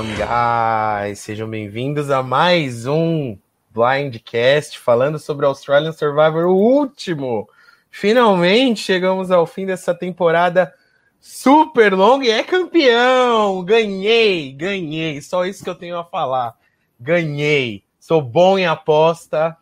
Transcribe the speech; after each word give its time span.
Welcome, 0.00 0.16
guys! 0.16 1.18
Sejam 1.18 1.46
bem-vindos 1.46 2.10
a 2.10 2.22
mais 2.22 2.86
um 2.86 3.36
Blindcast 3.70 4.78
falando 4.78 5.18
sobre 5.18 5.44
Australian 5.44 5.92
Survivor, 5.92 6.46
o 6.46 6.56
último. 6.56 7.46
Finalmente 7.90 8.80
chegamos 8.80 9.30
ao 9.30 9.46
fim 9.46 9.66
dessa 9.66 9.94
temporada 9.94 10.72
super 11.20 11.92
longa 11.92 12.24
e 12.24 12.30
é 12.30 12.42
campeão! 12.42 13.62
Ganhei, 13.62 14.52
ganhei. 14.52 15.20
Só 15.20 15.44
isso 15.44 15.62
que 15.62 15.68
eu 15.68 15.74
tenho 15.74 15.98
a 15.98 16.04
falar. 16.04 16.54
Ganhei. 16.98 17.84
Sou 17.98 18.22
bom 18.22 18.58
em 18.58 18.64
aposta. 18.64 19.54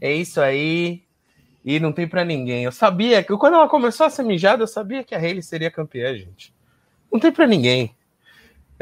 É 0.00 0.12
isso 0.12 0.40
aí. 0.40 1.02
E 1.64 1.80
não 1.80 1.90
tem 1.90 2.06
para 2.06 2.24
ninguém. 2.24 2.62
Eu 2.62 2.70
sabia 2.70 3.24
que 3.24 3.36
quando 3.36 3.54
ela 3.54 3.68
começou 3.68 4.06
a 4.06 4.10
ser 4.10 4.22
mijada, 4.22 4.62
eu 4.62 4.68
sabia 4.68 5.02
que 5.02 5.16
a 5.16 5.18
Hayley 5.18 5.42
seria 5.42 5.68
campeã, 5.68 6.16
gente. 6.16 6.54
Não 7.10 7.18
tem 7.18 7.32
para 7.32 7.48
ninguém. 7.48 7.92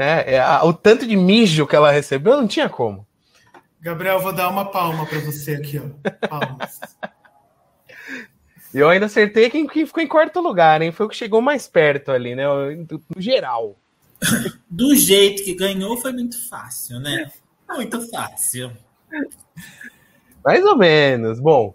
É, 0.00 0.36
é, 0.36 0.62
o 0.62 0.72
tanto 0.72 1.04
de 1.04 1.16
mijo 1.16 1.66
que 1.66 1.74
ela 1.74 1.90
recebeu 1.90 2.36
não 2.36 2.46
tinha 2.46 2.68
como. 2.68 3.04
Gabriel, 3.80 4.20
vou 4.20 4.32
dar 4.32 4.48
uma 4.48 4.70
palma 4.70 5.04
para 5.04 5.18
você 5.18 5.56
aqui, 5.56 5.80
ó. 5.80 6.28
Palmas. 6.28 6.78
Eu 8.72 8.88
ainda 8.88 9.06
acertei 9.06 9.50
quem, 9.50 9.66
quem 9.66 9.84
ficou 9.84 10.00
em 10.00 10.06
quarto 10.06 10.40
lugar, 10.40 10.80
hein? 10.82 10.92
Foi 10.92 11.06
o 11.06 11.08
que 11.08 11.16
chegou 11.16 11.40
mais 11.40 11.66
perto 11.66 12.12
ali, 12.12 12.36
né? 12.36 12.44
No 12.46 13.20
geral. 13.20 13.76
Do 14.70 14.94
jeito 14.94 15.42
que 15.42 15.54
ganhou, 15.54 15.96
foi 15.96 16.12
muito 16.12 16.48
fácil, 16.48 17.00
né? 17.00 17.32
Muito 17.68 18.08
fácil. 18.08 18.70
Mais 20.44 20.64
ou 20.64 20.76
menos. 20.76 21.40
Bom. 21.40 21.74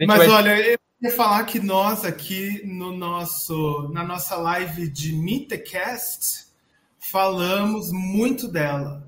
Mas 0.00 0.18
vai... 0.18 0.28
olha, 0.28 0.58
eu 0.72 0.78
ia 1.02 1.10
falar 1.12 1.44
que 1.44 1.60
nós 1.60 2.04
aqui 2.04 2.62
no 2.64 2.96
nosso, 2.96 3.88
na 3.92 4.02
nossa 4.02 4.34
live 4.36 4.88
de 4.88 5.12
Meet 5.12 5.48
the 5.48 5.58
Cast 5.58 6.47
falamos 7.10 7.90
muito 7.92 8.48
dela. 8.48 9.06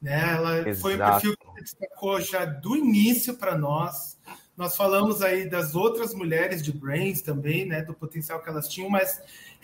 Né? 0.00 0.34
Ela 0.34 0.58
Exato. 0.60 0.80
foi 0.80 0.94
um 0.94 0.98
perfil 0.98 1.36
que 1.36 1.62
destacou 1.62 2.20
já 2.20 2.44
do 2.44 2.76
início 2.76 3.34
para 3.34 3.56
nós. 3.56 4.16
Nós 4.56 4.76
falamos 4.76 5.20
aí 5.22 5.48
das 5.48 5.74
outras 5.74 6.14
mulheres 6.14 6.62
de 6.62 6.72
Brains 6.72 7.20
também, 7.20 7.66
né? 7.66 7.82
Do 7.82 7.92
potencial 7.92 8.40
que 8.40 8.48
elas 8.48 8.68
tinham, 8.68 8.88
mas 8.88 9.20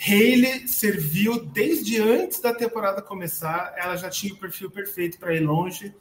Hayley 0.07 0.69
serviu 0.69 1.47
desde 1.47 1.99
antes 2.01 2.41
da 2.41 2.53
temporada 2.53 3.01
começar. 3.01 3.73
Ela 3.77 3.97
já 3.97 4.11
tinha 4.11 4.35
o 4.35 4.37
perfil 4.37 4.71
perfeito 4.71 5.19
para 5.19 5.35
ir 5.35 5.41
longe. 5.41 5.95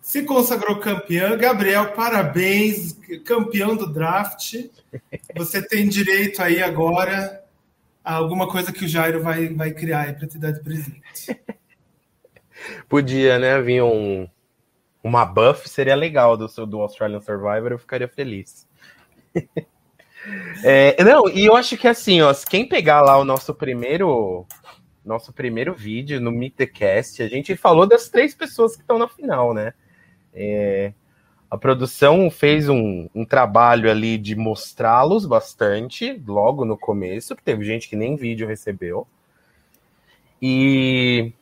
Se 0.00 0.22
consagrou 0.22 0.80
campeã. 0.80 1.36
Gabriel, 1.36 1.92
parabéns, 1.92 2.96
campeão 3.24 3.76
do 3.76 3.92
draft. 3.92 4.54
Você 5.36 5.60
tem 5.60 5.86
direito 5.86 6.40
aí 6.40 6.62
agora 6.62 7.39
alguma 8.04 8.48
coisa 8.48 8.72
que 8.72 8.84
o 8.84 8.88
Jairo 8.88 9.22
vai, 9.22 9.48
vai 9.48 9.72
criar 9.72 10.02
aí 10.02 10.12
para 10.12 10.26
te 10.26 10.38
dar 10.38 10.52
de 10.52 10.60
presente. 10.60 11.40
Podia, 12.88 13.38
né? 13.38 13.60
Vir 13.60 13.82
um, 13.82 14.28
uma 15.02 15.24
buff, 15.24 15.68
seria 15.68 15.94
legal 15.94 16.36
do, 16.36 16.46
do 16.66 16.80
Australian 16.80 17.20
Survivor, 17.20 17.72
eu 17.72 17.78
ficaria 17.78 18.08
feliz. 18.08 18.68
é, 20.64 21.02
não, 21.02 21.28
e 21.28 21.46
eu 21.46 21.56
acho 21.56 21.76
que 21.76 21.88
assim, 21.88 22.20
ó, 22.20 22.32
quem 22.48 22.68
pegar 22.68 23.00
lá 23.00 23.16
o 23.16 23.24
nosso 23.24 23.54
primeiro 23.54 24.46
nosso 25.02 25.32
primeiro 25.32 25.74
vídeo 25.74 26.20
no 26.20 26.30
Meet 26.30 26.56
the 26.56 26.66
Cast, 26.66 27.22
a 27.22 27.28
gente 27.28 27.56
falou 27.56 27.86
das 27.86 28.08
três 28.08 28.34
pessoas 28.34 28.76
que 28.76 28.82
estão 28.82 28.98
na 28.98 29.08
final, 29.08 29.54
né? 29.54 29.72
É, 30.32 30.92
a 31.50 31.58
produção 31.58 32.30
fez 32.30 32.68
um, 32.68 33.08
um 33.12 33.24
trabalho 33.24 33.90
ali 33.90 34.16
de 34.16 34.36
mostrá-los 34.36 35.26
bastante, 35.26 36.22
logo 36.24 36.64
no 36.64 36.78
começo, 36.78 37.34
que 37.34 37.42
teve 37.42 37.64
gente 37.64 37.88
que 37.88 37.96
nem 37.96 38.14
vídeo 38.14 38.46
recebeu. 38.46 39.04
E, 40.40 41.32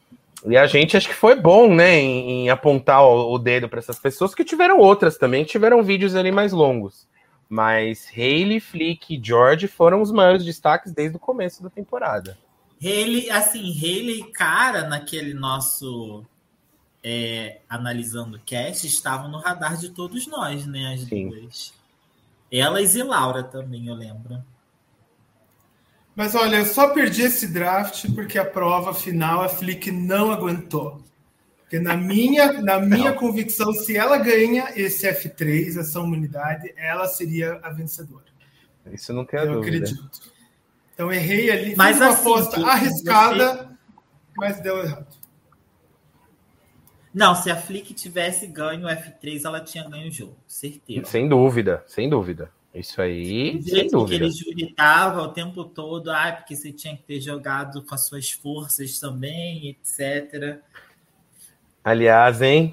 e 0.46 0.56
a 0.56 0.66
gente 0.66 0.96
acho 0.96 1.08
que 1.08 1.14
foi 1.14 1.34
bom, 1.38 1.74
né, 1.74 2.00
em, 2.00 2.44
em 2.44 2.50
apontar 2.50 3.04
o, 3.04 3.34
o 3.34 3.38
dedo 3.38 3.68
para 3.68 3.80
essas 3.80 3.98
pessoas, 3.98 4.34
que 4.34 4.44
tiveram 4.44 4.78
outras 4.78 5.18
também, 5.18 5.44
tiveram 5.44 5.82
vídeos 5.82 6.16
ali 6.16 6.32
mais 6.32 6.52
longos. 6.52 7.06
Mas 7.46 8.10
Hayley, 8.16 8.60
Flick 8.60 9.14
e 9.14 9.20
George 9.22 9.68
foram 9.68 10.00
os 10.00 10.10
maiores 10.10 10.42
destaques 10.42 10.90
desde 10.90 11.18
o 11.18 11.20
começo 11.20 11.62
da 11.62 11.68
temporada. 11.68 12.38
Haley, 12.82 13.30
assim, 13.30 13.76
Haley, 13.78 14.30
cara, 14.32 14.88
naquele 14.88 15.34
nosso 15.34 16.24
é, 17.02 17.60
analisando 17.68 18.36
o 18.36 18.40
cast 18.40 18.86
estavam 18.86 19.30
no 19.30 19.38
radar 19.38 19.76
de 19.76 19.90
todos 19.90 20.26
nós, 20.26 20.66
né? 20.66 20.94
As 20.94 21.00
Sim. 21.02 21.28
duas. 21.28 21.74
Elas 22.50 22.94
e 22.94 23.02
Laura 23.02 23.42
também, 23.42 23.86
eu 23.86 23.94
lembro. 23.94 24.42
Mas 26.16 26.34
olha, 26.34 26.56
eu 26.56 26.66
só 26.66 26.88
perdi 26.88 27.22
esse 27.22 27.46
draft 27.46 28.06
porque 28.14 28.38
a 28.38 28.44
prova 28.44 28.92
final 28.92 29.42
a 29.42 29.48
Flick 29.48 29.90
não 29.90 30.32
aguentou. 30.32 31.00
Porque 31.60 31.78
na 31.78 31.96
minha, 31.96 32.60
na 32.60 32.80
minha 32.80 33.12
convicção, 33.12 33.72
se 33.72 33.96
ela 33.96 34.16
ganha 34.16 34.72
esse 34.74 35.06
F3, 35.06 35.78
essa 35.78 36.00
imunidade, 36.00 36.72
ela 36.76 37.06
seria 37.06 37.60
a 37.62 37.70
vencedora. 37.70 38.24
Isso 38.90 39.12
não 39.12 39.24
tem 39.24 39.38
a 39.38 39.44
eu 39.44 39.54
dúvida. 39.54 39.76
acredito. 39.76 40.10
Então 40.94 41.12
errei 41.12 41.50
ali, 41.50 41.76
mas 41.76 41.96
fiz 41.96 42.00
uma 42.00 42.12
assim, 42.12 42.20
aposta 42.20 42.66
arriscada, 42.66 43.54
você... 43.54 43.68
mas 44.36 44.60
deu 44.60 44.78
errado. 44.78 45.06
Não, 47.18 47.34
se 47.34 47.50
a 47.50 47.56
Flick 47.56 47.92
tivesse 47.94 48.46
ganho 48.46 48.86
o 48.86 48.88
F3, 48.88 49.44
ela 49.44 49.58
tinha 49.58 49.82
ganho 49.88 50.06
o 50.06 50.10
jogo, 50.10 50.36
certeza. 50.46 51.04
Sem 51.06 51.28
dúvida, 51.28 51.82
sem 51.84 52.08
dúvida. 52.08 52.48
Isso 52.72 53.02
aí, 53.02 53.60
sem 53.60 53.88
dúvida. 53.88 54.18
Que 54.18 54.24
ele 54.24 54.30
juritava 54.30 55.22
o 55.22 55.32
tempo 55.32 55.64
todo, 55.64 56.12
ah, 56.12 56.30
porque 56.30 56.54
você 56.54 56.70
tinha 56.70 56.96
que 56.96 57.02
ter 57.02 57.20
jogado 57.20 57.82
com 57.82 57.92
as 57.92 58.06
suas 58.06 58.30
forças 58.30 59.00
também, 59.00 59.68
etc. 59.68 60.60
Aliás, 61.82 62.40
hein? 62.40 62.72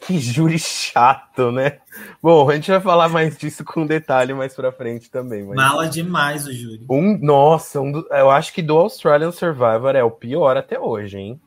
Que 0.00 0.18
júri 0.18 0.58
chato, 0.58 1.52
né? 1.52 1.80
Bom, 2.22 2.48
a 2.48 2.54
gente 2.54 2.70
vai 2.70 2.80
falar 2.80 3.10
mais 3.10 3.36
disso 3.36 3.62
com 3.66 3.86
detalhe 3.86 4.32
mais 4.32 4.54
pra 4.54 4.72
frente 4.72 5.10
também. 5.10 5.44
Mas... 5.44 5.56
Mala 5.56 5.88
demais 5.90 6.46
o 6.46 6.52
júri. 6.54 6.86
Um, 6.88 7.18
nossa, 7.18 7.82
um 7.82 7.92
do, 7.92 8.08
eu 8.10 8.30
acho 8.30 8.50
que 8.54 8.62
do 8.62 8.78
Australian 8.78 9.30
Survivor 9.30 9.94
é 9.94 10.02
o 10.02 10.10
pior 10.10 10.56
até 10.56 10.80
hoje, 10.80 11.18
hein? 11.18 11.40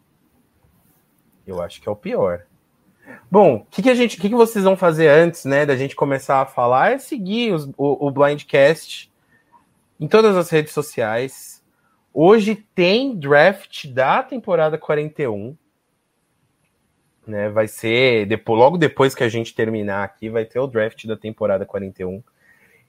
Eu 1.48 1.62
acho 1.62 1.82
que 1.82 1.88
é 1.88 1.92
o 1.92 1.96
pior. 1.96 2.44
Bom, 3.32 3.56
o 3.56 3.66
que, 3.72 3.82
que, 3.82 3.90
a 3.90 3.96
gente, 3.96 4.18
que, 4.18 4.28
que 4.30 4.36
vocês 4.36 4.64
vão 4.64 4.76
fazer 4.76 5.08
antes, 5.08 5.46
né, 5.46 5.66
da 5.66 5.76
gente 5.76 5.96
começar 5.96 6.42
a 6.42 6.46
falar 6.46 6.92
é 6.92 6.98
seguir 6.98 7.54
os, 7.54 7.66
o, 7.78 8.08
o 8.08 8.12
Blindcast 8.12 9.12
em 10.00 10.08
todas 10.08 10.36
as 10.36 10.50
redes 10.50 10.74
sociais. 10.74 11.64
Hoje 12.14 12.56
tem 12.76 13.16
draft 13.16 13.88
da 13.88 14.22
temporada 14.24 14.78
41. 14.78 15.56
Né, 17.26 17.50
vai 17.50 17.68
ser 17.68 18.26
depois, 18.26 18.60
logo 18.60 18.78
depois 18.78 19.14
que 19.14 19.24
a 19.24 19.30
gente 19.30 19.54
terminar 19.54 20.04
aqui, 20.04 20.30
vai 20.30 20.46
ter 20.46 20.60
o 20.60 20.68
draft 20.68 21.06
da 21.06 21.18
temporada 21.18 21.66
41. 21.66 22.24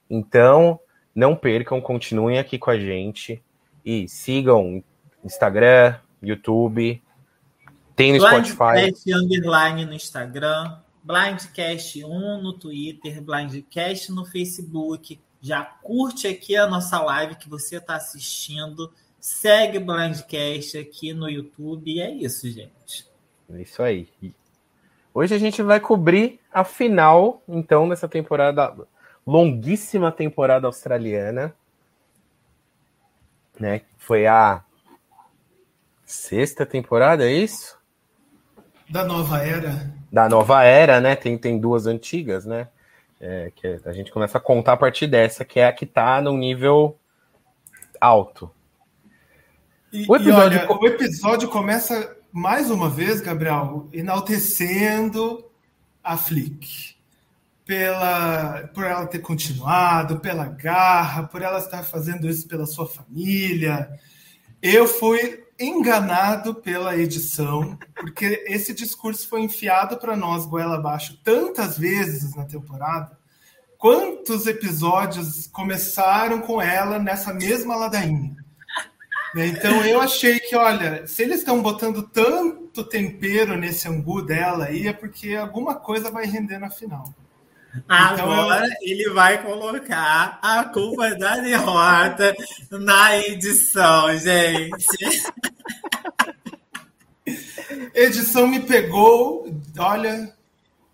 Então, 0.09 0.79
não 1.13 1.35
percam, 1.35 1.81
continuem 1.81 2.39
aqui 2.39 2.57
com 2.57 2.69
a 2.69 2.79
gente 2.79 3.41
e 3.85 4.07
sigam 4.07 4.83
Instagram, 5.23 5.95
YouTube, 6.21 7.01
tem 7.99 8.13
no 8.13 8.19
Blindcast 8.19 8.53
Spotify. 8.53 9.13
Underline 9.13 9.85
no 9.85 9.93
Instagram, 9.93 10.77
Blindcast 11.03 12.05
1 12.05 12.41
no 12.41 12.53
Twitter, 12.53 13.21
Blindcast 13.21 14.13
no 14.13 14.25
Facebook. 14.25 15.19
Já 15.41 15.65
curte 15.65 16.25
aqui 16.25 16.55
a 16.55 16.65
nossa 16.65 16.97
live 17.01 17.35
que 17.35 17.49
você 17.49 17.75
está 17.75 17.97
assistindo. 17.97 18.89
Segue 19.19 19.79
o 19.79 19.85
Blindcast 19.85 20.77
aqui 20.77 21.13
no 21.13 21.29
YouTube. 21.29 21.91
E 21.91 21.99
é 21.99 22.09
isso, 22.09 22.49
gente. 22.49 23.05
É 23.53 23.61
isso 23.61 23.83
aí. 23.83 24.07
Hoje 25.13 25.35
a 25.35 25.37
gente 25.37 25.61
vai 25.61 25.81
cobrir 25.81 26.39
a 26.53 26.63
final, 26.63 27.43
então, 27.49 27.89
dessa 27.89 28.07
temporada, 28.07 28.77
longuíssima 29.27 30.09
temporada 30.09 30.67
australiana. 30.67 31.53
Né? 33.59 33.81
Foi 33.97 34.25
a 34.25 34.63
sexta 36.05 36.65
temporada, 36.65 37.29
é 37.29 37.33
isso? 37.33 37.78
Da 38.89 39.05
nova 39.05 39.37
era. 39.45 39.93
Da 40.11 40.27
nova 40.27 40.63
era, 40.63 40.99
né? 40.99 41.15
Tem, 41.15 41.37
tem 41.37 41.59
duas 41.59 41.85
antigas, 41.85 42.45
né? 42.45 42.67
É, 43.21 43.51
que 43.55 43.79
a 43.85 43.91
gente 43.91 44.11
começa 44.11 44.37
a 44.37 44.41
contar 44.41 44.73
a 44.73 44.77
partir 44.77 45.05
dessa, 45.05 45.45
que 45.45 45.59
é 45.59 45.67
a 45.67 45.73
que 45.73 45.85
tá 45.85 46.21
no 46.21 46.35
nível 46.37 46.97
alto. 47.99 48.49
E, 49.91 50.05
o, 50.07 50.15
episódio... 50.15 50.57
E 50.57 50.61
olha, 50.61 50.71
o 50.71 50.87
episódio 50.87 51.49
começa 51.49 52.17
mais 52.31 52.71
uma 52.71 52.89
vez, 52.89 53.21
Gabriel, 53.21 53.87
enaltecendo 53.91 55.45
a 56.03 56.17
Flick. 56.17 56.97
Pela, 57.65 58.67
por 58.73 58.83
ela 58.83 59.05
ter 59.05 59.19
continuado, 59.19 60.19
pela 60.19 60.45
garra, 60.45 61.27
por 61.27 61.43
ela 61.43 61.59
estar 61.59 61.83
fazendo 61.83 62.27
isso 62.27 62.47
pela 62.47 62.65
sua 62.65 62.87
família. 62.87 63.91
Eu 64.59 64.87
fui 64.87 65.43
enganado 65.59 66.55
pela 66.55 66.97
edição, 66.97 67.77
porque 67.95 68.43
esse 68.47 68.73
discurso 68.73 69.27
foi 69.27 69.41
enfiado 69.41 69.97
para 69.97 70.15
nós 70.15 70.45
goela 70.45 70.75
abaixo 70.75 71.19
tantas 71.23 71.77
vezes 71.77 72.35
na 72.35 72.45
temporada. 72.45 73.17
Quantos 73.77 74.47
episódios 74.47 75.47
começaram 75.47 76.41
com 76.41 76.61
ela 76.61 76.99
nessa 76.99 77.33
mesma 77.33 77.75
ladainha? 77.75 78.35
Né, 79.35 79.47
então 79.47 79.85
eu 79.85 80.01
achei 80.01 80.39
que, 80.39 80.55
olha, 80.55 81.05
se 81.05 81.21
eles 81.21 81.39
estão 81.39 81.61
botando 81.61 82.03
tanto 82.03 82.83
tempero 82.83 83.55
nesse 83.55 83.87
angu 83.87 84.21
dela 84.21 84.65
aí, 84.65 84.87
é 84.87 84.93
porque 84.93 85.35
alguma 85.35 85.75
coisa 85.75 86.09
vai 86.09 86.25
render 86.25 86.57
na 86.57 86.69
final. 86.69 87.13
Agora 87.87 88.65
então, 88.65 88.77
ele 88.81 89.09
vai 89.11 89.43
colocar 89.43 90.39
a 90.41 90.63
culpa 90.65 91.15
da 91.15 91.37
derrota 91.37 92.35
na 92.71 93.17
edição, 93.17 94.17
gente. 94.17 94.87
Edição 97.93 98.47
me 98.47 98.59
pegou, 98.61 99.47
olha, 99.77 100.33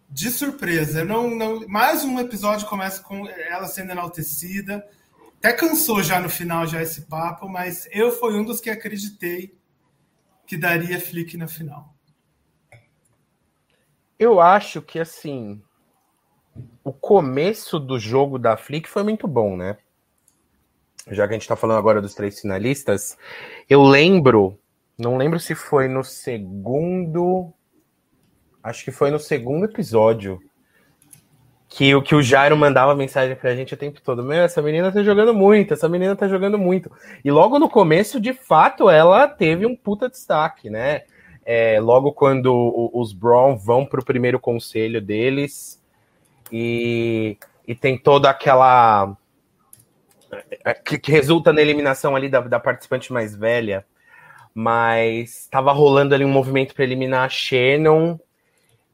de 0.10 0.30
surpresa. 0.30 1.06
não, 1.06 1.30
não, 1.30 1.68
mais 1.68 2.04
um 2.04 2.20
episódio 2.20 2.68
começa 2.68 3.02
com 3.02 3.28
ela 3.28 3.68
sendo 3.68 3.92
enaltecida. 3.92 4.86
Até 5.38 5.54
cansou 5.54 6.02
já 6.02 6.20
no 6.20 6.30
final 6.30 6.66
já 6.68 6.82
esse 6.82 7.02
papo, 7.02 7.48
mas 7.48 7.88
eu 7.92 8.12
fui 8.12 8.34
um 8.34 8.44
dos 8.44 8.60
que 8.60 8.70
acreditei 8.70 9.56
que 10.46 10.58
daria 10.58 11.00
flick 11.00 11.38
na 11.38 11.48
final. 11.48 11.94
Eu 14.18 14.40
acho 14.40 14.82
que 14.82 15.00
assim, 15.00 15.62
o 16.84 16.94
começo 16.94 17.80
do 17.80 17.98
jogo 17.98 18.38
da 18.38 18.56
Flick 18.56 18.88
foi 18.88 19.04
muito 19.04 19.28
bom, 19.28 19.58
né? 19.58 19.78
Já 21.10 21.28
que 21.28 21.34
a 21.34 21.38
gente 21.38 21.48
tá 21.48 21.56
falando 21.56 21.78
agora 21.78 22.02
dos 22.02 22.16
três 22.16 22.40
finalistas, 22.40 23.18
eu 23.70 23.84
lembro, 23.84 24.58
não 24.98 25.18
lembro 25.18 25.40
se 25.40 25.54
foi 25.54 25.88
no 25.88 26.04
segundo, 26.04 27.52
acho 28.64 28.84
que 28.84 28.92
foi 28.92 29.12
no 29.12 29.20
segundo 29.20 29.66
episódio, 29.66 30.40
que 31.68 31.94
o 31.94 32.02
que 32.02 32.16
o 32.16 32.24
Jairo 32.24 32.56
mandava 32.56 32.96
mensagem 32.96 33.36
pra 33.36 33.56
gente 33.56 33.74
o 33.74 33.78
tempo 33.78 34.02
todo. 34.02 34.24
Meu, 34.24 34.44
essa 34.44 34.62
menina 34.62 34.92
tá 34.92 35.04
jogando 35.04 35.34
muito, 35.34 35.74
essa 35.74 35.90
menina 35.90 36.16
tá 36.16 36.28
jogando 36.28 36.58
muito. 36.58 36.92
E 37.24 37.30
logo 37.30 37.60
no 37.60 37.70
começo, 37.70 38.20
de 38.20 38.34
fato, 38.34 38.90
ela 38.90 39.28
teve 39.28 39.66
um 39.66 39.76
puta 39.76 40.10
destaque, 40.10 40.70
né? 40.70 41.02
É, 41.46 41.80
logo 41.80 42.14
quando 42.14 42.90
os 42.94 43.14
Brown 43.14 43.58
vão 43.58 43.86
pro 43.86 44.04
primeiro 44.04 44.40
conselho 44.40 45.00
deles, 45.00 45.80
e, 46.52 47.38
e 47.68 47.76
tem 47.76 47.98
toda 47.98 48.30
aquela. 48.30 49.16
Que, 50.84 50.98
que, 50.98 51.12
resulta 51.12 51.54
na 51.54 51.62
eliminação 51.62 52.16
ali 52.16 52.28
da, 52.28 52.42
da 52.42 52.60
participante 52.60 53.14
mais 53.14 53.36
velha, 53.36 53.86
mas 54.54 55.42
estava 55.42 55.72
rolando 55.72 56.14
ali 56.14 56.26
um 56.26 56.32
movimento 56.32 56.74
para 56.74 56.84
eliminar 56.84 57.26
a 57.26 57.30
Shannon, 57.30 58.20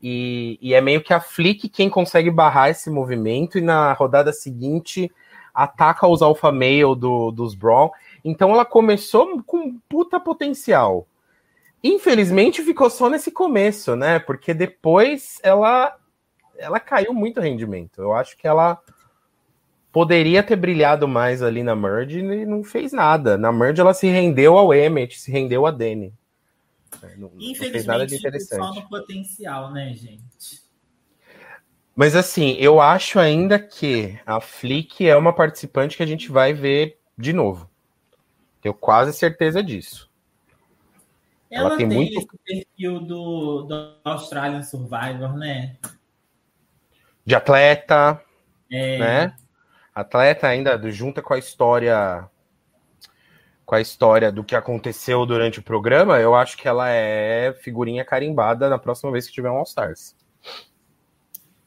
e, 0.02 0.60
e, 0.62 0.74
é 0.74 0.82
meio 0.82 1.02
que 1.02 1.14
a 1.14 1.20
Flick 1.20 1.70
quem 1.70 1.90
consegue 1.90 2.30
barrar 2.30 2.70
esse 2.70 2.90
movimento, 2.90 3.58
e 3.58 3.62
na 3.62 3.94
rodada 3.94 4.34
seguinte 4.34 5.12
ataca 5.54 6.08
os 6.08 6.22
alpha 6.22 6.52
male 6.52 6.96
do, 6.96 7.32
dos 7.32 7.54
Braun. 7.56 7.90
Então 8.24 8.52
ela 8.52 8.66
começou 8.66 9.42
com 9.44 9.78
puta 9.90 10.20
potencial. 10.20 11.08
Infelizmente 11.84 12.62
ficou 12.62 12.90
só 12.90 13.10
nesse 13.10 13.32
começo, 13.32 13.96
né? 13.96 14.20
Porque 14.20 14.54
depois 14.54 15.40
ela 15.44 15.96
ela 16.62 16.80
caiu 16.80 17.14
muito 17.14 17.42
rendimento. 17.42 18.02
Eu 18.02 18.14
acho 18.14 18.38
que 18.38 18.48
ela 18.48 18.82
poderia 19.92 20.42
ter 20.42 20.56
brilhado 20.56 21.08
mais 21.08 21.42
ali 21.42 21.64
na 21.64 21.76
Merge 21.76 22.20
e 22.20 22.46
não 22.46 22.64
fez 22.64 22.94
nada. 22.94 23.38
Na 23.38 23.52
Merge 23.52 23.82
ela 23.82 23.94
se 23.94 24.08
rendeu 24.08 24.58
ao 24.58 24.74
Emmet, 24.74 25.20
se 25.20 25.32
rendeu 25.32 25.66
a 25.66 25.72
Dani. 25.72 26.14
É, 27.04 27.16
não, 27.16 27.32
Infelizmente, 27.36 27.64
não 27.64 27.72
fez 27.72 27.86
nada 27.86 28.08
de 28.08 28.16
interessante. 28.16 28.60
só 28.60 28.74
no 28.74 28.90
potencial, 28.90 29.72
né, 29.72 29.94
gente? 29.94 30.62
Mas 31.96 32.16
assim, 32.16 32.54
eu 32.54 32.80
acho 32.80 33.20
ainda 33.20 33.60
que 33.60 34.18
a 34.26 34.40
Flick 34.40 35.08
é 35.08 35.16
uma 35.16 35.34
participante 35.34 35.98
que 35.98 36.04
a 36.04 36.08
gente 36.08 36.32
vai 36.32 36.54
ver 36.54 36.98
de 37.18 37.34
novo. 37.34 37.70
Tenho 38.62 38.74
quase 38.74 39.14
certeza 39.14 39.62
disso. 39.62 40.10
Ela, 41.50 41.70
ela 41.70 41.78
tem, 41.78 41.90
tem 41.90 41.98
muito 41.98 42.18
esse 42.18 42.38
perfil 42.46 43.00
do, 43.02 43.64
do 43.64 43.96
Australian 44.06 44.64
Survivor, 44.64 45.38
né? 45.38 45.76
De 47.32 47.36
atleta, 47.36 48.22
é. 48.70 48.98
né? 48.98 49.34
Atleta 49.96 50.48
ainda 50.48 50.78
junta 50.92 51.22
com 51.22 51.34
a 51.34 51.38
história 51.38 52.30
com 53.66 53.76
a 53.76 53.80
história 53.80 54.30
do 54.30 54.44
que 54.44 54.54
aconteceu 54.54 55.26
durante 55.26 55.60
o 55.60 55.64
programa, 55.64 56.20
eu 56.20 56.36
acho 56.36 56.58
que 56.58 56.68
ela 56.68 56.90
é 56.90 57.54
figurinha 57.54 58.04
carimbada 58.04 58.70
na 58.70 58.78
próxima 58.78 59.14
vez 59.14 59.28
que 59.28 59.32
tiver 59.32 59.50
um 59.50 59.56
All 59.56 59.64
Stars. 59.64 60.14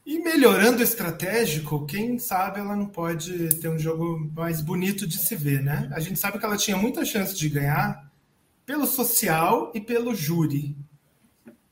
E 0.05 0.19
melhorando 0.19 0.81
o 0.81 0.83
estratégico, 0.83 1.83
quem 1.87 2.19
sabe 2.19 2.59
ela 2.59 2.75
não 2.75 2.85
pode 2.85 3.59
ter 3.59 3.69
um 3.69 3.79
jogo 3.79 4.31
mais 4.35 4.61
bonito 4.61 5.07
de 5.07 5.17
se 5.17 5.35
ver, 5.35 5.63
né? 5.63 5.89
A 5.95 5.99
gente 5.99 6.19
sabe 6.19 6.37
que 6.37 6.45
ela 6.45 6.57
tinha 6.57 6.77
muita 6.77 7.03
chance 7.03 7.35
de 7.35 7.49
ganhar 7.49 8.07
pelo 8.67 8.85
social 8.85 9.71
e 9.73 9.81
pelo 9.81 10.13
júri 10.13 10.77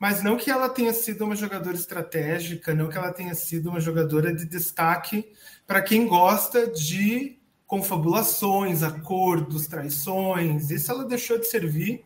mas 0.04 0.22
não 0.22 0.36
que 0.36 0.50
ela 0.50 0.68
tenha 0.68 0.92
sido 0.92 1.24
uma 1.24 1.34
jogadora 1.34 1.74
estratégica, 1.74 2.74
não 2.74 2.90
que 2.90 2.98
ela 2.98 3.10
tenha 3.10 3.34
sido 3.34 3.70
uma 3.70 3.80
jogadora 3.80 4.34
de 4.34 4.44
destaque 4.44 5.32
para 5.66 5.80
quem 5.80 6.06
gosta 6.06 6.66
de 6.70 7.38
confabulações, 7.66 8.82
acordos, 8.82 9.66
traições. 9.66 10.70
Isso 10.70 10.92
ela 10.92 11.06
deixou 11.06 11.38
de 11.38 11.46
servir. 11.46 12.04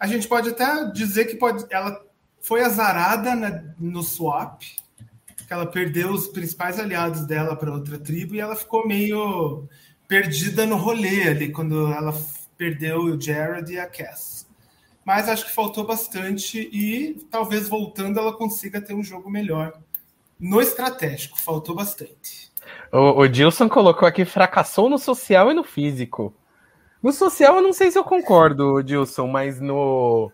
A 0.00 0.08
gente 0.08 0.26
pode 0.26 0.48
até 0.48 0.90
dizer 0.90 1.26
que 1.26 1.36
pode, 1.36 1.64
ela 1.70 2.04
foi 2.40 2.64
azarada 2.64 3.36
na, 3.36 3.62
no 3.78 4.02
swap, 4.02 4.60
que 5.46 5.52
ela 5.52 5.66
perdeu 5.66 6.10
os 6.10 6.26
principais 6.26 6.76
aliados 6.76 7.24
dela 7.24 7.54
para 7.54 7.72
outra 7.72 8.00
tribo 8.00 8.34
e 8.34 8.40
ela 8.40 8.56
ficou 8.56 8.84
meio 8.84 9.68
perdida 10.08 10.66
no 10.66 10.74
rolê 10.74 11.28
ali 11.28 11.52
quando 11.52 11.86
ela 11.92 12.12
perdeu 12.56 12.98
o 12.98 13.20
Jared 13.20 13.72
e 13.72 13.78
a 13.78 13.86
Cass 13.86 14.37
mas 15.08 15.26
acho 15.26 15.46
que 15.46 15.52
faltou 15.52 15.86
bastante 15.86 16.68
e 16.70 17.14
talvez 17.30 17.66
voltando 17.66 18.20
ela 18.20 18.30
consiga 18.30 18.78
ter 18.78 18.92
um 18.92 19.02
jogo 19.02 19.30
melhor. 19.30 19.72
No 20.38 20.60
estratégico, 20.60 21.40
faltou 21.40 21.74
bastante. 21.74 22.52
O, 22.92 23.22
o 23.22 23.26
Dilson 23.26 23.70
colocou 23.70 24.06
aqui 24.06 24.26
fracassou 24.26 24.90
no 24.90 24.98
social 24.98 25.50
e 25.50 25.54
no 25.54 25.64
físico. 25.64 26.34
No 27.02 27.10
social 27.10 27.56
eu 27.56 27.62
não 27.62 27.72
sei 27.72 27.90
se 27.90 27.98
eu 27.98 28.04
concordo, 28.04 28.82
Dilson, 28.82 29.26
mas 29.28 29.58
no, 29.58 30.30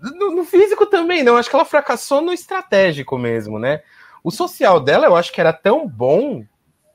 no, 0.00 0.36
no 0.36 0.44
físico 0.44 0.86
também 0.86 1.24
não. 1.24 1.36
Acho 1.36 1.50
que 1.50 1.56
ela 1.56 1.64
fracassou 1.64 2.22
no 2.22 2.32
estratégico 2.32 3.18
mesmo, 3.18 3.58
né? 3.58 3.82
O 4.22 4.30
social 4.30 4.78
dela 4.78 5.06
eu 5.06 5.16
acho 5.16 5.32
que 5.32 5.40
era 5.40 5.52
tão 5.52 5.84
bom 5.84 6.44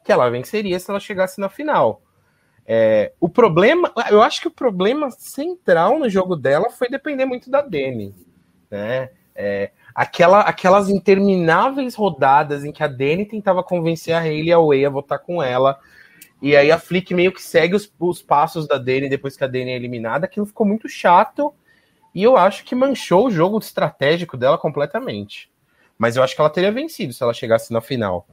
que 0.02 0.14
ela 0.14 0.30
venceria 0.30 0.80
se 0.80 0.90
ela 0.90 1.02
chegasse 1.02 1.42
na 1.42 1.50
final. 1.50 2.02
É, 2.66 3.12
o 3.20 3.28
problema, 3.28 3.92
eu 4.10 4.22
acho 4.22 4.40
que 4.42 4.48
o 4.48 4.52
problema 4.52 5.12
central 5.12 6.00
no 6.00 6.10
jogo 6.10 6.36
dela 6.36 6.70
foi 6.70 6.88
depender 6.90 7.26
muito 7.26 7.50
da 7.50 7.62
Dani, 7.62 8.16
né? 8.72 9.10
É, 9.36 9.72
aquela, 9.94 10.42
aquelas 10.42 10.90
intermináveis 10.90 11.96
rodadas 11.96 12.64
em 12.64 12.72
que 12.72 12.84
a 12.84 12.88
Dani 12.88 13.26
tentava 13.26 13.64
convencer 13.64 14.14
a 14.14 14.20
Hayley 14.20 14.50
e 14.50 14.54
a 14.54 14.60
Way 14.60 14.86
a 14.86 14.90
votar 14.90 15.20
com 15.20 15.42
ela, 15.42 15.78
e 16.42 16.56
aí 16.56 16.72
a 16.72 16.80
Flick 16.80 17.14
meio 17.14 17.34
que 17.34 17.42
segue 17.42 17.76
os, 17.76 17.92
os 18.00 18.22
passos 18.22 18.68
da 18.68 18.78
Dani 18.78 19.10
depois 19.10 19.36
que 19.36 19.44
a 19.44 19.48
Dani 19.48 19.72
é 19.72 19.76
eliminada, 19.76 20.26
aquilo 20.26 20.46
ficou 20.46 20.66
muito 20.66 20.88
chato, 20.88 21.54
e 22.16 22.24
eu 22.24 22.38
acho 22.38 22.64
que 22.64 22.76
manchou 22.76 23.28
o 23.28 23.32
jogo 23.32 23.58
estratégico 23.58 24.38
dela 24.38 24.58
completamente. 24.58 25.52
Mas 25.98 26.16
eu 26.16 26.24
acho 26.24 26.36
que 26.36 26.42
ela 26.42 26.50
teria 26.50 26.72
vencido 26.72 27.12
se 27.12 27.24
ela 27.24 27.34
chegasse 27.34 27.74
na 27.74 27.82
final. 27.82 28.28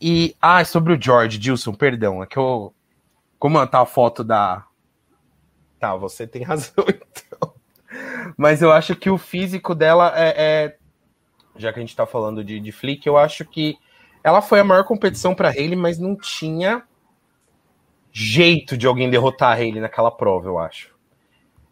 E, 0.00 0.34
ah, 0.40 0.64
sobre 0.64 0.92
o 0.92 1.00
George, 1.00 1.38
Dilson, 1.38 1.74
perdão, 1.74 2.22
é 2.22 2.26
que 2.26 2.36
eu 2.36 2.74
como 3.40 3.66
tá 3.66 3.80
a 3.80 3.86
foto 3.86 4.22
da. 4.22 4.66
Tá, 5.80 5.96
você 5.96 6.26
tem 6.26 6.42
razão, 6.42 6.84
então. 6.86 7.54
Mas 8.36 8.60
eu 8.60 8.70
acho 8.70 8.94
que 8.94 9.08
o 9.08 9.18
físico 9.18 9.74
dela 9.74 10.12
é. 10.14 10.34
é... 10.36 10.76
Já 11.56 11.72
que 11.72 11.78
a 11.78 11.82
gente 11.82 11.96
tá 11.96 12.06
falando 12.06 12.44
de, 12.44 12.60
de 12.60 12.70
Flick, 12.70 13.06
eu 13.06 13.18
acho 13.18 13.44
que 13.44 13.76
ela 14.22 14.40
foi 14.40 14.60
a 14.60 14.64
maior 14.64 14.84
competição 14.84 15.34
para 15.34 15.48
Hayley, 15.48 15.74
mas 15.74 15.98
não 15.98 16.14
tinha 16.14 16.84
jeito 18.12 18.76
de 18.76 18.86
alguém 18.86 19.10
derrotar 19.10 19.50
a 19.50 19.54
Hayley 19.54 19.80
naquela 19.80 20.10
prova, 20.10 20.46
eu 20.46 20.58
acho. 20.58 20.94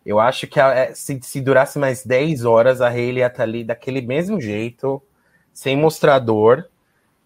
Eu 0.04 0.18
acho 0.18 0.46
que 0.46 0.58
a, 0.58 0.68
é, 0.70 0.94
se, 0.94 1.20
se, 1.22 1.40
durasse 1.40 1.78
mais 1.78 2.04
10 2.04 2.44
horas, 2.44 2.80
a 2.80 2.88
Hayley 2.88 3.18
ia 3.18 3.26
estar 3.26 3.38
tá 3.38 3.42
ali 3.44 3.62
daquele 3.62 4.00
mesmo 4.00 4.40
jeito, 4.40 5.02
sem 5.52 5.76
mostrador, 5.76 6.64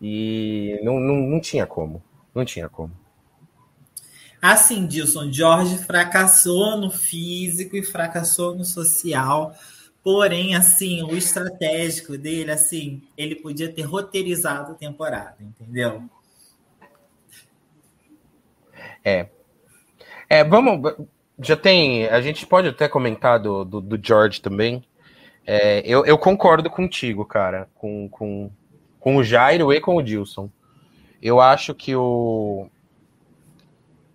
e 0.01 0.79
não, 0.83 1.01
não, 1.01 1.15
não 1.15 1.41
tinha 1.41 1.67
como. 1.67 2.03
Não 2.35 2.45
tinha 2.45 2.69
como. 2.69 3.02
Assim, 4.43 4.89
Dilson, 4.89 5.31
Jorge 5.31 5.79
fracassou 5.79 6.77
no 6.77 6.91
físico 6.91 7.77
e 7.77 7.83
fracassou 7.85 8.57
no 8.57 8.65
social. 8.65 9.55
Porém, 10.03 10.57
assim, 10.57 11.05
o 11.05 11.17
estratégico 11.17 12.19
dele, 12.19 12.51
assim, 12.51 13.01
ele 13.17 13.37
podia 13.37 13.73
ter 13.73 13.83
roteirizado 13.83 14.73
a 14.73 14.75
temporada, 14.75 15.37
entendeu? 15.41 16.03
É. 19.05 19.29
É, 20.29 20.43
vamos. 20.43 20.93
Já 21.39 21.57
tem. 21.57 22.09
A 22.09 22.21
gente 22.21 22.45
pode 22.45 22.67
até 22.67 22.89
comentar 22.89 23.39
do, 23.39 23.65
do, 23.65 23.81
do 23.81 24.01
George 24.05 24.41
também. 24.41 24.83
É, 25.47 25.83
eu, 25.87 26.05
eu 26.05 26.19
concordo 26.19 26.69
contigo, 26.69 27.25
cara, 27.25 27.69
com, 27.77 28.09
com, 28.09 28.51
com 28.99 29.17
o 29.17 29.23
Jairo 29.23 29.73
e 29.73 29.81
com 29.81 29.95
o 29.95 30.03
Dilson. 30.03 30.51
Eu 31.21 31.41
acho 31.41 31.75
que 31.75 31.95
o, 31.95 32.69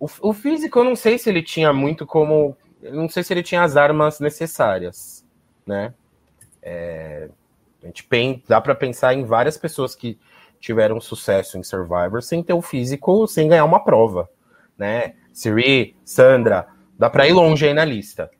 O, 0.00 0.06
o 0.20 0.32
físico, 0.32 0.78
eu 0.78 0.84
não 0.84 0.96
sei 0.96 1.18
se 1.18 1.28
ele 1.28 1.42
tinha 1.42 1.72
muito 1.72 2.06
como. 2.06 2.56
Não 2.82 3.08
sei 3.08 3.22
se 3.22 3.32
ele 3.32 3.42
tinha 3.42 3.62
as 3.62 3.76
armas 3.76 4.20
necessárias, 4.20 5.24
né? 5.66 5.92
É, 6.62 7.28
a 7.82 7.86
gente 7.86 8.04
pen, 8.04 8.42
dá 8.46 8.60
para 8.60 8.74
pensar 8.74 9.14
em 9.14 9.24
várias 9.24 9.56
pessoas 9.56 9.94
que 9.94 10.18
tiveram 10.60 11.00
sucesso 11.00 11.56
em 11.58 11.62
Survivor 11.62 12.22
sem 12.22 12.42
ter 12.42 12.52
o 12.52 12.62
físico, 12.62 13.26
sem 13.26 13.48
ganhar 13.48 13.64
uma 13.64 13.82
prova, 13.82 14.28
né? 14.76 15.14
Siri, 15.32 15.96
Sandra, 16.04 16.66
dá 16.98 17.08
para 17.08 17.28
ir 17.28 17.32
longe 17.32 17.66
aí 17.66 17.74
na 17.74 17.84
lista. 17.84 18.30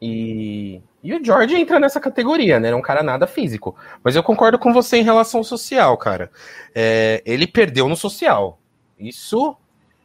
E, 0.00 0.82
e 1.02 1.14
o 1.14 1.24
George 1.24 1.54
entra 1.54 1.78
nessa 1.78 2.00
categoria, 2.00 2.58
né? 2.58 2.70
É 2.70 2.76
um 2.76 2.82
cara 2.82 3.02
nada 3.02 3.26
físico. 3.26 3.74
Mas 4.02 4.16
eu 4.16 4.22
concordo 4.22 4.58
com 4.58 4.72
você 4.72 4.98
em 4.98 5.04
relação 5.04 5.38
ao 5.40 5.44
social, 5.44 5.96
cara. 5.96 6.30
É, 6.74 7.22
ele 7.24 7.46
perdeu 7.46 7.88
no 7.88 7.96
social. 7.96 8.58
Isso 8.98 9.56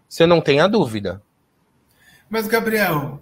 você 0.07 0.25
não 0.25 0.41
tem 0.41 0.59
a 0.59 0.67
dúvida. 0.67 1.21
Mas, 2.29 2.47
Gabriel, 2.47 3.19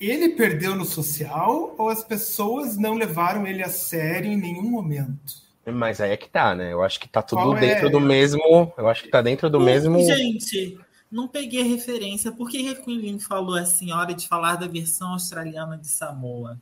ele 0.00 0.30
perdeu 0.30 0.74
no 0.74 0.84
social 0.84 1.74
ou 1.78 1.88
as 1.88 2.02
pessoas 2.02 2.76
não 2.76 2.94
levaram 2.94 3.46
ele 3.46 3.62
a 3.62 3.68
sério 3.68 4.30
em 4.30 4.36
nenhum 4.36 4.62
momento? 4.62 5.44
Mas 5.66 6.00
aí 6.00 6.12
é 6.12 6.16
que 6.16 6.28
tá, 6.28 6.54
né? 6.54 6.72
Eu 6.72 6.82
acho 6.82 7.00
que 7.00 7.08
tá 7.08 7.22
tudo 7.22 7.42
Qual 7.42 7.54
dentro 7.54 7.86
é? 7.86 7.90
do 7.90 8.00
mesmo. 8.00 8.72
Eu 8.76 8.88
acho 8.88 9.02
que 9.02 9.08
tá 9.08 9.22
dentro 9.22 9.48
do 9.48 9.58
mesmo. 9.58 9.98
Gente, 10.04 10.78
não 11.10 11.26
peguei 11.26 11.62
referência. 11.62 12.30
Por 12.30 12.50
que 12.50 12.60
Requiem 12.60 13.18
falou 13.18 13.56
assim, 13.56 13.92
hora 13.92 14.12
de 14.12 14.28
falar 14.28 14.56
da 14.56 14.66
versão 14.66 15.12
australiana 15.12 15.78
de 15.78 15.88
Samoa? 15.88 16.60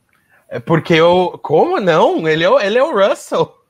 É 0.49 0.61
porque 0.61 0.94
eu. 0.94 1.40
Como 1.42 1.80
não? 1.80 2.28
Ele 2.28 2.44
é, 2.44 2.66
ele 2.66 2.78
é 2.78 2.82
o 2.82 2.94
Russell. 2.94 3.61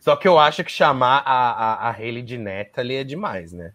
Só 0.00 0.16
que 0.16 0.26
eu 0.26 0.38
acho 0.38 0.64
que 0.64 0.72
chamar 0.72 1.22
a, 1.26 1.50
a, 1.50 1.88
a 1.88 1.90
Hayley 1.90 2.22
de 2.22 2.38
neta 2.38 2.80
ali 2.80 2.94
é 2.94 3.04
demais, 3.04 3.52
né? 3.52 3.74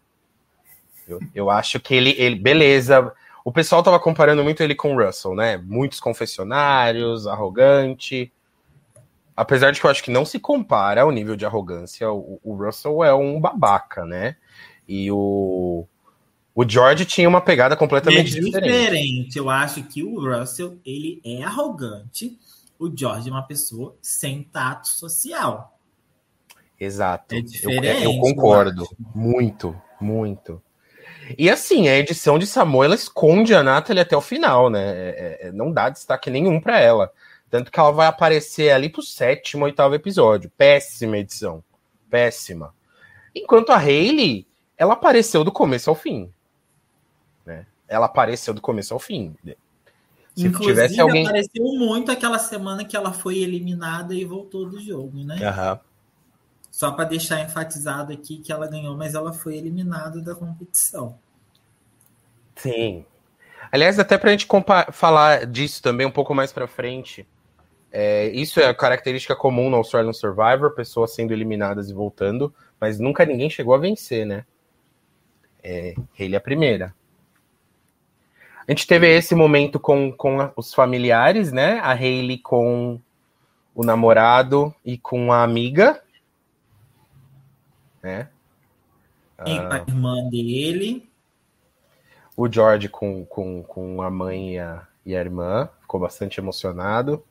Eu, 1.08 1.20
eu 1.34 1.50
acho 1.50 1.80
que 1.80 1.94
ele, 1.94 2.16
ele. 2.18 2.36
Beleza. 2.36 3.12
O 3.44 3.52
pessoal 3.52 3.84
tava 3.84 4.00
comparando 4.00 4.44
muito 4.44 4.64
ele 4.64 4.74
com 4.74 4.96
o 4.96 5.06
Russell, 5.06 5.36
né? 5.36 5.58
Muitos 5.58 6.00
confessionários, 6.00 7.28
arrogante. 7.28 8.32
Apesar 9.36 9.72
de 9.72 9.80
que 9.80 9.86
eu 9.86 9.92
acho 9.92 10.04
que 10.04 10.10
não 10.10 10.26
se 10.26 10.40
compara 10.40 11.02
ao 11.02 11.12
nível 11.12 11.36
de 11.36 11.46
arrogância, 11.46 12.10
o, 12.12 12.40
o 12.44 12.56
Russell 12.56 13.04
é 13.04 13.14
um 13.14 13.40
babaca, 13.40 14.06
né? 14.06 14.38
E 14.88 15.12
o, 15.12 15.86
o 16.56 16.68
George 16.68 17.06
tinha 17.06 17.28
uma 17.28 17.42
pegada 17.42 17.76
completamente 17.76 18.38
é 18.38 18.42
diferente. 18.42 18.72
diferente. 18.72 19.38
Eu 19.38 19.50
acho 19.50 19.84
que 19.84 20.02
o 20.02 20.20
Russell, 20.20 20.80
ele 20.86 21.22
é 21.24 21.44
arrogante. 21.44 22.40
O 22.80 22.90
George 22.96 23.30
é 23.30 23.32
uma 23.32 23.46
pessoa 23.46 23.96
sem 24.02 24.44
tato 24.44 24.88
social. 24.88 25.78
Exato. 26.80 27.36
É 27.36 27.40
eu, 27.40 28.14
eu, 28.14 28.20
concordo. 28.20 28.88
Muito, 29.14 29.76
muito. 30.00 30.62
E 31.38 31.50
assim, 31.50 31.88
a 31.88 31.98
edição 31.98 32.38
de 32.38 32.46
Samoa 32.46 32.86
ela 32.86 32.96
esconde 32.96 33.54
a 33.54 33.64
Natalie 33.64 34.02
até 34.02 34.16
o 34.16 34.22
final, 34.22 34.70
né? 34.70 34.84
É, 34.84 35.40
é, 35.42 35.52
não 35.52 35.72
dá 35.72 35.90
destaque 35.90 36.30
nenhum 36.30 36.60
para 36.60 36.80
ela. 36.80 37.12
Tanto 37.50 37.72
que 37.72 37.80
ela 37.80 37.92
vai 37.92 38.08
aparecer 38.08 38.72
ali 38.72 38.90
pro 38.90 39.02
sétimo, 39.02 39.66
oitavo 39.66 39.96
episódio. 39.96 40.52
Péssima 40.58 41.18
edição. 41.18 41.64
Péssima. 42.10 42.74
Enquanto 43.34 43.72
a 43.72 43.78
Hayley, 43.78 44.46
ela 44.78 44.94
apareceu 44.94 45.44
do 45.44 45.52
começo 45.52 45.90
ao 45.90 45.96
fim. 45.96 46.32
Né? 47.46 47.66
Ela 47.88 48.06
apareceu 48.06 48.54
do 48.54 48.62
começo 48.62 48.94
ao 48.94 49.00
fim. 49.00 49.36
Se 50.36 50.48
Inclusive, 50.48 50.74
tivesse 50.74 51.00
alguém... 51.00 51.26
apareceu 51.26 51.64
muito 51.64 52.12
aquela 52.12 52.40
semana 52.40 52.84
que 52.84 52.96
ela 52.96 53.14
foi 53.14 53.38
eliminada 53.38 54.14
e 54.14 54.26
voltou 54.26 54.70
do 54.70 54.82
jogo, 54.82 55.24
né? 55.24 55.36
Uhum. 55.36 55.80
Só 56.76 56.92
para 56.92 57.06
deixar 57.06 57.40
enfatizado 57.40 58.12
aqui 58.12 58.38
que 58.40 58.52
ela 58.52 58.68
ganhou, 58.68 58.98
mas 58.98 59.16
ela 59.16 59.32
foi 59.32 59.56
eliminada 59.56 60.20
da 60.20 60.36
competição. 60.36 61.18
Sim. 62.54 63.06
Aliás, 63.72 63.98
até 63.98 64.18
para 64.18 64.30
a 64.30 64.32
gente 64.34 64.46
falar 64.92 65.46
disso 65.46 65.82
também 65.82 66.06
um 66.06 66.12
pouco 66.12 66.36
mais 66.36 66.52
para 66.52 66.68
frente, 66.68 67.26
é, 67.90 68.28
isso 68.28 68.60
é 68.60 68.66
a 68.66 68.76
característica 68.76 69.34
comum 69.38 69.70
no 69.70 69.78
Australian 69.78 70.12
Survivor, 70.12 70.76
pessoas 70.76 71.16
sendo 71.16 71.32
eliminadas 71.32 71.90
e 71.90 71.94
voltando, 71.94 72.54
mas 72.78 73.00
nunca 73.00 73.26
ninguém 73.26 73.50
chegou 73.50 73.74
a 73.74 73.78
vencer, 73.78 74.26
né? 74.26 74.44
É, 75.64 75.96
ele 76.20 76.36
é 76.36 76.38
a 76.38 76.42
primeira. 76.42 76.94
A 78.68 78.72
gente 78.74 78.86
teve 78.86 79.08
esse 79.08 79.34
momento 79.34 79.80
com, 79.80 80.12
com 80.12 80.52
os 80.58 80.74
familiares, 80.74 81.54
né? 81.54 81.80
A 81.80 81.94
Hayley 81.94 82.38
com 82.38 83.00
o 83.74 83.82
namorado 83.82 84.76
e 84.84 84.98
com 84.98 85.32
a 85.32 85.42
amiga, 85.42 86.02
né? 88.06 88.30
E 89.46 89.52
a 89.52 89.74
ah, 89.74 89.86
irmã 89.88 90.30
dele. 90.30 91.10
O 92.38 92.52
George 92.52 92.88
com, 92.88 93.26
com, 93.26 93.64
com 93.64 94.02
a 94.02 94.10
mãe 94.10 94.54
e 94.54 94.60
a, 94.60 94.88
e 95.06 95.16
a 95.16 95.20
irmã, 95.20 95.70
ficou 95.82 96.00
bastante 96.00 96.40
emocionado. 96.40 97.24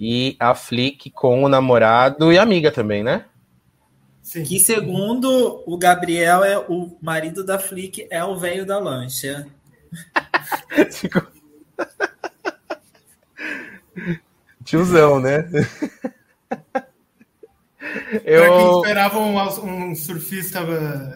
E 0.00 0.36
a 0.40 0.54
Flick 0.54 1.10
com 1.10 1.44
o 1.44 1.48
namorado 1.48 2.32
e 2.32 2.38
a 2.38 2.42
amiga 2.42 2.72
também, 2.72 3.02
né? 3.02 3.26
Sim. 4.22 4.42
Que 4.44 4.58
segundo 4.58 5.62
o 5.66 5.76
Gabriel, 5.76 6.44
é 6.44 6.58
o 6.58 6.96
marido 7.00 7.44
da 7.44 7.58
Flick 7.58 8.06
é 8.10 8.24
o 8.24 8.38
velho 8.38 8.64
da 8.64 8.78
lancha. 8.78 9.46
Tiozão, 14.64 15.20
né? 15.20 15.48
Eu... 18.24 18.42
Pra 18.42 18.56
quem 18.56 18.76
esperava 18.76 19.18
um, 19.18 19.90
um, 19.90 19.94
surfista 19.94 20.60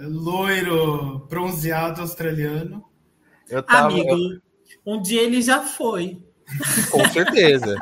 loiro, 0.03 1.27
bronzeado 1.29 2.01
australiano. 2.01 2.85
Tava... 3.67 3.89
Amigo, 3.89 4.41
um 4.87 5.01
dia 5.01 5.23
ele 5.23 5.43
já 5.43 5.61
foi. 5.61 6.23
Com 6.91 7.09
certeza. 7.11 7.77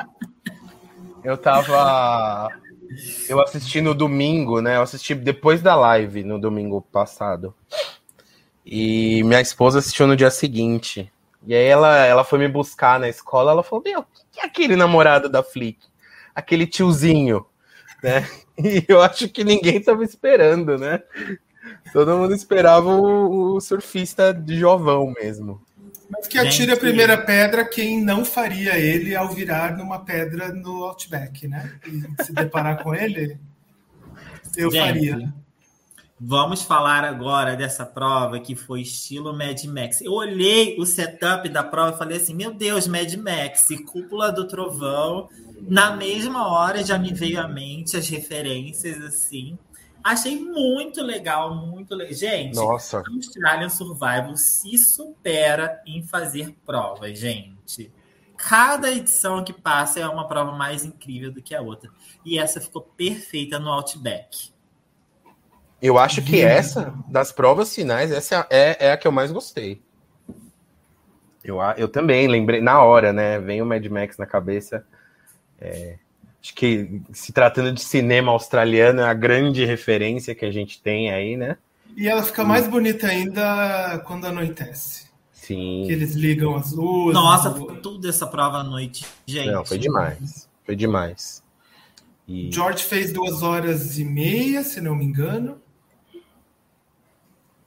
Eu 1.23 1.37
tava. 1.37 2.49
Eu 3.27 3.39
assisti 3.41 3.79
no 3.79 3.93
domingo, 3.93 4.61
né? 4.61 4.77
Eu 4.77 4.81
assisti 4.81 5.15
depois 5.15 5.61
da 5.61 5.75
live 5.75 6.23
no 6.23 6.39
domingo 6.39 6.81
passado. 6.81 7.55
E 8.65 9.23
minha 9.23 9.41
esposa 9.41 9.79
assistiu 9.79 10.07
no 10.07 10.15
dia 10.15 10.29
seguinte. 10.29 11.11
E 11.45 11.55
aí 11.55 11.65
ela, 11.65 12.05
ela 12.05 12.23
foi 12.23 12.39
me 12.39 12.47
buscar 12.47 12.99
na 12.99 13.09
escola. 13.09 13.51
Ela 13.51 13.63
falou: 13.63 13.83
Meu, 13.83 14.05
que 14.31 14.39
é 14.39 14.45
aquele 14.45 14.75
namorado 14.75 15.29
da 15.29 15.41
Flick? 15.41 15.79
Aquele 16.35 16.67
tiozinho, 16.67 17.45
né? 18.03 18.27
E 18.65 18.85
eu 18.87 19.01
acho 19.01 19.27
que 19.29 19.43
ninguém 19.43 19.77
estava 19.77 20.03
esperando, 20.03 20.77
né? 20.77 21.01
Todo 21.91 22.17
mundo 22.17 22.33
esperava 22.33 22.89
o, 22.89 23.55
o 23.55 23.61
surfista 23.61 24.33
de 24.33 24.59
Jovão 24.59 25.13
mesmo. 25.19 25.61
Mas 26.09 26.27
que 26.27 26.37
atire 26.37 26.71
a 26.71 26.77
primeira 26.77 27.17
pedra 27.17 27.63
quem 27.63 28.03
não 28.03 28.25
faria 28.25 28.77
ele 28.77 29.15
ao 29.15 29.29
virar 29.29 29.77
numa 29.77 30.03
pedra 30.03 30.49
no 30.49 30.83
Outback, 30.83 31.47
né? 31.47 31.71
E 31.87 32.23
se 32.23 32.33
deparar 32.33 32.83
com 32.83 32.93
ele, 32.93 33.37
eu 34.57 34.69
Gente, 34.69 34.81
faria. 34.81 35.33
Vamos 36.23 36.61
falar 36.61 37.03
agora 37.03 37.55
dessa 37.55 37.83
prova 37.83 38.39
que 38.39 38.55
foi 38.55 38.81
estilo 38.81 39.35
Mad 39.35 39.63
Max. 39.63 40.01
Eu 40.01 40.11
olhei 40.11 40.77
o 40.79 40.85
setup 40.85 41.49
da 41.49 41.63
prova 41.63 41.95
e 41.95 41.97
falei 41.97 42.17
assim: 42.17 42.35
meu 42.35 42.53
Deus, 42.53 42.85
Mad 42.85 43.11
Max, 43.15 43.69
cúpula 43.91 44.31
do 44.31 44.47
trovão. 44.47 45.27
Na 45.59 45.95
mesma 45.95 46.47
hora 46.47 46.83
já 46.83 46.99
me 46.99 47.11
veio 47.11 47.41
à 47.41 47.47
mente 47.47 47.97
as 47.97 48.07
referências 48.07 49.03
assim. 49.03 49.57
Achei 50.03 50.39
muito 50.39 51.01
legal, 51.01 51.55
muito 51.55 51.95
legal. 51.95 52.13
Gente, 52.13 52.55
Nossa. 52.55 52.99
Australian 52.99 53.69
Survival 53.69 54.37
se 54.37 54.77
supera 54.77 55.81
em 55.87 56.03
fazer 56.03 56.55
provas, 56.63 57.17
gente. 57.17 57.91
Cada 58.37 58.91
edição 58.91 59.43
que 59.43 59.53
passa 59.53 59.99
é 59.99 60.07
uma 60.07 60.27
prova 60.27 60.51
mais 60.51 60.85
incrível 60.85 61.31
do 61.31 61.41
que 61.41 61.55
a 61.55 61.61
outra. 61.61 61.89
E 62.23 62.37
essa 62.37 62.61
ficou 62.61 62.83
perfeita 62.95 63.57
no 63.57 63.69
Outback. 63.69 64.50
Eu 65.81 65.97
acho 65.97 66.21
que 66.21 66.41
essa, 66.41 66.93
das 67.07 67.31
provas 67.31 67.73
finais, 67.73 68.11
essa 68.11 68.45
é, 68.49 68.87
é 68.87 68.91
a 68.91 68.97
que 68.97 69.07
eu 69.07 69.11
mais 69.11 69.31
gostei. 69.31 69.81
Eu, 71.43 71.57
eu 71.77 71.87
também 71.87 72.27
lembrei, 72.27 72.61
na 72.61 72.83
hora, 72.83 73.11
né? 73.11 73.39
Vem 73.39 73.61
o 73.61 73.65
Mad 73.65 73.83
Max 73.87 74.17
na 74.17 74.27
cabeça. 74.27 74.85
É, 75.59 75.95
Acho 76.41 76.55
que 76.55 77.01
se 77.13 77.31
tratando 77.31 77.71
de 77.71 77.81
cinema 77.81 78.31
australiano, 78.31 79.01
é 79.01 79.03
a 79.03 79.13
grande 79.13 79.63
referência 79.63 80.33
que 80.33 80.43
a 80.43 80.51
gente 80.51 80.81
tem 80.81 81.11
aí, 81.11 81.37
né? 81.37 81.55
E 81.95 82.07
ela 82.07 82.23
fica 82.23 82.43
mais 82.43 82.67
bonita 82.67 83.05
ainda 83.05 83.99
quando 84.07 84.25
anoitece. 84.25 85.05
Sim. 85.31 85.83
Que 85.85 85.91
eles 85.91 86.15
ligam 86.15 86.55
as 86.55 86.71
luzes. 86.71 87.13
Nossa, 87.13 87.51
foi 87.51 87.75
tudo 87.77 88.09
essa 88.09 88.25
prova 88.25 88.57
à 88.57 88.63
noite, 88.63 89.05
gente. 89.25 89.51
Não, 89.51 89.63
foi 89.63 89.77
demais. 89.77 90.49
Foi 90.65 90.75
demais. 90.75 91.43
E... 92.27 92.51
George 92.51 92.83
fez 92.85 93.13
duas 93.13 93.43
horas 93.43 93.99
e 93.99 94.03
meia, 94.03 94.63
se 94.63 94.81
não 94.81 94.95
me 94.95 95.05
engano. 95.05 95.60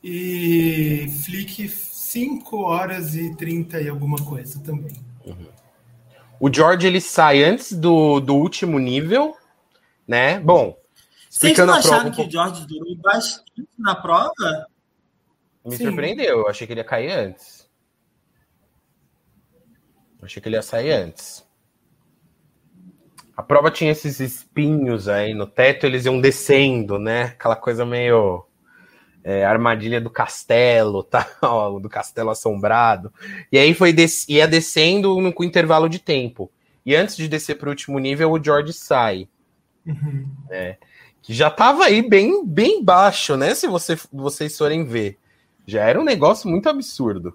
E 0.07 1.09
Flick, 1.25 1.67
cinco 1.67 2.59
horas 2.59 3.15
e 3.15 3.35
trinta 3.37 3.81
e 3.81 3.89
alguma 3.89 4.19
coisa 4.23 4.63
também. 4.63 4.93
Uhum. 5.25 5.49
O 6.39 6.53
George 6.53 6.87
ele 6.87 7.01
sai 7.01 7.43
antes 7.43 7.73
do, 7.73 8.21
do 8.21 8.35
último 8.35 8.79
nível, 8.79 9.35
né? 10.07 10.39
Bom. 10.41 10.79
Vocês 11.31 11.57
não 11.57 11.73
acharam 11.73 12.11
que 12.11 12.21
o 12.21 12.31
George 12.31 12.67
durou 12.67 12.95
bastante 12.97 13.67
na 13.79 13.95
prova? 13.95 14.67
Me 15.65 15.75
Sim. 15.75 15.87
surpreendeu. 15.87 16.41
Eu 16.41 16.49
achei 16.49 16.67
que 16.67 16.75
ele 16.75 16.81
ia 16.81 16.85
cair 16.85 17.11
antes. 17.11 17.67
Eu 20.21 20.27
achei 20.27 20.43
que 20.43 20.47
ele 20.51 20.57
ia 20.57 20.63
sair 20.63 20.93
antes. 20.93 21.43
A 23.35 23.43
prova 23.43 23.71
tinha 23.71 23.91
esses 23.91 24.21
espinhos 24.21 25.09
aí 25.09 25.33
no 25.33 25.47
teto, 25.47 25.87
eles 25.87 26.05
iam 26.05 26.21
descendo, 26.21 26.99
né? 26.99 27.23
Aquela 27.23 27.57
coisa 27.57 27.87
meio 27.87 28.47
é, 29.25 29.43
armadilha 29.43 30.01
do 30.01 30.11
castelo, 30.11 31.03
tal, 31.41 31.81
do 31.81 31.89
castelo 31.89 32.29
assombrado. 32.31 33.11
E 33.51 33.59
aí 33.59 33.73
foi 33.73 33.93
des 33.93 34.29
ia 34.29 34.47
descendo 34.47 35.19
no, 35.19 35.33
com 35.33 35.43
intervalo 35.43 35.89
de 35.89 35.99
tempo. 35.99 36.53
E 36.85 36.95
antes 36.95 37.17
de 37.17 37.27
descer 37.27 37.57
para 37.57 37.69
o 37.69 37.71
último 37.71 37.99
nível, 37.99 38.31
o 38.31 38.43
George 38.43 38.75
sai. 38.75 39.27
Uhum. 39.87 40.29
É, 40.51 40.77
que 41.23 41.33
já 41.33 41.49
estava 41.49 41.85
aí 41.87 42.07
bem, 42.07 42.45
bem 42.47 42.85
baixo, 42.85 43.37
né? 43.37 43.55
Se 43.55 43.67
você, 43.67 43.99
vocês 44.13 44.57
forem 44.57 44.85
ver. 44.85 45.19
Já 45.67 45.85
era 45.85 45.99
um 45.99 46.05
negócio 46.05 46.49
muito 46.49 46.69
absurdo. 46.69 47.35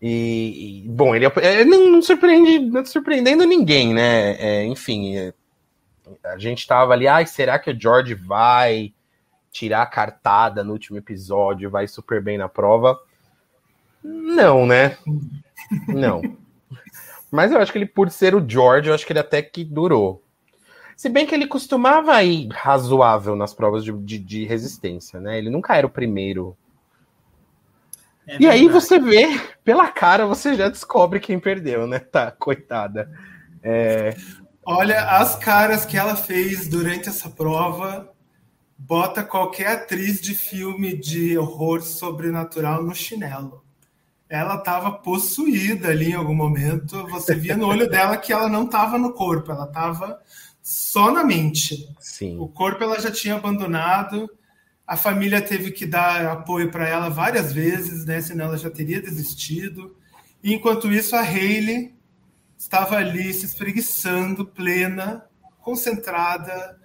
E, 0.00 0.82
e 0.84 0.88
bom, 0.88 1.14
ele 1.14 1.26
é, 1.26 1.64
não, 1.64 1.88
não, 1.88 2.02
surpreende, 2.02 2.58
não 2.58 2.84
surpreendendo 2.84 3.44
ninguém, 3.44 3.94
né? 3.94 4.32
É, 4.32 4.64
enfim, 4.64 5.16
é, 5.16 5.32
a 6.24 6.36
gente 6.36 6.58
estava 6.58 6.92
ali, 6.92 7.06
ai, 7.06 7.24
será 7.24 7.56
que 7.56 7.70
o 7.70 7.80
George 7.80 8.16
vai 8.16 8.92
tirar 9.52 9.82
a 9.82 9.86
cartada 9.86 10.64
no 10.64 10.72
último 10.72 10.98
episódio, 10.98 11.70
vai 11.70 11.86
super 11.86 12.20
bem 12.20 12.36
na 12.36 12.48
prova? 12.48 12.98
Não, 14.02 14.66
né? 14.66 14.96
Não. 15.86 16.20
Mas 17.30 17.52
eu 17.52 17.58
acho 17.58 17.70
que 17.70 17.78
ele, 17.78 17.86
por 17.86 18.10
ser 18.10 18.34
o 18.34 18.44
George, 18.46 18.88
eu 18.88 18.94
acho 18.94 19.06
que 19.06 19.12
ele 19.12 19.20
até 19.20 19.40
que 19.40 19.62
durou. 19.64 20.22
Se 20.96 21.08
bem 21.08 21.26
que 21.26 21.34
ele 21.34 21.46
costumava 21.46 22.20
ir 22.22 22.48
razoável 22.50 23.36
nas 23.36 23.54
provas 23.54 23.84
de, 23.84 23.92
de, 23.92 24.18
de 24.18 24.44
resistência, 24.44 25.20
né? 25.20 25.38
Ele 25.38 25.50
nunca 25.50 25.76
era 25.76 25.86
o 25.86 25.90
primeiro 25.90 26.56
é 28.26 28.36
e 28.38 28.46
aí 28.46 28.68
você 28.68 28.98
vê, 28.98 29.40
pela 29.64 29.88
cara, 29.88 30.26
você 30.26 30.54
já 30.54 30.68
descobre 30.68 31.18
quem 31.18 31.40
perdeu, 31.40 31.86
né? 31.86 31.98
Tá, 31.98 32.30
coitada. 32.30 33.10
É... 33.62 34.14
Olha, 34.64 35.02
as 35.16 35.34
caras 35.36 35.84
que 35.84 35.96
ela 35.96 36.14
fez 36.14 36.68
durante 36.68 37.08
essa 37.08 37.28
prova 37.28 38.12
bota 38.86 39.22
qualquer 39.22 39.68
atriz 39.68 40.20
de 40.20 40.34
filme 40.34 40.96
de 40.96 41.36
horror 41.38 41.82
sobrenatural 41.82 42.82
no 42.82 42.94
chinelo. 42.94 43.64
Ela 44.28 44.56
estava 44.56 44.90
possuída 44.92 45.88
ali 45.88 46.10
em 46.10 46.14
algum 46.14 46.34
momento. 46.34 47.06
Você 47.08 47.34
via 47.34 47.56
no 47.56 47.66
olho 47.66 47.88
dela 47.88 48.16
que 48.16 48.32
ela 48.32 48.48
não 48.48 48.64
estava 48.64 48.98
no 48.98 49.12
corpo, 49.12 49.52
ela 49.52 49.66
estava 49.66 50.20
só 50.62 51.10
na 51.10 51.22
mente. 51.22 51.88
Sim. 52.00 52.38
O 52.38 52.48
corpo 52.48 52.82
ela 52.82 52.98
já 53.00 53.10
tinha 53.10 53.34
abandonado 53.34 54.28
a 54.92 54.96
família 54.96 55.40
teve 55.40 55.70
que 55.70 55.86
dar 55.86 56.26
apoio 56.26 56.70
para 56.70 56.86
ela 56.86 57.08
várias 57.08 57.50
vezes, 57.50 58.04
né? 58.04 58.20
Senão 58.20 58.44
ela 58.44 58.58
já 58.58 58.70
teria 58.70 59.00
desistido. 59.00 59.96
E, 60.42 60.52
enquanto 60.52 60.92
isso, 60.92 61.16
a 61.16 61.22
Hayley 61.22 61.94
estava 62.58 62.96
ali 62.96 63.32
se 63.32 63.46
espreguiçando, 63.46 64.44
plena, 64.44 65.24
concentrada, 65.60 66.78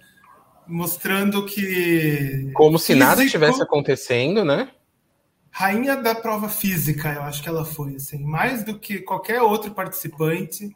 mostrando 0.68 1.44
que. 1.46 2.50
Como 2.54 2.78
se 2.78 2.88
físico, 2.88 3.06
nada 3.06 3.24
estivesse 3.24 3.62
acontecendo, 3.62 4.44
né? 4.44 4.70
Rainha 5.50 5.96
da 5.96 6.14
prova 6.14 6.48
física, 6.48 7.12
eu 7.12 7.22
acho 7.22 7.42
que 7.42 7.48
ela 7.48 7.64
foi, 7.64 7.96
assim, 7.96 8.22
mais 8.22 8.62
do 8.62 8.78
que 8.78 9.00
qualquer 9.00 9.42
outro 9.42 9.72
participante. 9.72 10.74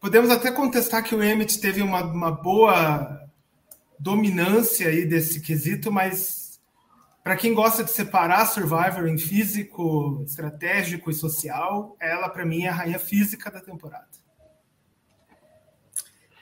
Podemos 0.00 0.30
até 0.30 0.50
contestar 0.50 1.02
que 1.02 1.14
o 1.14 1.22
Emmett 1.22 1.60
teve 1.60 1.82
uma, 1.82 2.02
uma 2.02 2.30
boa 2.30 3.20
dominância 3.98 4.88
aí 4.88 5.04
desse 5.04 5.40
quesito, 5.40 5.90
mas 5.90 6.60
para 7.22 7.36
quem 7.36 7.52
gosta 7.52 7.84
de 7.84 7.90
separar 7.90 8.46
Survivor 8.46 9.06
em 9.06 9.18
físico, 9.18 10.22
estratégico 10.24 11.10
e 11.10 11.14
social, 11.14 11.96
ela, 12.00 12.28
para 12.28 12.46
mim, 12.46 12.62
é 12.62 12.68
a 12.68 12.72
rainha 12.72 12.98
física 12.98 13.50
da 13.50 13.60
temporada. 13.60 14.06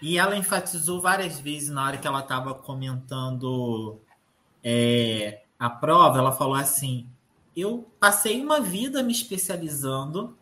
E 0.00 0.18
ela 0.18 0.36
enfatizou 0.36 1.00
várias 1.00 1.38
vezes 1.40 1.70
na 1.70 1.84
hora 1.84 1.96
que 1.96 2.06
ela 2.06 2.20
estava 2.20 2.54
comentando 2.54 3.98
é, 4.62 5.42
a 5.58 5.70
prova, 5.70 6.18
ela 6.18 6.32
falou 6.32 6.54
assim: 6.54 7.06
eu 7.56 7.86
passei 7.98 8.40
uma 8.42 8.60
vida 8.60 9.02
me 9.02 9.12
especializando 9.12 10.36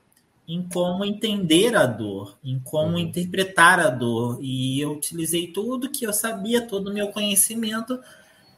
em 0.46 0.62
como 0.68 1.04
entender 1.04 1.74
a 1.74 1.86
dor, 1.86 2.36
em 2.44 2.58
como 2.58 2.92
uhum. 2.92 2.98
interpretar 2.98 3.80
a 3.80 3.88
dor, 3.88 4.38
e 4.42 4.80
eu 4.80 4.92
utilizei 4.92 5.46
tudo 5.46 5.90
que 5.90 6.06
eu 6.06 6.12
sabia, 6.12 6.66
todo 6.66 6.88
o 6.88 6.92
meu 6.92 7.08
conhecimento 7.08 7.98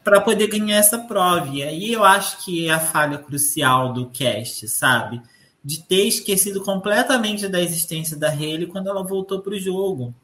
para 0.02 0.20
poder 0.20 0.48
ganhar 0.48 0.78
essa 0.78 0.98
prova. 0.98 1.48
E 1.54 1.62
aí 1.62 1.92
eu 1.92 2.02
acho 2.04 2.44
que 2.44 2.68
é 2.68 2.72
a 2.72 2.80
falha 2.80 3.18
crucial 3.18 3.92
do 3.92 4.06
cast, 4.10 4.68
sabe? 4.68 5.20
De 5.62 5.82
ter 5.82 6.06
esquecido 6.06 6.62
completamente 6.62 7.48
da 7.48 7.60
existência 7.60 8.16
da 8.16 8.30
Haley 8.30 8.66
quando 8.66 8.88
ela 8.88 9.02
voltou 9.02 9.40
para 9.40 9.54
o 9.54 9.58
jogo. 9.58 10.14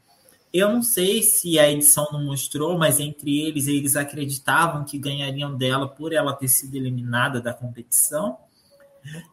Eu 0.53 0.71
não 0.71 0.83
sei 0.83 1.23
se 1.23 1.57
a 1.57 1.67
edição 1.67 2.07
não 2.11 2.23
mostrou, 2.23 2.77
mas 2.77 2.99
entre 2.99 3.41
eles, 3.41 3.67
eles 3.67 3.95
acreditavam 3.95 4.85
que 4.85 4.99
ganhariam 4.99 5.57
dela 5.57 5.89
por 5.89 6.13
ela 6.13 6.31
ter 6.31 6.47
sido 6.47 6.75
eliminada 6.75 7.41
da 7.41 7.51
competição. 7.51 8.37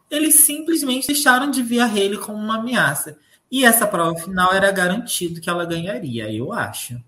Eles 0.09 0.35
simplesmente 0.35 1.05
deixaram 1.05 1.51
de 1.51 1.61
ver 1.61 1.81
a 1.81 1.85
Haley 1.85 2.17
como 2.17 2.39
uma 2.39 2.57
ameaça. 2.57 3.19
E 3.51 3.63
essa 3.63 3.85
prova 3.85 4.17
final 4.19 4.51
era 4.51 4.71
garantido 4.71 5.39
que 5.39 5.49
ela 5.49 5.63
ganharia, 5.63 6.33
eu 6.33 6.51
acho. 6.51 6.99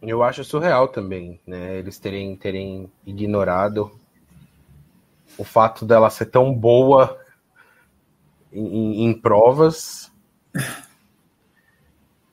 Eu 0.00 0.22
acho 0.22 0.44
surreal 0.44 0.88
também, 0.88 1.40
né? 1.46 1.78
Eles 1.78 1.98
terem, 1.98 2.36
terem 2.36 2.92
ignorado 3.04 3.98
o 5.36 5.44
fato 5.44 5.84
dela 5.84 6.10
ser 6.10 6.26
tão 6.26 6.54
boa 6.54 7.18
em, 8.52 9.06
em 9.06 9.14
provas. 9.20 10.12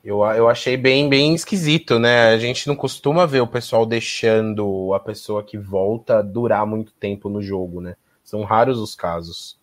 Eu, 0.04 0.24
eu 0.24 0.48
achei 0.48 0.76
bem, 0.76 1.08
bem 1.08 1.32
esquisito, 1.32 1.98
né? 1.98 2.30
A 2.30 2.38
gente 2.38 2.66
não 2.66 2.74
costuma 2.74 3.24
ver 3.24 3.40
o 3.40 3.46
pessoal 3.46 3.86
deixando 3.86 4.92
a 4.94 4.98
pessoa 4.98 5.44
que 5.44 5.56
volta 5.56 6.22
durar 6.22 6.66
muito 6.66 6.92
tempo 6.94 7.28
no 7.28 7.40
jogo, 7.40 7.80
né? 7.80 7.94
São 8.24 8.42
raros 8.42 8.80
os 8.80 8.96
casos. 8.96 9.60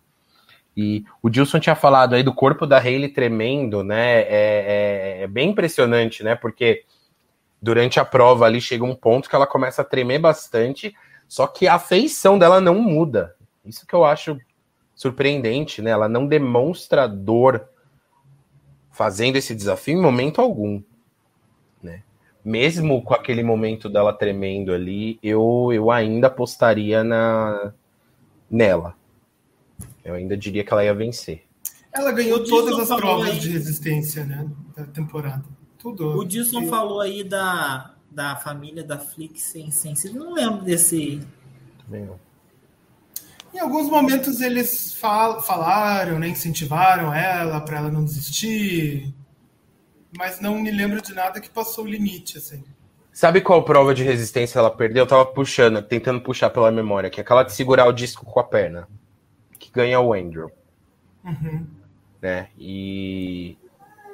E 0.78 1.04
o 1.22 1.30
Dilson 1.30 1.60
tinha 1.60 1.76
falado 1.76 2.16
aí 2.16 2.24
do 2.24 2.34
corpo 2.34 2.66
da 2.66 2.78
Hayley 2.78 3.10
tremendo, 3.10 3.84
né? 3.84 4.22
É, 4.22 4.28
é, 4.30 5.24
é 5.24 5.28
bem 5.28 5.50
impressionante, 5.50 6.24
né? 6.24 6.36
Porque 6.36 6.86
durante 7.62 8.00
a 8.00 8.06
prova 8.06 8.46
ali 8.46 8.62
chega 8.62 8.86
um 8.86 8.96
ponto 8.96 9.30
que 9.30 9.36
ela 9.36 9.46
começa 9.46 9.82
a 9.82 9.86
tremer 9.86 10.20
bastante, 10.20 10.96
só 11.28 11.48
que 11.48 11.68
a 11.68 11.78
feição 11.78 12.40
dela 12.40 12.62
não 12.62 12.76
muda. 12.76 13.36
Isso 13.66 13.86
que 13.86 13.94
eu 13.94 14.06
acho 14.06 14.38
surpreendente, 14.96 15.82
né? 15.82 15.92
Ela 15.92 16.08
não 16.08 16.26
demonstra 16.26 17.10
dor 17.10 17.68
fazendo 19.00 19.38
esse 19.38 19.56
desafio 19.56 19.98
em 19.98 20.02
momento 20.02 20.42
algum, 20.42 20.84
né? 21.82 22.04
Mesmo 22.44 23.02
com 23.02 23.14
aquele 23.14 23.42
momento 23.42 23.88
dela 23.88 24.12
tremendo 24.12 24.74
ali, 24.74 25.18
eu, 25.24 25.70
eu 25.72 25.90
ainda 25.90 26.28
apostaria 26.28 27.02
na 27.02 27.72
nela. 28.52 28.94
Eu 30.04 30.16
ainda 30.16 30.36
diria 30.36 30.66
que 30.66 30.74
ela 30.74 30.84
ia 30.84 30.94
vencer. 30.94 31.46
Ela 31.94 32.12
ganhou 32.12 32.44
todas 32.44 32.78
as 32.78 33.00
provas 33.00 33.30
aí. 33.30 33.40
de 33.40 33.52
resistência, 33.52 34.26
né, 34.26 34.46
da 34.76 34.84
temporada. 34.84 35.46
Tudo. 35.78 36.18
O 36.18 36.26
Dilson 36.26 36.64
eu... 36.64 36.68
falou 36.68 37.00
aí 37.00 37.24
da, 37.24 37.96
da 38.12 38.36
família 38.36 38.84
da 38.84 39.00
Flix 39.00 39.44
sem 39.44 39.72
sensível. 39.72 40.26
Não 40.26 40.34
lembro 40.34 40.62
desse. 40.66 41.26
Também 41.86 42.06
Em 43.54 43.60
alguns 43.60 43.90
momentos 43.90 44.42
eles 44.42 44.94
fal 44.94 45.42
falaram, 45.42 46.20
né, 46.20 46.28
incentivaram 46.28 47.14
ela 47.14 47.60
para 47.62 47.78
ela 47.78 47.92
não 47.92 48.04
desistir, 48.04 49.14
mas 50.18 50.40
não 50.40 50.60
me 50.60 50.72
lembro 50.72 51.02
de 51.02 51.14
nada 51.14 51.40
que 51.40 51.50
passou 51.50 51.86
o 51.86 51.88
limite, 51.88 52.38
assim. 52.38 52.64
Sabe 53.12 53.42
qual 53.42 53.64
prova 53.64 53.94
de 53.94 54.04
resistência 54.04 54.60
ela 54.60 54.72
perdeu? 54.72 55.04
Eu 55.04 55.08
tava 55.08 55.26
puxando, 55.26 55.82
tentando 55.82 56.22
puxar 56.22 56.50
pela 56.50 56.72
memória, 56.72 57.10
que 57.10 57.20
é 57.20 57.24
aquela 57.24 57.44
de 57.44 57.52
segurar 57.52 57.86
o 57.86 57.92
disco 57.92 58.26
com 58.26 58.40
a 58.40 58.44
perna, 58.44 58.88
que 59.58 59.72
ganha 59.72 60.00
o 60.00 60.14
Andrew. 60.14 60.52
Uhum. 61.24 61.68
Né? 62.22 62.48
E 62.58 63.58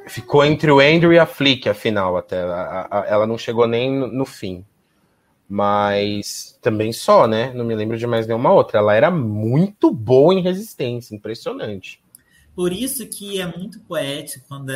ficou 0.08 0.44
entre 0.44 0.72
o 0.72 0.80
Andrew 0.80 1.14
e 1.14 1.20
a 1.20 1.26
Flick, 1.26 1.70
afinal, 1.70 2.18
até. 2.18 2.42
A, 2.42 2.88
a, 2.90 3.06
ela 3.08 3.28
não 3.28 3.38
chegou 3.38 3.68
nem 3.68 3.92
no, 3.92 4.08
no, 4.08 4.26
fim. 4.26 4.66
Mas 5.48 6.58
também 6.62 6.92
só, 6.92 7.28
né? 7.28 7.54
Não 7.54 7.64
me 7.64 7.76
lembro 7.76 7.98
de 7.98 8.08
mais 8.08 8.26
nenhuma 8.26 8.52
outra. 8.52 8.80
Ela 8.80 8.96
era 8.96 9.12
muito 9.12 9.92
boa 9.92 10.34
em 10.34 10.42
resistência, 10.42 11.16
impressionante. 11.16 12.04
Por 12.56 12.72
isso 12.72 13.08
que 13.08 13.40
é 13.40 13.46
muito 13.46 13.80
poético 13.82 14.46
quando, 14.48 14.72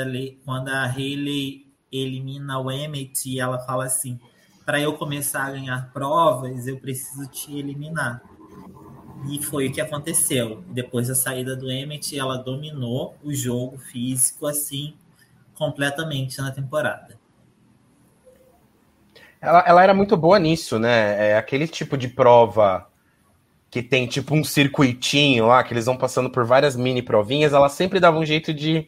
quando 0.45 0.69
a 0.69 0.85
Hayley 0.85 1.65
elimina 1.91 2.59
o 2.59 2.69
Emmett 2.69 3.27
e 3.27 3.39
ela 3.39 3.57
fala 3.59 3.85
assim: 3.85 4.19
para 4.65 4.79
eu 4.79 4.93
começar 4.93 5.45
a 5.45 5.51
ganhar 5.51 5.91
provas, 5.91 6.67
eu 6.67 6.77
preciso 6.79 7.27
te 7.27 7.57
eliminar. 7.57 8.21
E 9.27 9.41
foi 9.41 9.67
o 9.67 9.71
que 9.71 9.81
aconteceu. 9.81 10.63
Depois 10.67 11.07
da 11.07 11.15
saída 11.15 11.55
do 11.55 11.71
Emmett, 11.71 12.17
ela 12.17 12.37
dominou 12.37 13.15
o 13.23 13.33
jogo 13.33 13.77
físico 13.77 14.45
assim 14.45 14.93
completamente 15.55 16.37
na 16.39 16.51
temporada. 16.51 17.18
Ela, 19.41 19.63
ela 19.65 19.83
era 19.83 19.93
muito 19.93 20.17
boa 20.17 20.37
nisso, 20.37 20.77
né? 20.77 21.31
É 21.31 21.37
aquele 21.37 21.67
tipo 21.67 21.97
de 21.97 22.07
prova 22.07 22.87
que 23.69 23.81
tem 23.83 24.07
tipo 24.07 24.35
um 24.35 24.43
circuitinho 24.43 25.47
lá, 25.47 25.63
que 25.63 25.73
eles 25.73 25.85
vão 25.85 25.95
passando 25.95 26.29
por 26.29 26.43
várias 26.43 26.75
mini 26.75 27.01
provinhas, 27.01 27.53
ela 27.53 27.69
sempre 27.69 27.99
dava 27.99 28.17
um 28.17 28.25
jeito 28.25 28.53
de, 28.53 28.87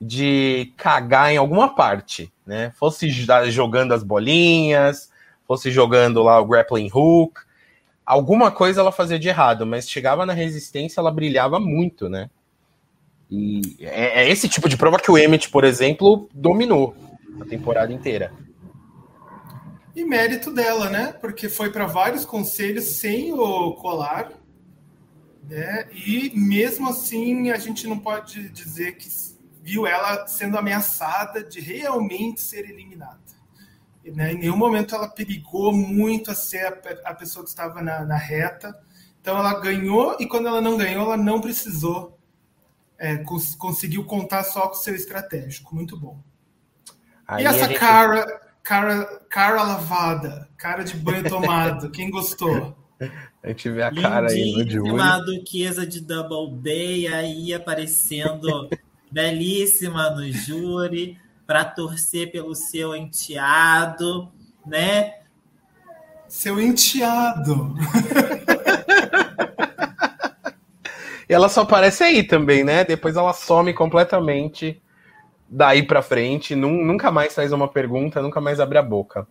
de 0.00 0.72
cagar 0.76 1.30
em 1.30 1.36
alguma 1.36 1.74
parte, 1.74 2.32
né? 2.46 2.72
Fosse 2.76 3.08
jogando 3.50 3.92
as 3.92 4.02
bolinhas, 4.02 5.10
fosse 5.46 5.70
jogando 5.70 6.22
lá 6.22 6.40
o 6.40 6.46
grappling 6.46 6.90
hook, 6.92 7.40
alguma 8.04 8.50
coisa 8.50 8.80
ela 8.80 8.90
fazia 8.90 9.18
de 9.18 9.28
errado, 9.28 9.66
mas 9.66 9.88
chegava 9.88 10.24
na 10.24 10.32
resistência, 10.32 11.00
ela 11.00 11.10
brilhava 11.10 11.60
muito, 11.60 12.08
né? 12.08 12.30
E 13.30 13.76
é, 13.80 14.22
é 14.22 14.30
esse 14.30 14.48
tipo 14.48 14.68
de 14.68 14.76
prova 14.76 14.98
que 14.98 15.10
o 15.10 15.18
Emmett, 15.18 15.50
por 15.50 15.64
exemplo, 15.64 16.28
dominou 16.32 16.94
a 17.40 17.44
temporada 17.44 17.92
inteira. 17.92 18.32
E 19.94 20.04
mérito 20.04 20.50
dela, 20.50 20.90
né? 20.90 21.12
Porque 21.12 21.48
foi 21.48 21.70
para 21.70 21.86
vários 21.86 22.24
conselhos 22.24 22.84
sem 22.84 23.32
o 23.32 23.72
colar, 23.74 24.32
né? 25.48 25.88
E 25.92 26.32
mesmo 26.34 26.88
assim 26.88 27.50
a 27.50 27.58
gente 27.58 27.86
não 27.86 27.98
pode 27.98 28.48
dizer 28.50 28.96
que 28.96 29.08
viu 29.62 29.86
ela 29.86 30.26
sendo 30.26 30.58
ameaçada 30.58 31.42
de 31.42 31.60
realmente 31.60 32.42
ser 32.42 32.68
eliminada. 32.68 33.24
Né? 34.04 34.32
Em 34.32 34.38
nenhum 34.38 34.56
momento 34.56 34.94
ela 34.94 35.08
perigou 35.08 35.72
muito 35.72 36.30
a 36.30 36.34
ser 36.34 36.66
a, 36.66 37.10
a 37.10 37.14
pessoa 37.14 37.42
que 37.42 37.50
estava 37.50 37.80
na, 37.80 38.04
na, 38.04 38.16
reta. 38.16 38.78
Então 39.20 39.38
ela 39.38 39.58
ganhou 39.60 40.16
e 40.20 40.26
quando 40.26 40.48
ela 40.48 40.60
não 40.60 40.76
ganhou, 40.76 41.04
ela 41.04 41.16
não 41.16 41.40
precisou. 41.40 42.18
É, 42.98 43.16
cons 43.18 43.54
conseguiu 43.54 44.04
contar 44.04 44.44
só 44.44 44.68
com 44.68 44.74
o 44.74 44.78
seu 44.78 44.94
estratégico. 44.94 45.74
Muito 45.74 45.98
bom. 45.98 46.20
Aí 47.26 47.44
e 47.44 47.46
essa 47.46 47.66
gente... 47.66 47.78
cara, 47.78 48.43
cara, 48.64 49.20
cara 49.28 49.62
lavada, 49.62 50.48
cara 50.56 50.82
de 50.82 50.96
banho 50.96 51.22
tomado. 51.28 51.90
Quem 51.90 52.10
gostou? 52.10 52.74
A 53.42 53.48
gente 53.48 53.70
vê 53.70 53.82
a 53.82 53.94
cara 53.94 54.30
aí 54.30 54.52
no 54.52 54.68
Júlio. 54.68 54.94
Uma 54.94 55.18
duquesa 55.18 55.86
de 55.86 56.00
Double 56.00 56.58
Day 56.60 57.06
aí 57.06 57.52
aparecendo 57.52 58.70
belíssima 59.12 60.10
no 60.10 60.32
júri 60.32 61.18
para 61.46 61.64
torcer 61.64 62.32
pelo 62.32 62.54
seu 62.54 62.96
enteado, 62.96 64.32
né? 64.66 65.16
Seu 66.26 66.58
enteado. 66.58 67.76
e 71.28 71.34
ela 71.34 71.50
só 71.50 71.60
aparece 71.60 72.02
aí 72.02 72.24
também, 72.24 72.64
né? 72.64 72.82
Depois 72.82 73.14
ela 73.14 73.34
some 73.34 73.74
completamente 73.74 74.82
daí 75.48 75.82
para 75.82 76.02
frente, 76.02 76.54
nunca 76.54 77.10
mais 77.10 77.34
faz 77.34 77.52
uma 77.52 77.68
pergunta, 77.68 78.22
nunca 78.22 78.40
mais 78.40 78.60
abre 78.60 78.78
a 78.78 78.82
boca. 78.82 79.26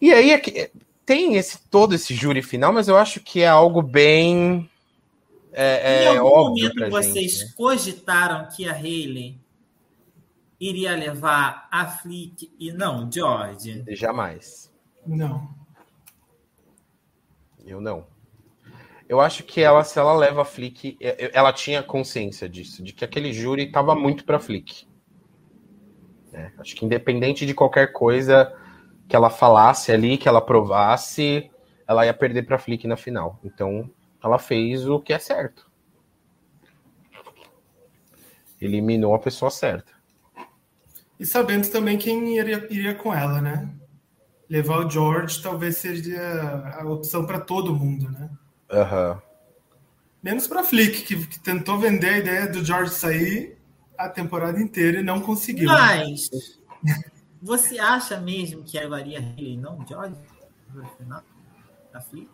E 0.00 0.12
aí 0.12 0.32
é 0.32 0.70
tem 1.04 1.36
esse 1.36 1.58
todo 1.68 1.94
esse 1.94 2.14
júri 2.14 2.42
final, 2.42 2.72
mas 2.72 2.88
eu 2.88 2.96
acho 2.96 3.20
que 3.20 3.40
é 3.40 3.48
algo 3.48 3.82
bem 3.82 4.70
é, 5.52 6.04
é 6.04 6.14
em 6.14 6.18
algum 6.18 6.50
momento 6.50 6.88
vocês 6.88 7.32
gente, 7.32 7.44
né? 7.46 7.52
cogitaram 7.56 8.48
que 8.48 8.68
a 8.68 8.72
Hayley 8.72 9.38
iria 10.60 10.94
levar 10.94 11.68
a 11.70 11.86
Flick 11.86 12.52
e 12.58 12.72
não 12.72 13.10
George? 13.10 13.82
Jamais. 13.88 14.70
Não. 15.06 15.48
Eu 17.64 17.80
não. 17.80 18.06
Eu 19.10 19.20
acho 19.20 19.42
que 19.42 19.60
ela, 19.60 19.82
se 19.82 19.98
ela 19.98 20.14
leva 20.14 20.42
a 20.42 20.44
Flick, 20.44 20.96
ela 21.32 21.52
tinha 21.52 21.82
consciência 21.82 22.48
disso, 22.48 22.80
de 22.80 22.92
que 22.92 23.04
aquele 23.04 23.32
júri 23.32 23.64
estava 23.64 23.92
muito 23.92 24.24
para 24.24 24.38
Flick. 24.38 24.86
É, 26.32 26.52
acho 26.58 26.76
que 26.76 26.84
independente 26.84 27.44
de 27.44 27.52
qualquer 27.52 27.92
coisa 27.92 28.56
que 29.08 29.16
ela 29.16 29.28
falasse 29.28 29.90
ali, 29.90 30.16
que 30.16 30.28
ela 30.28 30.40
provasse, 30.40 31.50
ela 31.88 32.06
ia 32.06 32.14
perder 32.14 32.44
para 32.44 32.56
Flick 32.56 32.86
na 32.86 32.96
final. 32.96 33.40
Então, 33.42 33.90
ela 34.22 34.38
fez 34.38 34.88
o 34.88 35.00
que 35.00 35.12
é 35.12 35.18
certo. 35.18 35.68
Eliminou 38.60 39.16
a 39.16 39.18
pessoa 39.18 39.50
certa. 39.50 39.92
E 41.18 41.26
sabendo 41.26 41.68
também 41.68 41.98
quem 41.98 42.38
iria, 42.38 42.64
iria 42.70 42.94
com 42.94 43.12
ela, 43.12 43.40
né? 43.40 43.74
Levar 44.48 44.86
o 44.86 44.88
George 44.88 45.42
talvez 45.42 45.78
seria 45.78 46.78
a 46.78 46.88
opção 46.88 47.26
para 47.26 47.40
todo 47.40 47.74
mundo, 47.74 48.08
né? 48.08 48.30
Uhum. 48.70 49.20
Menos 50.22 50.46
para 50.46 50.62
Flick, 50.62 51.02
que, 51.02 51.26
que, 51.26 51.40
tentou 51.40 51.78
vender 51.78 52.08
a 52.08 52.18
ideia 52.18 52.46
do 52.46 52.64
George 52.64 52.92
sair 52.92 53.58
a 53.96 54.08
temporada 54.08 54.60
inteira 54.60 55.00
e 55.00 55.02
não 55.02 55.20
conseguiu. 55.20 55.68
Mas 55.68 56.30
você 57.40 57.78
acha 57.78 58.20
mesmo 58.20 58.62
que 58.62 58.78
levaria 58.78 59.18
ele 59.36 59.54
e 59.54 59.56
não 59.56 59.84
George 59.86 60.16
da 61.92 62.00
Flick? 62.00 62.30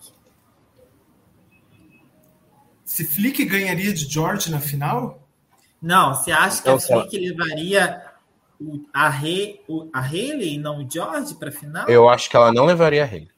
Se 2.85 3.05
Flick 3.05 3.45
ganharia 3.45 3.93
de 3.93 4.05
George 4.05 4.51
na 4.51 4.61
final? 4.61 5.29
Não, 5.81 6.15
você 6.15 6.33
acha 6.33 6.63
que 6.63 6.69
a 6.69 6.79
Flick 6.79 7.19
levaria 7.19 8.05
a, 8.93 9.09
He, 9.25 9.61
a 9.93 10.01
Haley 10.01 10.55
e 10.55 10.59
não 10.59 10.85
o 10.85 10.91
George 10.91 11.35
para 11.35 11.49
a 11.51 11.53
final? 11.53 11.89
Eu 11.89 12.09
acho 12.09 12.29
que 12.29 12.37
ela 12.37 12.53
não 12.53 12.65
levaria 12.65 13.05
a 13.05 13.07
Haley. 13.07 13.36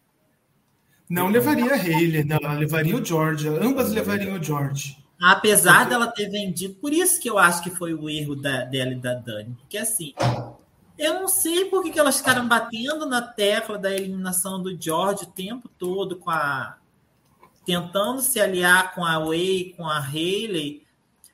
Não 1.08 1.28
levaria 1.28 1.72
a 1.72 1.76
Hayley, 1.76 2.24
não, 2.24 2.36
ela 2.36 2.54
levaria 2.54 2.96
o 2.96 3.04
George. 3.04 3.48
Ambas 3.48 3.90
levariam 3.92 4.38
o 4.38 4.42
George. 4.42 4.98
Apesar 5.20 5.78
porque... 5.78 5.90
dela 5.90 6.06
ter 6.06 6.28
vendido, 6.28 6.74
por 6.74 6.92
isso 6.92 7.20
que 7.20 7.28
eu 7.28 7.38
acho 7.38 7.62
que 7.62 7.70
foi 7.70 7.94
o 7.94 8.08
erro 8.08 8.36
da, 8.36 8.64
dela 8.64 8.92
e 8.92 8.96
da 8.96 9.14
Dani. 9.14 9.56
Porque 9.60 9.78
assim, 9.78 10.14
eu 10.98 11.14
não 11.14 11.28
sei 11.28 11.64
por 11.64 11.82
que, 11.82 11.90
que 11.90 11.98
elas 11.98 12.18
ficaram 12.18 12.46
batendo 12.46 13.06
na 13.06 13.22
tecla 13.22 13.78
da 13.78 13.94
eliminação 13.94 14.62
do 14.62 14.80
George 14.80 15.24
o 15.24 15.26
tempo 15.26 15.68
todo, 15.78 16.16
com 16.16 16.30
a 16.30 16.76
tentando 17.64 18.22
se 18.22 18.40
aliar 18.40 18.94
com 18.94 19.04
a 19.04 19.18
Way, 19.18 19.74
com 19.76 19.86
a 19.86 19.98
Hayley, 19.98 20.82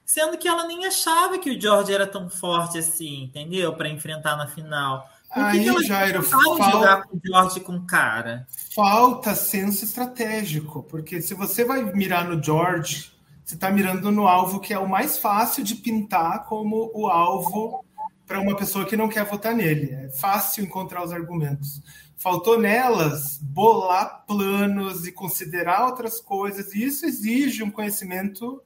sendo 0.04 0.36
que 0.36 0.48
ela 0.48 0.66
nem 0.66 0.84
achava 0.84 1.38
que 1.38 1.48
o 1.48 1.60
George 1.60 1.92
era 1.92 2.08
tão 2.08 2.28
forte 2.28 2.76
assim, 2.76 3.22
entendeu? 3.22 3.72
Para 3.72 3.88
enfrentar 3.88 4.36
na 4.36 4.48
final. 4.48 5.08
Aí, 5.34 5.64
que 5.64 5.82
Jairo, 5.84 6.22
falta 6.22 6.70
jogar 6.70 7.02
com 7.02 7.16
o 7.16 7.20
George 7.24 7.60
com 7.60 7.84
cara. 7.86 8.46
Falta 8.74 9.34
senso 9.34 9.84
estratégico, 9.84 10.82
porque 10.84 11.20
se 11.20 11.34
você 11.34 11.64
vai 11.64 11.82
mirar 11.92 12.24
no 12.24 12.42
George, 12.42 13.12
você 13.44 13.54
está 13.54 13.70
mirando 13.70 14.10
no 14.10 14.26
alvo 14.26 14.60
que 14.60 14.72
é 14.72 14.78
o 14.78 14.88
mais 14.88 15.18
fácil 15.18 15.64
de 15.64 15.74
pintar 15.74 16.44
como 16.44 16.90
o 16.94 17.08
alvo 17.08 17.84
para 18.26 18.40
uma 18.40 18.56
pessoa 18.56 18.84
que 18.84 18.96
não 18.96 19.08
quer 19.08 19.24
votar 19.24 19.54
nele. 19.54 19.92
É 19.92 20.08
fácil 20.08 20.64
encontrar 20.64 21.04
os 21.04 21.12
argumentos. 21.12 21.82
Faltou 22.16 22.58
nelas 22.58 23.38
bolar 23.42 24.24
planos 24.26 25.06
e 25.06 25.12
considerar 25.12 25.86
outras 25.86 26.20
coisas, 26.20 26.74
e 26.74 26.84
isso 26.84 27.04
exige 27.04 27.62
um 27.62 27.70
conhecimento 27.70 28.62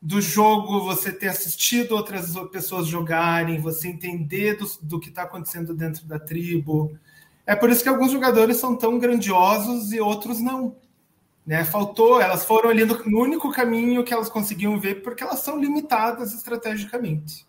do 0.00 0.20
jogo, 0.20 0.80
você 0.80 1.12
ter 1.12 1.28
assistido 1.28 1.92
outras 1.92 2.34
pessoas 2.50 2.86
jogarem, 2.86 3.60
você 3.60 3.88
entender 3.88 4.56
do, 4.56 4.66
do 4.80 4.98
que 4.98 5.10
está 5.10 5.24
acontecendo 5.24 5.74
dentro 5.74 6.06
da 6.06 6.18
tribo. 6.18 6.96
É 7.46 7.54
por 7.54 7.68
isso 7.68 7.82
que 7.82 7.88
alguns 7.88 8.10
jogadores 8.10 8.56
são 8.56 8.74
tão 8.74 8.98
grandiosos 8.98 9.92
e 9.92 10.00
outros 10.00 10.40
não. 10.40 10.76
Né? 11.46 11.64
Faltou, 11.64 12.20
elas 12.20 12.44
foram 12.44 12.70
ali 12.70 12.84
no, 12.84 12.94
no 13.04 13.20
único 13.20 13.50
caminho 13.52 14.04
que 14.04 14.14
elas 14.14 14.28
conseguiam 14.28 14.78
ver, 14.78 15.02
porque 15.02 15.22
elas 15.22 15.40
são 15.40 15.60
limitadas 15.60 16.32
estrategicamente. 16.32 17.46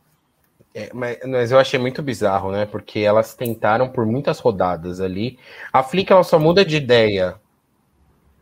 É, 0.74 0.90
mas, 0.94 1.18
mas, 1.28 1.52
eu 1.52 1.60
achei 1.60 1.78
muito 1.78 2.02
bizarro, 2.02 2.52
né? 2.52 2.66
Porque 2.66 3.00
elas 3.00 3.36
tentaram 3.36 3.90
por 3.90 4.06
muitas 4.06 4.40
rodadas 4.40 5.02
ali. 5.02 5.38
A 5.72 5.84
Flick 5.84 6.12
ela 6.12 6.24
só 6.24 6.40
muda 6.40 6.64
de 6.64 6.78
ideia 6.78 7.36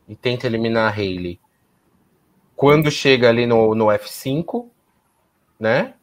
e 0.07 0.15
tenta 0.15 0.45
eliminar 0.45 0.91
a 0.91 0.95
Hayley 0.95 1.39
quando 2.59 2.91
chega 2.91 3.29
ali 3.29 3.45
no, 3.45 3.73
no 3.73 3.85
F5, 3.85 4.67
né? 5.57 5.93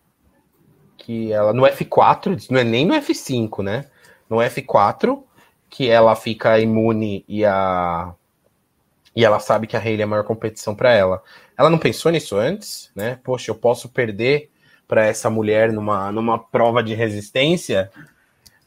Que 0.96 1.30
ela 1.30 1.52
no 1.52 1.64
F4, 1.64 2.46
não 2.50 2.58
é 2.58 2.64
nem 2.64 2.86
no 2.86 2.94
F5, 2.94 3.62
né? 3.62 3.84
No 4.26 4.38
F4, 4.38 5.22
que 5.68 5.90
ela 5.90 6.16
fica 6.16 6.58
imune 6.58 7.22
e 7.28 7.44
a 7.44 8.14
e 9.14 9.22
ela 9.22 9.38
sabe 9.38 9.66
que 9.66 9.76
a 9.76 9.80
Hayley 9.80 10.00
é 10.00 10.04
a 10.04 10.06
maior 10.06 10.24
competição 10.24 10.74
para 10.74 10.94
ela. 10.94 11.22
Ela 11.58 11.68
não 11.68 11.76
pensou 11.76 12.10
nisso 12.10 12.38
antes, 12.38 12.90
né? 12.96 13.20
Poxa, 13.22 13.50
eu 13.50 13.54
posso 13.54 13.90
perder 13.90 14.50
para 14.88 15.04
essa 15.04 15.28
mulher 15.28 15.70
numa, 15.70 16.10
numa 16.10 16.38
prova 16.38 16.82
de 16.82 16.94
resistência. 16.94 17.90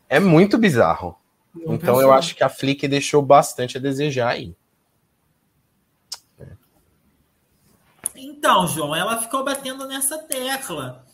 É 0.08 0.20
muito 0.20 0.60
bizarro. 0.60 1.18
Não 1.56 1.74
então 1.74 1.96
pensou. 1.96 2.02
eu 2.04 2.14
acho 2.14 2.36
que 2.36 2.44
a 2.44 2.50
Flick 2.50 2.88
deixou 2.88 3.24
bastante 3.24 3.78
a 3.78 3.82
desejar 3.82 4.30
aí. 4.30 4.56
Então, 8.40 8.66
João, 8.66 8.96
ela 8.96 9.22
ficou 9.22 9.44
batendo 9.44 9.86
nessa 9.86 10.18
tecla. 10.18 11.06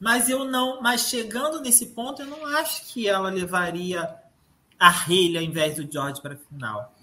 Mas 0.00 0.30
eu 0.30 0.46
não, 0.46 0.80
mas 0.80 1.02
chegando 1.02 1.60
nesse 1.60 1.88
ponto, 1.88 2.22
eu 2.22 2.26
não 2.26 2.46
acho 2.56 2.86
que 2.86 3.06
ela 3.06 3.28
levaria 3.28 4.18
a 4.80 4.88
Haley 4.88 5.36
ao 5.36 5.42
invés 5.42 5.76
do 5.76 5.92
George 5.92 6.22
para 6.22 6.32
a 6.32 6.38
final. 6.38 6.94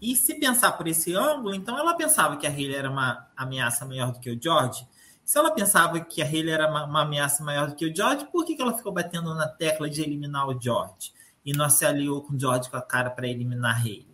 E 0.00 0.16
se 0.16 0.36
pensar 0.36 0.72
por 0.72 0.88
esse 0.88 1.14
ângulo, 1.14 1.54
então 1.54 1.78
ela 1.78 1.94
pensava 1.94 2.38
que 2.38 2.46
a 2.46 2.50
Haley 2.50 2.74
era 2.74 2.90
uma 2.90 3.28
ameaça 3.36 3.84
maior 3.84 4.12
do 4.12 4.18
que 4.18 4.30
o 4.30 4.42
George. 4.42 4.88
Se 5.26 5.38
ela 5.38 5.50
pensava 5.50 6.00
que 6.00 6.22
a 6.22 6.24
Haley 6.24 6.48
era 6.48 6.70
uma, 6.70 6.86
uma 6.86 7.02
ameaça 7.02 7.44
maior 7.44 7.68
do 7.68 7.74
que 7.74 7.84
o 7.84 7.94
George, 7.94 8.26
por 8.32 8.46
que, 8.46 8.56
que 8.56 8.62
ela 8.62 8.74
ficou 8.74 8.92
batendo 8.92 9.34
na 9.34 9.46
tecla 9.46 9.90
de 9.90 10.00
eliminar 10.00 10.48
o 10.48 10.58
George? 10.58 11.12
E 11.44 11.52
não 11.52 11.68
se 11.68 11.84
aliou 11.84 12.22
com 12.22 12.32
o 12.32 12.40
George 12.40 12.70
com 12.70 12.78
a 12.78 12.82
cara 12.82 13.10
para 13.10 13.28
eliminar 13.28 13.76
a 13.76 13.78
Haley? 13.78 14.08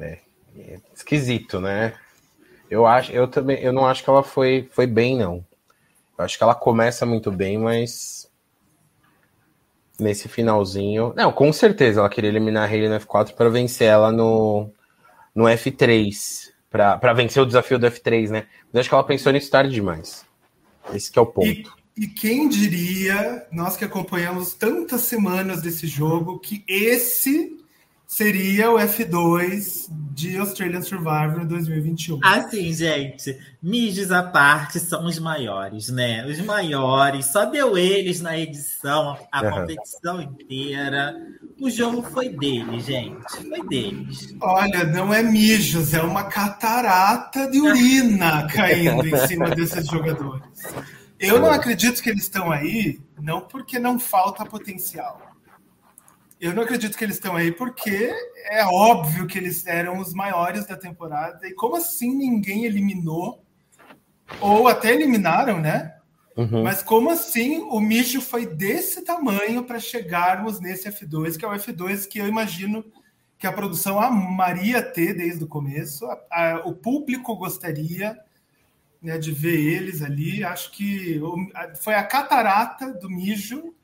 É, 0.00 0.22
esquisito, 0.94 1.60
né? 1.60 1.94
Eu 2.70 2.86
acho, 2.86 3.10
eu 3.12 3.26
também, 3.26 3.58
eu 3.60 3.72
não 3.72 3.86
acho 3.86 4.04
que 4.04 4.10
ela 4.10 4.22
foi, 4.22 4.68
foi 4.72 4.86
bem, 4.86 5.18
não. 5.18 5.44
Eu 6.16 6.24
acho 6.24 6.36
que 6.36 6.44
ela 6.44 6.54
começa 6.54 7.04
muito 7.04 7.32
bem, 7.32 7.58
mas 7.58 8.30
nesse 9.98 10.28
finalzinho, 10.28 11.12
não, 11.16 11.30
com 11.32 11.52
certeza 11.52 12.00
ela 12.00 12.08
queria 12.08 12.30
eliminar 12.30 12.64
a 12.64 12.66
Hayley 12.66 12.88
no 12.88 12.98
F4 12.98 13.34
para 13.34 13.50
vencer 13.50 13.88
ela 13.88 14.10
no, 14.10 14.70
no 15.34 15.44
F3, 15.44 16.50
para 16.70 17.12
vencer 17.12 17.42
o 17.42 17.46
desafio 17.46 17.78
do 17.78 17.86
F3, 17.86 18.30
né? 18.30 18.46
Mas 18.72 18.80
acho 18.80 18.88
que 18.88 18.94
ela 18.94 19.04
pensou 19.04 19.32
nisso 19.32 19.50
tarde 19.50 19.74
demais. 19.74 20.24
Esse 20.94 21.10
é 21.16 21.20
o 21.20 21.26
ponto. 21.26 21.46
E, 21.46 21.64
e 21.96 22.06
quem 22.06 22.48
diria, 22.48 23.46
nós 23.52 23.76
que 23.76 23.84
acompanhamos 23.84 24.54
tantas 24.54 25.02
semanas 25.02 25.60
desse 25.60 25.86
jogo, 25.86 26.38
que 26.38 26.64
esse 26.66 27.59
seria 28.10 28.68
o 28.72 28.74
F2 28.74 29.86
de 29.88 30.36
Australian 30.36 30.82
Survivor 30.82 31.46
2021. 31.46 32.18
Assim, 32.24 32.72
gente, 32.72 33.38
mídias 33.62 34.10
à 34.10 34.20
parte 34.20 34.80
são 34.80 35.06
os 35.06 35.16
maiores, 35.20 35.88
né? 35.90 36.26
Os 36.26 36.40
maiores, 36.40 37.26
só 37.26 37.44
deu 37.44 37.78
eles 37.78 38.20
na 38.20 38.36
edição, 38.36 39.16
a 39.30 39.42
uhum. 39.42 39.50
competição 39.52 40.20
inteira. 40.20 41.14
O 41.60 41.70
jogo 41.70 42.02
foi 42.02 42.30
deles, 42.30 42.84
gente, 42.84 43.48
foi 43.48 43.68
deles. 43.68 44.34
Olha, 44.40 44.82
não 44.82 45.14
é 45.14 45.22
mijos, 45.22 45.94
é 45.94 46.02
uma 46.02 46.24
catarata 46.24 47.48
de 47.48 47.60
urina 47.60 48.48
caindo 48.52 49.06
em 49.06 49.16
cima 49.28 49.50
desses 49.50 49.86
jogadores. 49.86 50.42
Eu 51.16 51.38
não 51.38 51.52
acredito 51.52 52.02
que 52.02 52.10
eles 52.10 52.24
estão 52.24 52.50
aí, 52.50 52.98
não 53.20 53.42
porque 53.42 53.78
não 53.78 54.00
falta 54.00 54.44
potencial 54.44 55.29
eu 56.40 56.54
não 56.54 56.62
acredito 56.62 56.96
que 56.96 57.04
eles 57.04 57.16
estão 57.16 57.36
aí 57.36 57.52
porque 57.52 58.12
é 58.50 58.64
óbvio 58.64 59.26
que 59.26 59.36
eles 59.36 59.66
eram 59.66 59.98
os 59.98 60.14
maiores 60.14 60.66
da 60.66 60.76
temporada. 60.76 61.46
E 61.46 61.52
como 61.52 61.76
assim 61.76 62.14
ninguém 62.14 62.64
eliminou? 62.64 63.44
Ou 64.40 64.66
até 64.66 64.94
eliminaram, 64.94 65.60
né? 65.60 65.96
Uhum. 66.36 66.62
Mas 66.62 66.82
como 66.82 67.10
assim 67.10 67.58
o 67.60 67.78
Micho 67.80 68.22
foi 68.22 68.46
desse 68.46 69.04
tamanho 69.04 69.64
para 69.64 69.78
chegarmos 69.78 70.60
nesse 70.60 70.88
F2, 70.88 71.36
que 71.36 71.44
é 71.44 71.48
o 71.48 71.52
F2 71.52 72.08
que 72.08 72.18
eu 72.18 72.26
imagino 72.26 72.84
que 73.36 73.46
a 73.46 73.52
produção 73.52 74.00
amaria 74.00 74.82
ter 74.82 75.14
desde 75.14 75.44
o 75.44 75.48
começo, 75.48 76.06
a, 76.06 76.18
a, 76.30 76.56
o 76.66 76.74
público 76.74 77.36
gostaria 77.36 78.18
né, 79.02 79.18
de 79.18 79.32
ver 79.32 79.58
eles 79.58 80.02
ali. 80.02 80.44
Acho 80.44 80.70
que 80.72 81.20
foi 81.82 81.94
a 81.94 82.04
catarata 82.04 82.92
do 82.92 83.10
Mijo 83.10 83.74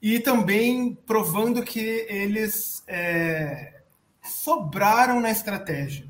e 0.00 0.20
também 0.20 0.96
provando 1.06 1.62
que 1.62 2.06
eles 2.08 2.82
é, 2.86 3.80
sobraram 4.22 5.20
na 5.20 5.30
estratégia. 5.30 6.06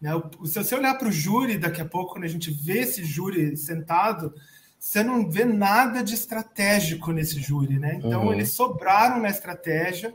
Né? 0.00 0.10
Se 0.44 0.54
você 0.54 0.74
olhar 0.74 0.94
para 0.94 1.08
o 1.08 1.12
júri 1.12 1.58
daqui 1.58 1.80
a 1.80 1.84
pouco, 1.84 2.12
quando 2.12 2.24
a 2.24 2.28
gente 2.28 2.50
vê 2.50 2.80
esse 2.80 3.04
júri 3.04 3.56
sentado, 3.56 4.32
você 4.78 5.02
não 5.02 5.28
vê 5.28 5.44
nada 5.44 6.02
de 6.02 6.14
estratégico 6.14 7.10
nesse 7.10 7.40
júri. 7.40 7.78
Né? 7.78 7.96
Então, 7.96 8.26
uhum. 8.26 8.32
eles 8.32 8.50
sobraram 8.50 9.20
na 9.20 9.28
estratégia, 9.28 10.14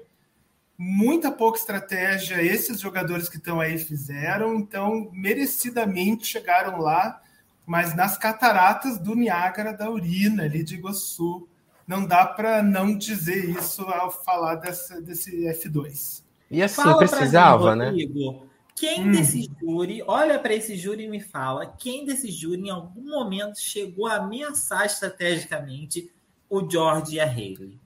muita 0.78 1.32
pouca 1.32 1.60
estratégia 1.60 2.42
esses 2.42 2.80
jogadores 2.80 3.28
que 3.28 3.38
estão 3.38 3.60
aí 3.60 3.78
fizeram, 3.78 4.56
então, 4.56 5.12
merecidamente 5.12 6.26
chegaram 6.26 6.80
lá, 6.80 7.22
mas 7.66 7.96
nas 7.96 8.18
cataratas 8.18 8.98
do 8.98 9.16
Niágara 9.16 9.74
da 9.74 9.92
Urina, 9.92 10.44
ali 10.44 10.64
de 10.64 10.76
Iguaçu 10.76 11.48
não 11.92 12.06
dá 12.06 12.26
para 12.26 12.64
não 12.64 12.98
dizer 12.98 13.50
isso 13.50 13.82
ao 13.82 14.10
falar 14.10 14.56
dessa, 14.56 15.02
desse 15.02 15.42
F2. 15.42 16.24
E 16.50 16.64
assim, 16.64 16.82
fala 16.82 16.98
precisava, 16.98 17.76
mim, 17.76 18.06
né? 18.08 18.40
Quem 18.74 19.10
hum. 19.10 19.12
desse 19.12 19.52
júri, 19.60 20.02
olha 20.08 20.40
para 20.40 20.54
esse 20.54 20.78
júri 20.78 21.04
e 21.04 21.10
me 21.10 21.20
fala, 21.20 21.66
quem 21.66 22.06
desse 22.06 22.32
júri 22.32 22.62
em 22.62 22.70
algum 22.70 23.04
momento 23.04 23.60
chegou 23.60 24.08
a 24.08 24.16
ameaçar 24.16 24.86
estrategicamente 24.86 26.10
o 26.50 26.68
George 26.68 27.16
e 27.16 27.20
a 27.20 27.26
Haley? 27.26 27.78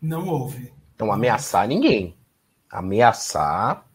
Não 0.00 0.26
houve. 0.26 0.72
Não 0.98 1.12
ameaçar 1.12 1.68
ninguém. 1.68 2.16
Ameaçar. 2.68 3.86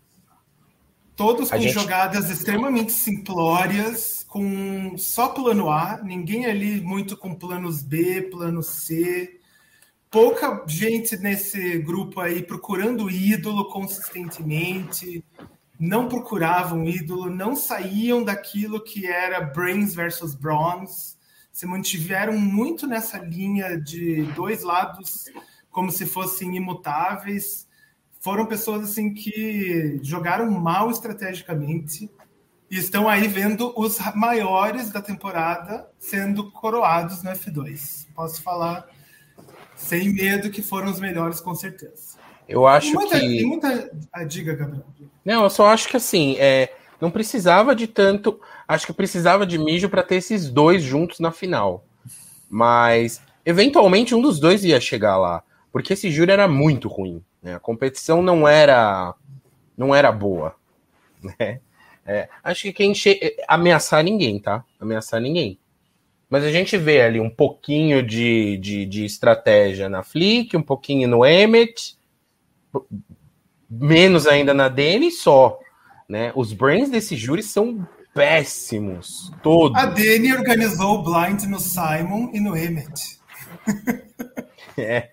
Todos 1.14 1.52
com 1.52 1.58
gente... 1.58 1.74
jogadas 1.74 2.30
extremamente 2.30 2.94
simplórias, 2.94 4.26
com 4.38 4.96
só 5.00 5.30
plano 5.30 5.72
A, 5.72 6.00
ninguém 6.04 6.46
ali 6.46 6.80
muito 6.80 7.18
com 7.18 7.34
planos 7.34 7.82
B, 7.82 8.22
plano 8.30 8.62
C. 8.62 9.40
Pouca 10.12 10.64
gente 10.68 11.18
nesse 11.18 11.80
grupo 11.80 12.20
aí 12.20 12.44
procurando 12.44 13.10
ídolo 13.10 13.66
consistentemente, 13.66 15.26
não 15.80 16.08
procuravam 16.08 16.86
ídolo, 16.86 17.32
não 17.32 17.56
saíam 17.56 18.24
daquilo 18.24 18.84
que 18.84 19.08
era 19.08 19.42
Brains 19.42 19.96
versus 19.96 20.36
Bronze, 20.36 21.18
se 21.52 21.66
mantiveram 21.66 22.38
muito 22.38 22.86
nessa 22.86 23.18
linha 23.18 23.76
de 23.76 24.22
dois 24.34 24.62
lados 24.62 25.26
como 25.72 25.92
se 25.92 26.06
fossem 26.06 26.56
imutáveis. 26.56 27.68
Foram 28.20 28.46
pessoas 28.46 28.84
assim 28.84 29.16
que 29.16 30.00
jogaram 30.04 30.52
mal 30.52 30.92
estrategicamente, 30.92 32.08
e 32.70 32.78
estão 32.78 33.08
aí 33.08 33.28
vendo 33.28 33.74
os 33.76 33.98
maiores 34.14 34.92
da 34.92 35.02
temporada 35.02 35.88
sendo 35.98 36.52
coroados 36.52 37.24
no 37.24 37.32
F2. 37.32 38.08
Posso 38.14 38.42
falar 38.42 38.88
sem 39.76 40.14
medo 40.14 40.50
que 40.50 40.62
foram 40.62 40.92
os 40.92 41.00
melhores, 41.00 41.40
com 41.40 41.56
certeza. 41.56 42.18
Eu 42.48 42.66
acho 42.66 42.94
muita, 42.94 43.20
que. 43.20 43.28
Tem 43.28 43.46
muita. 43.46 43.92
Ah, 44.12 44.24
diga, 44.24 44.56
Gabriel. 44.56 44.86
Não, 45.24 45.44
eu 45.44 45.50
só 45.50 45.68
acho 45.68 45.90
que 45.90 45.98
assim, 45.98 46.36
é, 46.40 46.74
não 47.00 47.12
precisava 47.12 47.76
de 47.76 47.88
tanto. 47.88 48.40
Acho 48.68 48.86
que 48.86 48.94
precisava 48.94 49.46
de 49.46 49.58
mijo 49.58 49.90
para 49.90 50.04
ter 50.04 50.16
esses 50.16 50.50
dois 50.50 50.82
juntos 50.82 51.20
na 51.20 51.32
final. 51.32 51.86
Mas, 52.50 53.22
eventualmente, 53.46 54.16
um 54.16 54.22
dos 54.22 54.40
dois 54.40 54.64
ia 54.64 54.80
chegar 54.80 55.18
lá. 55.18 55.44
Porque 55.72 55.94
esse 55.94 56.10
júri 56.10 56.32
era 56.32 56.48
muito 56.48 56.88
ruim. 56.88 57.24
Né? 57.42 57.56
A 57.56 57.60
competição 57.60 58.22
não 58.22 58.48
era. 58.48 59.14
Não 59.78 59.94
era 59.94 60.12
boa. 60.12 60.56
Né? 61.40 61.60
É, 62.08 62.30
acho 62.42 62.62
que 62.64 62.74
quem 62.74 62.96
che... 62.96 63.20
É, 63.22 63.44
ameaçar 63.50 64.02
ninguém, 64.02 64.40
tá? 64.40 64.64
Ameaçar 64.80 65.20
ninguém. 65.20 65.60
Mas 66.30 66.44
a 66.46 66.52
gente 66.52 66.78
vê 66.78 67.02
ali 67.02 67.20
um 67.20 67.30
pouquinho 67.30 68.02
de, 68.02 68.58
de, 68.58 68.86
de 68.86 69.06
estratégia 69.06 69.90
na 69.90 70.04
Flick, 70.04 70.56
um 70.56 70.62
pouquinho 70.62 71.08
no 71.08 71.26
Emmet, 71.26 71.98
menos 73.70 74.26
ainda 74.26 74.54
na 74.54 74.70
Dani 74.70 75.12
só. 75.12 75.60
Né? 76.08 76.32
Os 76.36 76.54
brains 76.54 76.90
desse 76.90 77.16
júri 77.18 77.44
são 77.44 77.86
péssimos, 78.14 79.32
todos. 79.44 79.78
A 79.78 79.86
Dani 79.86 80.34
organizou 80.34 81.00
o 81.00 81.04
blind 81.04 81.44
no 81.44 81.60
Simon 81.60 82.32
e 82.34 82.40
no 82.40 82.58
Emmet. 82.58 83.20
É. 84.80 85.10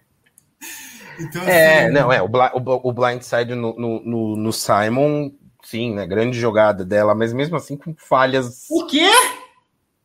Então, 1.18 1.42
é, 1.44 1.84
assim, 1.84 1.94
não, 1.94 2.12
é, 2.12 2.20
o, 2.20 2.26
o, 2.26 2.88
o 2.90 2.92
blindside 2.92 3.54
no, 3.54 3.74
no, 3.78 4.36
no 4.36 4.52
Simon 4.52 5.32
Sim, 5.74 5.92
né? 5.92 6.06
Grande 6.06 6.38
jogada 6.38 6.84
dela, 6.84 7.16
mas 7.16 7.32
mesmo 7.32 7.56
assim 7.56 7.76
com 7.76 7.92
falhas. 7.96 8.66
O 8.70 8.86
quê? 8.86 9.10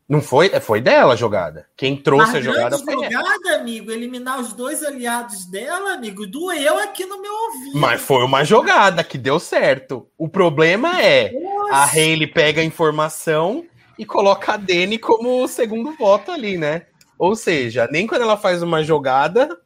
Não 0.08 0.20
foi? 0.20 0.48
Foi 0.58 0.80
dela 0.80 1.12
a 1.12 1.16
jogada. 1.16 1.64
Quem 1.76 1.96
trouxe 1.96 2.38
a 2.38 2.40
jogada 2.40 2.76
foi 2.76 2.92
jogada, 2.92 3.48
ela. 3.48 3.60
amigo. 3.60 3.92
Eliminar 3.92 4.40
os 4.40 4.52
dois 4.52 4.82
aliados 4.82 5.44
dela, 5.44 5.92
amigo, 5.92 6.26
doeu 6.26 6.76
aqui 6.80 7.06
no 7.06 7.22
meu 7.22 7.32
ouvido. 7.32 7.78
Mas 7.78 8.00
foi 8.00 8.24
uma 8.24 8.42
jogada 8.42 9.04
que 9.04 9.16
deu 9.16 9.38
certo. 9.38 10.08
O 10.18 10.28
problema 10.28 11.00
é 11.00 11.30
Nossa. 11.30 11.74
a 11.76 11.84
Hayley 11.84 12.26
pega 12.26 12.60
a 12.60 12.64
informação 12.64 13.64
e 13.96 14.04
coloca 14.04 14.54
a 14.54 14.56
Dani 14.56 14.98
como 14.98 15.46
segundo 15.46 15.92
voto 15.92 16.32
ali, 16.32 16.58
né? 16.58 16.86
Ou 17.16 17.36
seja, 17.36 17.88
nem 17.92 18.08
quando 18.08 18.22
ela 18.22 18.36
faz 18.36 18.60
uma 18.60 18.82
jogada, 18.82 19.56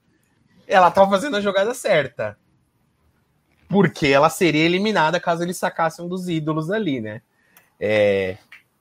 ela 0.69 0.91
tá 0.91 1.09
fazendo 1.09 1.39
a 1.39 1.41
jogada 1.41 1.73
certa 1.73 2.37
porque 3.75 4.07
ela 4.07 4.31
seria 4.31 4.65
eliminada 4.65 5.19
caso 5.19 5.43
eles 5.43 5.57
sacassem 5.57 6.05
um 6.05 6.09
dos 6.09 6.29
ídolos 6.29 6.71
ali, 6.71 7.01
né? 7.01 7.21
É... 7.81 8.39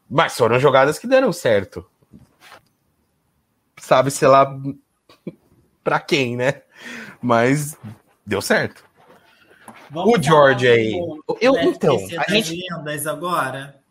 Mas 0.07 0.37
foram 0.37 0.59
jogadas 0.59 0.99
que 0.99 1.07
deram 1.07 1.33
certo. 1.33 1.83
Sabe-se 3.81 4.23
lá 4.27 4.55
para 5.83 5.99
quem, 5.99 6.37
né? 6.37 6.61
Mas 7.19 7.75
deu 8.23 8.39
certo. 8.39 8.85
Vamos 9.89 10.19
o 10.19 10.21
George 10.21 10.67
aí. 10.67 10.93
Eu, 11.41 11.57
então, 11.57 11.97
a 12.19 12.31
gente. 12.31 12.55
Lendas 12.55 13.07
agora. 13.07 13.81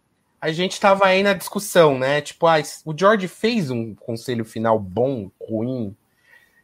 A 0.41 0.53
gente 0.53 0.79
tava 0.79 1.07
aí 1.07 1.25
na 1.25 1.33
discussão, 1.33 1.99
né? 1.99 2.21
Tipo, 2.21 2.47
ah, 2.47 2.63
o 2.85 2.97
George 2.97 3.27
fez 3.27 3.71
um 3.71 3.93
conselho 3.97 4.45
final 4.45 4.79
bom, 4.79 5.33
ruim. 5.41 5.97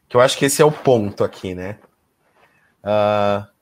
Que 0.08 0.16
eu 0.16 0.20
acho 0.20 0.38
que 0.38 0.44
esse 0.44 0.62
é 0.62 0.64
o 0.64 0.70
ponto 0.70 1.24
aqui, 1.24 1.56
né? 1.56 1.76
Uh, 2.84 3.57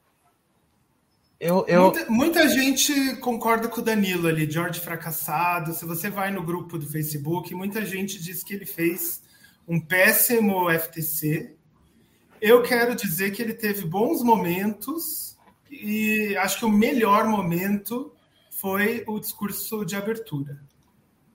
eu, 1.38 1.66
eu... 1.68 1.82
Muita, 1.82 2.10
muita, 2.10 2.48
gente 2.48 3.16
concorda 3.16 3.68
com 3.68 3.80
o 3.80 3.84
Danilo 3.84 4.26
ali, 4.26 4.50
George 4.50 4.80
fracassado. 4.80 5.74
Se 5.74 5.84
você 5.84 6.08
vai 6.08 6.30
no 6.30 6.42
grupo 6.42 6.78
do 6.78 6.86
Facebook, 6.86 7.54
muita 7.54 7.84
gente 7.84 8.22
diz 8.22 8.42
que 8.42 8.54
ele 8.54 8.64
fez 8.64 9.22
um 9.68 9.78
péssimo 9.78 10.70
FTC. 10.70 11.54
Eu 12.40 12.62
quero 12.62 12.94
dizer 12.94 13.32
que 13.32 13.42
ele 13.42 13.52
teve 13.52 13.84
bons 13.84 14.22
momentos 14.22 15.36
e 15.70 16.34
acho 16.38 16.58
que 16.58 16.64
o 16.64 16.70
melhor 16.70 17.26
momento 17.26 18.12
foi 18.50 19.04
o 19.06 19.20
discurso 19.20 19.84
de 19.84 19.94
abertura. 19.94 20.58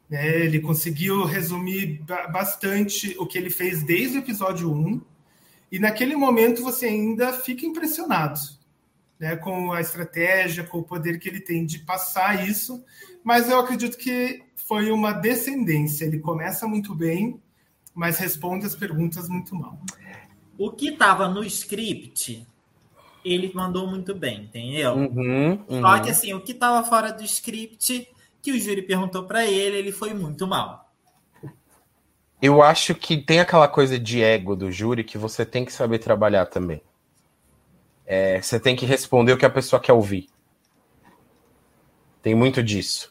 Né? 0.10 0.40
Ele 0.40 0.60
conseguiu 0.60 1.26
resumir 1.26 2.04
bastante 2.32 3.16
o 3.20 3.28
que 3.28 3.38
ele 3.38 3.52
fez 3.52 3.84
desde 3.84 4.18
o 4.18 4.22
episódio 4.22 4.72
1, 4.72 5.02
e 5.72 5.80
naquele 5.80 6.16
momento 6.16 6.64
você 6.64 6.88
ainda 6.88 7.32
fica 7.34 7.66
impressionado 7.66 8.61
né, 9.22 9.36
com 9.36 9.72
a 9.72 9.80
estratégia, 9.80 10.64
com 10.64 10.80
o 10.80 10.84
poder 10.84 11.20
que 11.20 11.30
ele 11.30 11.40
tem 11.40 11.64
de 11.64 11.78
passar 11.78 12.50
isso, 12.50 12.84
mas 13.24 13.48
eu 13.48 13.60
acredito 13.60 13.96
que 13.96 14.42
foi 14.56 14.92
uma 14.92 15.14
descendência. 15.14 16.06
Ele 16.06 16.18
começa 16.18 16.68
muito 16.68 16.96
bem, 16.96 17.40
mas 17.94 18.18
responde 18.18 18.66
as 18.66 18.74
perguntas 18.74 19.30
muito 19.30 19.56
mal. 19.56 19.80
O 20.58 20.72
que 20.72 20.90
estava 20.90 21.28
no 21.28 21.44
script, 21.44 22.48
ele 23.24 23.52
mandou 23.54 23.86
muito 23.86 24.16
bem, 24.16 24.46
entendeu? 24.46 24.94
Uhum, 24.96 25.64
uhum. 25.70 25.82
Só 25.82 26.00
que 26.00 26.10
assim, 26.10 26.34
o 26.34 26.42
que 26.42 26.54
estava 26.54 26.84
fora 26.84 27.14
do 27.14 27.24
script, 27.24 28.10
que 28.42 28.52
o 28.52 28.60
júri 28.60 28.82
perguntou 28.82 29.26
para 29.26 29.46
ele, 29.46 29.78
ele 29.78 29.92
foi 29.92 30.16
muito 30.16 30.48
mal. 30.48 30.92
Eu 32.42 32.64
acho 32.64 32.96
que 32.96 33.18
tem 33.18 33.40
aquela 33.40 33.68
coisa 33.68 34.00
de 34.00 34.24
ego 34.24 34.56
do 34.56 34.72
júri 34.72 35.04
que 35.04 35.20
você 35.20 35.46
tem 35.46 35.64
que 35.64 35.72
saber 35.72 36.00
trabalhar 36.00 36.48
também. 36.48 36.82
É, 38.14 38.42
você 38.42 38.60
tem 38.60 38.76
que 38.76 38.86
responder 38.86 39.32
o 39.32 39.38
que 39.38 39.46
a 39.46 39.50
pessoa 39.50 39.82
quer 39.82 39.94
ouvir. 39.94 40.28
Tem 42.22 42.36
muito 42.36 42.62
disso. 42.62 43.10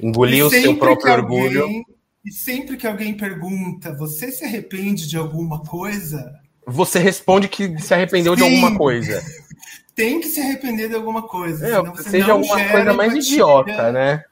Engolir 0.00 0.44
o 0.44 0.50
seu 0.50 0.76
próprio 0.76 1.12
alguém, 1.12 1.40
orgulho. 1.40 1.84
E 2.24 2.32
sempre 2.32 2.76
que 2.76 2.84
alguém 2.84 3.16
pergunta, 3.16 3.96
você 3.96 4.32
se 4.32 4.44
arrepende 4.44 5.06
de 5.06 5.16
alguma 5.16 5.60
coisa? 5.62 6.34
Você 6.66 6.98
responde 6.98 7.46
que 7.46 7.78
se 7.78 7.94
arrependeu 7.94 8.34
Sim. 8.34 8.38
de 8.38 8.42
alguma 8.42 8.76
coisa. 8.76 9.22
Tem 9.94 10.18
que 10.18 10.26
se 10.26 10.40
arrepender 10.40 10.88
de 10.88 10.96
alguma 10.96 11.22
coisa. 11.22 11.64
É, 11.64 12.02
seja 12.02 12.32
alguma 12.32 12.56
coisa 12.56 12.92
mais 12.94 13.12
empatia, 13.12 13.34
idiota, 13.34 13.92
né? 13.92 14.24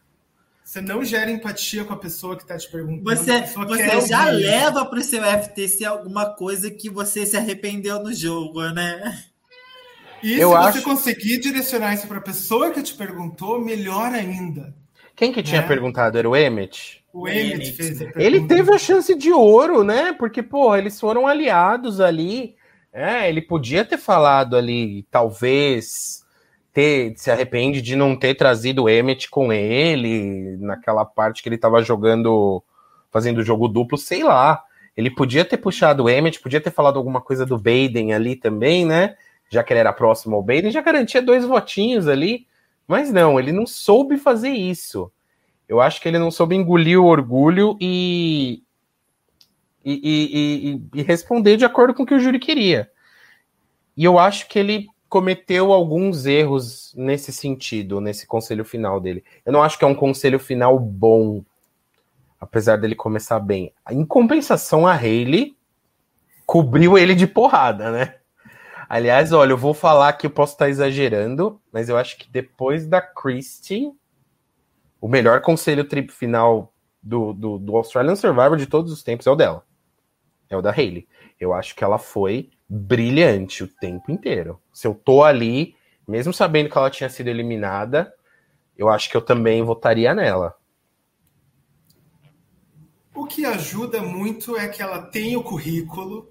Você 0.65 0.81
não 0.81 1.05
gera 1.05 1.31
empatia 1.31 1.85
com 1.85 1.93
a 1.93 1.97
pessoa 1.97 2.37
que 2.37 2.43
está 2.43 2.59
te 2.59 2.69
perguntando. 2.69 3.05
Você, 3.05 3.41
você 3.43 4.01
já 4.09 4.33
ouvir. 4.33 4.47
leva 4.47 4.85
para 4.85 4.99
o 4.99 5.03
seu 5.05 5.23
FTC 5.23 5.85
alguma 5.85 6.27
coisa 6.35 6.73
que 6.73 6.91
você 6.91 7.25
se 7.25 7.37
arrependeu 7.37 8.03
no 8.03 8.13
jogo, 8.13 8.69
né? 8.71 9.30
E 10.23 10.39
eu 10.39 10.51
se 10.51 10.57
acho... 10.57 10.79
você 10.79 10.85
conseguir 10.85 11.41
direcionar 11.41 11.95
isso 11.95 12.07
para 12.07 12.19
a 12.19 12.23
pessoa 12.23 12.71
que 12.71 12.83
te 12.83 12.95
perguntou, 12.95 13.61
melhor 13.61 14.13
ainda. 14.13 14.75
Quem 15.17 15.33
que 15.33 15.43
tinha 15.43 15.61
né? 15.61 15.69
perguntado? 15.69 16.19
Era 16.19 16.29
o 16.29 16.37
Emmett? 16.37 17.05
O 17.13 17.29
Emmett 17.29 17.73
fez 17.73 17.97
a 17.97 18.05
pergunta. 18.05 18.23
Ele 18.23 18.47
teve 18.47 18.73
a 18.73 18.79
chance 18.79 19.15
de 19.15 19.33
ouro, 19.33 19.85
né? 19.85 20.13
Porque, 20.13 20.43
pô, 20.43 20.75
eles 20.75 20.99
foram 20.99 21.27
aliados 21.27 22.01
ali. 22.01 22.55
É, 22.93 23.29
ele 23.29 23.43
podia 23.43 23.85
ter 23.85 23.99
falado 23.99 24.57
ali, 24.57 25.07
talvez 25.11 26.25
ter 26.73 27.15
se 27.17 27.31
arrepende 27.31 27.83
de 27.83 27.97
não 27.97 28.17
ter 28.17 28.35
trazido 28.35 28.85
o 28.85 28.89
Emmett 28.89 29.29
com 29.29 29.53
ele 29.53 30.57
naquela 30.59 31.05
parte 31.05 31.43
que 31.43 31.49
ele 31.49 31.57
estava 31.57 31.83
jogando, 31.83 32.63
fazendo 33.11 33.43
jogo 33.43 33.69
duplo, 33.69 33.99
sei 33.99 34.23
lá. 34.23 34.63
Ele 34.97 35.11
podia 35.11 35.45
ter 35.45 35.57
puxado 35.57 36.05
o 36.05 36.09
Emmett, 36.09 36.41
podia 36.41 36.61
ter 36.61 36.71
falado 36.71 36.97
alguma 36.97 37.21
coisa 37.21 37.45
do 37.45 37.59
Baden 37.59 38.13
ali 38.13 38.37
também, 38.37 38.85
né? 38.85 39.17
Já 39.51 39.65
que 39.65 39.73
ele 39.73 39.81
era 39.81 39.93
próximo 39.93 40.37
ao 40.37 40.43
Baden, 40.43 40.71
já 40.71 40.81
garantia 40.81 41.21
dois 41.21 41.45
votinhos 41.45 42.07
ali. 42.07 42.47
Mas 42.87 43.13
não, 43.13 43.39
ele 43.39 43.53
não 43.53 43.67
soube 43.67 44.17
fazer 44.17 44.51
isso. 44.51 45.13
Eu 45.69 45.81
acho 45.81 46.01
que 46.01 46.09
ele 46.09 46.19
não 46.19 46.31
soube 46.31 46.55
engolir 46.57 47.01
o 47.01 47.07
orgulho 47.07 47.77
e, 47.81 48.63
e, 49.85 50.81
e, 50.95 50.99
e, 50.99 51.03
responder 51.03 51.57
de 51.57 51.65
acordo 51.65 51.95
com 51.95 52.03
o 52.05 52.07
que 52.07 52.15
o 52.15 52.19
júri 52.19 52.39
queria. 52.39 52.91
E 53.97 54.05
eu 54.05 54.19
acho 54.19 54.49
que 54.49 54.59
ele 54.59 54.89
cometeu 55.09 55.73
alguns 55.73 56.27
erros 56.27 56.95
nesse 56.97 57.33
sentido, 57.33 58.01
nesse 58.01 58.27
conselho 58.27 58.65
final 58.65 59.01
dele. 59.01 59.25
Eu 59.45 59.53
não 59.53 59.63
acho 59.63 59.79
que 59.79 59.85
é 59.85 59.89
um 59.89 59.95
conselho 59.95 60.39
final 60.39 60.79
bom, 60.79 61.45
apesar 62.41 62.77
dele 62.77 62.95
começar 62.95 63.41
bem. 63.41 63.73
Em 63.91 64.05
compensação, 64.05 64.87
a 64.87 64.95
Hayley 64.95 65.57
cobriu 66.47 66.97
ele 66.97 67.15
de 67.15 67.27
porrada, 67.27 67.91
né? 67.91 68.20
Aliás, 68.91 69.31
olha, 69.33 69.53
eu 69.53 69.57
vou 69.57 69.73
falar 69.73 70.13
que 70.15 70.27
eu 70.27 70.31
posso 70.31 70.55
estar 70.55 70.69
exagerando, 70.69 71.63
mas 71.73 71.89
eu 71.89 71.97
acho 71.97 72.19
que 72.19 72.29
depois 72.29 72.89
da 72.89 73.01
Christie, 73.01 73.93
o 75.01 75.07
melhor 75.07 75.43
conselho 75.43 75.85
trip 75.85 76.13
final 76.13 76.75
do, 77.01 77.33
do, 77.33 77.57
do 77.57 77.77
Australian 77.77 78.17
Survivor 78.17 78.57
de 78.57 78.67
todos 78.67 78.91
os 78.91 79.05
tempos 79.05 79.29
é 79.29 79.31
o 79.31 79.37
dela. 79.37 79.65
É 80.49 80.57
o 80.57 80.61
da 80.61 80.73
Hayley. 80.73 81.07
Eu 81.39 81.55
acho 81.55 81.77
que 81.77 81.85
ela 81.85 81.99
foi 81.99 82.51
brilhante 82.69 83.63
o 83.63 83.69
tempo 83.69 84.11
inteiro. 84.11 84.61
Se 84.73 84.89
eu 84.89 84.95
tô 84.97 85.23
ali, 85.23 85.77
mesmo 86.05 86.33
sabendo 86.33 86.69
que 86.69 86.77
ela 86.77 86.91
tinha 86.91 87.09
sido 87.09 87.29
eliminada, 87.29 88.13
eu 88.77 88.89
acho 88.89 89.09
que 89.09 89.17
eu 89.17 89.23
também 89.23 89.63
votaria 89.63 90.13
nela. 90.13 90.57
O 93.15 93.25
que 93.25 93.47
ajuda 93.47 94.03
muito 94.03 94.57
é 94.57 94.67
que 94.67 94.83
ela 94.83 95.01
tem 95.01 95.37
o 95.37 95.45
currículo, 95.45 96.29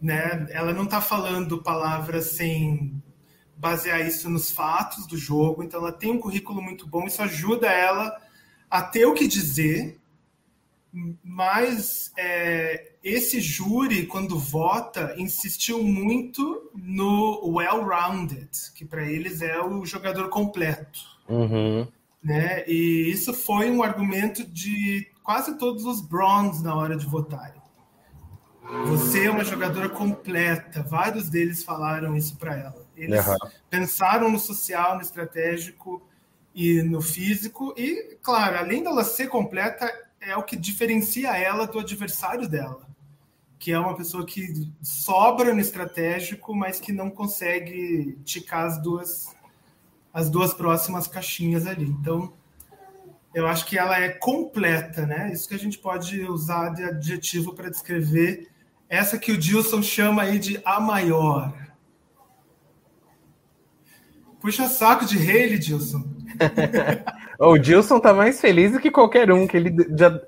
né? 0.00 0.46
Ela 0.50 0.72
não 0.72 0.84
está 0.84 1.00
falando 1.00 1.62
palavras 1.62 2.26
sem 2.32 3.02
basear 3.56 4.06
isso 4.06 4.30
nos 4.30 4.50
fatos 4.50 5.06
do 5.06 5.16
jogo, 5.16 5.62
então 5.62 5.80
ela 5.80 5.92
tem 5.92 6.12
um 6.12 6.20
currículo 6.20 6.62
muito 6.62 6.86
bom, 6.86 7.06
isso 7.06 7.20
ajuda 7.20 7.66
ela 7.66 8.16
a 8.70 8.82
ter 8.82 9.04
o 9.04 9.14
que 9.14 9.26
dizer, 9.26 9.98
mas 11.24 12.12
é, 12.16 12.92
esse 13.02 13.40
júri, 13.40 14.06
quando 14.06 14.38
vota, 14.38 15.14
insistiu 15.18 15.82
muito 15.82 16.70
no 16.74 17.40
well-rounded, 17.48 18.50
que 18.74 18.84
para 18.84 19.04
eles 19.10 19.42
é 19.42 19.60
o 19.60 19.84
jogador 19.84 20.28
completo. 20.28 21.00
Uhum. 21.28 21.86
Né? 22.22 22.64
E 22.66 23.10
isso 23.10 23.32
foi 23.32 23.70
um 23.70 23.82
argumento 23.82 24.44
de 24.44 25.06
quase 25.22 25.56
todos 25.58 25.84
os 25.84 26.00
bronze 26.00 26.62
na 26.62 26.74
hora 26.74 26.96
de 26.96 27.06
votarem. 27.06 27.57
Você 28.86 29.24
é 29.24 29.30
uma 29.30 29.44
jogadora 29.44 29.88
completa. 29.88 30.82
Vários 30.82 31.30
deles 31.30 31.62
falaram 31.62 32.14
isso 32.14 32.36
para 32.36 32.54
ela. 32.54 32.86
Eles 32.96 33.26
uhum. 33.26 33.36
pensaram 33.70 34.30
no 34.30 34.38
social, 34.38 34.96
no 34.96 35.00
estratégico 35.00 36.06
e 36.54 36.82
no 36.82 37.00
físico. 37.00 37.72
E, 37.78 38.18
claro, 38.22 38.58
além 38.58 38.82
dela 38.82 39.04
ser 39.04 39.28
completa, 39.28 39.90
é 40.20 40.36
o 40.36 40.42
que 40.42 40.54
diferencia 40.54 41.36
ela 41.36 41.66
do 41.66 41.78
adversário 41.78 42.46
dela, 42.46 42.86
que 43.58 43.72
é 43.72 43.78
uma 43.78 43.96
pessoa 43.96 44.26
que 44.26 44.70
sobra 44.82 45.54
no 45.54 45.60
estratégico, 45.60 46.54
mas 46.54 46.78
que 46.78 46.92
não 46.92 47.10
consegue 47.10 48.18
ticar 48.22 48.66
as 48.66 48.82
duas, 48.82 49.34
as 50.12 50.28
duas 50.28 50.52
próximas 50.52 51.06
caixinhas 51.06 51.66
ali. 51.66 51.86
Então, 51.86 52.34
eu 53.32 53.46
acho 53.46 53.64
que 53.64 53.78
ela 53.78 53.98
é 53.98 54.10
completa, 54.10 55.06
né? 55.06 55.32
Isso 55.32 55.48
que 55.48 55.54
a 55.54 55.58
gente 55.58 55.78
pode 55.78 56.20
usar 56.22 56.70
de 56.70 56.84
adjetivo 56.84 57.54
para 57.54 57.70
descrever 57.70 58.47
essa 58.88 59.18
que 59.18 59.32
o 59.32 59.38
Dilson 59.38 59.82
chama 59.82 60.22
aí 60.22 60.38
de 60.38 60.60
a 60.64 60.80
maior. 60.80 61.52
Puxa 64.40 64.68
saco 64.68 65.04
de 65.04 65.18
Haley, 65.18 65.58
Dilson. 65.58 66.04
o 67.38 67.58
Dilson 67.58 67.98
tá 67.98 68.14
mais 68.14 68.40
feliz 68.40 68.72
do 68.72 68.80
que 68.80 68.90
qualquer 68.90 69.32
um, 69.32 69.46
que 69.46 69.56
ele 69.56 69.74
já 69.96 70.20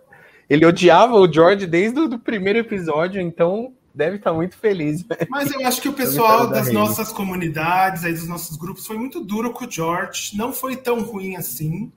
ele 0.51 0.67
odiava 0.67 1.15
o 1.15 1.33
George 1.33 1.65
desde 1.65 2.01
o 2.01 2.19
primeiro 2.19 2.59
episódio, 2.59 3.21
então 3.21 3.73
deve 3.95 4.17
estar 4.17 4.31
tá 4.31 4.37
muito 4.37 4.57
feliz. 4.57 5.07
Né? 5.07 5.17
Mas 5.29 5.53
eu 5.53 5.65
acho 5.65 5.81
que 5.81 5.89
o 5.89 5.93
pessoal 5.93 6.49
das 6.49 6.67
da 6.67 6.73
nossas 6.73 7.13
comunidades, 7.13 8.05
aí 8.05 8.13
dos 8.13 8.27
nossos 8.27 8.57
grupos, 8.57 8.85
foi 8.85 8.99
muito 8.99 9.21
duro 9.21 9.53
com 9.53 9.65
o 9.65 9.71
George. 9.71 10.37
Não 10.37 10.53
foi 10.53 10.75
tão 10.75 11.03
ruim 11.03 11.37
assim. 11.37 11.93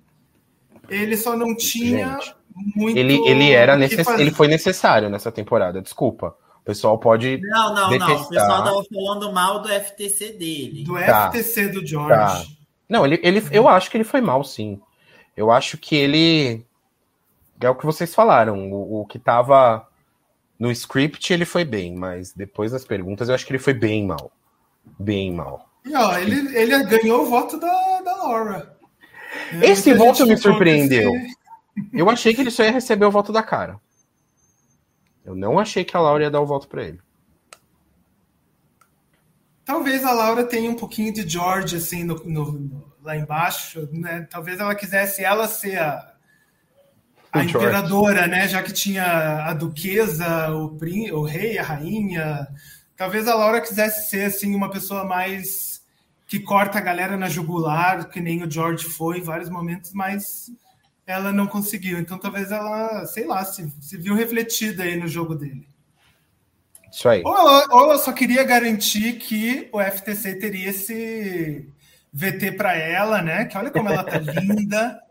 Ele 0.87 1.17
só 1.17 1.35
não 1.35 1.55
tinha 1.55 2.19
Gente, 2.19 2.35
muito. 2.75 2.95
Ele, 2.95 3.19
ele 3.27 3.51
era 3.51 3.75
necess... 3.75 4.07
ele 4.19 4.29
foi 4.29 4.47
necessário 4.47 5.09
nessa 5.09 5.31
temporada, 5.31 5.81
desculpa. 5.81 6.35
O 6.63 6.65
pessoal 6.65 6.97
pode. 6.97 7.41
Não, 7.41 7.75
não, 7.75 7.89
detestar. 7.89 8.09
não. 8.09 8.23
O 8.23 8.29
pessoal 8.29 8.63
tava 8.63 8.83
falando 8.85 9.33
mal 9.33 9.61
do 9.61 9.67
FTC 9.67 10.31
dele. 10.31 10.85
Do 10.85 10.93
tá. 10.93 11.29
FTC 11.29 11.67
do 11.67 11.85
George. 11.85 12.09
Tá. 12.09 12.43
Não, 12.87 13.05
ele, 13.05 13.19
ele, 13.21 13.43
eu 13.51 13.67
acho 13.67 13.91
que 13.91 13.97
ele 13.97 14.05
foi 14.05 14.21
mal, 14.21 14.43
sim. 14.45 14.79
Eu 15.35 15.51
acho 15.51 15.77
que 15.77 15.93
ele. 15.93 16.65
É 17.59 17.69
o 17.69 17.75
que 17.75 17.85
vocês 17.85 18.15
falaram. 18.15 18.71
O, 18.71 19.01
o 19.01 19.05
que 19.05 19.19
tava 19.19 19.85
no 20.57 20.71
script 20.71 21.33
ele 21.33 21.43
foi 21.43 21.65
bem, 21.65 21.95
mas 21.95 22.31
depois 22.31 22.71
das 22.71 22.85
perguntas 22.85 23.27
eu 23.27 23.35
acho 23.35 23.45
que 23.45 23.51
ele 23.51 23.59
foi 23.59 23.73
bem 23.73 24.05
mal. 24.05 24.31
Bem 24.97 25.33
mal. 25.33 25.67
E 25.85 25.93
ó, 25.93 26.17
ele, 26.17 26.55
ele 26.57 26.81
ganhou 26.83 27.23
o 27.23 27.25
voto 27.25 27.59
da, 27.59 28.01
da 28.01 28.15
Laura. 28.15 28.77
Esse 29.61 29.93
voto 29.93 30.25
me 30.25 30.37
surpreendeu. 30.37 31.11
Eu 31.91 32.09
achei 32.09 32.33
que 32.33 32.39
ele 32.39 32.51
só 32.51 32.63
ia 32.63 32.71
receber 32.71 33.05
o 33.05 33.11
voto 33.11 33.33
da 33.33 33.43
cara. 33.43 33.79
Eu 35.25 35.35
não 35.35 35.57
achei 35.57 35.83
que 35.85 35.95
a 35.95 36.01
Laura 36.01 36.23
ia 36.23 36.31
dar 36.31 36.41
o 36.41 36.45
voto 36.45 36.67
para 36.67 36.83
ele. 36.83 36.99
Talvez 39.65 40.03
a 40.03 40.11
Laura 40.11 40.43
tenha 40.43 40.69
um 40.69 40.75
pouquinho 40.75 41.13
de 41.13 41.27
George 41.27 41.77
assim 41.77 42.03
no, 42.03 42.15
no, 42.25 42.51
no, 42.51 42.93
lá 43.01 43.15
embaixo, 43.15 43.87
né? 43.91 44.27
Talvez 44.29 44.59
ela 44.59 44.75
quisesse 44.75 45.23
ela 45.23 45.47
ser 45.47 45.79
a, 45.79 46.13
a 47.31 47.43
imperadora, 47.43 48.27
né? 48.27 48.47
Já 48.47 48.61
que 48.61 48.73
tinha 48.73 49.45
a 49.45 49.53
duquesa, 49.53 50.49
o, 50.51 50.77
o 51.13 51.23
rei, 51.23 51.57
a 51.57 51.63
rainha. 51.63 52.47
Talvez 52.97 53.27
a 53.27 53.35
Laura 53.35 53.61
quisesse 53.61 54.09
ser 54.09 54.25
assim 54.25 54.53
uma 54.53 54.69
pessoa 54.69 55.05
mais 55.05 55.81
que 56.27 56.39
corta 56.39 56.79
a 56.79 56.81
galera 56.81 57.15
na 57.15 57.29
jugular, 57.29 58.09
que 58.09 58.19
nem 58.19 58.43
o 58.43 58.51
George 58.51 58.85
foi 58.85 59.19
em 59.19 59.23
vários 59.23 59.49
momentos, 59.49 59.93
mas 59.93 60.51
ela 61.05 61.31
não 61.31 61.47
conseguiu. 61.47 61.99
Então 61.99 62.17
talvez 62.17 62.51
ela, 62.51 63.05
sei 63.05 63.25
lá, 63.25 63.43
se, 63.45 63.69
se 63.81 63.97
viu 63.97 64.15
refletida 64.15 64.83
aí 64.83 64.95
no 64.95 65.07
jogo 65.07 65.35
dele. 65.35 65.67
Isso 66.91 67.09
aí. 67.09 67.21
Ou 67.25 67.35
ela, 67.35 67.67
ou 67.71 67.83
ela 67.83 67.97
só 67.97 68.11
queria 68.11 68.43
garantir 68.43 69.13
que 69.13 69.67
o 69.71 69.81
FTC 69.81 70.35
teria 70.35 70.69
esse 70.69 71.67
VT 72.13 72.51
para 72.51 72.75
ela, 72.75 73.21
né? 73.21 73.45
Que 73.45 73.57
olha 73.57 73.71
como 73.71 73.89
ela 73.89 74.03
tá 74.03 74.17
linda. 74.21 75.01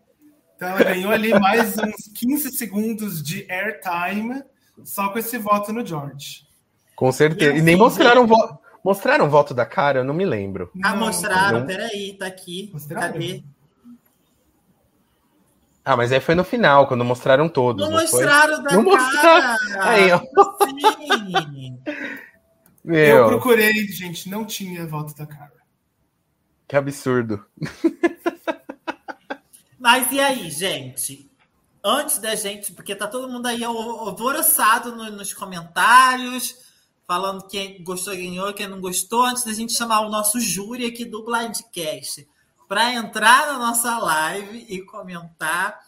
Então 0.55 0.69
ela 0.69 0.85
ganhou 0.85 1.11
ali 1.11 1.39
mais 1.39 1.77
uns 1.77 2.09
15 2.15 2.53
segundos 2.53 3.23
de 3.23 3.45
airtime 3.51 4.43
só 4.85 5.09
com 5.09 5.19
esse 5.19 5.37
voto 5.39 5.73
no 5.73 5.85
George. 5.85 6.47
Com 6.95 7.11
certeza. 7.11 7.57
E 7.57 7.63
nem 7.63 7.77
mostraram 7.77 8.27
voto. 8.27 8.63
Mostraram 8.85 9.29
voto 9.29 9.55
da 9.55 9.67
cara? 9.67 10.01
Eu 10.01 10.05
não 10.05 10.15
me 10.15 10.25
lembro. 10.25 10.71
Ah, 10.83 10.95
mostraram. 10.95 11.61
Não. 11.61 11.67
Peraí, 11.67 12.17
tá 12.19 12.27
aqui. 12.27 12.71
Mostraram? 12.73 13.13
Cadê? 13.13 13.43
Ah, 15.85 15.97
mas 15.97 16.13
aí 16.13 16.21
foi 16.21 16.37
no 16.37 16.45
final, 16.45 16.87
quando 16.87 17.05
mostraram 17.05 17.49
todos. 17.49 17.83
Não, 17.83 17.91
não 17.91 18.01
mostraram 18.01 18.55
foi? 18.57 18.65
da 18.65 18.73
não 18.73 18.85
cara. 18.85 19.57
Aí, 19.81 20.13
ó. 20.13 20.21
Meu. 22.85 23.17
Eu 23.17 23.27
procurei, 23.27 23.73
gente, 23.89 24.29
não 24.29 24.45
tinha 24.45 24.87
voto 24.87 25.17
da 25.17 25.27
cara. 25.27 25.61
Que 26.69 26.77
absurdo. 26.77 27.45
Mas 29.79 30.13
e 30.13 30.21
aí, 30.21 30.51
gente? 30.51 31.31
Antes 31.85 32.19
da 32.19 32.37
gente, 32.37 32.73
porque 32.73 32.95
tá 32.95 33.09
todo 33.09 33.29
mundo 33.29 33.47
aí 33.47 33.65
alvoroçado 33.65 34.95
nos 34.95 35.35
comentários, 35.35 36.55
falando 37.05 37.49
quem 37.49 37.83
gostou 37.83 38.15
ganhou, 38.15 38.55
quem 38.55 38.69
não 38.69 38.81
gostou, 38.81 39.25
antes 39.25 39.43
da 39.45 39.53
gente 39.53 39.73
chamar 39.73 40.03
o 40.03 40.09
nosso 40.09 40.39
júri 40.39 40.87
aqui 40.87 41.05
do 41.05 41.25
Blindcast 41.25 42.29
para 42.73 42.95
entrar 42.95 43.49
na 43.49 43.59
nossa 43.59 43.99
live 43.99 44.65
e 44.67 44.81
comentar. 44.81 45.79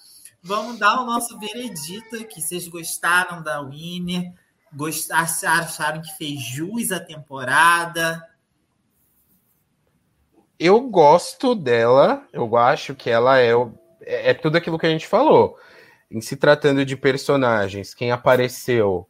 Vamos 0.43 0.79
dar 0.79 1.01
o 1.01 1.07
nosso 1.07 1.39
veredito 1.39 2.15
aqui. 2.17 2.43
Vocês 2.43 2.69
gostaram 2.69 3.43
da? 3.43 3.67
Gostaram, 4.71 5.65
acharam 5.65 6.03
que 6.03 6.13
fez 6.19 6.43
jus 6.43 6.93
a 6.93 7.01
temporada? 7.01 8.23
Eu 10.59 10.79
gosto 10.83 11.55
dela. 11.55 12.29
Eu 12.31 12.55
acho 12.55 12.95
que 12.95 13.09
ela 13.09 13.41
é, 13.41 13.53
é, 14.03 14.31
é 14.31 14.35
tudo 14.35 14.59
aquilo 14.59 14.79
que 14.79 14.85
a 14.85 14.91
gente 14.91 15.07
falou. 15.07 15.57
Em 16.11 16.21
se 16.21 16.37
tratando 16.37 16.85
de 16.85 16.99
personagens, 16.99 17.95
quem 17.95 18.13
apareceu 18.13 19.09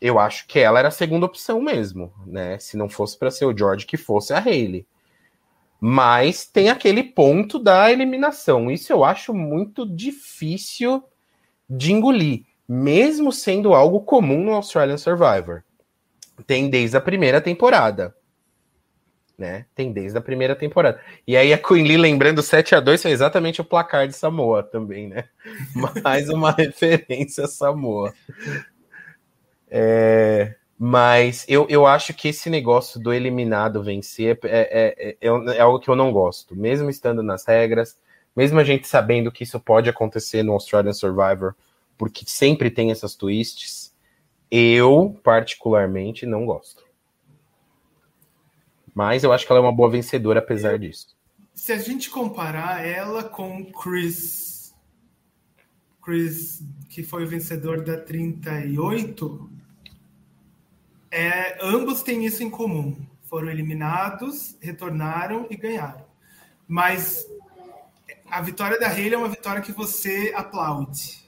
eu 0.00 0.20
acho 0.20 0.46
que 0.46 0.60
ela 0.60 0.78
era 0.78 0.88
a 0.88 0.92
segunda 0.92 1.26
opção 1.26 1.60
mesmo, 1.60 2.14
né? 2.24 2.56
Se 2.60 2.76
não 2.76 2.88
fosse 2.88 3.18
para 3.18 3.32
ser 3.32 3.46
o 3.46 3.56
George, 3.56 3.84
que 3.84 3.96
fosse 3.96 4.32
a 4.32 4.38
Hayley. 4.38 4.86
Mas 5.80 6.46
tem 6.46 6.68
aquele 6.68 7.02
ponto 7.02 7.58
da 7.58 7.90
eliminação. 7.90 8.70
Isso 8.70 8.92
eu 8.92 9.04
acho 9.04 9.34
muito 9.34 9.86
difícil 9.86 11.04
de 11.68 11.92
engolir, 11.92 12.44
mesmo 12.68 13.32
sendo 13.32 13.74
algo 13.74 14.00
comum 14.00 14.44
no 14.44 14.54
Australian 14.54 14.96
Survivor. 14.96 15.62
Tem 16.46 16.68
desde 16.68 16.96
a 16.96 17.00
primeira 17.00 17.40
temporada. 17.40 18.14
Né? 19.38 19.66
Tem 19.74 19.92
desde 19.92 20.16
a 20.16 20.22
primeira 20.22 20.56
temporada. 20.56 20.98
E 21.26 21.36
aí 21.36 21.52
a 21.52 21.58
Queen 21.58 21.86
Lee 21.86 21.98
lembrando 21.98 22.42
7 22.42 22.74
a 22.74 22.80
2 22.80 23.02
foi 23.02 23.10
exatamente 23.10 23.60
o 23.60 23.64
placar 23.64 24.08
de 24.08 24.14
Samoa 24.14 24.62
também, 24.62 25.08
né? 25.08 25.24
Mais 26.02 26.30
uma 26.30 26.52
referência 26.56 27.44
a 27.44 27.48
Samoa. 27.48 28.14
É, 29.68 30.54
mas 30.78 31.44
eu, 31.48 31.66
eu 31.70 31.86
acho 31.86 32.12
que 32.12 32.28
esse 32.28 32.50
negócio 32.50 33.00
do 33.00 33.12
eliminado 33.12 33.82
vencer 33.82 34.38
é, 34.44 34.48
é, 34.48 35.08
é, 35.08 35.56
é, 35.56 35.60
algo 35.60 35.80
que 35.80 35.88
eu 35.88 35.96
não 35.96 36.12
gosto, 36.12 36.54
mesmo 36.54 36.90
estando 36.90 37.22
nas 37.22 37.46
regras, 37.46 37.96
mesmo 38.36 38.60
a 38.60 38.64
gente 38.64 38.86
sabendo 38.86 39.32
que 39.32 39.44
isso 39.44 39.58
pode 39.58 39.88
acontecer 39.88 40.42
no 40.42 40.52
Australian 40.52 40.92
Survivor, 40.92 41.54
porque 41.96 42.24
sempre 42.26 42.70
tem 42.70 42.90
essas 42.90 43.14
twists, 43.14 43.94
eu, 44.50 45.18
particularmente, 45.24 46.26
não 46.26 46.44
gosto. 46.44 46.84
Mas 48.94 49.24
eu 49.24 49.32
acho 49.32 49.46
que 49.46 49.52
ela 49.52 49.60
é 49.60 49.62
uma 49.62 49.72
boa 49.72 49.90
vencedora 49.90 50.40
apesar 50.40 50.78
disso. 50.78 51.16
Se 51.54 51.72
a 51.72 51.78
gente 51.78 52.10
comparar 52.10 52.86
ela 52.86 53.24
com 53.24 53.64
Chris, 53.72 54.74
Chris, 56.02 56.62
que 56.90 57.02
foi 57.02 57.24
o 57.24 57.26
vencedor 57.26 57.82
da 57.82 57.98
38, 57.98 59.50
é, 61.16 61.58
ambos 61.62 62.02
têm 62.02 62.24
isso 62.24 62.42
em 62.42 62.50
comum. 62.50 62.96
Foram 63.24 63.50
eliminados, 63.50 64.56
retornaram 64.60 65.46
e 65.50 65.56
ganharam. 65.56 66.04
Mas 66.68 67.26
a 68.28 68.40
vitória 68.40 68.78
da 68.78 68.88
Hayley 68.88 69.14
é 69.14 69.18
uma 69.18 69.28
vitória 69.28 69.62
que 69.62 69.72
você 69.72 70.32
aplaude. 70.36 71.24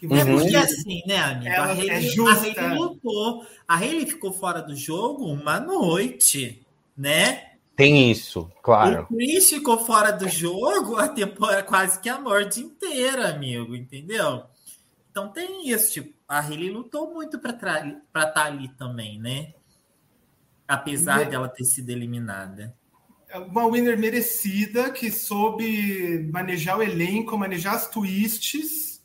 Que 0.00 0.06
você... 0.06 0.20
É 0.20 0.24
porque 0.24 0.56
assim, 0.56 1.02
né, 1.06 1.18
amigo? 1.18 1.48
Ela 1.48 1.66
a 1.66 1.72
Hayley, 1.72 1.90
é 1.90 2.00
justa. 2.00 2.60
A 2.60 2.74
lutou. 2.74 3.46
A 3.68 3.76
Hayley 3.76 4.06
ficou 4.06 4.32
fora 4.32 4.62
do 4.62 4.74
jogo 4.74 5.26
uma 5.26 5.60
noite, 5.60 6.66
né? 6.96 7.56
Tem 7.76 8.10
isso, 8.10 8.50
claro. 8.62 9.02
O 9.02 9.14
Chris 9.14 9.50
ficou 9.50 9.84
fora 9.84 10.10
do 10.10 10.26
jogo 10.30 10.96
a 10.96 11.08
temporada 11.08 11.62
quase 11.62 12.00
que 12.00 12.08
a 12.08 12.18
morte 12.18 12.60
inteira, 12.60 13.28
amigo, 13.28 13.76
entendeu? 13.76 14.44
Então 15.10 15.28
tem 15.28 15.68
isso, 15.68 15.92
tipo, 15.92 16.15
a 16.28 16.40
Hayley 16.40 16.70
lutou 16.70 17.12
muito 17.12 17.38
para 17.38 17.52
estar 17.52 18.26
tá 18.32 18.44
ali 18.44 18.68
também, 18.68 19.18
né? 19.18 19.54
Apesar 20.66 21.20
Me... 21.20 21.26
dela 21.26 21.48
ter 21.48 21.64
sido 21.64 21.90
eliminada. 21.90 22.74
É 23.28 23.38
uma 23.38 23.70
winner 23.70 23.98
merecida 23.98 24.90
que 24.90 25.10
soube 25.10 26.28
manejar 26.32 26.78
o 26.78 26.82
elenco, 26.82 27.36
manejar 27.36 27.74
as 27.74 27.88
twists 27.88 29.02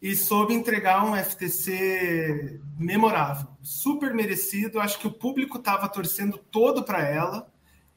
e 0.00 0.14
soube 0.14 0.54
entregar 0.54 1.04
um 1.04 1.16
FTC 1.16 2.60
memorável. 2.78 3.48
Super 3.62 4.14
merecido. 4.14 4.80
Acho 4.80 4.98
que 4.98 5.06
o 5.06 5.12
público 5.12 5.58
estava 5.58 5.88
torcendo 5.88 6.38
todo 6.38 6.84
para 6.84 7.00
ela. 7.00 7.50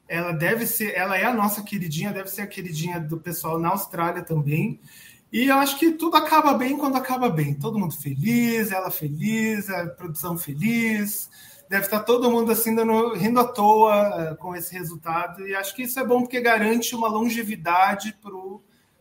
Ela 0.08 0.32
deve 0.32 0.66
ser, 0.66 0.94
ela 0.94 1.16
é 1.16 1.24
a 1.24 1.32
nossa 1.32 1.62
queridinha, 1.62 2.12
deve 2.12 2.28
ser 2.28 2.42
a 2.42 2.46
queridinha 2.46 3.00
do 3.00 3.18
pessoal 3.18 3.58
na 3.58 3.70
Austrália 3.70 4.22
também. 4.22 4.80
E 5.32 5.46
eu 5.46 5.56
acho 5.56 5.78
que 5.78 5.92
tudo 5.92 6.16
acaba 6.16 6.52
bem 6.52 6.76
quando 6.76 6.96
acaba 6.96 7.30
bem. 7.30 7.54
Todo 7.54 7.78
mundo 7.78 7.94
feliz, 7.94 8.70
ela 8.70 8.90
feliz, 8.90 9.70
a 9.70 9.86
produção 9.86 10.36
feliz. 10.36 11.30
Deve 11.70 11.86
estar 11.86 12.00
todo 12.00 12.30
mundo 12.30 12.52
assim 12.52 12.74
dando, 12.74 13.14
rindo 13.14 13.40
à 13.40 13.44
toa 13.44 13.94
eh, 13.94 14.34
com 14.34 14.54
esse 14.54 14.74
resultado. 14.74 15.48
E 15.48 15.54
acho 15.54 15.74
que 15.74 15.84
isso 15.84 15.98
é 15.98 16.06
bom 16.06 16.20
porque 16.20 16.38
garante 16.38 16.94
uma 16.94 17.08
longevidade 17.08 18.14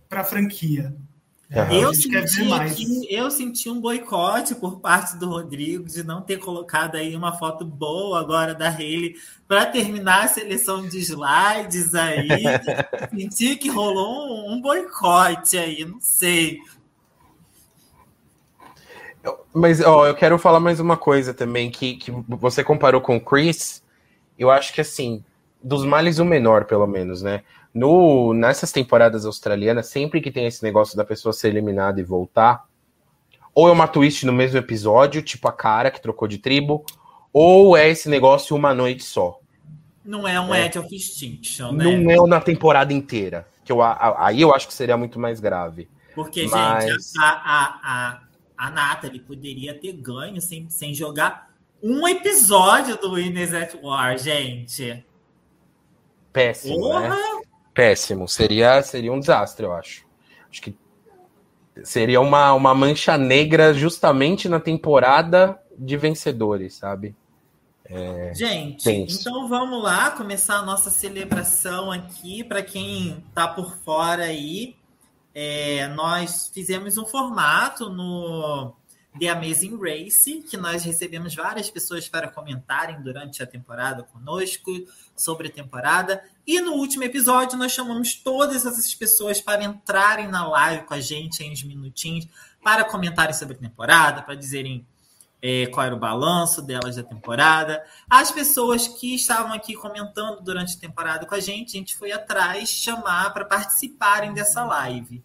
para 0.07 0.21
a 0.21 0.23
franquia. 0.23 0.95
Eu, 1.69 1.93
senti 1.93 2.53
aqui, 2.53 3.07
eu 3.09 3.29
senti 3.29 3.69
um 3.69 3.81
boicote 3.81 4.55
por 4.55 4.79
parte 4.79 5.17
do 5.17 5.27
Rodrigo 5.27 5.83
de 5.83 6.01
não 6.01 6.21
ter 6.21 6.37
colocado 6.37 6.95
aí 6.95 7.13
uma 7.13 7.37
foto 7.37 7.65
boa 7.65 8.21
agora 8.21 8.55
da 8.55 8.69
Hayley 8.69 9.15
para 9.49 9.65
terminar 9.65 10.23
a 10.23 10.27
seleção 10.29 10.87
de 10.87 10.97
slides 10.99 11.93
aí. 11.93 12.29
senti 13.13 13.57
que 13.57 13.69
rolou 13.69 14.29
um, 14.29 14.53
um 14.53 14.61
boicote 14.61 15.57
aí, 15.57 15.83
não 15.83 15.99
sei. 15.99 16.57
Mas 19.53 19.81
ó, 19.81 20.07
eu 20.07 20.15
quero 20.15 20.39
falar 20.39 20.61
mais 20.61 20.79
uma 20.79 20.95
coisa 20.95 21.33
também, 21.33 21.69
que, 21.69 21.97
que 21.97 22.11
você 22.29 22.63
comparou 22.63 23.01
com 23.01 23.17
o 23.17 23.21
Chris. 23.21 23.83
Eu 24.39 24.49
acho 24.49 24.73
que 24.73 24.79
assim, 24.79 25.21
dos 25.61 25.83
males 25.83 26.17
o 26.17 26.23
menor, 26.23 26.63
pelo 26.63 26.87
menos, 26.87 27.21
né? 27.21 27.43
No, 27.73 28.33
nessas 28.33 28.71
temporadas 28.71 29.25
australianas, 29.25 29.87
sempre 29.87 30.19
que 30.19 30.31
tem 30.31 30.45
esse 30.45 30.61
negócio 30.61 30.97
da 30.97 31.05
pessoa 31.05 31.31
ser 31.31 31.49
eliminada 31.49 32.01
e 32.01 32.03
voltar, 32.03 32.65
ou 33.53 33.67
é 33.69 33.71
uma 33.71 33.87
twist 33.87 34.25
no 34.25 34.33
mesmo 34.33 34.57
episódio, 34.57 35.21
tipo 35.21 35.47
a 35.47 35.53
cara 35.53 35.91
que 35.91 36.01
trocou 36.01 36.27
de 36.27 36.37
tribo, 36.37 36.85
ou 37.31 37.77
é 37.77 37.89
esse 37.89 38.09
negócio 38.09 38.55
uma 38.55 38.73
noite 38.73 39.03
só. 39.03 39.39
Não 40.03 40.27
é 40.27 40.39
um 40.39 40.53
é. 40.53 40.65
Edge 40.65 40.79
of 40.79 40.93
Extinction, 40.93 41.71
né? 41.71 41.83
Não 41.97 42.25
é 42.25 42.27
na 42.27 42.41
temporada 42.41 42.91
inteira. 42.91 43.47
Que 43.63 43.71
eu, 43.71 43.81
aí 43.81 44.41
eu 44.41 44.53
acho 44.53 44.67
que 44.67 44.73
seria 44.73 44.97
muito 44.97 45.19
mais 45.19 45.39
grave. 45.39 45.87
Porque, 46.15 46.47
Mas... 46.47 46.83
gente, 46.83 47.19
a, 47.19 47.29
a, 47.29 47.79
a, 47.83 48.21
a 48.57 48.71
Natalie 48.71 49.19
poderia 49.19 49.73
ter 49.73 49.93
ganho 49.93 50.41
sem, 50.41 50.69
sem 50.69 50.93
jogar 50.93 51.51
um 51.81 52.07
episódio 52.07 52.97
do 52.97 53.13
Winners 53.13 53.53
at 53.53 53.75
War, 53.81 54.17
gente. 54.17 55.03
Péssimo, 56.31 56.99
né? 56.99 57.09
Péssimo. 57.73 58.27
Seria, 58.27 58.81
seria 58.81 59.11
um 59.11 59.19
desastre, 59.19 59.65
eu 59.65 59.73
acho. 59.73 60.05
Acho 60.49 60.61
que 60.61 60.77
seria 61.83 62.19
uma, 62.19 62.53
uma 62.53 62.73
mancha 62.73 63.17
negra 63.17 63.73
justamente 63.73 64.49
na 64.49 64.59
temporada 64.59 65.59
de 65.77 65.97
vencedores, 65.97 66.75
sabe? 66.75 67.15
É, 67.85 68.33
Gente, 68.33 68.83
tenso. 68.85 69.19
então 69.19 69.49
vamos 69.49 69.83
lá 69.83 70.11
começar 70.11 70.55
a 70.55 70.61
nossa 70.61 70.89
celebração 70.89 71.91
aqui. 71.91 72.43
Para 72.43 72.63
quem 72.63 73.23
tá 73.33 73.47
por 73.47 73.75
fora 73.77 74.23
aí, 74.23 74.77
é, 75.33 75.87
nós 75.89 76.49
fizemos 76.53 76.97
um 76.97 77.05
formato 77.05 77.89
no 77.89 78.73
The 79.19 79.27
Amazing 79.27 79.77
Race, 79.77 80.41
que 80.49 80.55
nós 80.55 80.85
recebemos 80.85 81.35
várias 81.35 81.69
pessoas 81.69 82.07
para 82.07 82.29
comentarem 82.29 83.01
durante 83.01 83.43
a 83.43 83.47
temporada 83.47 84.03
conosco 84.03 84.71
sobre 85.15 85.49
a 85.49 85.51
temporada. 85.51 86.23
E 86.45 86.59
no 86.59 86.73
último 86.73 87.03
episódio, 87.03 87.57
nós 87.57 87.71
chamamos 87.71 88.15
todas 88.15 88.65
essas 88.65 88.93
pessoas 88.95 89.39
para 89.39 89.63
entrarem 89.63 90.27
na 90.27 90.47
live 90.47 90.85
com 90.85 90.93
a 90.93 90.99
gente 90.99 91.43
em 91.43 91.51
uns 91.51 91.63
minutinhos, 91.63 92.27
para 92.63 92.83
comentarem 92.83 93.33
sobre 93.33 93.55
a 93.55 93.59
temporada, 93.59 94.23
para 94.23 94.35
dizerem 94.35 94.85
é, 95.41 95.67
qual 95.67 95.85
era 95.85 95.95
o 95.95 95.99
balanço 95.99 96.61
delas 96.61 96.95
da 96.95 97.03
temporada. 97.03 97.83
As 98.09 98.31
pessoas 98.31 98.87
que 98.87 99.15
estavam 99.15 99.53
aqui 99.53 99.73
comentando 99.73 100.41
durante 100.41 100.77
a 100.77 100.79
temporada 100.79 101.25
com 101.25 101.35
a 101.35 101.39
gente, 101.39 101.75
a 101.75 101.79
gente 101.79 101.95
foi 101.95 102.11
atrás 102.11 102.69
chamar 102.69 103.33
para 103.33 103.45
participarem 103.45 104.33
dessa 104.33 104.63
live. 104.63 105.23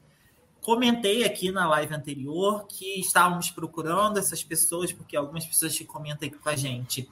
Comentei 0.63 1.25
aqui 1.25 1.53
na 1.53 1.67
live 1.69 1.95
anterior 1.95 2.67
que 2.67 2.99
estávamos 2.99 3.51
procurando 3.51 4.19
essas 4.19 4.43
pessoas, 4.43 4.93
porque 4.93 5.17
algumas 5.17 5.47
pessoas 5.47 5.77
que 5.77 5.85
comentam 5.85 6.29
aqui 6.29 6.37
com 6.37 6.49
a 6.49 6.57
gente 6.57 7.09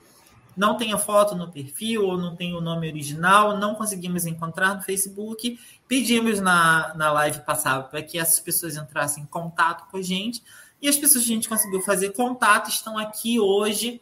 não 0.55 0.77
tem 0.77 0.93
a 0.93 0.97
foto 0.97 1.35
no 1.35 1.51
perfil 1.51 2.05
ou 2.05 2.17
não 2.17 2.35
tem 2.35 2.55
o 2.55 2.61
nome 2.61 2.87
original, 2.87 3.57
não 3.57 3.75
conseguimos 3.75 4.25
encontrar 4.25 4.75
no 4.75 4.81
Facebook. 4.81 5.59
Pedimos 5.87 6.39
na, 6.39 6.93
na 6.95 7.11
live 7.11 7.41
passada 7.41 7.83
para 7.83 8.01
que 8.01 8.17
essas 8.17 8.39
pessoas 8.39 8.75
entrassem 8.75 9.23
em 9.23 9.27
contato 9.27 9.89
com 9.89 9.97
a 9.97 10.01
gente. 10.01 10.43
E 10.81 10.87
as 10.87 10.97
pessoas 10.97 11.25
que 11.25 11.31
a 11.31 11.35
gente 11.35 11.49
conseguiu 11.49 11.81
fazer 11.81 12.13
contato 12.13 12.69
estão 12.69 12.97
aqui 12.97 13.39
hoje 13.39 14.01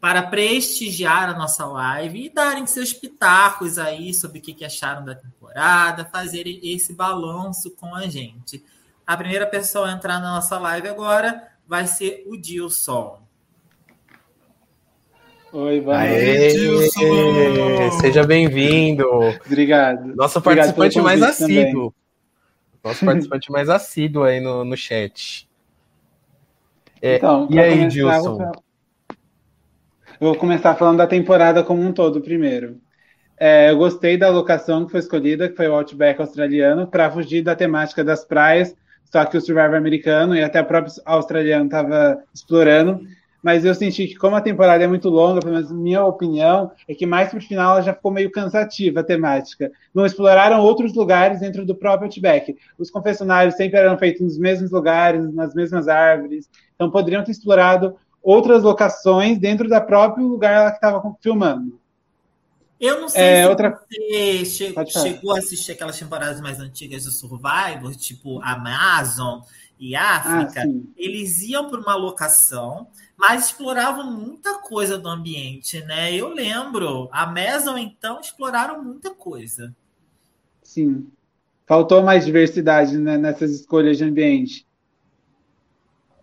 para 0.00 0.22
prestigiar 0.22 1.28
a 1.28 1.34
nossa 1.34 1.66
live 1.66 2.24
e 2.24 2.30
darem 2.30 2.66
seus 2.66 2.92
pitacos 2.92 3.78
aí 3.78 4.14
sobre 4.14 4.38
o 4.38 4.42
que 4.42 4.64
acharam 4.64 5.04
da 5.04 5.14
temporada, 5.14 6.06
fazer 6.06 6.46
esse 6.46 6.94
balanço 6.94 7.70
com 7.72 7.94
a 7.94 8.06
gente. 8.06 8.64
A 9.06 9.16
primeira 9.16 9.46
pessoa 9.46 9.88
a 9.88 9.92
entrar 9.92 10.18
na 10.18 10.34
nossa 10.34 10.58
live 10.58 10.88
agora 10.88 11.48
vai 11.66 11.86
ser 11.86 12.24
o 12.26 12.36
Dilson. 12.36 13.20
Oi, 15.52 15.80
vai. 15.80 16.08
Aê, 16.08 16.48
Dilson! 16.48 17.90
Seja 18.00 18.24
bem-vindo. 18.24 19.04
Obrigado. 19.44 20.14
Nosso 20.14 20.40
participante 20.40 21.00
mais 21.00 21.22
assíduo. 21.22 21.92
Também. 21.92 21.94
Nosso 22.84 23.04
participante 23.04 23.52
mais 23.52 23.68
assíduo 23.68 24.24
aí 24.24 24.40
no, 24.40 24.64
no 24.64 24.76
chat. 24.76 25.48
É, 27.02 27.16
então, 27.16 27.48
e 27.50 27.58
aí, 27.58 27.86
Dilson? 27.88 28.52
Eu 30.20 30.28
vou 30.28 30.36
começar 30.36 30.74
falando 30.74 30.98
da 30.98 31.06
temporada 31.06 31.62
como 31.62 31.82
um 31.82 31.92
todo 31.92 32.20
primeiro. 32.20 32.78
É, 33.38 33.70
eu 33.70 33.76
gostei 33.76 34.16
da 34.16 34.28
locação 34.28 34.84
que 34.84 34.92
foi 34.92 35.00
escolhida, 35.00 35.48
que 35.48 35.56
foi 35.56 35.66
o 35.66 35.74
Outback 35.74 36.20
australiano, 36.20 36.86
para 36.86 37.10
fugir 37.10 37.42
da 37.42 37.56
temática 37.56 38.04
das 38.04 38.24
praias 38.24 38.76
só 39.10 39.24
que 39.24 39.36
o 39.36 39.40
Survivor 39.40 39.74
americano 39.74 40.36
e 40.36 40.42
até 40.42 40.60
o 40.60 40.64
próprio 40.64 40.94
australiano 41.04 41.64
estava 41.64 42.22
explorando. 42.32 43.00
Mas 43.42 43.64
eu 43.64 43.74
senti 43.74 44.06
que, 44.06 44.16
como 44.16 44.36
a 44.36 44.40
temporada 44.40 44.84
é 44.84 44.86
muito 44.86 45.08
longa, 45.08 45.40
pelo 45.40 45.54
menos 45.54 45.72
minha 45.72 46.04
opinião, 46.04 46.70
é 46.86 46.94
que 46.94 47.06
mais 47.06 47.30
para 47.30 47.38
o 47.38 47.42
final 47.42 47.72
ela 47.72 47.82
já 47.82 47.94
ficou 47.94 48.10
meio 48.10 48.30
cansativa 48.30 49.00
a 49.00 49.04
temática. 49.04 49.72
Não 49.94 50.04
exploraram 50.04 50.60
outros 50.60 50.94
lugares 50.94 51.40
dentro 51.40 51.64
do 51.64 51.74
próprio 51.74 52.06
Outback. 52.06 52.56
Os 52.78 52.90
confessionários 52.90 53.56
sempre 53.56 53.78
eram 53.78 53.98
feitos 53.98 54.20
nos 54.20 54.38
mesmos 54.38 54.70
lugares, 54.70 55.32
nas 55.32 55.54
mesmas 55.54 55.88
árvores. 55.88 56.50
Então 56.74 56.90
poderiam 56.90 57.24
ter 57.24 57.32
explorado 57.32 57.96
outras 58.22 58.62
locações 58.62 59.38
dentro 59.38 59.68
da 59.68 59.80
próprio 59.80 60.26
lugar 60.26 60.70
que 60.70 60.76
estava 60.76 61.02
filmando. 61.22 61.80
Eu 62.80 62.98
não 62.98 63.10
sei 63.10 63.22
é, 63.22 63.42
se 63.42 63.48
outra... 63.48 63.70
você 63.70 64.44
che 64.46 64.74
chegou 64.86 65.34
a 65.34 65.38
assistir 65.38 65.72
aquelas 65.72 65.98
temporadas 65.98 66.40
mais 66.40 66.58
antigas 66.58 67.04
do 67.04 67.10
Survivor, 67.10 67.94
tipo 67.94 68.40
Amazon 68.42 69.40
e 69.78 69.94
África. 69.94 70.62
Ah, 70.62 70.92
eles 70.96 71.42
iam 71.42 71.68
para 71.68 71.78
uma 71.78 71.94
locação, 71.94 72.86
mas 73.20 73.46
exploravam 73.46 74.10
muita 74.10 74.58
coisa 74.60 74.96
do 74.96 75.06
ambiente, 75.06 75.78
né? 75.84 76.10
Eu 76.10 76.30
lembro, 76.30 77.06
a 77.12 77.24
Amazon, 77.24 77.76
então, 77.76 78.18
exploraram 78.18 78.82
muita 78.82 79.10
coisa. 79.10 79.76
Sim. 80.62 81.06
Faltou 81.66 82.02
mais 82.02 82.24
diversidade 82.24 82.96
né, 82.96 83.18
nessas 83.18 83.50
escolhas 83.50 83.98
de 83.98 84.04
ambiente. 84.04 84.66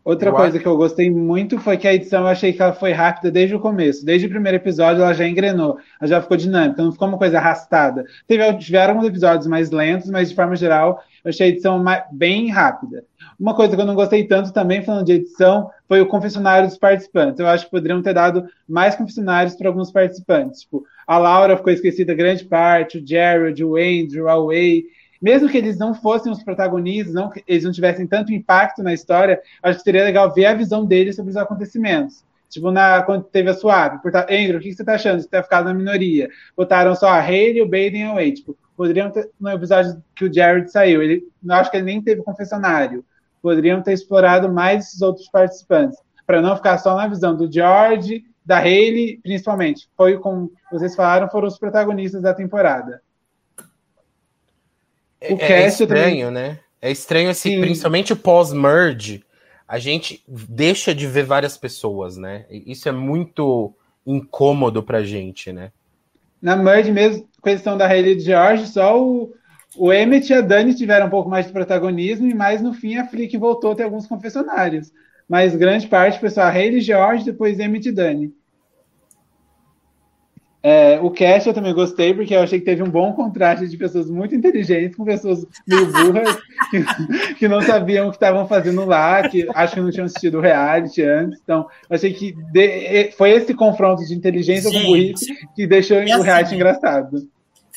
Outra 0.03 0.29
eu 0.29 0.33
coisa 0.33 0.57
que 0.57 0.65
eu 0.65 0.75
gostei 0.75 1.11
muito 1.11 1.59
foi 1.59 1.77
que 1.77 1.87
a 1.87 1.93
edição 1.93 2.21
eu 2.21 2.27
achei 2.27 2.51
que 2.51 2.61
ela 2.61 2.73
foi 2.73 2.93
rápida 2.93 3.29
desde 3.29 3.53
o 3.53 3.59
começo. 3.59 4.03
Desde 4.03 4.25
o 4.25 4.29
primeiro 4.29 4.57
episódio 4.57 5.03
ela 5.03 5.13
já 5.13 5.27
engrenou, 5.27 5.77
ela 6.01 6.09
já 6.09 6.21
ficou 6.21 6.35
dinâmica, 6.35 6.81
não 6.81 6.91
ficou 6.91 7.09
uma 7.09 7.17
coisa 7.17 7.37
arrastada. 7.37 8.05
Teve, 8.25 8.57
tiveram 8.57 8.93
alguns 8.93 9.07
episódios 9.07 9.45
mais 9.45 9.69
lentos, 9.69 10.09
mas 10.09 10.29
de 10.29 10.35
forma 10.35 10.55
geral 10.55 11.03
eu 11.23 11.29
achei 11.29 11.45
a 11.45 11.49
edição 11.49 11.83
bem 12.11 12.49
rápida. 12.49 13.05
Uma 13.39 13.55
coisa 13.55 13.75
que 13.75 13.81
eu 13.81 13.85
não 13.85 13.95
gostei 13.95 14.25
tanto 14.25 14.51
também, 14.51 14.83
falando 14.83 15.05
de 15.05 15.13
edição, 15.13 15.69
foi 15.87 16.01
o 16.01 16.07
confessionário 16.07 16.67
dos 16.67 16.77
participantes. 16.77 17.39
Eu 17.39 17.47
acho 17.47 17.65
que 17.65 17.71
poderiam 17.71 18.01
ter 18.01 18.13
dado 18.13 18.45
mais 18.67 18.95
confessionários 18.95 19.55
para 19.55 19.67
alguns 19.67 19.91
participantes. 19.91 20.61
Tipo, 20.61 20.83
a 21.05 21.17
Laura 21.17 21.55
ficou 21.55 21.71
esquecida 21.71 22.15
grande 22.15 22.45
parte, 22.45 22.97
o 22.97 23.07
Jared, 23.07 23.63
o 23.63 23.75
Andrew, 23.75 24.27
a 24.27 24.43
Way 24.43 24.85
mesmo 25.21 25.49
que 25.49 25.57
eles 25.57 25.77
não 25.77 25.93
fossem 25.93 26.31
os 26.31 26.43
protagonistas, 26.43 27.13
não, 27.13 27.31
eles 27.47 27.63
não 27.63 27.71
tivessem 27.71 28.07
tanto 28.07 28.33
impacto 28.33 28.83
na 28.83 28.93
história, 28.93 29.41
acho 29.63 29.79
que 29.79 29.83
seria 29.83 30.03
legal 30.03 30.33
ver 30.33 30.45
a 30.45 30.53
visão 30.53 30.85
deles 30.85 31.15
sobre 31.15 31.31
os 31.31 31.37
acontecimentos. 31.37 32.23
Tipo, 32.49 32.71
na, 32.71 33.01
quando 33.01 33.23
teve 33.23 33.49
a 33.49 33.53
swap, 33.53 34.01
por, 34.01 34.15
Andrew, 34.15 34.57
o 34.57 34.61
que 34.61 34.71
você 34.71 34.83
tá 34.83 34.93
achando? 34.93 35.21
Você 35.21 35.27
tá 35.27 35.43
ficado 35.43 35.65
na 35.65 35.73
minoria. 35.73 36.29
Botaram 36.55 36.95
só 36.95 37.09
a 37.09 37.19
Haley, 37.19 37.61
o 37.61 37.65
Baden 37.65 38.01
e 38.01 38.03
a 38.03 38.13
Wade. 38.13 38.35
Tipo, 38.35 38.57
poderiam 38.75 39.11
ter, 39.11 39.29
no 39.39 39.49
episódio 39.49 40.01
que 40.15 40.25
o 40.25 40.33
Jared 40.33 40.71
saiu, 40.71 41.01
ele, 41.01 41.27
não 41.43 41.55
acho 41.55 41.69
que 41.69 41.77
ele 41.77 41.85
nem 41.85 42.01
teve 42.01 42.23
confessionário. 42.23 43.03
Poderiam 43.47 43.81
ter 43.81 43.93
explorado 43.93 44.51
mais 44.51 44.87
esses 44.87 45.01
outros 45.01 45.29
participantes, 45.29 45.97
para 46.25 46.41
não 46.41 46.53
ficar 46.57 46.77
só 46.79 46.93
na 46.97 47.07
visão 47.07 47.33
do 47.33 47.49
George, 47.49 48.25
da 48.45 48.57
Haley, 48.57 49.21
principalmente. 49.23 49.87
Foi 49.95 50.17
como 50.17 50.51
vocês 50.69 50.93
falaram, 50.97 51.29
foram 51.29 51.47
os 51.47 51.57
protagonistas 51.57 52.21
da 52.21 52.33
temporada. 52.33 53.01
O 55.21 55.37
é, 55.39 55.63
é 55.63 55.67
estranho, 55.67 56.27
também... 56.27 56.31
né? 56.31 56.59
É 56.81 56.91
estranho, 56.91 57.29
assim, 57.29 57.51
Sim. 57.51 57.61
principalmente 57.61 58.13
pós-merge, 58.13 59.23
a 59.65 59.79
gente 59.79 60.21
deixa 60.27 60.93
de 60.93 61.07
ver 61.07 61.23
várias 61.23 61.57
pessoas, 61.57 62.17
né? 62.17 62.45
Isso 62.49 62.89
é 62.89 62.91
muito 62.91 63.73
incômodo 64.05 64.83
pra 64.83 65.03
gente, 65.03 65.53
né? 65.53 65.71
Na 66.41 66.57
merge 66.57 66.91
mesmo, 66.91 67.25
questão 67.41 67.77
da 67.77 67.87
Hayley 67.87 68.17
de 68.17 68.25
George, 68.25 68.67
só 68.67 69.01
o, 69.01 69.33
o 69.77 69.93
Emmett 69.93 70.31
e 70.31 70.35
a 70.35 70.41
Dani 70.41 70.73
tiveram 70.73 71.07
um 71.07 71.09
pouco 71.09 71.29
mais 71.29 71.47
de 71.47 71.53
protagonismo, 71.53 72.27
e 72.27 72.33
mais 72.33 72.61
no 72.61 72.73
fim 72.73 72.97
a 72.97 73.07
Flick 73.07 73.37
voltou 73.37 73.71
a 73.71 73.75
ter 73.75 73.83
alguns 73.83 74.07
confessionários. 74.07 74.91
Mas 75.27 75.55
grande 75.55 75.87
parte, 75.87 76.19
pessoal, 76.19 76.47
Hayley 76.47 76.81
George, 76.81 77.25
depois 77.25 77.59
Emmett 77.59 77.89
e 77.89 77.91
Dani. 77.91 78.33
É, 80.63 80.99
o 80.99 81.11
cast 81.11 81.47
eu 81.47 81.53
também 81.53 81.73
gostei, 81.73 82.13
porque 82.13 82.35
eu 82.35 82.41
achei 82.41 82.59
que 82.59 82.65
teve 82.65 82.83
um 82.83 82.89
bom 82.89 83.13
contraste 83.13 83.67
de 83.67 83.77
pessoas 83.77 84.09
muito 84.09 84.35
inteligentes 84.35 84.97
com 84.97 85.05
pessoas 85.05 85.45
meio 85.65 85.85
burras, 85.85 86.37
que, 86.69 87.33
que 87.35 87.47
não 87.47 87.61
sabiam 87.61 88.07
o 88.07 88.09
que 88.09 88.17
estavam 88.17 88.45
fazendo 88.47 88.83
lá, 88.83 89.29
que 89.29 89.47
acho 89.53 89.75
que 89.75 89.79
não 89.79 89.91
tinham 89.91 90.05
assistido 90.05 90.39
o 90.39 90.41
reality 90.41 91.03
antes. 91.03 91.39
Então, 91.41 91.67
achei 91.89 92.11
que 92.11 92.33
de, 92.51 93.11
foi 93.11 93.31
esse 93.31 93.53
confronto 93.53 94.03
de 94.05 94.13
inteligência 94.13 94.69
Gente, 94.69 94.81
com 94.81 94.87
burrice 94.87 95.33
que 95.55 95.67
deixou 95.67 95.97
o 95.97 96.01
reality 96.01 96.47
assim, 96.47 96.55
engraçado. 96.55 97.27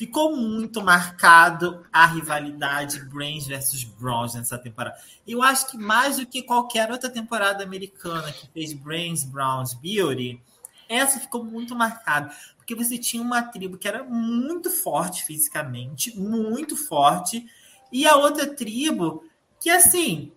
Ficou 0.00 0.34
muito 0.34 0.82
marcado 0.82 1.84
a 1.92 2.06
rivalidade 2.06 3.04
Brains 3.04 3.46
versus 3.46 3.84
Bronze 3.84 4.38
nessa 4.38 4.56
temporada. 4.56 4.96
Eu 5.28 5.42
acho 5.42 5.70
que 5.70 5.76
mais 5.76 6.16
do 6.16 6.24
que 6.24 6.42
qualquer 6.42 6.90
outra 6.90 7.10
temporada 7.10 7.62
americana 7.62 8.32
que 8.32 8.48
fez 8.48 8.72
Brains, 8.72 9.24
Browns, 9.24 9.74
Beauty, 9.74 10.42
essa 10.88 11.20
ficou 11.20 11.44
muito 11.44 11.76
marcada 11.76 12.34
porque 12.56 12.74
você 12.74 12.96
tinha 12.96 13.22
uma 13.22 13.42
tribo 13.42 13.76
que 13.76 13.86
era 13.86 14.02
muito 14.02 14.70
forte 14.70 15.22
fisicamente, 15.22 16.18
muito 16.18 16.74
forte, 16.74 17.44
e 17.92 18.06
a 18.06 18.16
outra 18.16 18.46
tribo 18.46 19.22
que, 19.60 19.68
assim, 19.68 20.32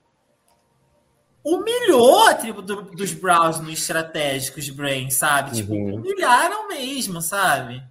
humilhou 1.41 2.27
a 2.27 2.33
tribo 2.33 2.61
do, 2.61 2.81
dos 2.81 3.13
Browns 3.13 3.61
no 3.61 3.71
estratégicos 3.71 4.69
Brain, 4.69 5.09
sabe? 5.09 5.55
Tipo, 5.55 5.71
uhum. 5.71 5.95
humilharam 5.95 6.67
mesmo, 6.67 7.21
sabe? 7.21 7.81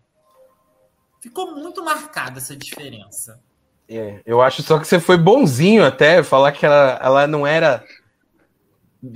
Ficou 1.23 1.55
muito 1.55 1.85
marcada 1.85 2.39
essa 2.39 2.57
diferença. 2.57 3.41
É, 3.89 4.21
eu 4.27 4.43
acho 4.43 4.61
só 4.61 4.77
que 4.77 4.89
você 4.89 4.99
foi 4.99 5.17
bonzinho 5.17 5.85
até 5.87 6.21
falar 6.21 6.51
que 6.51 6.67
ela, 6.67 6.99
ela 7.01 7.27
não 7.29 7.47
era 7.47 7.85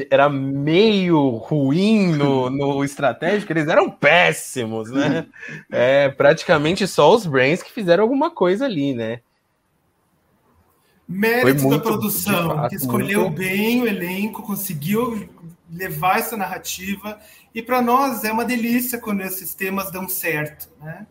era 0.08 0.28
meio 0.28 1.30
ruim 1.30 2.12
no, 2.12 2.48
no 2.48 2.84
estratégico, 2.84 3.52
eles 3.52 3.66
eram 3.66 3.90
péssimos, 3.90 4.90
né? 4.90 5.26
É 5.70 6.08
praticamente 6.08 6.86
só 6.86 7.12
os 7.12 7.26
Brains 7.26 7.62
que 7.62 7.72
fizeram 7.72 8.02
alguma 8.04 8.30
coisa 8.30 8.66
ali, 8.66 8.94
né? 8.94 9.20
Mérito 11.08 11.62
muito, 11.62 11.76
da 11.76 11.82
produção, 11.82 12.56
fato, 12.56 12.68
que 12.68 12.76
escolheu 12.76 13.22
muito... 13.22 13.36
bem 13.36 13.82
o 13.82 13.86
elenco, 13.86 14.42
conseguiu 14.42 15.28
levar 15.72 16.18
essa 16.18 16.36
narrativa. 16.36 17.18
E 17.52 17.62
para 17.62 17.82
nós 17.82 18.22
é 18.22 18.32
uma 18.32 18.44
delícia 18.44 19.00
quando 19.00 19.22
esses 19.22 19.54
temas 19.54 19.90
dão 19.90 20.08
certo, 20.08 20.68
né? 20.80 21.06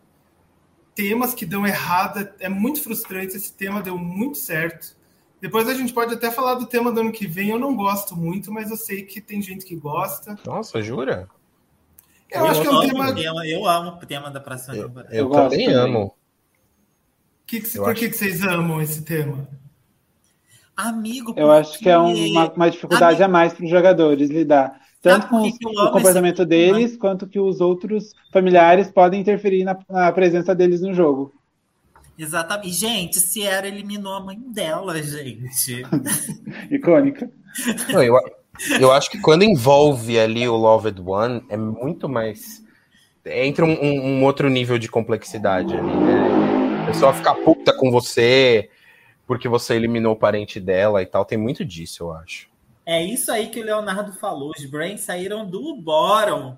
Temas 0.96 1.34
que 1.34 1.46
dão 1.46 1.64
errado, 1.64 2.28
é 2.40 2.48
muito 2.48 2.82
frustrante. 2.82 3.36
Esse 3.36 3.52
tema 3.52 3.82
deu 3.82 3.96
muito 3.96 4.38
certo. 4.38 4.96
Depois 5.40 5.68
a 5.68 5.74
gente 5.74 5.92
pode 5.92 6.14
até 6.14 6.30
falar 6.30 6.54
do 6.54 6.66
tema 6.66 6.90
do 6.90 7.00
ano 7.00 7.12
que 7.12 7.26
vem. 7.26 7.50
Eu 7.50 7.58
não 7.58 7.76
gosto 7.76 8.16
muito, 8.16 8.50
mas 8.50 8.70
eu 8.70 8.76
sei 8.76 9.02
que 9.02 9.20
tem 9.20 9.42
gente 9.42 9.66
que 9.66 9.76
gosta. 9.76 10.38
Nossa, 10.46 10.80
jura? 10.80 11.28
Eu, 12.30 12.40
eu 12.40 12.46
acho 12.46 12.62
que 12.62 12.66
é 12.66 12.70
um 12.70 12.80
tema... 12.80 13.14
tema... 13.14 13.46
Eu 13.46 13.66
amo 13.66 13.90
o 13.90 14.06
tema 14.06 14.30
da 14.30 14.40
próxima 14.40 14.74
temporada. 14.74 15.14
Eu, 15.14 15.26
eu 15.26 15.30
também 15.30 15.68
amo. 15.68 16.16
Que 17.46 17.60
que, 17.60 17.78
por 17.78 17.94
que, 17.94 18.08
que 18.08 18.16
vocês 18.16 18.42
amam 18.42 18.80
esse 18.80 19.02
tema? 19.02 19.46
Amigo, 20.74 21.34
eu 21.36 21.52
acho 21.52 21.78
que 21.78 21.88
é 21.88 21.96
uma, 21.96 22.52
uma 22.52 22.70
dificuldade 22.70 23.22
Amigo... 23.22 23.24
a 23.24 23.28
mais 23.28 23.52
para 23.52 23.64
os 23.64 23.70
jogadores 23.70 24.28
lidar. 24.28 24.80
Tanto 25.02 25.28
com 25.28 25.42
o 25.42 25.92
comportamento 25.92 26.44
deles, 26.44 26.92
tema? 26.92 27.00
quanto 27.00 27.26
que 27.26 27.38
os 27.38 27.60
outros 27.60 28.12
familiares 28.32 28.90
podem 28.90 29.20
interferir 29.20 29.64
na, 29.64 29.78
na 29.88 30.10
presença 30.10 30.54
deles 30.54 30.80
no 30.80 30.92
jogo. 30.92 31.32
Exatamente. 32.18 32.70
Gente, 32.70 33.20
Sierra 33.20 33.68
eliminou 33.68 34.14
a 34.14 34.20
mãe 34.20 34.38
dela, 34.38 35.00
gente. 35.02 35.82
Icônica. 36.70 37.30
Não, 37.92 38.02
eu, 38.02 38.18
eu 38.80 38.92
acho 38.92 39.10
que 39.10 39.20
quando 39.20 39.44
envolve 39.44 40.18
ali 40.18 40.48
o 40.48 40.56
Loved 40.56 41.00
One, 41.00 41.44
é 41.48 41.56
muito 41.56 42.08
mais. 42.08 42.64
Entra 43.24 43.64
um, 43.64 43.78
um 43.82 44.24
outro 44.24 44.48
nível 44.48 44.78
de 44.78 44.88
complexidade 44.88 45.76
ali, 45.76 45.94
né? 45.94 46.82
A 46.82 46.86
pessoa 46.86 47.12
ficar 47.12 47.34
puta 47.34 47.72
com 47.72 47.90
você 47.90 48.70
porque 49.26 49.48
você 49.48 49.74
eliminou 49.74 50.12
o 50.12 50.16
parente 50.16 50.60
dela 50.60 51.02
e 51.02 51.06
tal. 51.06 51.24
Tem 51.24 51.36
muito 51.36 51.64
disso, 51.64 52.04
eu 52.04 52.12
acho. 52.12 52.48
É 52.86 53.04
isso 53.04 53.32
aí 53.32 53.48
que 53.50 53.60
o 53.60 53.64
Leonardo 53.64 54.12
falou. 54.12 54.52
Os 54.56 54.64
Brains 54.64 55.00
saíram 55.00 55.44
do 55.44 55.74
bottom 55.76 56.56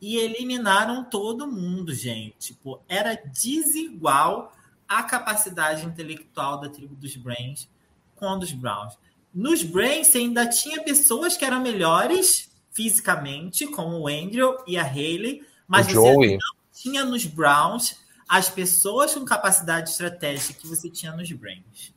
e 0.00 0.16
eliminaram 0.16 1.04
todo 1.04 1.46
mundo, 1.46 1.94
gente. 1.94 2.36
Tipo, 2.38 2.82
era 2.88 3.14
desigual 3.14 4.52
a 4.88 5.04
capacidade 5.04 5.86
intelectual 5.86 6.60
da 6.60 6.68
tribo 6.68 6.96
dos 6.96 7.14
Brains 7.14 7.68
com 8.16 8.28
a 8.28 8.36
dos 8.36 8.52
Browns. 8.52 8.98
Nos 9.32 9.62
Brains, 9.62 10.08
você 10.08 10.18
ainda 10.18 10.48
tinha 10.48 10.82
pessoas 10.82 11.36
que 11.36 11.44
eram 11.44 11.60
melhores 11.60 12.50
fisicamente, 12.72 13.66
como 13.66 14.00
o 14.00 14.08
Andrew 14.08 14.56
e 14.66 14.76
a 14.76 14.84
Haley, 14.84 15.42
mas 15.66 15.86
o 15.86 15.90
você 15.90 16.12
Joey. 16.12 16.32
não 16.32 16.38
tinha 16.72 17.04
nos 17.04 17.24
Browns 17.24 17.96
as 18.28 18.48
pessoas 18.50 19.14
com 19.14 19.24
capacidade 19.24 19.90
estratégica 19.90 20.60
que 20.60 20.66
você 20.66 20.90
tinha 20.90 21.12
nos 21.12 21.30
Brains. 21.32 21.92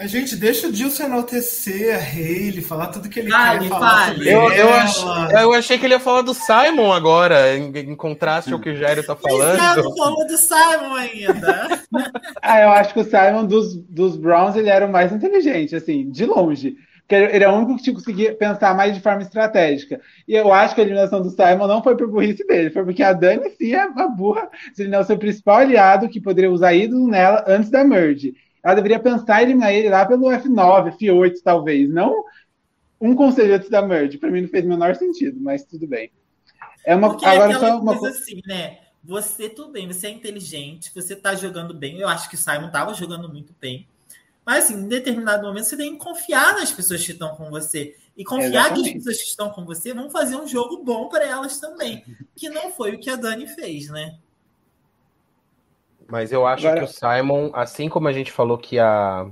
Mas, 0.00 0.12
gente, 0.12 0.34
deixa 0.34 0.66
o 0.66 0.72
Dilson 0.72 1.02
enaltecer 1.02 1.94
a 1.94 1.98
Hayley, 1.98 2.62
falar 2.62 2.86
tudo 2.86 3.06
que 3.06 3.20
ele 3.20 3.28
fale, 3.28 3.58
quer 3.58 3.68
falar 3.68 4.06
fale. 4.06 4.32
Eu, 4.32 4.50
eu, 4.50 4.72
ach, 4.72 4.96
eu, 5.42 5.52
achei 5.52 5.76
que 5.76 5.84
ele 5.84 5.92
ia 5.92 6.00
falar 6.00 6.22
do 6.22 6.32
Simon 6.32 6.90
agora, 6.90 7.54
em, 7.54 7.70
em 7.80 7.94
contraste 7.94 8.50
ao 8.50 8.58
que 8.58 8.70
o 8.70 8.76
Jairo 8.76 9.04
tá 9.04 9.14
falando. 9.14 9.58
Mas 9.58 9.76
não 9.76 9.94
falou 9.94 10.26
do 10.26 10.38
Simon 10.38 10.94
ainda. 10.94 11.82
ah, 12.40 12.60
eu 12.62 12.70
acho 12.70 12.94
que 12.94 13.00
o 13.00 13.04
Simon 13.04 13.44
dos, 13.44 13.76
dos 13.76 14.16
Browns 14.16 14.56
ele 14.56 14.70
era 14.70 14.86
o 14.86 14.90
mais 14.90 15.12
inteligente, 15.12 15.76
assim, 15.76 16.10
de 16.10 16.24
longe. 16.24 16.76
Porque 17.00 17.14
ele 17.14 17.44
é 17.44 17.48
o 17.50 17.52
único 17.52 17.76
que 17.76 17.92
conseguia 17.92 18.34
pensar 18.34 18.74
mais 18.74 18.94
de 18.94 19.02
forma 19.02 19.20
estratégica. 19.20 20.00
E 20.26 20.34
eu 20.34 20.50
acho 20.50 20.74
que 20.74 20.80
a 20.80 20.84
eliminação 20.84 21.20
do 21.20 21.28
Simon 21.28 21.66
não 21.66 21.82
foi 21.82 21.94
por 21.94 22.08
burrice 22.08 22.46
dele, 22.46 22.70
foi 22.70 22.84
porque 22.84 23.02
a 23.02 23.12
Dani 23.12 23.50
sim 23.50 23.74
é 23.74 23.84
uma 23.84 24.08
burra. 24.08 24.48
Ele 24.78 24.94
é 24.94 24.98
o 24.98 25.04
seu 25.04 25.18
principal 25.18 25.58
aliado 25.58 26.08
que 26.08 26.22
poderia 26.22 26.50
usar 26.50 26.72
ídolo 26.72 27.06
nela 27.06 27.44
antes 27.46 27.68
da 27.68 27.84
merge. 27.84 28.32
Ela 28.62 28.74
deveria 28.74 29.00
pensar 29.00 29.40
em 29.40 29.44
eliminar 29.44 29.72
ele 29.72 29.88
lá 29.88 30.04
pelo 30.04 30.26
F9, 30.26 30.96
F8, 30.98 31.34
talvez. 31.42 31.88
Não 31.88 32.24
um 33.00 33.14
conselho 33.14 33.54
antes 33.54 33.70
da 33.70 33.80
merge. 33.80 34.18
Para 34.18 34.30
mim 34.30 34.42
não 34.42 34.48
fez 34.48 34.64
o 34.64 34.68
menor 34.68 34.94
sentido, 34.94 35.40
mas 35.40 35.64
tudo 35.64 35.86
bem. 35.86 36.10
É 36.84 36.94
uma, 36.94 37.10
Porque 37.10 37.24
agora 37.24 37.52
é 37.52 37.58
só 37.58 37.80
uma 37.80 37.96
coisa 37.96 38.18
assim, 38.18 38.40
né? 38.46 38.78
Você, 39.02 39.48
tudo 39.48 39.72
bem, 39.72 39.86
você 39.86 40.08
é 40.08 40.10
inteligente, 40.10 40.92
você 40.94 41.16
tá 41.16 41.34
jogando 41.34 41.72
bem. 41.72 41.98
Eu 41.98 42.08
acho 42.08 42.28
que 42.28 42.34
o 42.34 42.38
Simon 42.38 42.70
tava 42.70 42.92
jogando 42.92 43.28
muito 43.30 43.54
bem. 43.58 43.88
Mas, 44.44 44.64
assim, 44.64 44.74
em 44.74 44.88
determinado 44.88 45.46
momento, 45.46 45.64
você 45.64 45.76
tem 45.76 45.92
que 45.92 45.98
confiar 45.98 46.54
nas 46.54 46.72
pessoas 46.72 47.04
que 47.04 47.12
estão 47.12 47.34
com 47.36 47.48
você. 47.50 47.96
E 48.16 48.24
confiar 48.24 48.66
Exatamente. 48.66 48.82
que 48.82 48.88
as 48.88 48.94
pessoas 48.94 49.16
que 49.18 49.28
estão 49.28 49.50
com 49.50 49.64
você 49.64 49.94
vão 49.94 50.10
fazer 50.10 50.36
um 50.36 50.46
jogo 50.46 50.82
bom 50.82 51.08
para 51.08 51.24
elas 51.24 51.58
também. 51.58 52.04
Que 52.36 52.50
não 52.50 52.70
foi 52.70 52.94
o 52.94 52.98
que 52.98 53.08
a 53.08 53.16
Dani 53.16 53.46
fez, 53.46 53.88
né? 53.88 54.18
Mas 56.10 56.32
eu 56.32 56.46
acho 56.46 56.66
Agora... 56.66 56.84
que 56.84 56.90
o 56.90 56.92
Simon, 56.92 57.50
assim 57.54 57.88
como 57.88 58.08
a 58.08 58.12
gente 58.12 58.32
falou 58.32 58.58
que 58.58 58.78
a 58.78 59.26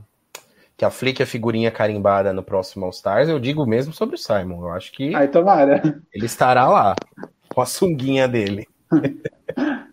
que 0.77 0.85
a 0.85 0.91
Flick 0.91 1.21
é 1.21 1.27
figurinha 1.27 1.73
carimbada 1.73 2.33
no 2.33 2.41
próximo 2.41 2.85
All 2.85 2.93
Stars, 2.93 3.29
eu 3.29 3.41
digo 3.41 3.67
mesmo 3.67 3.93
sobre 3.93 4.15
o 4.15 4.19
Simon. 4.19 4.63
Eu 4.63 4.71
acho 4.71 4.93
que 4.93 5.13
Ai, 5.13 5.27
tomara. 5.27 5.83
ele 6.15 6.27
estará 6.27 6.69
lá 6.69 6.95
com 7.49 7.61
a 7.61 7.67
sunguinha 7.67 8.29
dele. 8.29 8.67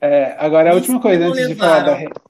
É, 0.00 0.36
agora 0.38 0.70
a 0.70 0.74
última 0.74 1.00
coisa 1.00 1.24
antes 1.24 1.48
levaram... 1.48 1.54
de 1.54 1.58
falar 1.58 2.04
da 2.04 2.24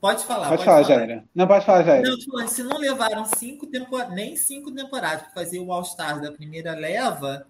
Pode 0.00 0.24
falar. 0.24 0.48
Pode, 0.48 0.50
pode 0.50 0.64
falar, 0.64 0.82
Jaira. 0.82 1.24
Não, 1.34 1.46
pode 1.48 1.66
falar, 1.66 1.82
Jaira. 1.84 2.08
Não, 2.08 2.16
tipo, 2.16 2.48
se 2.48 2.62
não 2.62 2.78
levaram 2.78 3.24
cinco 3.24 3.66
tempor... 3.66 4.08
nem 4.10 4.36
cinco 4.36 4.72
temporadas 4.72 5.22
para 5.22 5.30
fazer 5.30 5.58
o 5.60 5.72
All 5.72 5.82
Stars 5.82 6.20
da 6.20 6.30
primeira 6.30 6.74
leva, 6.74 7.44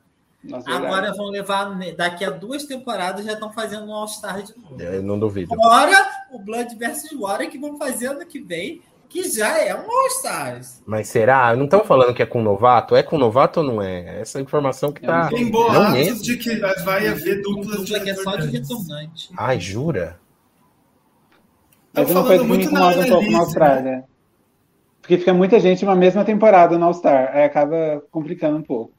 Agora 0.51 1.03
verdade. 1.03 1.17
vão 1.17 1.27
levar, 1.29 1.79
daqui 1.97 2.25
a 2.25 2.31
duas 2.31 2.65
temporadas 2.65 3.25
já 3.25 3.35
estão 3.35 3.53
fazendo 3.53 3.87
um 3.87 3.95
All-Star 3.95 4.43
de 4.43 4.53
novo. 4.59 4.83
É, 4.83 5.01
não 5.01 5.19
duvido. 5.19 5.55
Agora, 5.55 6.05
o 6.33 6.39
Blood 6.39 6.75
versus 6.75 7.13
Water 7.13 7.49
que 7.49 7.59
vão 7.59 7.79
fazer 7.79 8.09
ano 8.09 8.27
que 8.27 8.41
vem, 8.41 8.83
que 9.09 9.29
já 9.29 9.57
é 9.59 9.73
um 9.75 9.89
All-Star. 9.89 10.61
Mas 10.85 11.09
será? 11.09 11.55
Não 11.55 11.67
estão 11.67 11.85
falando 11.85 12.15
que 12.15 12.23
é 12.23 12.27
com 12.27 12.43
novato? 12.43 12.97
É 12.97 13.03
com 13.03 13.19
novato 13.19 13.61
ou 13.61 13.67
não 13.67 13.81
é? 13.81 14.21
Essa 14.21 14.41
informação 14.41 14.91
que 14.91 15.03
tá. 15.03 15.29
Tem 15.29 15.49
boatos 15.49 16.23
de 16.23 16.37
que 16.37 16.57
vai 16.57 17.07
haver 17.07 17.41
duplas 17.43 17.77
dupla 17.79 17.85
de 17.85 18.01
que 18.01 18.11
é 18.11 18.15
só 18.15 18.37
de 18.37 18.49
retornante. 18.49 19.29
Ai, 19.37 19.61
jura? 19.61 20.19
Mas 21.93 22.11
uma 22.11 22.25
coisa 22.25 22.43
que 22.43 22.51
me 22.51 22.65
incomoda 22.65 23.01
um 23.01 23.09
pouco 23.09 23.31
na 23.31 23.39
Austrália. 23.39 23.83
Né? 23.83 24.05
Porque 25.01 25.19
fica 25.19 25.35
muita 25.35 25.61
gente 25.61 25.85
na 25.85 25.95
mesma 25.95 26.25
temporada 26.25 26.79
no 26.79 26.87
All-Star. 26.87 27.31
Aí 27.33 27.45
acaba 27.45 28.03
complicando 28.11 28.57
um 28.57 28.63
pouco. 28.63 28.93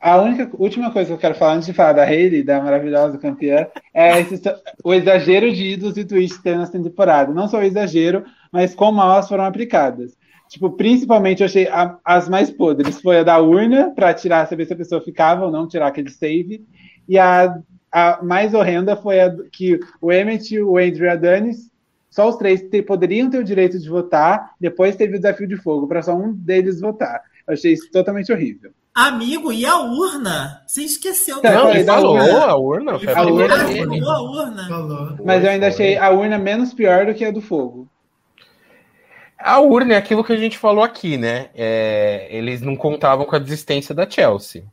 A 0.00 0.20
única 0.20 0.50
última 0.58 0.90
coisa 0.90 1.08
que 1.08 1.14
eu 1.14 1.18
quero 1.18 1.34
falar 1.34 1.54
antes 1.54 1.66
de 1.66 1.72
falar 1.72 1.94
da 1.94 2.04
Hayley, 2.04 2.42
da 2.42 2.60
maravilhosa 2.60 3.18
campeã, 3.18 3.66
é 3.92 4.20
esse, 4.20 4.40
o 4.82 4.92
exagero 4.92 5.52
de 5.52 5.64
ídolos 5.64 5.96
e 5.96 6.04
tweets 6.04 6.38
que 6.38 6.54
nessa 6.54 6.72
temporada. 6.72 7.32
Não 7.32 7.48
só 7.48 7.58
o 7.58 7.62
exagero, 7.62 8.24
mas 8.52 8.74
como 8.74 9.00
elas 9.00 9.28
foram 9.28 9.44
aplicadas. 9.44 10.16
Tipo, 10.48 10.70
principalmente 10.70 11.40
eu 11.40 11.46
achei 11.46 11.66
a, 11.68 11.96
as 12.04 12.28
mais 12.28 12.50
podres. 12.50 13.00
Foi 13.00 13.18
a 13.18 13.22
da 13.22 13.38
urna, 13.40 13.92
para 13.94 14.12
tirar, 14.14 14.46
saber 14.46 14.66
se 14.66 14.72
a 14.72 14.76
pessoa 14.76 15.00
ficava 15.00 15.46
ou 15.46 15.50
não, 15.50 15.66
tirar 15.66 15.86
aquele 15.86 16.10
save. 16.10 16.64
E 17.08 17.18
a, 17.18 17.58
a 17.90 18.22
mais 18.22 18.54
horrenda 18.54 18.96
foi 18.96 19.20
a 19.20 19.34
que 19.50 19.80
o 20.00 20.12
Emmett, 20.12 20.60
o 20.60 20.76
Andrew 20.76 21.06
e 21.06 21.08
a 21.08 21.16
Danis, 21.16 21.70
só 22.10 22.28
os 22.28 22.36
três 22.36 22.62
poderiam 22.86 23.28
ter 23.28 23.38
o 23.38 23.44
direito 23.44 23.76
de 23.78 23.88
votar, 23.88 24.52
depois 24.60 24.94
teve 24.94 25.16
o 25.16 25.20
desafio 25.20 25.48
de 25.48 25.56
fogo, 25.56 25.88
para 25.88 26.00
só 26.00 26.14
um 26.14 26.32
deles 26.32 26.80
votar. 26.80 27.20
Eu 27.46 27.54
achei 27.54 27.72
isso 27.72 27.90
totalmente 27.90 28.32
horrível. 28.32 28.70
Amigo, 28.94 29.52
e 29.52 29.66
a 29.66 29.76
urna? 29.80 30.62
Você 30.66 30.82
esqueceu 30.82 31.42
da 31.42 31.50
Não, 31.50 31.70
ele 31.70 31.84
falou 31.84 32.16
a 32.16 32.22
urna. 32.22 32.46
A 32.46 32.56
urna, 32.56 32.92
a 32.92 33.26
urna. 33.26 34.12
a 34.12 34.22
urna. 34.22 34.68
Falou. 34.68 35.18
Mas 35.24 35.42
eu 35.42 35.50
ainda 35.50 35.66
achei 35.66 35.96
a 35.96 36.10
urna 36.10 36.38
menos 36.38 36.72
pior 36.72 37.04
do 37.04 37.12
que 37.12 37.24
a 37.24 37.32
do 37.32 37.40
fogo. 37.40 37.88
A 39.36 39.58
urna 39.60 39.94
é 39.94 39.96
aquilo 39.96 40.22
que 40.22 40.32
a 40.32 40.36
gente 40.36 40.56
falou 40.56 40.84
aqui, 40.84 41.18
né? 41.18 41.50
É, 41.56 42.28
eles 42.30 42.62
não 42.62 42.76
contavam 42.76 43.26
com 43.26 43.34
a 43.34 43.40
desistência 43.40 43.92
da 43.92 44.08
Chelsea. 44.08 44.64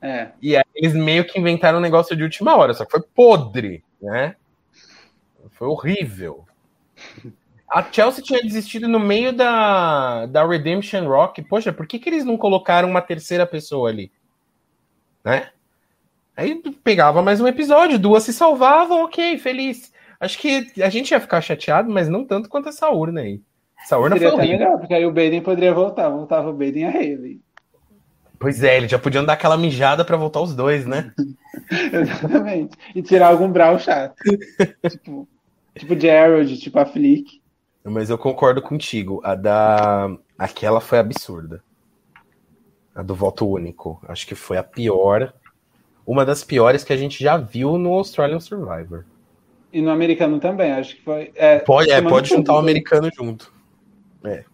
É. 0.00 0.28
E 0.40 0.56
aí 0.56 0.64
eles 0.74 0.94
meio 0.94 1.26
que 1.26 1.38
inventaram 1.38 1.78
um 1.78 1.82
negócio 1.82 2.16
de 2.16 2.22
última 2.22 2.56
hora, 2.56 2.72
só 2.72 2.86
que 2.86 2.90
foi 2.92 3.02
podre, 3.14 3.84
né? 4.00 4.36
Foi 5.50 5.68
horrível. 5.68 6.46
A 7.70 7.84
Chelsea 7.90 8.24
tinha 8.24 8.42
desistido 8.42 8.88
no 8.88 8.98
meio 8.98 9.32
da, 9.32 10.26
da 10.26 10.44
Redemption 10.44 11.06
Rock. 11.06 11.40
Poxa, 11.42 11.72
por 11.72 11.86
que, 11.86 12.00
que 12.00 12.08
eles 12.08 12.24
não 12.24 12.36
colocaram 12.36 12.90
uma 12.90 13.00
terceira 13.00 13.46
pessoa 13.46 13.88
ali? 13.88 14.10
Né? 15.24 15.50
Aí 16.36 16.60
pegava 16.82 17.22
mais 17.22 17.40
um 17.40 17.46
episódio, 17.46 17.98
duas 17.98 18.24
se 18.24 18.32
salvavam, 18.32 19.04
ok, 19.04 19.38
feliz. 19.38 19.92
Acho 20.18 20.38
que 20.38 20.72
a 20.82 20.88
gente 20.88 21.12
ia 21.12 21.20
ficar 21.20 21.40
chateado, 21.40 21.90
mas 21.90 22.08
não 22.08 22.24
tanto 22.24 22.48
quanto 22.48 22.68
essa 22.68 22.88
urna 22.90 23.20
aí. 23.20 23.40
Essa 23.82 23.98
urna 23.98 24.16
Seria 24.16 24.32
foi. 24.32 24.46
Legal, 24.46 24.78
porque 24.78 24.94
aí 24.94 25.06
o 25.06 25.12
Baden 25.12 25.40
poderia 25.40 25.72
voltar, 25.72 26.08
voltava 26.08 26.50
o 26.50 26.52
Baden 26.52 26.82
e 26.82 26.84
a 26.84 26.90
Haley. 26.90 27.40
Pois 28.38 28.64
é, 28.64 28.78
eles 28.78 28.90
já 28.90 28.98
podiam 28.98 29.24
dar 29.24 29.34
aquela 29.34 29.56
mijada 29.56 30.04
para 30.04 30.16
voltar 30.16 30.40
os 30.40 30.54
dois, 30.56 30.86
né? 30.86 31.12
Exatamente. 31.92 32.76
E 32.94 33.02
tirar 33.02 33.28
algum 33.28 33.50
Brawl 33.50 33.78
chato. 33.80 34.16
tipo, 34.88 35.28
tipo 35.78 36.00
Gerald, 36.00 36.58
tipo 36.58 36.78
a 36.78 36.86
Flick. 36.86 37.39
Mas 37.84 38.10
eu 38.10 38.18
concordo 38.18 38.60
contigo. 38.60 39.20
A 39.24 39.34
da. 39.34 40.10
Aquela 40.38 40.80
foi 40.80 40.98
absurda. 40.98 41.62
A 42.94 43.02
do 43.02 43.14
voto 43.14 43.48
único. 43.48 44.00
Acho 44.06 44.26
que 44.26 44.34
foi 44.34 44.58
a 44.58 44.62
pior. 44.62 45.32
Uma 46.06 46.24
das 46.24 46.42
piores 46.44 46.84
que 46.84 46.92
a 46.92 46.96
gente 46.96 47.22
já 47.22 47.36
viu 47.36 47.78
no 47.78 47.92
Australian 47.92 48.40
Survivor. 48.40 49.04
E 49.72 49.80
no 49.80 49.90
americano 49.90 50.40
também, 50.40 50.72
acho 50.72 50.96
que 50.96 51.02
foi. 51.02 51.30
É, 51.34 51.60
pode 51.60 51.90
é, 51.90 52.02
pode 52.02 52.28
juntar 52.28 52.54
o 52.54 52.58
americano 52.58 53.08
junto. 53.14 53.52
É. 54.24 54.44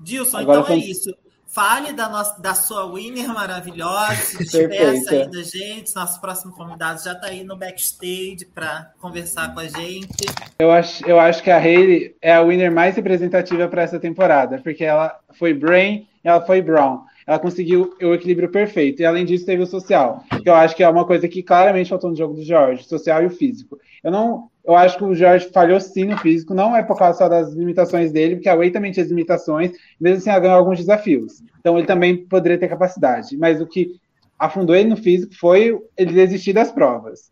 Dilson, 0.00 0.38
Agora 0.38 0.60
então 0.60 0.74
é 0.74 0.78
isso. 0.78 1.14
Fale 1.54 1.92
da, 1.92 2.08
nossa, 2.08 2.42
da 2.42 2.52
sua 2.52 2.92
winner 2.92 3.28
maravilhosa, 3.28 4.12
se 4.26 4.38
despeça 4.38 5.14
aí 5.14 5.30
da 5.30 5.42
gente. 5.44 5.94
Nosso 5.94 6.20
próximo 6.20 6.52
convidado 6.52 7.00
já 7.00 7.12
está 7.12 7.28
aí 7.28 7.44
no 7.44 7.56
backstage 7.56 8.44
para 8.52 8.90
conversar 9.00 9.54
com 9.54 9.60
a 9.60 9.68
gente. 9.68 10.26
Eu 10.58 10.72
acho, 10.72 11.06
eu 11.06 11.20
acho 11.20 11.44
que 11.44 11.52
a 11.52 11.58
Hayley 11.58 12.16
é 12.20 12.34
a 12.34 12.42
winner 12.42 12.72
mais 12.72 12.96
representativa 12.96 13.68
para 13.68 13.82
essa 13.82 14.00
temporada, 14.00 14.58
porque 14.64 14.84
ela 14.84 15.16
foi 15.34 15.54
Brain 15.54 16.08
e 16.24 16.28
ela 16.28 16.40
foi 16.40 16.60
Brown. 16.60 17.04
Ela 17.24 17.38
conseguiu 17.38 17.96
o 18.02 18.12
equilíbrio 18.12 18.50
perfeito. 18.50 19.00
E 19.00 19.04
além 19.04 19.24
disso, 19.24 19.46
teve 19.46 19.62
o 19.62 19.66
social, 19.66 20.24
que 20.42 20.48
eu 20.48 20.54
acho 20.54 20.74
que 20.74 20.82
é 20.82 20.88
uma 20.88 21.06
coisa 21.06 21.28
que 21.28 21.40
claramente 21.40 21.88
faltou 21.88 22.10
no 22.10 22.16
jogo 22.16 22.34
do 22.34 22.42
George, 22.42 22.82
social 22.82 23.22
e 23.22 23.26
o 23.26 23.30
físico. 23.30 23.78
Eu 24.02 24.10
não, 24.10 24.50
eu 24.64 24.74
acho 24.74 24.96
que 24.96 25.04
o 25.04 25.14
Jorge 25.14 25.50
falhou 25.52 25.78
sim 25.78 26.04
no 26.04 26.16
físico, 26.18 26.54
não 26.54 26.74
é 26.74 26.82
por 26.82 26.96
causa 26.96 27.18
só 27.18 27.28
das 27.28 27.52
limitações 27.52 28.10
dele, 28.10 28.36
porque 28.36 28.48
a 28.48 28.56
Way 28.56 28.70
também 28.70 28.92
tinha 28.92 29.04
limitações, 29.04 29.72
mesmo 30.00 30.18
assim 30.18 30.30
ela 30.30 30.40
ganhou 30.40 30.56
alguns 30.56 30.78
desafios. 30.78 31.42
Então 31.60 31.76
ele 31.76 31.86
também 31.86 32.24
poderia 32.24 32.58
ter 32.58 32.68
capacidade. 32.68 33.36
Mas 33.36 33.60
o 33.60 33.66
que 33.66 34.00
afundou 34.38 34.74
ele 34.74 34.88
no 34.88 34.96
físico 34.96 35.34
foi 35.34 35.78
ele 35.96 36.12
desistir 36.12 36.54
das 36.54 36.72
provas. 36.72 37.30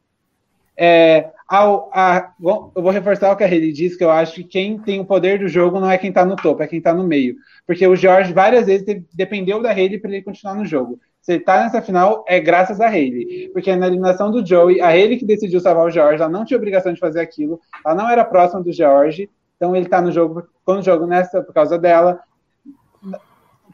É, 0.77 1.31
a, 1.49 2.33
bom, 2.39 2.71
eu 2.75 2.83
vou 2.83 2.91
reforçar 2.91 3.33
o 3.33 3.37
que 3.37 3.45
a 3.45 3.47
Haley 3.47 3.73
disse, 3.73 3.97
que 3.97 4.05
eu 4.05 4.11
acho 4.11 4.35
que 4.35 4.45
quem 4.45 4.79
tem 4.79 5.01
o 5.01 5.05
poder 5.05 5.39
do 5.39 5.49
jogo 5.49 5.81
não 5.81 5.91
é 5.91 5.97
quem 5.97 6.09
está 6.09 6.25
no 6.25 6.37
topo, 6.37 6.63
é 6.63 6.67
quem 6.67 6.79
está 6.79 6.93
no 6.93 7.05
meio. 7.05 7.37
Porque 7.67 7.87
o 7.87 7.97
Jorge 7.97 8.33
várias 8.33 8.67
vezes 8.67 8.85
dependeu 9.13 9.63
da 9.63 9.71
Haley 9.71 9.99
para 9.99 10.11
ele 10.11 10.23
continuar 10.23 10.55
no 10.55 10.67
jogo 10.67 10.99
ele 11.29 11.41
tá 11.41 11.63
nessa 11.63 11.81
final, 11.81 12.25
é 12.27 12.41
graças 12.41 12.81
a 12.81 12.89
Hayley. 12.89 13.51
Porque 13.53 13.75
na 13.77 13.87
eliminação 13.87 14.31
do 14.31 14.45
Joey, 14.45 14.81
a 14.81 14.89
Hayley 14.89 15.19
que 15.19 15.25
decidiu 15.25 15.61
salvar 15.61 15.87
o 15.87 15.91
George, 15.91 16.21
ela 16.21 16.31
não 16.31 16.45
tinha 16.45 16.57
obrigação 16.57 16.93
de 16.93 16.99
fazer 16.99 17.21
aquilo, 17.21 17.61
ela 17.85 17.95
não 17.95 18.11
era 18.11 18.25
próxima 18.25 18.63
do 18.63 18.73
George, 18.73 19.31
então 19.57 19.77
ele 19.77 19.89
tá 19.89 20.01
no 20.01 20.11
jogo, 20.11 20.45
quando 20.65 20.81
o 20.81 20.85
jogo 20.85 21.07
nessa, 21.07 21.43
por 21.43 21.55
causa 21.55 21.79
dela. 21.79 22.19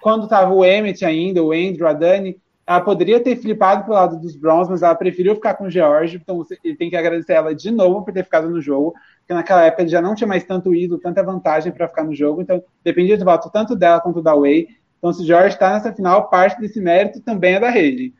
Quando 0.00 0.28
tava 0.28 0.52
o 0.52 0.64
Emmett 0.64 1.04
ainda, 1.04 1.42
o 1.42 1.52
Andrew, 1.52 1.88
a 1.88 1.92
Dani, 1.92 2.38
ela 2.68 2.82
poderia 2.82 3.18
ter 3.18 3.34
flipado 3.36 3.84
pro 3.84 3.94
lado 3.94 4.20
dos 4.20 4.36
Browns, 4.36 4.68
mas 4.68 4.82
ela 4.82 4.94
preferiu 4.94 5.34
ficar 5.34 5.54
com 5.54 5.64
o 5.64 5.70
George, 5.70 6.18
então 6.18 6.44
ele 6.62 6.76
tem 6.76 6.90
que 6.90 6.96
agradecer 6.96 7.32
ela 7.32 7.54
de 7.54 7.70
novo 7.70 8.04
por 8.04 8.12
ter 8.12 8.22
ficado 8.22 8.50
no 8.50 8.60
jogo, 8.60 8.92
porque 9.20 9.32
naquela 9.32 9.64
época 9.64 9.82
ele 9.82 9.88
já 9.88 10.02
não 10.02 10.14
tinha 10.14 10.28
mais 10.28 10.44
tanto 10.44 10.74
ídolo, 10.74 11.00
tanta 11.00 11.22
vantagem 11.22 11.72
para 11.72 11.88
ficar 11.88 12.04
no 12.04 12.14
jogo, 12.14 12.42
então 12.42 12.62
dependia 12.84 13.16
do 13.16 13.24
voto 13.24 13.48
tanto 13.50 13.74
dela 13.74 14.00
quanto 14.00 14.20
da 14.20 14.34
Way. 14.34 14.68
Então, 14.98 15.12
se 15.12 15.22
o 15.22 15.26
Jorge 15.26 15.54
está 15.54 15.72
nessa 15.72 15.92
final, 15.92 16.28
parte 16.28 16.60
desse 16.60 16.80
mérito 16.80 17.20
também 17.20 17.54
é 17.54 17.60
da 17.60 17.70
rede. 17.70 18.12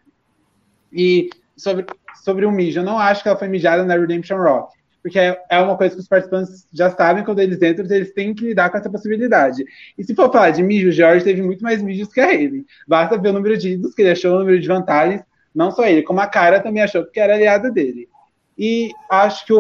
E 0.93 1.29
sobre, 1.57 1.87
sobre 2.23 2.47
o 2.47 2.53
mijo, 2.53 2.81
eu 2.81 2.85
não 2.85 2.99
acho 2.99 3.23
que 3.23 3.29
ela 3.29 3.39
foi 3.39 3.49
mijada 3.49 3.85
na 3.85 3.97
Redemption 3.97 4.39
Rock, 4.39 4.73
porque 5.03 5.19
é, 5.19 5.39
é 5.51 5.59
uma 5.59 5.77
coisa 5.77 5.95
que 5.95 6.01
os 6.01 6.09
participantes 6.09 6.67
já 6.73 6.91
sabem 6.91 7.25
quando 7.25 7.41
eles 7.41 7.61
entram, 7.61 7.85
eles 7.91 8.13
têm 8.13 8.33
que 8.33 8.45
lidar 8.45 8.71
com 8.71 8.79
essa 8.79 8.89
possibilidade. 8.89 9.65
E 9.97 10.05
se 10.05 10.15
for 10.15 10.31
falar 10.31 10.51
de 10.51 10.63
mijo, 10.63 10.89
o 10.89 10.93
Jorge 10.93 11.25
teve 11.25 11.43
muito 11.43 11.63
mais 11.63 11.83
mijos 11.83 12.13
que 12.13 12.21
a 12.21 12.27
Haley. 12.27 12.65
Basta 12.87 13.19
ver 13.19 13.31
o 13.31 13.33
número 13.33 13.59
de 13.59 13.71
ídolos 13.71 13.95
que 13.95 14.03
ele 14.03 14.13
achou, 14.13 14.37
o 14.37 14.39
número 14.39 14.61
de 14.61 14.69
vantagens, 14.69 15.23
não 15.55 15.71
só 15.71 15.85
ele, 15.85 16.03
como 16.03 16.21
a 16.21 16.27
cara 16.27 16.61
também 16.61 16.83
achou 16.83 17.05
que 17.05 17.19
era 17.19 17.35
aliada 17.35 17.71
dele. 17.71 18.09
E 18.57 18.91
acho 19.11 19.45
que 19.45 19.53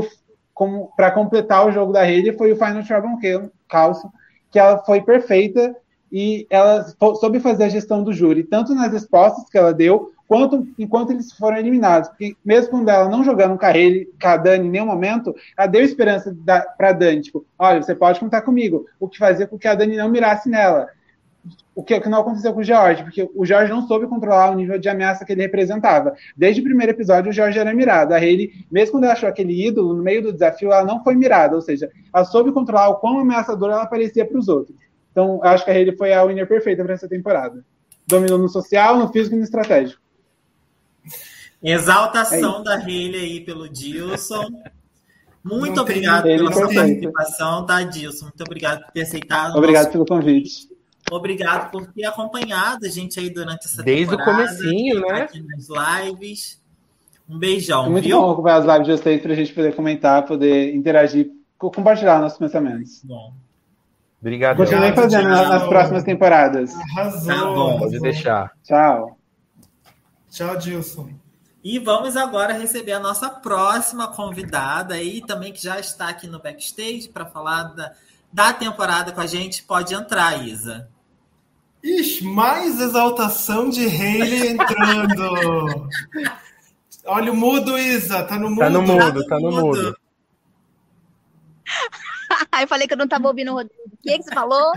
para 0.97 1.11
completar 1.11 1.67
o 1.67 1.73
jogo 1.73 1.93
da 1.93 2.01
Haley 2.01 2.37
foi 2.37 2.53
o 2.53 2.57
Final 2.57 2.85
Trouble 2.85 3.51
Calço, 3.69 4.11
que 4.51 4.59
ela 4.59 4.79
foi 4.79 5.01
perfeita 5.03 5.75
e 6.11 6.47
ela 6.51 6.87
soube 7.21 7.41
fazer 7.41 7.65
a 7.65 7.69
gestão 7.69 8.03
do 8.03 8.13
júri, 8.13 8.45
tanto 8.45 8.75
nas 8.75 8.93
respostas 8.93 9.49
que 9.49 9.59
ela 9.59 9.73
deu, 9.73 10.13
quanto 10.29 10.69
enquanto 10.79 11.11
eles 11.11 11.33
foram 11.33 11.57
eliminados. 11.57 12.09
Porque 12.11 12.37
mesmo 12.45 12.71
quando 12.71 12.89
ela 12.89 13.09
não 13.09 13.25
jogando 13.25 13.59
com 13.59 13.65
a, 13.65 13.77
ele, 13.77 14.11
com 14.21 14.29
a 14.29 14.37
Dani 14.37 14.69
em 14.69 14.71
nenhum 14.71 14.87
momento, 14.87 15.35
ela 15.57 15.67
deu 15.67 15.83
esperança 15.83 16.37
para 16.77 16.91
a 16.91 16.93
Dani, 16.93 17.23
tipo, 17.23 17.45
olha, 17.59 17.83
você 17.83 17.95
pode 17.95 18.21
contar 18.21 18.43
comigo, 18.43 18.87
o 19.01 19.09
que 19.09 19.19
fazia 19.19 19.47
com 19.47 19.59
que 19.59 19.67
a 19.67 19.75
Dani 19.75 19.97
não 19.97 20.11
mirasse 20.11 20.49
nela. 20.49 20.89
O 21.75 21.83
que, 21.83 21.95
o 21.95 22.01
que 22.01 22.09
não 22.09 22.21
aconteceu 22.21 22.53
com 22.53 22.59
o 22.59 22.65
George, 22.65 23.05
porque 23.05 23.31
o 23.33 23.47
George 23.47 23.71
não 23.71 23.87
soube 23.87 24.09
controlar 24.09 24.51
o 24.51 24.57
nível 24.57 24.81
de 24.81 24.89
ameaça 24.89 25.25
que 25.25 25.33
ele 25.33 25.43
representava. 25.43 26.13
Desde 26.37 26.61
o 26.61 26.65
primeiro 26.65 26.93
episódio, 26.93 27.31
o 27.31 27.33
George 27.33 27.57
era 27.57 27.73
mirado. 27.73 28.13
A 28.13 28.17
Hayley, 28.17 28.67
mesmo 28.69 28.93
quando 28.93 29.05
ela 29.05 29.13
achou 29.13 29.29
aquele 29.29 29.67
ídolo, 29.67 29.95
no 29.95 30.03
meio 30.03 30.21
do 30.21 30.33
desafio, 30.33 30.73
ela 30.73 30.85
não 30.85 31.05
foi 31.05 31.15
mirada, 31.15 31.55
ou 31.55 31.63
seja, 31.63 31.89
ela 32.13 32.25
soube 32.25 32.51
controlar 32.51 32.89
o 32.89 32.97
quão 32.97 33.21
ameaçadora 33.21 33.75
ela 33.75 33.87
parecia 33.87 34.27
para 34.27 34.37
os 34.37 34.49
outros. 34.49 34.77
Então, 35.11 35.41
acho 35.43 35.65
que 35.65 35.71
a 35.71 35.75
Hayley 35.75 35.97
foi 35.97 36.13
a 36.13 36.25
winner 36.25 36.47
perfeita 36.47 36.85
para 36.85 36.95
essa 36.95 37.09
temporada. 37.09 37.65
Dominou 38.07 38.39
no 38.39 38.49
social, 38.49 38.99
no 38.99 39.13
físico 39.13 39.35
e 39.35 39.39
no 39.39 39.45
estratégico. 39.45 40.01
Exaltação 41.63 42.61
é 42.61 42.65
da 42.65 42.75
Hayley 42.77 43.17
aí 43.17 43.41
pelo 43.41 43.69
Dilson. 43.69 44.47
Muito 45.43 45.77
Não 45.77 45.83
obrigado 45.83 46.25
pela 46.25 46.53
sua 46.53 46.73
participação, 46.73 47.65
tá, 47.65 47.83
Dilson? 47.83 48.27
Muito 48.27 48.43
obrigado 48.43 48.85
por 48.85 48.93
ter 48.93 49.03
aceitado. 49.03 49.57
Obrigado 49.57 49.85
nosso... 49.85 49.93
pelo 49.93 50.07
convite. 50.07 50.69
Obrigado 51.11 51.71
por 51.71 51.87
ter 51.93 52.05
acompanhado 52.05 52.85
a 52.85 52.89
gente 52.89 53.19
aí 53.19 53.31
durante 53.31 53.65
essa 53.67 53.83
Desde 53.83 54.11
temporada. 54.17 54.45
Desde 54.45 54.63
o 54.63 54.67
comecinho, 54.67 55.01
né? 55.01 55.23
Aqui 55.23 55.43
nas 55.43 56.05
lives. 56.05 56.61
Um 57.29 57.39
beijão, 57.39 57.87
é 57.87 57.89
muito 57.91 58.05
viu? 58.05 58.21
bom 58.21 58.31
acompanhar 58.31 58.57
as 58.57 58.65
lives 58.65 58.87
de 58.87 59.03
vocês 59.03 59.21
para 59.21 59.33
a 59.33 59.37
gente 59.37 59.53
poder 59.53 59.75
comentar, 59.75 60.25
poder 60.25 60.75
interagir, 60.75 61.31
compartilhar 61.59 62.21
nossos 62.21 62.39
pensamentos. 62.39 63.03
Bom. 63.05 63.35
Obrigado. 64.21 64.57
Continue 64.57 64.93
fazendo 64.95 65.29
nas, 65.29 65.49
nas 65.49 65.69
próximas 65.69 66.03
temporadas. 66.03 66.75
Arrasou. 66.75 67.35
Tá 67.35 67.45
bom. 67.45 67.79
Pode 67.79 68.01
deixar. 68.01 68.53
Tchau. 68.65 69.19
Tchau, 70.31 70.57
Dilson. 70.57 71.11
E 71.63 71.79
vamos 71.79 72.17
agora 72.17 72.53
receber 72.53 72.93
a 72.93 73.01
nossa 73.01 73.29
próxima 73.29 74.09
convidada 74.09 74.95
aí, 74.95 75.21
também 75.21 75.53
que 75.53 75.63
já 75.63 75.79
está 75.79 76.09
aqui 76.09 76.27
no 76.27 76.41
backstage 76.41 77.09
para 77.13 77.27
falar 77.27 77.65
da, 77.75 77.93
da 78.33 78.53
temporada 78.53 79.13
com 79.13 79.21
a 79.21 79.27
gente. 79.27 79.63
Pode 79.65 79.95
entrar, 79.95 80.47
Isa. 80.47 80.89
Ixi, 81.83 82.25
mais 82.25 82.81
exaltação 82.81 83.69
de 83.71 83.87
Hayley 83.87 84.49
entrando. 84.49 85.89
Olha 87.07 87.33
o 87.33 87.37
mudo, 87.37 87.79
Isa. 87.79 88.23
Tá 88.25 88.39
no 88.39 88.51
mudo. 88.51 88.61
Tá 88.61 88.71
no 88.71 88.83
mudo, 88.83 89.27
tá 89.27 89.41
no 89.41 89.51
mudo. 89.51 89.97
Aí 92.53 92.65
eu 92.65 92.69
falei 92.69 92.87
que 92.87 92.95
eu 92.95 92.99
não 92.99 93.05
estava 93.05 93.29
ouvindo 93.29 93.53
o 93.53 93.55
Rodrigo. 93.55 93.83
O 93.87 93.97
que, 94.03 94.19
que 94.19 94.25
você 94.25 94.35
falou? 94.35 94.73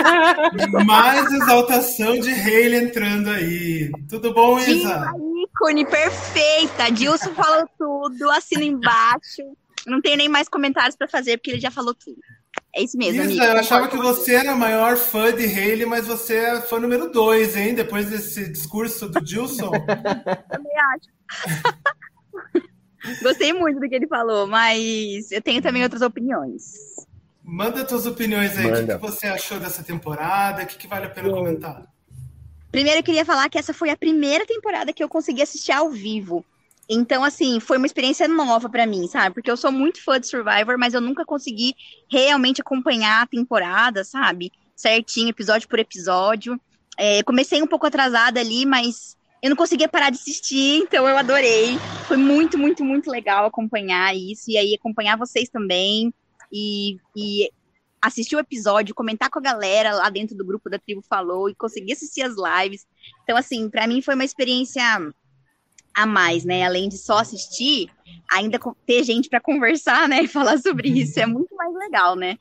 Mais 0.86 1.30
exaltação 1.32 2.18
de 2.18 2.30
Hayley 2.30 2.84
entrando 2.84 3.30
aí. 3.30 3.90
Tudo 4.08 4.32
bom, 4.32 4.58
Isa? 4.58 5.12
ícone 5.42 5.84
perfeita. 5.84 6.90
Dilson 6.90 7.34
falou 7.34 7.68
tudo, 7.78 8.30
assina 8.30 8.64
embaixo. 8.64 9.42
Não 9.86 10.00
tenho 10.00 10.16
nem 10.16 10.28
mais 10.28 10.48
comentários 10.48 10.96
para 10.96 11.08
fazer, 11.08 11.36
porque 11.36 11.50
ele 11.50 11.60
já 11.60 11.70
falou 11.70 11.94
tudo. 11.94 12.18
É 12.74 12.82
isso 12.82 12.96
mesmo, 12.96 13.22
Isa, 13.22 13.44
eu 13.44 13.58
achava 13.58 13.88
que 13.88 13.96
você 13.96 14.34
era 14.34 14.52
a 14.52 14.56
maior 14.56 14.96
fã 14.96 15.34
de 15.34 15.44
Hayley, 15.44 15.86
mas 15.86 16.06
você 16.06 16.36
é 16.36 16.60
fã 16.60 16.78
número 16.78 17.10
dois, 17.10 17.56
hein? 17.56 17.74
Depois 17.74 18.08
desse 18.08 18.48
discurso 18.48 19.08
do 19.08 19.20
Dilson. 19.20 19.70
Também 20.50 20.72
acho. 20.94 21.10
Gostei 23.22 23.52
muito 23.52 23.80
do 23.80 23.88
que 23.88 23.94
ele 23.94 24.06
falou, 24.06 24.46
mas 24.46 25.30
eu 25.30 25.40
tenho 25.40 25.62
também 25.62 25.82
outras 25.82 26.02
opiniões. 26.02 26.74
Manda 27.42 27.84
tuas 27.84 28.06
opiniões 28.06 28.56
aí. 28.56 28.70
Manda. 28.70 28.96
O 28.96 29.00
que, 29.00 29.06
você 29.06 29.26
achou 29.26 29.58
dessa 29.58 29.82
temporada? 29.82 30.62
O 30.62 30.66
que, 30.66 30.76
que 30.76 30.86
vale 30.86 31.06
a 31.06 31.10
pena 31.10 31.30
comentar? 31.30 31.84
Primeiro, 32.70 33.00
eu 33.00 33.02
queria 33.02 33.24
falar 33.24 33.48
que 33.48 33.58
essa 33.58 33.74
foi 33.74 33.90
a 33.90 33.96
primeira 33.96 34.46
temporada 34.46 34.92
que 34.92 35.02
eu 35.02 35.08
consegui 35.08 35.42
assistir 35.42 35.72
ao 35.72 35.90
vivo. 35.90 36.44
Então, 36.88 37.24
assim, 37.24 37.60
foi 37.60 37.76
uma 37.76 37.86
experiência 37.86 38.28
nova 38.28 38.68
para 38.68 38.86
mim, 38.86 39.06
sabe? 39.06 39.34
Porque 39.34 39.50
eu 39.50 39.56
sou 39.56 39.72
muito 39.72 40.02
fã 40.02 40.18
de 40.20 40.28
Survivor, 40.28 40.76
mas 40.78 40.92
eu 40.92 41.00
nunca 41.00 41.24
consegui 41.24 41.74
realmente 42.10 42.60
acompanhar 42.60 43.22
a 43.22 43.26
temporada, 43.26 44.04
sabe? 44.04 44.52
Certinho, 44.74 45.30
episódio 45.30 45.68
por 45.68 45.78
episódio. 45.78 46.60
É, 46.96 47.22
comecei 47.22 47.62
um 47.62 47.66
pouco 47.66 47.86
atrasada 47.86 48.40
ali, 48.40 48.66
mas 48.66 49.16
eu 49.42 49.50
não 49.50 49.56
conseguia 49.56 49.88
parar 49.88 50.10
de 50.10 50.18
assistir, 50.18 50.82
então 50.82 51.08
eu 51.08 51.16
adorei. 51.16 51.78
Foi 52.06 52.16
muito, 52.16 52.58
muito, 52.58 52.84
muito 52.84 53.10
legal 53.10 53.46
acompanhar 53.46 54.14
isso 54.14 54.50
e 54.50 54.56
aí 54.56 54.74
acompanhar 54.74 55.16
vocês 55.16 55.48
também 55.48 56.12
e, 56.52 56.98
e 57.16 57.50
assistir 58.02 58.36
o 58.36 58.40
episódio, 58.40 58.94
comentar 58.94 59.30
com 59.30 59.38
a 59.38 59.42
galera 59.42 59.92
lá 59.92 60.10
dentro 60.10 60.36
do 60.36 60.44
grupo 60.44 60.68
da 60.68 60.78
Tribo 60.78 61.02
Falou 61.02 61.48
e 61.48 61.54
conseguir 61.54 61.92
assistir 61.92 62.22
as 62.22 62.34
lives. 62.34 62.86
Então, 63.22 63.36
assim, 63.36 63.68
para 63.68 63.86
mim 63.86 64.02
foi 64.02 64.14
uma 64.14 64.24
experiência 64.24 64.82
a 65.94 66.06
mais, 66.06 66.44
né? 66.44 66.64
Além 66.64 66.88
de 66.88 66.98
só 66.98 67.18
assistir, 67.18 67.90
ainda 68.30 68.58
ter 68.86 69.04
gente 69.04 69.28
para 69.28 69.40
conversar, 69.40 70.08
né? 70.08 70.22
E 70.24 70.28
falar 70.28 70.58
sobre 70.58 70.88
isso 70.88 71.18
é 71.18 71.26
muito 71.26 71.54
mais 71.54 71.74
legal, 71.74 72.14
né? 72.14 72.38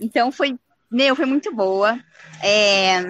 Então 0.00 0.30
foi, 0.30 0.58
meu, 0.90 1.14
foi 1.14 1.26
muito 1.26 1.54
boa. 1.54 1.98
É, 2.42 3.02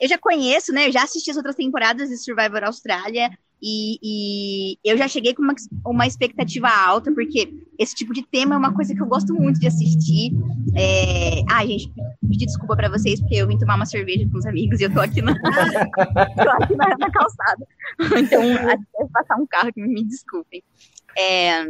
eu 0.00 0.08
já 0.08 0.18
conheço, 0.18 0.72
né? 0.72 0.88
Eu 0.88 0.92
já 0.92 1.02
assisti 1.02 1.30
as 1.30 1.36
outras 1.36 1.54
temporadas 1.54 2.08
de 2.08 2.16
Survivor 2.16 2.64
Austrália 2.64 3.30
e, 3.62 3.98
e, 4.02 4.78
eu 4.82 4.96
já 4.96 5.06
cheguei 5.06 5.34
com 5.34 5.42
uma, 5.42 5.54
uma 5.84 6.06
expectativa 6.06 6.68
alta, 6.68 7.12
porque 7.12 7.52
esse 7.78 7.94
tipo 7.94 8.14
de 8.14 8.22
tema 8.22 8.54
é 8.54 8.58
uma 8.58 8.72
coisa 8.72 8.94
que 8.94 9.02
eu 9.02 9.06
gosto 9.06 9.34
muito 9.34 9.60
de 9.60 9.66
assistir. 9.66 10.32
É... 10.74 11.42
Ah, 11.50 11.64
gente, 11.66 11.92
pedir 12.26 12.46
desculpa 12.46 12.74
para 12.74 12.88
vocês, 12.88 13.20
porque 13.20 13.34
eu 13.34 13.46
vim 13.46 13.58
tomar 13.58 13.76
uma 13.76 13.84
cerveja 13.84 14.26
com 14.30 14.38
os 14.38 14.46
amigos 14.46 14.80
e 14.80 14.84
eu 14.84 14.92
tô 14.92 15.00
aqui 15.00 15.20
na, 15.20 15.34
tô 15.38 16.50
aqui 16.50 16.74
na, 16.74 16.96
na 16.96 17.10
calçada. 17.10 17.66
Então, 18.18 18.42
até 18.54 19.12
passar 19.12 19.36
um 19.36 19.46
carro 19.46 19.70
que 19.72 19.82
me 19.82 20.02
desculpem. 20.04 20.62
É... 21.18 21.66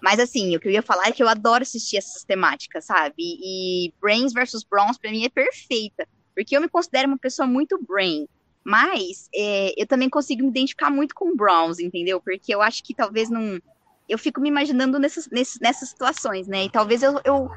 Mas 0.00 0.20
assim, 0.20 0.54
o 0.54 0.60
que 0.60 0.68
eu 0.68 0.72
ia 0.72 0.82
falar 0.82 1.08
é 1.08 1.12
que 1.12 1.22
eu 1.22 1.28
adoro 1.28 1.62
assistir 1.62 1.96
essas 1.96 2.22
temáticas, 2.22 2.84
sabe? 2.84 3.14
E 3.18 3.92
Brains 4.00 4.32
versus 4.32 4.62
Bronze, 4.62 5.00
pra 5.00 5.10
mim, 5.10 5.24
é 5.24 5.28
perfeita 5.28 6.06
Porque 6.36 6.56
eu 6.56 6.60
me 6.60 6.68
considero 6.68 7.08
uma 7.08 7.18
pessoa 7.18 7.48
muito 7.48 7.82
brain. 7.82 8.28
Mas 8.62 9.28
é, 9.34 9.72
eu 9.80 9.86
também 9.86 10.10
consigo 10.10 10.42
me 10.42 10.48
identificar 10.48 10.90
muito 10.90 11.14
com 11.14 11.34
Browns, 11.34 11.78
entendeu? 11.78 12.20
Porque 12.20 12.54
eu 12.54 12.60
acho 12.60 12.84
que 12.84 12.94
talvez 12.94 13.30
não. 13.30 13.60
Eu 14.08 14.18
fico 14.18 14.40
me 14.40 14.48
imaginando 14.48 14.98
nessas, 14.98 15.28
nessas, 15.28 15.58
nessas 15.60 15.88
situações, 15.88 16.46
né? 16.46 16.64
E 16.64 16.70
talvez 16.70 17.02
eu, 17.02 17.20
eu, 17.24 17.48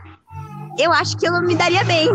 eu 0.79 0.91
acho 0.93 1.17
que 1.17 1.27
eu 1.27 1.41
me 1.41 1.55
daria 1.55 1.83
bem 1.83 2.07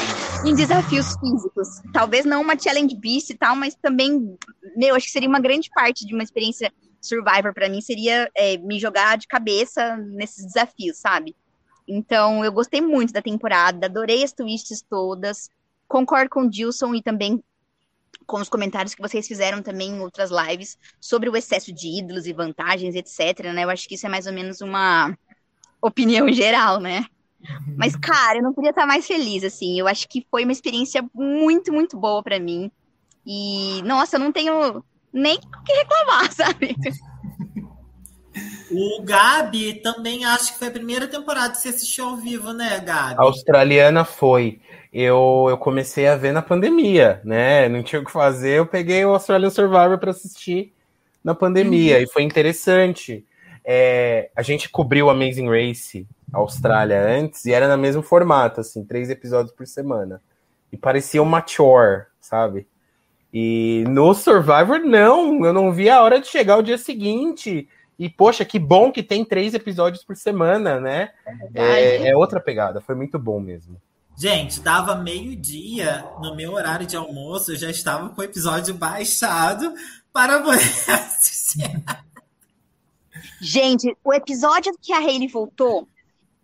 em 0.46 0.54
desafios 0.54 1.16
físicos. 1.18 1.68
Talvez 1.92 2.24
não 2.24 2.40
uma 2.40 2.58
challenge 2.58 2.94
beast 2.96 3.30
e 3.30 3.34
tal, 3.34 3.56
mas 3.56 3.74
também, 3.74 4.36
meu, 4.76 4.94
acho 4.94 5.06
que 5.06 5.12
seria 5.12 5.28
uma 5.28 5.40
grande 5.40 5.68
parte 5.70 6.06
de 6.06 6.14
uma 6.14 6.22
experiência 6.22 6.72
Survivor 7.02 7.52
para 7.52 7.68
mim 7.68 7.80
seria 7.80 8.30
é, 8.34 8.56
me 8.58 8.78
jogar 8.78 9.18
de 9.18 9.26
cabeça 9.26 9.96
nesses 9.96 10.46
desafios, 10.46 10.98
sabe? 10.98 11.34
Então, 11.86 12.44
eu 12.44 12.52
gostei 12.52 12.80
muito 12.80 13.12
da 13.12 13.20
temporada, 13.20 13.86
adorei 13.86 14.22
as 14.22 14.32
twists 14.32 14.82
todas. 14.88 15.50
Concordo 15.92 16.30
com 16.30 16.44
o 16.44 16.48
Dilson 16.48 16.94
e 16.94 17.02
também 17.02 17.44
com 18.26 18.40
os 18.40 18.48
comentários 18.48 18.94
que 18.94 19.02
vocês 19.02 19.28
fizeram 19.28 19.60
também 19.60 19.90
em 19.90 20.00
outras 20.00 20.30
lives 20.30 20.78
sobre 20.98 21.28
o 21.28 21.36
excesso 21.36 21.70
de 21.70 21.98
ídolos 21.98 22.26
e 22.26 22.32
vantagens, 22.32 22.94
etc. 22.94 23.52
Né? 23.52 23.62
Eu 23.62 23.68
acho 23.68 23.86
que 23.86 23.96
isso 23.96 24.06
é 24.06 24.08
mais 24.08 24.26
ou 24.26 24.32
menos 24.32 24.62
uma 24.62 25.14
opinião 25.82 26.26
geral, 26.32 26.80
né? 26.80 27.04
Mas, 27.76 27.94
cara, 27.94 28.38
eu 28.38 28.42
não 28.42 28.54
podia 28.54 28.70
estar 28.70 28.86
mais 28.86 29.06
feliz, 29.06 29.44
assim. 29.44 29.78
Eu 29.78 29.86
acho 29.86 30.08
que 30.08 30.26
foi 30.30 30.44
uma 30.44 30.52
experiência 30.52 31.04
muito, 31.12 31.70
muito 31.70 31.94
boa 31.98 32.22
para 32.22 32.40
mim. 32.40 32.70
E, 33.26 33.82
nossa, 33.82 34.16
eu 34.16 34.20
não 34.20 34.32
tenho 34.32 34.82
nem 35.12 35.36
o 35.36 35.62
que 35.62 35.72
reclamar, 35.74 36.32
sabe? 36.32 36.74
O 38.70 39.02
Gabi 39.02 39.74
também 39.82 40.24
acho 40.24 40.54
que 40.54 40.58
foi 40.58 40.68
a 40.68 40.72
primeira 40.72 41.06
temporada 41.06 41.50
que 41.50 41.58
você 41.58 41.68
assistiu 41.68 42.06
ao 42.06 42.16
vivo, 42.16 42.54
né, 42.54 42.80
Gabi? 42.80 43.16
A 43.18 43.24
australiana 43.24 44.06
foi. 44.06 44.58
Eu, 44.92 45.46
eu 45.48 45.56
comecei 45.56 46.06
a 46.06 46.16
ver 46.16 46.32
na 46.32 46.42
pandemia, 46.42 47.20
né? 47.24 47.68
Não 47.68 47.82
tinha 47.82 48.02
o 48.02 48.04
que 48.04 48.10
fazer, 48.10 48.58
eu 48.58 48.66
peguei 48.66 49.04
o 49.04 49.14
Australian 49.14 49.48
Survivor 49.48 49.98
para 49.98 50.10
assistir 50.10 50.74
na 51.24 51.34
pandemia 51.34 51.96
uhum. 51.96 52.02
e 52.02 52.06
foi 52.06 52.22
interessante. 52.22 53.24
É, 53.64 54.30
a 54.36 54.42
gente 54.42 54.68
cobriu 54.68 55.08
Amazing 55.08 55.48
Race 55.48 56.06
Austrália 56.32 57.00
antes 57.00 57.44
e 57.46 57.52
era 57.52 57.68
no 57.68 57.80
mesmo 57.80 58.02
formato, 58.02 58.60
assim, 58.60 58.84
três 58.84 59.08
episódios 59.08 59.54
por 59.54 59.66
semana. 59.66 60.20
E 60.70 60.76
parecia 60.76 61.22
um 61.22 61.26
mature, 61.26 62.06
sabe? 62.20 62.66
E 63.32 63.84
no 63.88 64.12
Survivor, 64.12 64.78
não, 64.80 65.44
eu 65.44 65.52
não 65.52 65.72
vi 65.72 65.88
a 65.88 66.02
hora 66.02 66.20
de 66.20 66.26
chegar 66.26 66.58
o 66.58 66.62
dia 66.62 66.76
seguinte. 66.76 67.68
E, 67.98 68.08
poxa, 68.10 68.44
que 68.44 68.58
bom 68.58 68.90
que 68.90 69.02
tem 69.02 69.24
três 69.24 69.54
episódios 69.54 70.04
por 70.04 70.16
semana, 70.16 70.80
né? 70.80 71.10
É, 71.54 71.62
é, 71.62 72.08
é 72.08 72.16
outra 72.16 72.40
pegada, 72.40 72.80
foi 72.80 72.94
muito 72.94 73.18
bom 73.18 73.40
mesmo. 73.40 73.80
Gente, 74.16 74.60
dava 74.60 74.94
meio-dia 74.94 76.04
no 76.20 76.36
meu 76.36 76.52
horário 76.52 76.86
de 76.86 76.96
almoço, 76.96 77.52
eu 77.52 77.56
já 77.56 77.70
estava 77.70 78.10
com 78.10 78.20
o 78.20 78.24
episódio 78.24 78.74
baixado 78.74 79.74
para 80.12 80.40
poder 80.40 80.58
assistir. 80.88 81.82
Gente, 83.40 83.96
o 84.04 84.12
episódio 84.12 84.72
que 84.80 84.92
a 84.92 84.98
Hayley 84.98 85.28
voltou, 85.28 85.88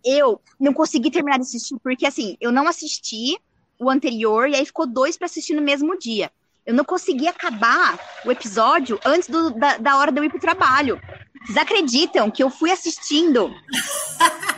eu 0.03 0.41
não 0.59 0.73
consegui 0.73 1.11
terminar 1.11 1.37
de 1.37 1.43
assistir, 1.43 1.77
porque 1.81 2.05
assim, 2.05 2.35
eu 2.41 2.51
não 2.51 2.67
assisti 2.67 3.37
o 3.77 3.89
anterior 3.89 4.49
e 4.49 4.55
aí 4.55 4.65
ficou 4.65 4.85
dois 4.85 5.17
para 5.17 5.25
assistir 5.25 5.53
no 5.53 5.61
mesmo 5.61 5.97
dia. 5.97 6.31
Eu 6.65 6.73
não 6.73 6.83
consegui 6.83 7.27
acabar 7.27 7.97
o 8.25 8.31
episódio 8.31 8.99
antes 9.05 9.29
do, 9.29 9.51
da, 9.51 9.77
da 9.77 9.97
hora 9.97 10.11
de 10.11 10.19
eu 10.19 10.23
ir 10.23 10.29
pro 10.29 10.39
trabalho. 10.39 10.99
Vocês 11.45 11.57
acreditam 11.57 12.29
que 12.29 12.43
eu 12.43 12.49
fui 12.49 12.69
assistindo 12.69 13.49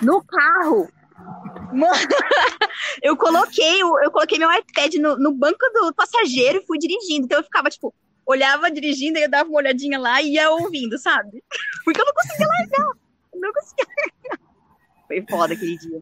no 0.01 0.23
carro? 0.23 0.89
Mano, 1.73 1.95
eu 3.01 3.15
coloquei, 3.17 3.81
eu 3.81 4.11
coloquei 4.11 4.37
meu 4.37 4.51
iPad 4.51 4.93
no, 4.95 5.17
no 5.17 5.31
banco 5.31 5.59
do 5.73 5.93
passageiro 5.93 6.59
e 6.59 6.65
fui 6.65 6.77
dirigindo. 6.77 7.25
Então 7.25 7.39
eu 7.39 7.43
ficava, 7.43 7.69
tipo, 7.69 7.93
olhava 8.25 8.71
dirigindo 8.71 9.17
e 9.17 9.23
eu 9.23 9.29
dava 9.29 9.49
uma 9.49 9.57
olhadinha 9.57 9.99
lá 9.99 10.21
e 10.21 10.33
ia 10.33 10.51
ouvindo, 10.51 10.97
sabe? 10.97 11.43
Porque 11.83 12.01
eu 12.01 12.05
não 12.05 12.13
conseguia 12.13 12.47
largar. 12.47 12.91
Não 13.35 13.53
conseguia 13.53 13.85
largar. 13.87 14.39
Foi 15.07 15.25
foda 15.29 15.53
aquele 15.53 15.77
dia. 15.77 16.01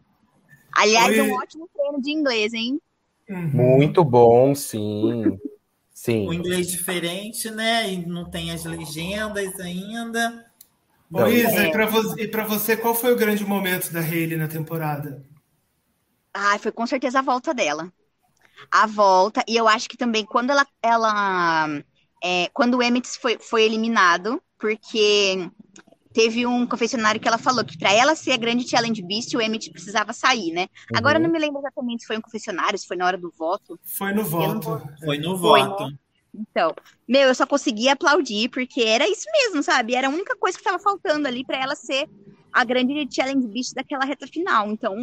Aliás, 0.72 1.18
Oi. 1.18 1.20
um 1.22 1.34
ótimo 1.34 1.68
treino 1.74 2.00
de 2.00 2.10
inglês, 2.12 2.54
hein? 2.54 2.80
Uhum. 3.28 3.76
Muito 3.76 4.04
bom, 4.04 4.54
sim. 4.54 5.38
Sim. 5.92 6.28
O 6.28 6.32
inglês 6.32 6.70
diferente, 6.70 7.50
né? 7.50 7.92
E 7.92 8.06
não 8.06 8.30
tem 8.30 8.52
as 8.52 8.64
legendas 8.64 9.58
ainda. 9.60 10.46
Isa, 11.28 11.64
é. 11.64 11.68
e 11.68 11.70
para 11.72 11.86
você, 11.86 12.28
você, 12.28 12.76
qual 12.76 12.94
foi 12.94 13.12
o 13.12 13.16
grande 13.16 13.44
momento 13.44 13.92
da 13.92 14.00
Hayley 14.00 14.36
na 14.36 14.46
temporada? 14.46 15.22
Ah, 16.32 16.58
foi 16.58 16.72
com 16.72 16.86
certeza 16.86 17.18
a 17.18 17.22
volta 17.22 17.52
dela. 17.52 17.92
A 18.70 18.86
volta, 18.86 19.42
e 19.48 19.56
eu 19.56 19.66
acho 19.66 19.88
que 19.88 19.96
também 19.96 20.24
quando 20.24 20.50
ela. 20.50 20.66
ela 20.82 21.66
é, 22.22 22.50
quando 22.52 22.76
o 22.76 22.82
Emmett 22.82 23.08
foi, 23.18 23.38
foi 23.38 23.64
eliminado, 23.64 24.42
porque 24.58 25.50
teve 26.12 26.46
um 26.46 26.66
confessionário 26.66 27.20
que 27.20 27.26
ela 27.26 27.38
falou 27.38 27.64
que 27.64 27.78
para 27.78 27.92
ela 27.92 28.14
ser 28.14 28.32
a 28.32 28.36
grande 28.36 28.68
challenge 28.68 29.00
beast, 29.02 29.34
o 29.34 29.40
Emmett 29.40 29.70
precisava 29.70 30.12
sair, 30.12 30.52
né? 30.52 30.62
Uhum. 30.62 30.98
Agora 30.98 31.18
eu 31.18 31.22
não 31.22 31.30
me 31.30 31.38
lembro 31.38 31.60
exatamente 31.60 32.02
se 32.02 32.06
foi 32.06 32.18
um 32.18 32.20
confessionário, 32.20 32.78
se 32.78 32.86
foi 32.86 32.96
na 32.96 33.06
hora 33.06 33.16
do 33.16 33.32
voto. 33.36 33.78
Foi 33.82 34.12
no 34.12 34.24
voto. 34.24 34.82
Foi 35.02 35.18
no 35.18 35.38
foi, 35.38 35.60
voto. 35.62 35.86
Né? 35.86 35.94
Então, 36.34 36.74
meu, 37.08 37.28
eu 37.28 37.34
só 37.34 37.46
conseguia 37.46 37.92
aplaudir 37.92 38.48
porque 38.50 38.82
era 38.82 39.08
isso 39.08 39.26
mesmo, 39.32 39.62
sabe? 39.62 39.94
Era 39.94 40.08
a 40.08 40.10
única 40.10 40.36
coisa 40.36 40.56
que 40.56 40.62
estava 40.62 40.82
faltando 40.82 41.26
ali 41.26 41.44
para 41.44 41.56
ela 41.56 41.74
ser 41.74 42.08
a 42.52 42.64
grande 42.64 43.08
challenge 43.10 43.46
beast 43.48 43.74
daquela 43.74 44.04
reta 44.04 44.26
final. 44.26 44.70
Então, 44.70 44.94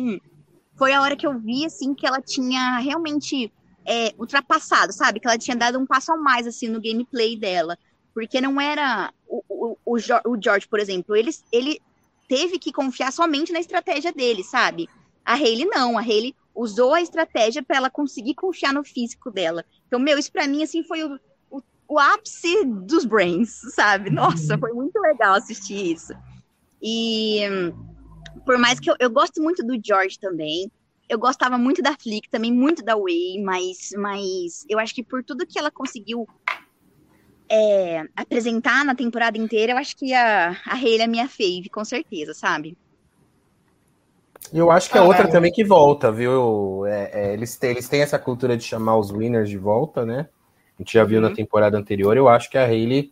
foi 0.77 0.93
a 0.93 1.01
hora 1.01 1.15
que 1.15 1.25
eu 1.25 1.37
vi 1.39 1.65
assim 1.65 1.93
que 1.93 2.05
ela 2.05 2.21
tinha 2.21 2.77
realmente 2.79 3.51
é, 3.85 4.13
ultrapassado, 4.17 4.93
sabe? 4.93 5.19
Que 5.19 5.27
ela 5.27 5.37
tinha 5.37 5.55
dado 5.55 5.79
um 5.79 5.85
passo 5.85 6.11
a 6.11 6.17
mais 6.17 6.45
assim 6.45 6.67
no 6.67 6.81
gameplay 6.81 7.37
dela. 7.37 7.77
Porque 8.13 8.39
não 8.41 8.59
era 8.59 9.11
o, 9.27 9.43
o, 9.47 9.77
o, 9.85 9.95
o 9.95 10.41
George, 10.41 10.67
por 10.67 10.79
exemplo, 10.79 11.15
ele, 11.15 11.31
ele 11.51 11.81
teve 12.27 12.59
que 12.59 12.71
confiar 12.71 13.11
somente 13.11 13.51
na 13.51 13.59
estratégia 13.59 14.11
dele, 14.11 14.43
sabe? 14.43 14.89
A 15.25 15.33
Hayley 15.33 15.65
não, 15.65 15.97
a 15.97 16.01
Hayley 16.01 16.35
usou 16.53 16.93
a 16.93 17.01
estratégia 17.01 17.63
para 17.63 17.77
ela 17.77 17.89
conseguir 17.89 18.33
confiar 18.33 18.73
no 18.73 18.83
físico 18.83 19.31
dela. 19.31 19.63
Então, 19.87 19.99
meu, 19.99 20.17
isso 20.17 20.31
para 20.31 20.47
mim 20.47 20.63
assim 20.63 20.83
foi 20.83 21.03
o, 21.03 21.19
o, 21.49 21.61
o, 21.87 21.99
ápice 21.99 22.65
dos 22.65 23.05
brains, 23.05 23.61
sabe? 23.73 24.09
Nossa, 24.09 24.57
foi 24.57 24.73
muito 24.73 24.99
legal 24.99 25.35
assistir 25.35 25.93
isso. 25.93 26.13
E 26.81 27.41
por 28.45 28.57
mais 28.57 28.79
que 28.79 28.89
eu, 28.89 28.95
eu 28.99 29.09
gosto 29.09 29.41
muito 29.41 29.65
do 29.65 29.79
George 29.83 30.19
também, 30.19 30.71
eu 31.09 31.17
gostava 31.17 31.57
muito 31.57 31.81
da 31.81 31.95
Flick, 31.97 32.29
também 32.29 32.51
muito 32.51 32.83
da 32.83 32.95
Way, 32.95 33.41
mas, 33.43 33.89
mas 33.97 34.65
eu 34.69 34.77
acho 34.79 34.93
que 34.93 35.03
por 35.03 35.23
tudo 35.23 35.45
que 35.45 35.57
ela 35.57 35.71
conseguiu 35.71 36.27
é, 37.49 38.05
apresentar 38.15 38.83
na 38.83 38.93
temporada 38.93 39.37
inteira, 39.37 39.73
eu 39.73 39.77
acho 39.77 39.95
que 39.95 40.13
a, 40.13 40.49
a 40.65 40.75
Hayley 40.75 41.01
é 41.01 41.07
minha 41.07 41.29
fave, 41.29 41.69
com 41.71 41.85
certeza, 41.85 42.33
sabe? 42.33 42.77
Eu 44.53 44.71
acho 44.71 44.89
que 44.89 44.97
a 44.97 45.03
outra 45.03 45.29
também 45.29 45.51
que 45.51 45.63
volta, 45.63 46.11
viu? 46.11 46.85
É, 46.85 47.11
é, 47.13 47.33
eles, 47.33 47.57
têm, 47.57 47.71
eles 47.71 47.89
têm 47.89 48.01
essa 48.01 48.19
cultura 48.19 48.55
de 48.55 48.63
chamar 48.63 48.97
os 48.97 49.11
winners 49.11 49.49
de 49.49 49.57
volta, 49.57 50.05
né? 50.05 50.27
A 50.77 50.81
gente 50.81 50.93
já 50.93 51.03
viu 51.03 51.21
uhum. 51.21 51.27
na 51.27 51.35
temporada 51.35 51.77
anterior. 51.77 52.15
Eu 52.15 52.29
acho 52.29 52.49
que 52.49 52.57
a 52.57 52.65
Hayley 52.65 53.11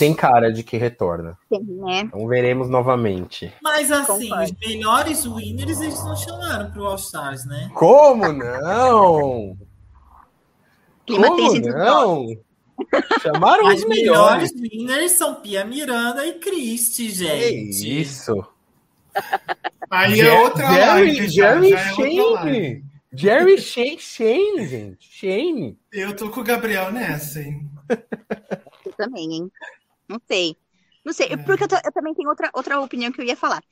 tem 0.00 0.14
cara 0.14 0.50
de 0.50 0.62
que 0.62 0.78
retorna. 0.78 1.36
Sim, 1.52 1.60
né? 1.84 2.00
Então 2.00 2.26
veremos 2.26 2.70
novamente. 2.70 3.52
Mas 3.62 3.92
assim, 3.92 4.30
Concordo. 4.30 4.44
os 4.44 4.66
melhores 4.66 5.26
winners 5.26 5.78
eles 5.78 6.02
não 6.02 6.16
chamaram 6.16 6.70
pro 6.70 6.86
All 6.86 6.96
Stars, 6.96 7.44
né? 7.44 7.70
Como 7.74 8.32
não? 8.32 9.58
Como 11.06 11.60
não? 11.60 12.26
Chamaram 13.20 13.66
As 13.66 13.80
os 13.80 13.88
melhores. 13.88 14.52
melhores 14.54 14.72
winners 14.72 15.12
são 15.12 15.34
Pia 15.34 15.66
Miranda 15.66 16.26
e 16.26 16.32
Christy, 16.38 17.10
gente. 17.10 17.78
Que 17.78 18.00
isso. 18.00 18.42
Aí 19.90 20.18
é 20.18 20.40
outra 20.40 20.66
Jerry, 20.66 20.86
live, 20.86 21.28
Jerry 21.28 21.70
já, 21.70 21.92
Shane. 21.92 22.84
Jerry 23.12 23.58
Shane, 23.58 23.98
Shane, 23.98 24.66
gente. 24.66 25.08
Shane. 25.10 25.78
Eu 25.92 26.16
tô 26.16 26.30
com 26.30 26.40
o 26.40 26.44
Gabriel 26.44 26.90
nessa, 26.90 27.40
hein? 27.40 27.68
Eu 28.86 28.92
também, 28.94 29.30
hein? 29.34 29.52
Não 30.10 30.20
sei. 30.26 30.56
Não 31.04 31.12
sei, 31.12 31.28
é. 31.28 31.36
porque 31.36 31.64
eu, 31.64 31.68
eu, 31.84 31.92
também 31.92 32.14
tenho 32.14 32.28
outra, 32.28 32.50
outra 32.52 32.80
opinião 32.80 33.10
que 33.10 33.20
eu 33.20 33.24
ia 33.24 33.36
falar 33.36 33.62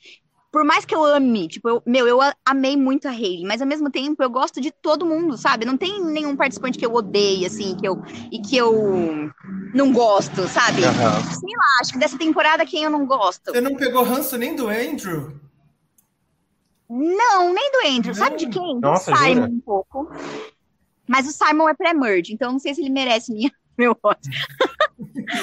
por 0.51 0.65
mais 0.65 0.85
que 0.85 0.95
eu 0.95 1.05
ame, 1.05 1.47
tipo, 1.47 1.69
eu, 1.69 1.83
meu, 1.85 2.07
eu 2.09 2.19
amei 2.45 2.77
muito 2.77 3.07
a 3.07 3.11
Hayley, 3.11 3.45
mas 3.45 3.61
ao 3.61 3.67
mesmo 3.67 3.91
tempo 3.91 4.23
eu 4.23 4.31
gosto 4.31 4.61
de 4.61 4.71
todo 4.71 5.05
mundo, 5.05 5.37
sabe? 5.37 5.67
Não 5.67 5.77
tem 5.77 6.03
nenhum 6.03 6.35
participante 6.35 6.79
que 6.79 6.87
eu 6.87 6.95
odeie, 6.95 7.45
assim, 7.45 7.77
que 7.77 7.87
eu, 7.87 8.03
e 8.33 8.41
que 8.41 8.57
eu 8.57 9.31
não 9.75 9.93
gosto, 9.93 10.49
sabe? 10.49 10.83
Uhum. 10.83 11.35
Sei 11.35 11.57
lá, 11.57 11.79
acho 11.83 11.93
que 11.93 11.99
dessa 11.99 12.17
temporada 12.17 12.65
quem 12.65 12.83
eu 12.83 12.91
não 12.91 13.07
gosto. 13.07 13.53
Você 13.53 13.61
não 13.61 13.77
pegou 13.77 14.03
ranço 14.03 14.39
nem 14.39 14.57
do 14.57 14.69
Andrew? 14.69 15.39
Não, 16.89 17.53
nem 17.53 17.71
do 17.71 17.79
Andrew. 17.87 18.15
Não. 18.15 18.25
Sabe 18.25 18.37
de 18.37 18.49
quem? 18.49 18.81
Nossa, 18.81 19.13
do 19.13 19.19
Simon 19.19 19.35
jura? 19.35 19.49
um 19.49 19.61
pouco. 19.61 20.11
Mas 21.07 21.29
o 21.29 21.33
Simon 21.33 21.69
é 21.69 21.75
pré-merge, 21.75 22.33
então 22.33 22.53
não 22.53 22.59
sei 22.59 22.75
se 22.75 22.81
ele 22.81 22.91
merece 22.91 23.33
minha, 23.33 23.53
meu 23.77 23.95
ódio. 24.03 24.33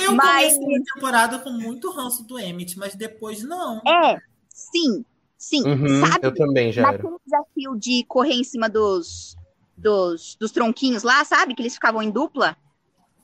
Eu 0.02 0.14
mas... 0.14 0.54
comecei 0.54 0.78
a 0.78 0.94
temporada 0.94 1.40
com 1.40 1.50
muito 1.52 1.92
ranço 1.92 2.24
do 2.24 2.40
Emmett, 2.40 2.78
mas 2.78 2.96
depois 2.96 3.44
não. 3.44 3.82
É, 3.86 4.20
Sim, 4.56 5.04
sim. 5.38 5.64
Uhum, 5.68 6.08
sabe? 6.08 6.26
Eu 6.26 6.34
também 6.34 6.72
já. 6.72 6.82
Naquele 6.82 7.18
desafio 7.26 7.76
de 7.78 8.06
correr 8.06 8.36
em 8.36 8.44
cima 8.46 8.70
dos, 8.70 9.36
dos, 9.76 10.38
dos 10.40 10.52
tronquinhos 10.52 11.04
lá, 11.04 11.26
sabe? 11.26 11.54
Que 11.54 11.62
eles 11.62 11.74
ficavam 11.74 12.02
em 12.02 12.10
dupla. 12.10 12.56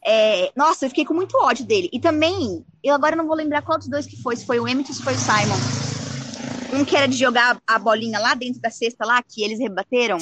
É, 0.06 0.52
nossa, 0.54 0.86
eu 0.86 0.89
fiquei 0.89 1.06
com 1.06 1.14
muito 1.14 1.38
ódio 1.38 1.66
dele. 1.66 1.89
E 1.94 2.02
também, 2.02 2.66
eu 2.84 2.94
agora 2.94 3.16
não 3.16 3.26
vou 3.26 3.36
lembrar 3.36 3.62
qual 3.62 3.78
dos 3.78 3.88
dois 3.88 4.06
que 4.06 4.22
foi, 4.22 4.36
se 4.36 4.46
foi 4.46 4.60
o 4.60 4.68
Emmett 4.68 4.92
ou 4.92 4.96
se 4.96 5.02
foi 5.02 5.14
o 5.14 5.18
Simon. 5.18 6.78
Um 6.78 6.84
que 6.84 6.98
era 6.98 7.08
de 7.08 7.16
jogar 7.16 7.62
a 7.66 7.80
bolinha 7.80 8.20
lá 8.20 8.36
dentro 8.36 8.60
da 8.60 8.70
cesta 8.70 9.06
lá, 9.06 9.24
que 9.24 9.42
eles 9.42 9.58
rebateram. 9.58 10.18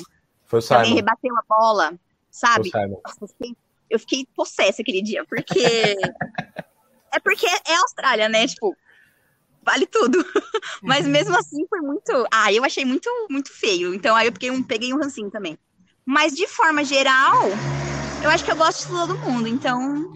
Foi 0.46 0.60
o 0.60 0.62
Simon. 0.62 0.82
Também 0.82 0.96
rebateu 0.96 1.36
a 1.36 1.44
bola, 1.50 1.94
sabe? 2.30 2.70
Foi 2.70 2.82
o 2.82 2.84
Simon. 2.84 3.02
Nossa, 3.04 3.18
eu, 3.20 3.28
fiquei, 3.30 3.56
eu 3.90 4.00
fiquei 4.00 4.28
possessa 4.36 4.82
aquele 4.82 5.02
dia, 5.02 5.26
porque. 5.26 5.60
é 7.12 7.20
porque 7.20 7.46
é 7.46 7.76
Austrália, 7.76 8.30
né? 8.30 8.48
Tipo, 8.48 8.76
vale 9.64 9.86
tudo. 9.86 10.24
Mas 10.82 11.06
mesmo 11.06 11.36
assim 11.38 11.66
foi 11.68 11.80
muito. 11.80 12.12
Ah, 12.32 12.54
eu 12.54 12.64
achei 12.64 12.86
muito, 12.86 13.10
muito 13.30 13.52
feio. 13.52 13.94
Então 13.94 14.16
aí 14.16 14.28
eu 14.28 14.32
peguei 14.32 14.52
um, 14.52 14.64
peguei 14.64 14.94
um 14.94 14.98
rancinho 15.00 15.32
também. 15.32 15.58
Mas 16.06 16.34
de 16.34 16.48
forma 16.48 16.84
geral, 16.84 17.42
eu 18.24 18.30
acho 18.30 18.44
que 18.44 18.52
eu 18.52 18.58
gosto 18.58 18.82
de 18.82 18.88
todo 18.88 19.18
mundo. 19.20 19.48
Então. 19.48 20.14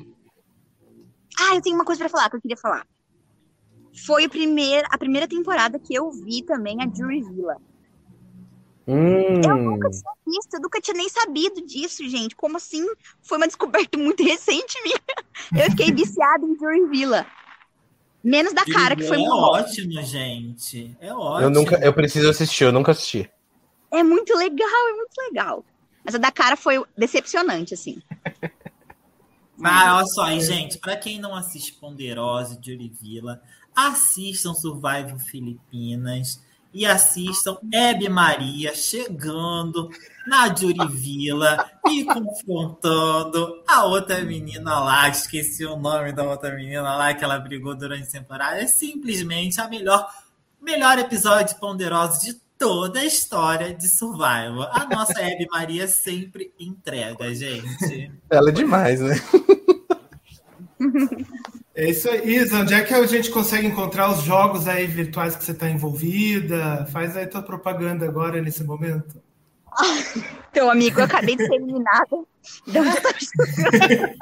Ah, 1.40 1.56
eu 1.56 1.62
tenho 1.62 1.76
uma 1.76 1.86
coisa 1.86 2.00
para 2.00 2.10
falar 2.10 2.30
que 2.30 2.36
eu 2.36 2.42
queria 2.42 2.58
falar. 2.58 2.86
Foi 4.06 4.26
a 4.26 4.30
primeira, 4.30 4.88
a 4.92 4.98
primeira 4.98 5.28
temporada 5.28 5.80
que 5.80 5.94
eu 5.94 6.12
vi 6.12 6.44
também 6.44 6.78
a 6.82 6.86
Jury 6.86 7.22
Villa. 7.22 7.58
Hum, 8.88 9.42
Eu 9.46 9.56
nunca 9.58 9.90
tinha 9.90 10.12
visto, 10.28 10.54
eu 10.56 10.62
nunca 10.62 10.82
tinha 10.82 10.96
nem 10.96 11.08
sabido 11.08 11.66
disso, 11.66 12.08
gente. 12.10 12.36
Como 12.36 12.58
assim? 12.58 12.86
Foi 13.22 13.38
uma 13.38 13.48
descoberta 13.48 13.98
muito 13.98 14.24
recente 14.24 14.76
minha. 14.84 15.00
Eu 15.64 15.72
fiquei 15.72 15.92
viciada 15.92 16.46
em 16.46 16.56
Jury 16.58 16.88
Villa. 16.88 17.26
Menos 18.24 18.54
da 18.54 18.66
cara, 18.66 18.96
que 18.96 19.04
foi 19.04 19.18
é 19.18 19.20
muito 19.20 19.32
bom. 19.32 19.52
ótimo, 19.52 20.02
gente. 20.02 20.96
É 21.00 21.14
ótimo. 21.14 21.42
eu 21.46 21.50
nunca, 21.50 21.76
eu 21.78 21.94
preciso 21.94 22.30
assistir, 22.30 22.64
eu 22.66 22.72
nunca 22.72 22.92
assisti. 22.92 23.30
É 23.92 24.02
muito 24.02 24.36
legal, 24.36 24.88
é 24.90 24.94
muito 24.94 25.18
legal. 25.30 25.66
Mas 26.04 26.16
a 26.16 26.18
da 26.18 26.32
cara 26.32 26.56
foi 26.58 26.84
decepcionante, 26.98 27.74
assim. 27.74 28.02
Mas 29.58 29.94
olha 29.94 30.06
só, 30.08 30.24
aí, 30.24 30.42
gente, 30.42 30.78
para 30.80 30.98
quem 30.98 31.20
não 31.20 31.36
assiste 31.36 31.74
Ponderosa 31.74 32.58
de 32.60 32.76
Villa, 33.02 33.42
assistam 33.76 34.54
Survival 34.54 35.20
Filipinas 35.20 36.42
e 36.74 36.86
assistam 36.86 37.58
Hebe 37.72 38.10
Maria 38.10 38.74
chegando 38.74 39.90
na 40.26 40.48
Villa 40.88 41.70
e 41.88 42.04
confrontando 42.06 43.62
a 43.68 43.86
outra 43.86 44.22
menina 44.22 44.80
lá, 44.80 45.10
esqueci 45.10 45.66
o 45.66 45.76
nome 45.76 46.12
da 46.12 46.24
outra 46.24 46.56
menina 46.56 46.96
lá 46.96 47.14
que 47.14 47.24
ela 47.24 47.40
brigou 47.40 47.76
durante 47.76 48.08
a 48.08 48.20
temporada. 48.20 48.62
É 48.62 48.68
simplesmente 48.68 49.60
a 49.60 49.68
melhor, 49.68 50.08
melhor 50.62 50.98
episódio 50.98 51.54
de 51.54 51.60
Ponderosa 51.60 52.20
de 52.22 52.34
toda 52.58 53.02
a 53.02 53.06
história 53.06 53.74
de 53.74 53.88
Survival. 53.88 54.70
A 54.72 54.86
nossa 54.86 55.22
Hebe 55.22 55.48
Maria 55.52 55.88
sempre 55.88 56.54
entrega, 56.60 57.34
gente. 57.36 58.12
Ela 58.30 58.50
é 58.50 58.54
demais, 58.54 59.02
né? 59.02 59.16
É 61.76 61.90
isso 61.90 62.10
aí, 62.10 62.36
Isa. 62.36 62.60
Onde 62.60 62.74
é 62.74 62.82
que 62.84 62.94
a 62.94 63.06
gente 63.06 63.32
consegue 63.32 63.66
encontrar 63.68 64.12
os 64.12 64.24
jogos 64.24 64.68
aí 64.68 64.86
virtuais 64.86 65.36
que 65.36 65.44
você 65.44 65.52
está 65.52 65.70
envolvida? 65.70 66.88
Faz 66.92 67.18
aí 67.18 67.26
tua 67.26 67.42
propaganda 67.42 68.06
agora 68.06 68.42
nesse 68.42 68.64
momento. 68.64 69.22
Então, 70.54 70.70
amigo, 70.70 71.00
eu 71.00 71.06
acabei 71.06 71.36
de 71.36 71.48
ser 71.48 71.56
eliminada. 71.56 72.18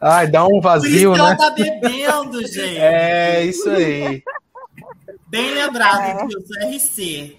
Ai, 0.00 0.28
dá 0.28 0.44
um 0.44 0.50
Por 0.50 0.58
isso 0.58 0.62
vazio, 0.62 1.12
que 1.12 1.18
ela 1.18 1.30
né? 1.30 1.36
tá 1.36 1.50
bebendo, 1.50 2.46
gente. 2.46 2.78
É 2.78 3.44
isso 3.44 3.68
aí. 3.68 4.22
Bem 5.26 5.52
lembrado 5.52 6.28
do 6.28 6.44
CRC. 6.44 7.36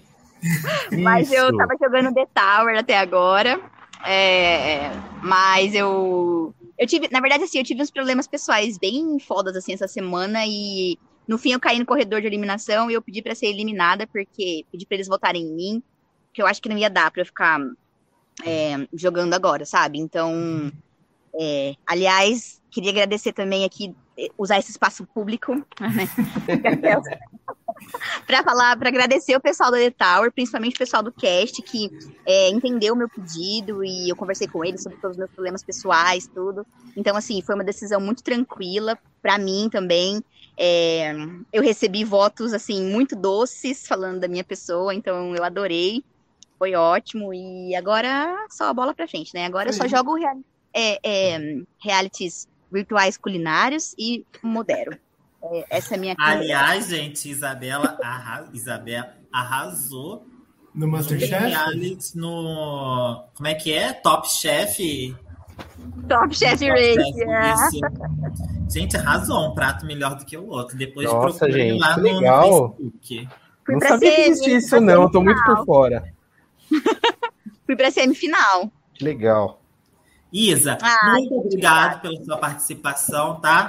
Mas 1.02 1.32
eu 1.32 1.48
Isso. 1.48 1.56
tava 1.56 1.74
jogando 1.80 2.12
The 2.12 2.26
Tower 2.34 2.78
até 2.78 2.98
agora. 2.98 3.58
É, 4.04 4.90
mas 5.22 5.74
eu. 5.74 6.54
Eu 6.78 6.86
tive, 6.86 7.08
na 7.10 7.20
verdade, 7.20 7.44
assim, 7.44 7.58
eu 7.58 7.64
tive 7.64 7.82
uns 7.82 7.90
problemas 7.90 8.26
pessoais 8.26 8.78
bem 8.78 9.18
fodas 9.18 9.56
assim 9.56 9.72
essa 9.72 9.88
semana 9.88 10.44
e 10.46 10.98
no 11.26 11.38
fim 11.38 11.52
eu 11.52 11.60
caí 11.60 11.78
no 11.78 11.86
corredor 11.86 12.20
de 12.20 12.26
eliminação 12.26 12.90
e 12.90 12.94
eu 12.94 13.02
pedi 13.02 13.22
pra 13.22 13.34
ser 13.34 13.46
eliminada 13.46 14.06
porque 14.06 14.64
pedi 14.70 14.86
pra 14.86 14.96
eles 14.96 15.08
votarem 15.08 15.42
em 15.42 15.54
mim, 15.54 15.82
que 16.32 16.42
eu 16.42 16.46
acho 16.46 16.60
que 16.60 16.68
não 16.68 16.76
ia 16.76 16.90
dar 16.90 17.10
pra 17.10 17.22
eu 17.22 17.26
ficar 17.26 17.60
é, 18.44 18.86
jogando 18.92 19.34
agora, 19.34 19.64
sabe? 19.64 19.98
Então, 19.98 20.70
é, 21.34 21.74
aliás, 21.86 22.60
queria 22.70 22.90
agradecer 22.90 23.32
também 23.32 23.64
aqui 23.64 23.94
eh, 24.18 24.28
usar 24.36 24.58
esse 24.58 24.70
espaço 24.70 25.06
público, 25.06 25.54
né? 25.80 26.08
para 28.26 28.42
falar, 28.42 28.76
para 28.76 28.88
agradecer 28.88 29.36
o 29.36 29.40
pessoal 29.40 29.70
da 29.70 29.78
The 29.78 29.90
Tower, 29.90 30.32
principalmente 30.32 30.74
o 30.74 30.78
pessoal 30.78 31.02
do 31.02 31.12
cast 31.12 31.62
que 31.62 31.88
é, 32.26 32.48
entendeu 32.48 32.94
o 32.94 32.96
meu 32.96 33.08
pedido 33.08 33.84
e 33.84 34.10
eu 34.10 34.16
conversei 34.16 34.48
com 34.48 34.64
eles 34.64 34.82
sobre 34.82 34.98
todos 35.00 35.14
os 35.14 35.18
meus 35.18 35.30
problemas 35.30 35.62
pessoais, 35.62 36.28
tudo. 36.34 36.66
Então, 36.96 37.16
assim, 37.16 37.40
foi 37.42 37.54
uma 37.54 37.64
decisão 37.64 38.00
muito 38.00 38.22
tranquila 38.22 38.98
para 39.22 39.38
mim 39.38 39.68
também. 39.70 40.20
É, 40.58 41.12
eu 41.52 41.62
recebi 41.62 42.04
votos 42.04 42.52
assim 42.52 42.82
muito 42.82 43.14
doces 43.14 43.86
falando 43.86 44.20
da 44.20 44.28
minha 44.28 44.44
pessoa, 44.44 44.94
então 44.94 45.34
eu 45.34 45.44
adorei. 45.44 46.02
Foi 46.58 46.74
ótimo 46.74 47.34
e 47.34 47.74
agora 47.76 48.34
só 48.50 48.64
a 48.64 48.74
bola 48.74 48.94
para 48.94 49.06
frente, 49.06 49.30
né? 49.34 49.44
Agora 49.44 49.68
eu 49.68 49.72
só 49.74 49.86
jogo 49.86 50.14
real- 50.16 50.40
é, 50.74 50.98
é, 51.34 51.38
realities 51.82 52.46
virtuais 52.72 53.16
culinários 53.16 53.94
e 53.98 54.24
modero. 54.42 54.98
É, 55.52 55.66
essa 55.70 55.94
é 55.94 55.96
a 55.96 56.00
minha 56.00 56.14
Aliás, 56.18 56.88
gente, 56.88 57.28
Isabela, 57.28 57.96
arra... 58.02 58.48
Isabela 58.52 59.14
arrasou 59.32 60.26
No 60.74 60.86
no 60.86 60.92
Masterchef? 60.92 62.14
no. 62.14 63.24
Como 63.34 63.46
é 63.46 63.54
que 63.54 63.72
é? 63.72 63.92
Top 63.92 64.28
Chef? 64.28 65.14
Top 66.08 66.34
Chef 66.34 66.58
Top 66.58 66.70
Race. 66.70 67.12
Chef, 67.12 67.28
é. 67.28 68.70
Gente, 68.70 68.96
arrasou. 68.96 69.50
Um 69.50 69.54
prato 69.54 69.84
melhor 69.86 70.16
do 70.16 70.24
que 70.24 70.36
o 70.36 70.46
outro. 70.48 70.76
Depois 70.76 71.10
Nossa, 71.10 71.50
gente, 71.50 71.80
lá 71.80 71.94
que 71.94 72.00
no, 72.00 72.08
no 72.12 72.18
legal. 72.20 72.42
Facebook. 72.76 73.28
Fui 73.64 73.72
Não 73.74 73.78
pra 73.80 73.88
sabia 73.88 74.14
que 74.14 74.20
existia 74.22 74.56
isso, 74.58 74.80
não. 74.80 75.02
Eu 75.02 75.10
tô 75.10 75.18
semifinal. 75.20 75.24
muito 75.24 75.44
por 75.44 75.64
fora. 75.66 76.04
Fui 77.66 77.76
pra 77.76 77.90
semifinal. 77.90 78.70
Que 78.94 79.04
legal. 79.04 79.62
Isa, 80.32 80.76
Ah, 80.82 81.12
muito 81.14 81.34
obrigado 81.34 82.00
pela 82.02 82.22
sua 82.24 82.36
participação, 82.36 83.40
tá? 83.40 83.66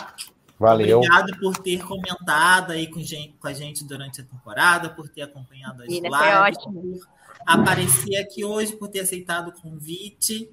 Valeu. 0.60 0.98
Obrigado 0.98 1.38
por 1.40 1.58
ter 1.58 1.86
comentado 1.86 2.72
aí 2.72 2.88
com, 2.88 3.00
gente, 3.02 3.36
com 3.40 3.48
a 3.48 3.54
gente 3.54 3.84
durante 3.84 4.22
a 4.22 4.24
temporada, 4.24 4.90
por 4.90 5.08
ter 5.08 5.22
acompanhado 5.22 5.84
as 5.84 5.88
Meninas, 5.88 6.18
foi 6.20 6.28
lives, 6.28 6.58
ótimo. 6.58 6.82
por 6.82 7.08
aparecer 7.46 8.18
aqui 8.18 8.44
hoje, 8.44 8.76
por 8.76 8.88
ter 8.88 9.02
aceitado 9.02 9.50
o 9.50 9.52
convite. 9.62 10.50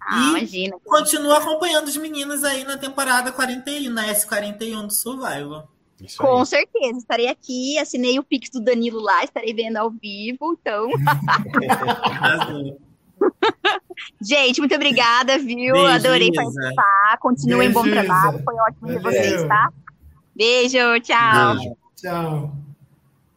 Ah, 0.00 0.18
E- 0.18 0.28
imagina. 0.30 0.76
Continua 0.84 1.38
acompanhando 1.38 1.88
os 1.88 1.96
meninos 1.96 2.44
aí 2.44 2.64
na 2.64 2.76
temporada 2.76 3.32
41, 3.32 3.92
na 3.92 4.06
S41 4.06 4.86
do 4.86 4.92
Survival. 4.92 5.68
Isso 6.00 6.16
Com 6.16 6.38
aí. 6.38 6.46
certeza, 6.46 6.98
estarei 6.98 7.28
aqui, 7.28 7.78
assinei 7.78 8.18
o 8.18 8.22
Pix 8.24 8.48
do 8.50 8.60
Danilo 8.60 9.00
lá, 9.00 9.22
estarei 9.24 9.52
vendo 9.52 9.76
ao 9.76 9.90
vivo, 9.90 10.56
então. 10.58 10.88
Gente, 14.20 14.60
muito 14.60 14.74
obrigada, 14.74 15.38
viu? 15.38 15.74
Beijo, 15.74 15.86
Adorei 15.86 16.30
Isa. 16.30 16.42
participar. 16.42 17.18
Continuem 17.20 17.70
bom 17.70 17.82
trabalho, 17.82 18.42
foi 18.44 18.54
ótimo 18.54 18.88
ver 18.88 19.00
Valeu. 19.00 19.22
vocês, 19.22 19.42
tá? 19.48 19.72
Beijo, 20.34 20.78
tchau. 21.02 21.54
Beijo. 21.56 21.76
Tchau. 21.96 22.52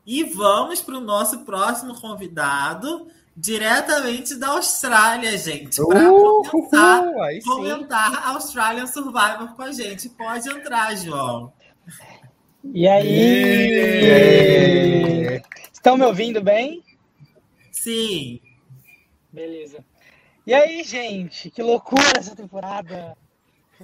E 0.06 0.24
vamos 0.24 0.82
para 0.82 0.98
o 0.98 1.02
nosso 1.02 1.40
próximo 1.46 2.00
convidado, 2.00 3.08
diretamente 3.36 4.36
da 4.36 4.50
Austrália, 4.50 5.38
gente, 5.38 5.82
para 5.86 6.12
Uh, 6.12 6.44
começar 6.50 7.04
aí 7.24 7.42
sim. 7.42 7.50
comentar 7.50 8.28
Australian 8.30 8.88
Survivor 8.88 9.54
com 9.56 9.62
a 9.62 9.72
gente. 9.72 10.10
Pode 10.10 10.50
entrar, 10.50 10.96
João. 10.96 11.52
E 12.74 12.88
aí? 12.88 13.74
É. 14.06 15.42
Estão 15.74 15.98
me 15.98 16.06
ouvindo 16.06 16.42
bem? 16.42 16.84
Sim. 17.72 18.40
Beleza. 19.34 19.84
E 20.46 20.54
aí, 20.54 20.84
gente? 20.84 21.50
Que 21.50 21.64
loucura 21.64 22.20
essa 22.20 22.36
temporada! 22.36 23.18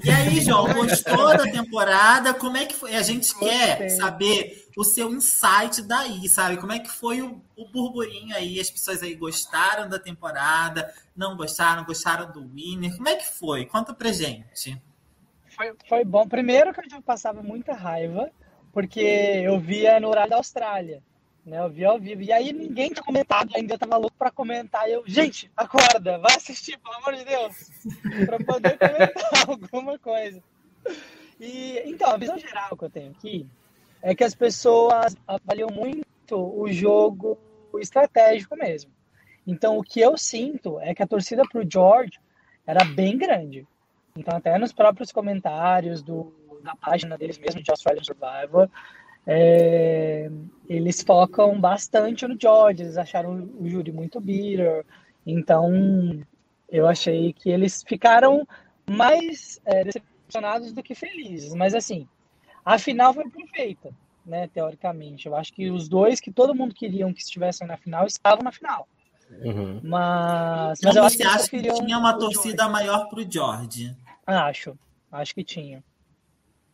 E 0.04 0.12
aí, 0.12 0.40
João, 0.40 0.72
gostou 0.74 1.36
da 1.36 1.44
temporada? 1.52 2.34
Como 2.34 2.56
é 2.56 2.66
que 2.66 2.76
foi? 2.76 2.96
A 2.96 3.02
gente 3.02 3.38
quer 3.38 3.90
saber 3.90 4.70
o 4.78 4.84
seu 4.84 5.12
insight 5.12 5.82
daí, 5.82 6.30
sabe? 6.30 6.58
Como 6.58 6.72
é 6.72 6.80
que 6.80 6.90
foi 6.90 7.22
o, 7.22 7.42
o 7.58 7.68
burburinho 7.68 8.36
aí? 8.36 8.60
As 8.60 8.70
pessoas 8.70 9.02
aí 9.02 9.16
gostaram 9.16 9.90
da 9.90 9.98
temporada? 9.98 10.94
Não 11.16 11.36
gostaram? 11.36 11.84
Gostaram 11.84 12.32
do 12.32 12.48
Winner? 12.48 12.96
Como 12.96 13.10
é 13.10 13.16
que 13.16 13.28
foi? 13.28 13.66
Conta 13.66 13.94
pra 13.94 14.12
gente. 14.12 14.80
Foi, 15.56 15.74
foi 15.88 16.06
bom. 16.06 16.28
Primeiro 16.28 16.74
que 16.74 16.82
eu 16.82 16.90
já 16.90 17.02
passava 17.02 17.42
muita 17.42 17.74
raiva, 17.74 18.32
porque 18.72 19.02
eu 19.02 19.60
via 19.60 20.00
no 20.00 20.10
horário 20.10 20.30
da 20.30 20.38
Austrália. 20.38 21.02
Né? 21.50 21.60
Eu 21.60 21.70
via 21.70 21.90
ao 21.90 22.00
vivo. 22.00 22.22
E 22.22 22.32
aí 22.32 22.54
ninguém 22.54 22.90
tinha 22.90 23.04
comentado, 23.04 23.50
ainda 23.56 23.74
eu 23.74 23.80
tava 23.80 23.98
louco 23.98 24.16
pra 24.18 24.30
comentar. 24.30 24.90
Eu, 24.90 25.04
gente, 25.06 25.52
acorda, 25.58 26.20
vai 26.20 26.36
assistir, 26.36 26.78
pelo 26.78 26.96
amor 26.96 27.16
de 27.16 27.26
Deus, 27.26 27.72
pra 28.26 28.38
poder 28.38 28.78
comentar 28.78 29.50
alguma 29.50 29.98
coisa. 29.98 30.42
E 31.40 31.82
então, 31.86 32.12
a 32.12 32.18
visão 32.18 32.38
geral 32.38 32.78
que 32.78 32.86
eu 32.86 32.90
tenho 32.90 33.12
aqui 33.12 33.48
é 34.02 34.14
que 34.14 34.24
as 34.24 34.36
pessoas 34.36 35.18
avaliam 35.28 35.70
muito 35.72 36.06
o 36.32 36.72
jogo 36.72 37.38
estratégico 37.80 38.56
mesmo. 38.56 38.92
Então, 39.48 39.78
o 39.78 39.84
que 39.84 40.00
eu 40.00 40.18
sinto 40.18 40.80
é 40.80 40.94
que 40.94 41.02
a 41.02 41.08
torcida 41.08 41.44
para 41.50 41.62
o 41.62 41.70
George 41.70 42.20
era 42.66 42.86
bem 42.86 43.18
grande. 43.18 43.68
Então, 44.16 44.38
até 44.38 44.58
nos 44.58 44.72
próprios 44.72 45.12
comentários 45.12 46.04
do, 46.04 46.34
da 46.62 46.76
página 46.76 47.18
deles 47.18 47.38
mesmo, 47.38 47.64
de 47.64 47.72
Australian 47.72 48.04
Survivor, 48.04 48.70
é, 49.32 50.28
eles 50.68 51.04
focam 51.04 51.62
bastante 51.62 52.28
no 52.28 52.36
George, 52.40 52.82
eles 52.82 52.98
acharam 52.98 53.48
o 53.60 53.70
júri 53.70 53.92
muito 53.92 54.20
bitter. 54.20 54.84
Então, 55.24 56.20
eu 56.68 56.88
achei 56.88 57.32
que 57.32 57.52
eles 57.52 57.84
ficaram 57.88 58.48
mais 58.90 59.62
é, 59.66 59.84
decepcionados 59.84 60.74
do 60.74 60.82
que 60.82 60.96
felizes. 60.96 61.54
Mas, 61.54 61.76
assim, 61.76 62.08
a 62.66 62.80
final 62.80 63.14
foi 63.14 63.30
perfeita, 63.30 63.92
né, 64.26 64.48
teoricamente. 64.48 65.28
Eu 65.28 65.36
acho 65.36 65.54
que 65.54 65.70
os 65.70 65.88
dois 65.88 66.20
que 66.20 66.32
todo 66.32 66.56
mundo 66.56 66.74
queria 66.74 67.06
que 67.14 67.22
estivessem 67.22 67.68
na 67.68 67.78
final 67.78 68.08
estavam 68.08 68.44
na 68.44 68.52
final. 68.52 68.88
Uhum. 69.44 69.80
Mas, 69.84 70.80
então, 70.80 70.90
mas 70.90 70.96
eu 70.96 71.04
acho 71.04 71.18
que 71.18 71.24
acha 71.24 71.50
que 71.50 71.62
tinha 71.62 72.00
uma 72.00 72.18
torcida 72.18 72.64
George. 72.64 72.72
maior 72.72 73.10
para 73.10 73.20
o 73.20 73.32
George? 73.32 73.96
Acho, 74.26 74.76
acho 75.12 75.36
que 75.36 75.44
tinha. 75.44 75.84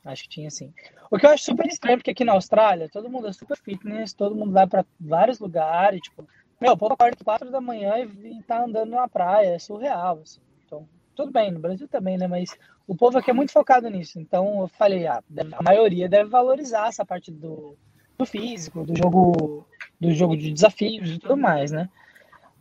Acho 0.06 0.24
que 0.24 0.30
tinha 0.30 0.52
sim. 0.52 0.72
O 1.10 1.18
que 1.18 1.26
eu 1.26 1.32
acho 1.32 1.44
super 1.44 1.66
estranho, 1.66 1.98
porque 1.98 2.12
aqui 2.12 2.24
na 2.24 2.34
Austrália, 2.34 2.88
todo 2.88 3.10
mundo 3.10 3.28
é 3.28 3.34
super 3.34 3.58
fitness, 3.58 4.14
todo 4.14 4.36
mundo 4.36 4.52
vai 4.52 4.68
para 4.68 4.86
vários 5.00 5.40
lugares, 5.40 6.02
tipo, 6.02 6.28
meu, 6.62 6.74
o 6.74 6.78
povo 6.78 6.94
acorda 6.94 7.18
4 7.24 7.52
da 7.52 7.60
manhã 7.60 7.98
e, 7.98 8.38
e 8.38 8.44
tá 8.44 8.64
andando 8.64 8.92
na 8.92 9.08
praia, 9.08 9.56
é 9.56 9.60
surreal, 9.60 10.20
assim. 10.22 10.40
Então, 10.66 10.88
tudo 11.16 11.32
bem, 11.32 11.52
no 11.52 11.60
Brasil 11.60 11.88
também, 11.88 12.18
né? 12.18 12.28
Mas 12.28 12.56
o 12.88 12.96
povo 12.96 13.18
aqui 13.18 13.32
é 13.32 13.34
muito 13.34 13.52
focado 13.52 13.90
nisso. 13.90 14.20
Então, 14.20 14.62
eu 14.62 14.68
falei, 14.68 15.08
ah, 15.08 15.24
a 15.54 15.64
maioria 15.64 16.08
deve 16.08 16.30
valorizar 16.30 16.88
essa 16.88 17.04
parte 17.04 17.32
do, 17.32 17.76
do 18.18 18.26
físico, 18.26 18.86
do 18.86 18.96
jogo, 18.96 19.68
do 20.00 20.12
jogo 20.12 20.38
de 20.38 20.52
desafios 20.52 21.10
e 21.10 21.20
tudo 21.20 21.36
mais, 21.36 21.72
né? 21.72 21.90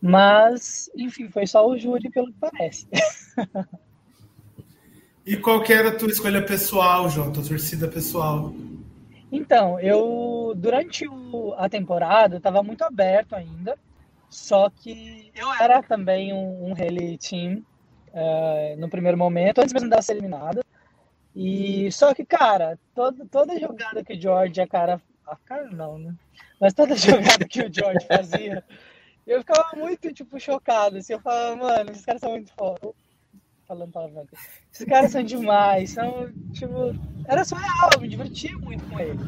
Mas, 0.01 0.89
enfim, 0.95 1.29
foi 1.29 1.47
só 1.47 1.65
o 1.67 1.77
júri, 1.77 2.09
pelo 2.09 2.27
que 2.27 2.39
parece. 2.39 2.87
E 5.25 5.35
qual 5.35 5.63
que 5.63 5.73
era 5.73 5.89
a 5.89 5.95
tua 5.95 6.09
escolha 6.09 6.45
pessoal, 6.45 7.09
João, 7.09 7.31
tua 7.31 7.43
torcida 7.43 7.87
pessoal? 7.87 8.53
Então, 9.31 9.79
eu 9.79 10.53
durante 10.55 11.07
o, 11.07 11.55
a 11.57 11.67
temporada 11.67 12.37
estava 12.37 12.61
muito 12.61 12.83
aberto 12.83 13.33
ainda, 13.33 13.75
só 14.29 14.69
que 14.69 15.31
eu 15.33 15.51
era 15.53 15.81
também 15.81 16.31
um, 16.31 16.69
um 16.69 16.73
rally 16.73 17.17
team 17.17 17.65
uh, 18.13 18.79
no 18.79 18.87
primeiro 18.87 19.17
momento, 19.17 19.61
antes 19.61 19.73
mesmo 19.73 19.89
de 19.89 19.99
ser 20.03 20.13
eliminada. 20.13 20.63
E 21.35 21.91
só 21.91 22.13
que, 22.13 22.23
cara, 22.23 22.77
toda, 22.93 23.25
toda 23.25 23.59
jogada 23.59 24.03
que 24.03 24.13
o 24.13 24.21
George, 24.21 24.61
a 24.61 24.67
cara. 24.67 25.01
A 25.25 25.35
cara 25.37 25.67
não, 25.71 25.97
né? 25.97 26.13
Mas 26.61 26.71
toda 26.71 26.93
jogada 26.95 27.47
que 27.49 27.61
o 27.63 27.73
George 27.73 28.05
fazia, 28.05 28.63
eu 29.25 29.39
ficava 29.39 29.75
muito, 29.75 30.13
tipo, 30.13 30.39
chocado. 30.39 30.97
Assim, 30.97 31.13
eu 31.13 31.19
falava, 31.19 31.55
mano, 31.55 31.89
esses 31.89 32.05
caras 32.05 32.21
são 32.21 32.29
muito 32.29 32.53
foda 32.53 32.93
falando 33.67 33.91
palavrão. 33.91 34.25
Esses 34.71 34.85
caras 34.85 35.11
são 35.11 35.23
demais, 35.23 35.91
são, 35.91 36.31
tipo, 36.51 36.95
era 37.27 37.43
surreal, 37.43 37.89
eu 37.93 38.01
me 38.01 38.07
divertia 38.07 38.57
muito 38.57 38.83
com 38.89 38.99
ele. 38.99 39.19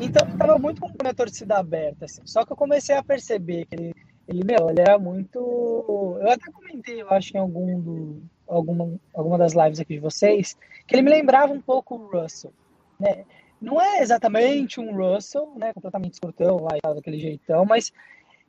Então 0.00 0.28
eu 0.28 0.38
tava 0.38 0.58
muito 0.58 0.80
com 0.80 0.88
a 1.06 1.14
torcida 1.14 1.58
aberta, 1.58 2.04
assim. 2.04 2.22
Só 2.24 2.44
que 2.44 2.52
eu 2.52 2.56
comecei 2.56 2.94
a 2.94 3.02
perceber 3.02 3.66
que 3.66 3.74
ele, 3.74 3.94
ele, 4.28 4.44
meu, 4.44 4.70
ele 4.70 4.80
era 4.80 4.98
muito. 4.98 6.18
Eu 6.20 6.30
até 6.30 6.50
comentei, 6.50 7.00
eu 7.00 7.10
acho, 7.10 7.36
em 7.36 7.40
algum 7.40 7.80
do, 7.80 8.22
alguma, 8.46 8.98
alguma 9.14 9.38
das 9.38 9.52
lives 9.54 9.80
aqui 9.80 9.94
de 9.94 10.00
vocês, 10.00 10.56
que 10.86 10.94
ele 10.94 11.02
me 11.02 11.10
lembrava 11.10 11.52
um 11.52 11.60
pouco 11.60 11.96
o 11.96 12.10
Russell, 12.10 12.52
né? 12.98 13.24
Não 13.60 13.80
é 13.80 14.00
exatamente 14.00 14.80
um 14.80 14.94
Russell, 14.94 15.52
né? 15.56 15.72
Completamente 15.72 16.14
escurtão 16.14 16.58
lá 16.58 16.76
e 16.76 16.80
tal, 16.80 16.94
daquele 16.94 17.18
jeitão, 17.18 17.64
mas 17.64 17.90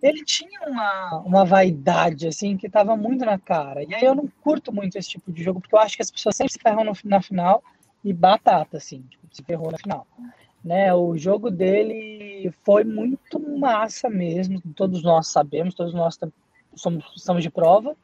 ele 0.01 0.23
tinha 0.23 0.61
uma, 0.67 1.19
uma 1.25 1.45
vaidade, 1.45 2.27
assim, 2.27 2.55
que 2.55 2.69
tava 2.69 2.95
muito 2.95 3.25
na 3.25 3.37
cara. 3.39 3.83
E 3.83 3.93
aí 3.93 4.03
eu 4.03 4.13
não 4.13 4.29
curto 4.43 4.71
muito 4.71 4.97
esse 4.97 5.09
tipo 5.09 5.31
de 5.31 5.43
jogo, 5.43 5.59
porque 5.59 5.75
eu 5.75 5.79
acho 5.79 5.95
que 5.95 6.03
as 6.03 6.11
pessoas 6.11 6.35
sempre 6.35 6.53
se 6.53 6.59
ferram 6.59 6.83
no, 6.83 6.93
na 7.03 7.21
final 7.21 7.63
e 8.03 8.13
batata, 8.13 8.77
assim, 8.77 9.01
tipo, 9.09 9.27
se 9.31 9.43
ferrou 9.43 9.71
na 9.71 9.77
final. 9.77 10.07
Né, 10.63 10.93
o 10.93 11.17
jogo 11.17 11.49
dele 11.49 12.51
foi 12.65 12.83
muito 12.83 13.39
massa 13.39 14.09
mesmo, 14.09 14.61
todos 14.75 15.01
nós 15.01 15.27
sabemos, 15.27 15.73
todos 15.73 15.93
nós 15.93 16.19
somos, 16.75 17.05
estamos 17.15 17.41
de 17.41 17.49
prova. 17.49 17.95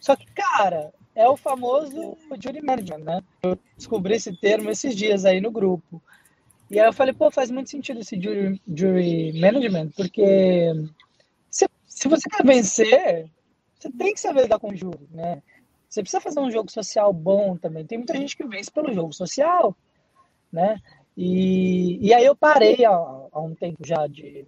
Só 0.00 0.14
que, 0.14 0.26
cara, 0.26 0.92
é 1.14 1.28
o 1.28 1.36
famoso 1.36 2.16
jury 2.40 2.62
management, 2.62 3.04
né? 3.04 3.20
Eu 3.42 3.58
descobri 3.76 4.14
esse 4.14 4.36
termo 4.36 4.70
esses 4.70 4.94
dias 4.94 5.24
aí 5.24 5.40
no 5.40 5.50
grupo. 5.50 6.00
E 6.70 6.78
aí 6.78 6.86
eu 6.86 6.92
falei, 6.92 7.12
pô, 7.12 7.30
faz 7.30 7.50
muito 7.50 7.70
sentido 7.70 8.00
esse 8.00 8.20
jury, 8.20 8.60
jury 8.68 9.32
management, 9.40 9.90
porque 9.96 10.72
se 11.98 12.06
você 12.06 12.28
quer 12.30 12.44
vencer, 12.44 13.28
você 13.76 13.90
tem 13.90 14.14
que 14.14 14.20
saber 14.20 14.46
dar 14.46 14.60
com 14.60 14.74
júri, 14.74 15.08
né? 15.10 15.42
Você 15.88 16.00
precisa 16.00 16.20
fazer 16.20 16.38
um 16.38 16.50
jogo 16.50 16.70
social 16.70 17.12
bom 17.12 17.56
também. 17.56 17.84
Tem 17.84 17.98
muita 17.98 18.16
gente 18.16 18.36
que 18.36 18.46
vence 18.46 18.70
pelo 18.70 18.92
jogo 18.92 19.12
social, 19.12 19.76
né? 20.52 20.80
E, 21.16 21.98
e 22.06 22.14
aí 22.14 22.24
eu 22.24 22.36
parei 22.36 22.84
há, 22.84 22.92
há 22.92 23.40
um 23.40 23.52
tempo 23.52 23.84
já 23.84 24.06
de, 24.06 24.46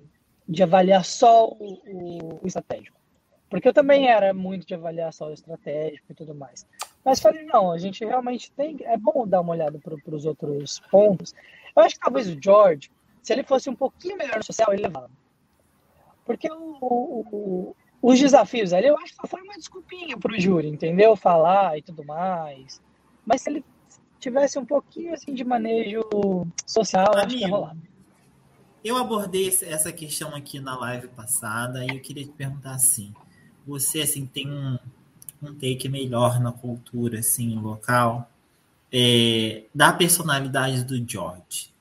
de 0.48 0.62
avaliar 0.62 1.04
só 1.04 1.48
o, 1.48 1.80
o, 1.86 2.38
o, 2.40 2.46
estratégico. 2.46 2.96
Porque 3.48 3.66
eu 3.66 3.74
também 3.74 4.08
era 4.08 4.32
muito 4.32 4.64
de 4.64 4.74
avaliar 4.74 5.12
só 5.12 5.26
o 5.26 5.32
estratégico 5.32 6.12
e 6.12 6.14
tudo 6.14 6.32
mais. 6.32 6.64
Mas 7.04 7.18
falei, 7.18 7.44
não, 7.46 7.72
a 7.72 7.78
gente 7.78 8.04
realmente 8.04 8.52
tem. 8.52 8.76
É 8.82 8.96
bom 8.96 9.26
dar 9.26 9.40
uma 9.40 9.52
olhada 9.52 9.76
para 9.80 10.14
os 10.14 10.24
outros 10.24 10.78
pontos. 10.88 11.34
Eu 11.74 11.82
acho 11.82 11.96
que 11.96 12.00
talvez 12.00 12.28
o 12.28 12.38
George, 12.40 12.92
se 13.20 13.32
ele 13.32 13.42
fosse 13.42 13.68
um 13.68 13.74
pouquinho 13.74 14.16
melhor 14.16 14.36
no 14.36 14.44
social, 14.44 14.72
ele 14.72 14.82
levava. 14.82 15.10
Porque 16.30 16.48
o, 16.48 16.78
o, 16.80 17.76
os 18.00 18.20
desafios 18.20 18.72
ali, 18.72 18.86
eu 18.86 18.96
acho 18.98 19.14
que 19.14 19.16
só 19.16 19.26
foi 19.26 19.42
uma 19.42 19.56
desculpinha 19.58 20.16
para 20.16 20.32
o 20.32 20.40
júri, 20.40 20.68
entendeu? 20.68 21.16
Falar 21.16 21.76
e 21.76 21.82
tudo 21.82 22.04
mais. 22.04 22.80
Mas 23.26 23.42
se 23.42 23.50
ele 23.50 23.64
tivesse 24.20 24.56
um 24.56 24.64
pouquinho 24.64 25.12
assim 25.12 25.34
de 25.34 25.42
manejo 25.42 26.02
social, 26.64 27.08
Amigo, 27.08 27.26
acho 27.26 27.36
que 27.36 27.42
ia 27.42 27.48
rolar. 27.48 27.76
Eu 28.84 28.96
abordei 28.96 29.48
essa 29.48 29.92
questão 29.92 30.36
aqui 30.36 30.60
na 30.60 30.78
live 30.78 31.08
passada 31.08 31.84
e 31.84 31.88
eu 31.88 32.00
queria 32.00 32.24
te 32.24 32.30
perguntar 32.30 32.74
assim: 32.74 33.12
você 33.66 34.02
assim 34.02 34.24
tem 34.24 34.48
um, 34.48 34.78
um 35.42 35.52
take 35.52 35.88
melhor 35.88 36.38
na 36.38 36.52
cultura 36.52 37.18
assim 37.18 37.58
local 37.58 38.30
é, 38.92 39.64
da 39.74 39.92
personalidade 39.92 40.84
do 40.84 40.96
George? 41.10 41.74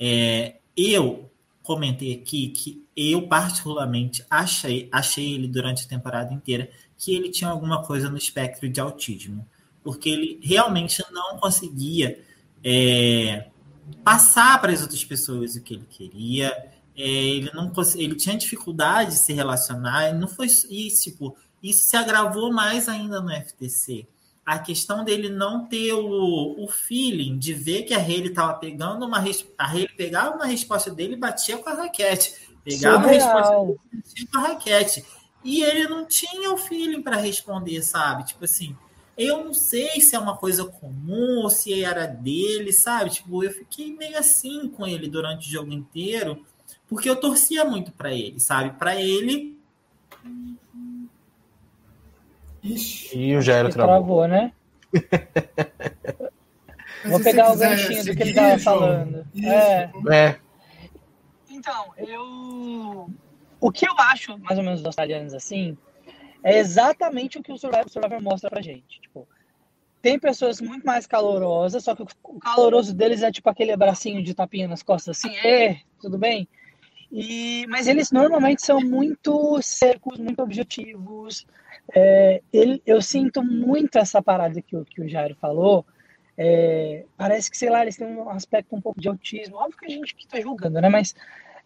É, 0.00 0.56
eu 0.74 1.30
comentei 1.62 2.12
aqui 2.14 2.48
que 2.48 2.84
eu 2.96 3.26
particularmente 3.28 4.24
achei, 4.28 4.88
achei 4.90 5.34
ele 5.34 5.48
durante 5.48 5.84
a 5.84 5.88
temporada 5.88 6.32
inteira 6.34 6.70
que 6.98 7.14
ele 7.14 7.30
tinha 7.30 7.50
alguma 7.50 7.82
coisa 7.82 8.10
no 8.10 8.16
espectro 8.16 8.68
de 8.68 8.80
autismo, 8.80 9.46
porque 9.82 10.08
ele 10.08 10.40
realmente 10.42 11.02
não 11.10 11.38
conseguia 11.38 12.20
é, 12.64 13.48
passar 14.04 14.60
para 14.60 14.72
as 14.72 14.82
outras 14.82 15.04
pessoas 15.04 15.56
o 15.56 15.62
que 15.62 15.74
ele 15.74 15.86
queria. 15.88 16.48
É, 16.96 17.02
ele 17.02 17.50
não 17.54 17.72
ele 17.96 18.14
tinha 18.14 18.36
dificuldade 18.36 19.12
de 19.12 19.18
se 19.18 19.32
relacionar. 19.32 20.14
Não 20.14 20.28
foi 20.28 20.46
isso, 20.46 21.02
tipo, 21.02 21.36
isso 21.62 21.84
se 21.84 21.96
agravou 21.96 22.52
mais 22.52 22.88
ainda 22.88 23.20
no 23.20 23.30
FTC 23.30 24.06
a 24.44 24.58
questão 24.58 25.04
dele 25.04 25.28
não 25.28 25.66
ter 25.66 25.92
o, 25.92 26.62
o 26.62 26.68
feeling 26.68 27.38
de 27.38 27.54
ver 27.54 27.82
que 27.82 27.94
a 27.94 27.98
Haley 27.98 28.28
estava 28.28 28.54
pegando 28.54 29.06
uma 29.06 29.18
a 29.18 29.66
Haley 29.66 29.88
pegava 29.96 30.34
uma 30.34 30.46
resposta 30.46 30.90
dele 30.90 31.14
e 31.14 31.18
batia 31.18 31.58
com 31.58 31.68
a 31.68 31.74
raquete. 31.74 32.34
Pegava 32.64 33.04
Surreal. 33.04 33.08
a 33.08 33.34
resposta 33.34 33.56
dele 33.60 33.78
e 33.92 33.96
batia 33.96 34.26
com 34.32 34.38
a 34.38 34.42
raquete. 34.42 35.04
E 35.44 35.62
ele 35.62 35.88
não 35.88 36.06
tinha 36.06 36.52
o 36.52 36.56
feeling 36.56 37.02
para 37.02 37.16
responder, 37.16 37.82
sabe? 37.82 38.24
Tipo 38.24 38.44
assim, 38.44 38.76
eu 39.16 39.44
não 39.44 39.54
sei 39.54 40.00
se 40.00 40.16
é 40.16 40.18
uma 40.18 40.36
coisa 40.36 40.64
comum 40.64 41.40
ou 41.42 41.50
se 41.50 41.82
era 41.82 42.06
dele, 42.06 42.72
sabe? 42.72 43.10
Tipo, 43.10 43.44
eu 43.44 43.50
fiquei 43.50 43.94
meio 43.94 44.18
assim 44.18 44.68
com 44.68 44.86
ele 44.86 45.08
durante 45.08 45.48
o 45.48 45.52
jogo 45.52 45.72
inteiro, 45.72 46.44
porque 46.88 47.08
eu 47.08 47.16
torcia 47.16 47.64
muito 47.64 47.92
para 47.92 48.12
ele, 48.12 48.40
sabe? 48.40 48.76
Para 48.78 49.00
ele 49.00 49.51
Ixi, 52.62 53.18
e 53.18 53.36
o 53.36 53.42
Jairo 53.42 53.70
travou. 53.70 53.94
travou 53.94 54.28
né? 54.28 54.52
Vou 57.04 57.20
pegar 57.20 57.52
o 57.52 57.56
ganchinho 57.56 58.04
do 58.04 58.14
que 58.14 58.22
ele 58.22 58.30
estava 58.30 58.58
falando. 58.58 59.26
É. 59.42 59.90
é. 60.14 60.38
Então, 61.50 61.92
eu. 61.96 63.10
O 63.60 63.70
que 63.70 63.86
eu 63.86 63.94
acho, 63.98 64.38
mais 64.38 64.58
ou 64.58 64.64
menos, 64.64 64.80
dos 64.80 64.86
australianos 64.86 65.34
assim, 65.34 65.76
é 66.42 66.58
exatamente 66.58 67.38
o 67.38 67.42
que 67.42 67.52
o 67.52 67.58
Survivor, 67.58 67.88
Survivor 67.88 68.20
mostra 68.20 68.50
pra 68.50 68.62
gente. 68.62 69.00
Tipo, 69.00 69.28
tem 70.00 70.18
pessoas 70.18 70.60
muito 70.60 70.84
mais 70.84 71.06
calorosas, 71.06 71.84
só 71.84 71.94
que 71.94 72.02
o 72.02 72.40
caloroso 72.40 72.92
deles 72.92 73.22
é 73.22 73.30
tipo 73.30 73.48
aquele 73.48 73.70
abracinho 73.70 74.22
de 74.22 74.34
tapinha 74.34 74.66
nas 74.66 74.82
costas, 74.82 75.18
assim, 75.18 75.34
é, 75.36 75.80
tudo 76.00 76.18
bem? 76.18 76.48
E, 77.10 77.66
mas 77.68 77.86
eles 77.86 78.10
normalmente 78.10 78.62
são 78.62 78.80
muito 78.80 79.60
secos, 79.62 80.18
muito 80.18 80.42
objetivos, 80.42 81.46
é, 81.94 82.42
ele, 82.52 82.82
eu 82.86 83.00
sinto 83.02 83.42
muito 83.44 83.98
essa 83.98 84.22
parada 84.22 84.60
que 84.62 84.84
que 84.86 85.00
o 85.02 85.08
Jairo 85.08 85.34
falou. 85.36 85.84
É, 86.36 87.04
parece 87.16 87.50
que, 87.50 87.58
sei 87.58 87.70
lá, 87.70 87.82
eles 87.82 87.96
têm 87.96 88.06
um 88.06 88.30
aspecto 88.30 88.74
um 88.74 88.80
pouco 88.80 89.00
de 89.00 89.08
autismo. 89.08 89.56
Óbvio 89.56 89.78
que 89.78 89.86
a 89.86 89.88
gente 89.90 90.14
está 90.18 90.40
julgando, 90.40 90.80
né? 90.80 90.88
Mas 90.88 91.14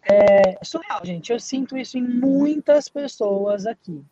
é 0.03 0.57
surreal, 0.63 1.05
gente. 1.05 1.31
Eu 1.31 1.39
sinto 1.39 1.77
isso 1.77 1.97
em 1.97 2.03
muitas 2.03 2.89
pessoas 2.89 3.65
aqui. 3.65 4.03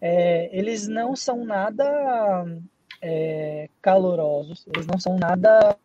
é, 0.00 0.48
eles 0.56 0.88
não 0.88 1.14
são 1.14 1.44
nada 1.44 2.46
é, 3.02 3.68
calorosos, 3.82 4.66
eles 4.74 4.86
não 4.86 4.98
são 4.98 5.16
nada 5.18 5.76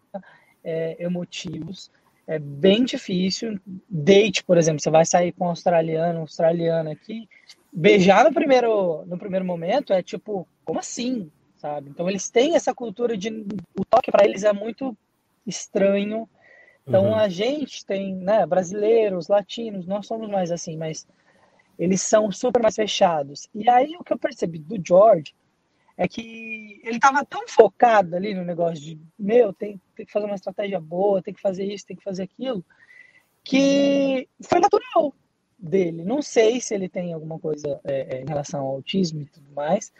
é, 0.63 0.95
emotivos. 1.03 1.91
É 2.27 2.39
bem 2.39 2.83
difícil. 2.85 3.59
Date, 3.89 4.43
por 4.43 4.57
exemplo, 4.57 4.81
você 4.81 4.89
vai 4.89 5.05
sair 5.05 5.31
com 5.33 5.45
um 5.45 5.49
australiano, 5.49 6.19
um 6.19 6.21
australiano 6.23 6.89
aqui, 6.91 7.27
beijar 7.75 8.23
no 8.23 8.33
primeiro, 8.33 9.05
no 9.05 9.17
primeiro 9.17 9.45
momento 9.45 9.91
é 9.91 10.01
tipo, 10.01 10.47
como 10.63 10.79
assim? 10.79 11.29
Sabe? 11.57 11.89
Então 11.89 12.09
eles 12.09 12.29
têm 12.29 12.55
essa 12.55 12.73
cultura 12.73 13.17
de 13.17 13.29
o 13.77 13.83
toque 13.83 14.11
para 14.11 14.25
eles 14.25 14.43
é 14.43 14.53
muito 14.53 14.97
estranho. 15.45 16.29
Então 16.87 17.07
uhum. 17.07 17.15
a 17.15 17.27
gente 17.27 17.85
tem, 17.85 18.15
né, 18.15 18.45
brasileiros, 18.45 19.27
latinos, 19.27 19.85
nós 19.85 20.07
somos 20.07 20.29
mais 20.29 20.51
assim, 20.51 20.77
mas 20.77 21.05
eles 21.77 22.01
são 22.01 22.31
super 22.31 22.61
mais 22.61 22.75
fechados. 22.75 23.49
E 23.53 23.69
aí 23.69 23.95
o 23.99 24.03
que 24.03 24.13
eu 24.13 24.17
percebi 24.17 24.59
do 24.59 24.81
George 24.85 25.35
é 25.97 26.07
que 26.07 26.81
ele 26.83 26.97
estava 26.97 27.25
tão 27.25 27.47
focado 27.47 28.15
ali 28.15 28.33
no 28.33 28.45
negócio 28.45 28.83
de, 28.83 28.99
meu, 29.17 29.51
tem, 29.51 29.81
tem 29.95 30.05
que 30.05 30.11
fazer 30.11 30.25
uma 30.25 30.35
estratégia 30.35 30.79
boa, 30.79 31.21
tem 31.21 31.33
que 31.33 31.41
fazer 31.41 31.65
isso, 31.65 31.85
tem 31.85 31.95
que 31.95 32.03
fazer 32.03 32.23
aquilo, 32.23 32.63
que 33.43 34.27
foi 34.41 34.59
natural 34.59 35.13
dele. 35.57 36.03
Não 36.03 36.21
sei 36.21 36.59
se 36.59 36.73
ele 36.73 36.89
tem 36.89 37.13
alguma 37.13 37.39
coisa 37.39 37.79
é, 37.83 38.17
é, 38.17 38.21
em 38.21 38.25
relação 38.25 38.61
ao 38.61 38.67
autismo 38.67 39.21
e 39.21 39.25
tudo 39.25 39.51
mais. 39.53 39.91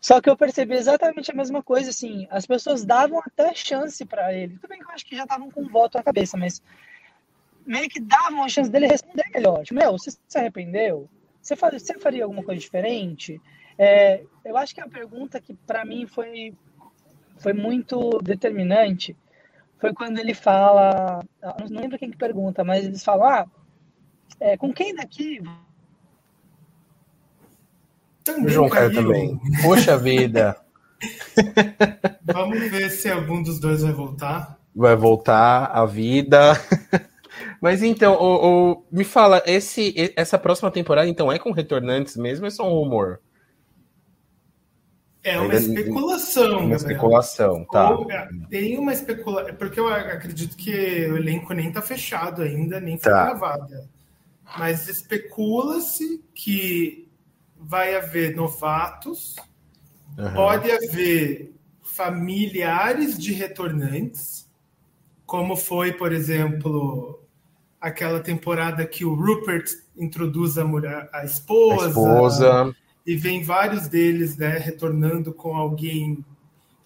Só 0.00 0.20
que 0.20 0.28
eu 0.28 0.36
percebi 0.36 0.74
exatamente 0.74 1.30
a 1.30 1.34
mesma 1.34 1.62
coisa, 1.62 1.90
assim, 1.90 2.26
as 2.30 2.46
pessoas 2.46 2.84
davam 2.84 3.20
até 3.20 3.54
chance 3.54 4.04
para 4.04 4.32
ele. 4.32 4.54
Tudo 4.54 4.68
bem 4.68 4.78
que 4.78 4.84
eu 4.84 4.90
acho 4.90 5.06
que 5.06 5.16
já 5.16 5.24
estavam 5.24 5.50
com 5.50 5.62
um 5.62 5.68
voto 5.68 5.96
na 5.96 6.04
cabeça, 6.04 6.36
mas 6.36 6.62
meio 7.66 7.88
que 7.88 8.00
davam 8.00 8.44
a 8.44 8.48
chance 8.48 8.70
dele 8.70 8.86
responder 8.86 9.24
melhor. 9.34 9.64
Tipo, 9.64 9.80
meu, 9.80 9.92
você 9.92 10.10
se 10.10 10.38
arrependeu? 10.38 11.08
Você, 11.40 11.56
faz, 11.56 11.82
você 11.82 11.98
faria 11.98 12.24
alguma 12.24 12.42
coisa 12.42 12.60
diferente? 12.60 13.40
É, 13.78 14.22
eu 14.44 14.56
acho 14.56 14.74
que 14.74 14.80
a 14.80 14.88
pergunta 14.88 15.40
que 15.40 15.54
para 15.54 15.84
mim 15.84 16.06
foi, 16.06 16.54
foi 17.38 17.52
muito 17.52 18.18
determinante 18.22 19.16
foi 19.78 19.92
quando 19.92 20.18
ele 20.18 20.34
fala, 20.34 21.22
não 21.70 21.80
lembro 21.80 21.98
quem 21.98 22.10
que 22.10 22.16
pergunta, 22.16 22.64
mas 22.64 22.84
eles 22.84 23.04
falam, 23.04 23.26
ah, 23.26 23.46
é, 24.40 24.56
com 24.56 24.72
quem 24.72 24.94
daqui? 24.94 25.40
Também 28.24 28.48
João 28.48 28.68
Caio 28.68 28.92
também. 28.92 29.40
Poxa 29.62 29.96
vida. 29.96 30.56
Vamos 32.24 32.58
ver 32.70 32.90
se 32.90 33.10
algum 33.10 33.42
dos 33.42 33.60
dois 33.60 33.82
vai 33.82 33.92
voltar. 33.92 34.58
Vai 34.74 34.96
voltar 34.96 35.66
a 35.66 35.86
vida. 35.86 36.52
Mas 37.60 37.82
então, 37.82 38.14
o, 38.14 38.72
o, 38.72 38.84
me 38.90 39.04
fala, 39.04 39.42
esse, 39.46 40.12
essa 40.16 40.38
próxima 40.38 40.70
temporada 40.70 41.08
então 41.08 41.30
é 41.30 41.38
com 41.38 41.50
retornantes 41.52 42.16
mesmo 42.16 42.44
ou 42.44 42.48
é 42.48 42.50
só 42.50 42.68
um 42.68 42.74
rumor? 42.74 43.20
É 45.22 45.38
uma 45.40 45.54
especulação. 45.54 46.44
Uma 46.44 46.52
Gabriel. 46.54 46.76
especulação, 46.76 47.64
tá. 47.64 47.90
Ou, 47.90 48.10
é, 48.10 48.28
tem 48.48 48.78
uma 48.78 48.92
especulação. 48.92 49.54
Porque 49.56 49.80
eu 49.80 49.88
acredito 49.88 50.56
que 50.56 50.70
o 50.70 51.16
elenco 51.16 51.52
nem 51.52 51.72
tá 51.72 51.82
fechado 51.82 52.42
ainda, 52.42 52.80
nem 52.80 52.96
foi 52.96 53.10
tá. 53.10 53.24
gravado. 53.24 53.95
Mas 54.58 54.88
especula-se 54.88 56.22
que 56.34 57.08
vai 57.58 57.96
haver 57.96 58.36
novatos, 58.36 59.34
uhum. 60.16 60.32
pode 60.32 60.70
haver 60.70 61.52
familiares 61.82 63.18
de 63.18 63.32
retornantes, 63.32 64.46
como 65.24 65.56
foi, 65.56 65.92
por 65.92 66.12
exemplo, 66.12 67.20
aquela 67.80 68.20
temporada 68.20 68.86
que 68.86 69.04
o 69.04 69.14
Rupert 69.14 69.66
introduz 69.96 70.58
a, 70.58 70.64
mulher, 70.64 71.08
a 71.12 71.24
esposa. 71.24 71.86
A 71.86 71.88
esposa. 71.88 72.76
E 73.06 73.16
vem 73.16 73.42
vários 73.42 73.88
deles 73.88 74.36
né, 74.36 74.58
retornando 74.58 75.32
com 75.32 75.56
alguém 75.56 76.24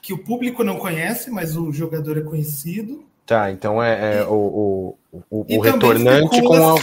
que 0.03 0.13
o 0.13 0.19
público 0.19 0.63
não 0.63 0.77
conhece, 0.79 1.31
mas 1.31 1.57
o 1.57 1.73
jogador 1.73 2.19
é 2.19 2.23
conhecido. 2.23 3.05
Tá, 3.27 3.51
então 3.51 3.83
é, 3.83 4.19
é 4.19 4.21
e, 4.21 4.25
o, 4.25 4.97
o, 5.13 5.25
o, 5.31 5.57
o 5.57 5.61
retornante 5.61 6.43
com 6.43 6.55
a 6.55 6.75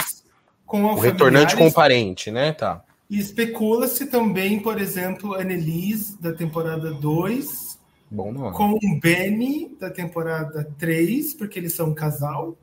com 0.68 0.84
o 0.84 1.00
retornante 1.00 1.56
com 1.56 1.68
o 1.68 1.74
parente, 1.74 2.30
né? 2.30 2.52
Tá. 2.52 2.84
E 3.10 3.18
especula-se 3.18 4.08
também, 4.08 4.60
por 4.60 4.80
exemplo, 4.80 5.34
Annelise, 5.34 6.22
da 6.22 6.34
temporada 6.34 6.92
2, 6.92 7.80
Bom 8.12 8.34
nome. 8.34 8.56
com 8.56 8.72
o 8.74 9.00
Benny, 9.00 9.76
da 9.80 9.90
temporada 9.90 10.70
3, 10.78 11.34
porque 11.34 11.58
eles 11.58 11.74
são 11.74 11.90
um 11.90 11.96
casal. 11.96 12.58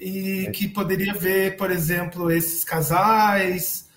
E 0.00 0.46
é. 0.46 0.50
que 0.50 0.68
poderia 0.68 1.14
ver, 1.14 1.56
por 1.56 1.70
exemplo, 1.70 2.30
esses 2.30 2.64
casais. 2.64 3.88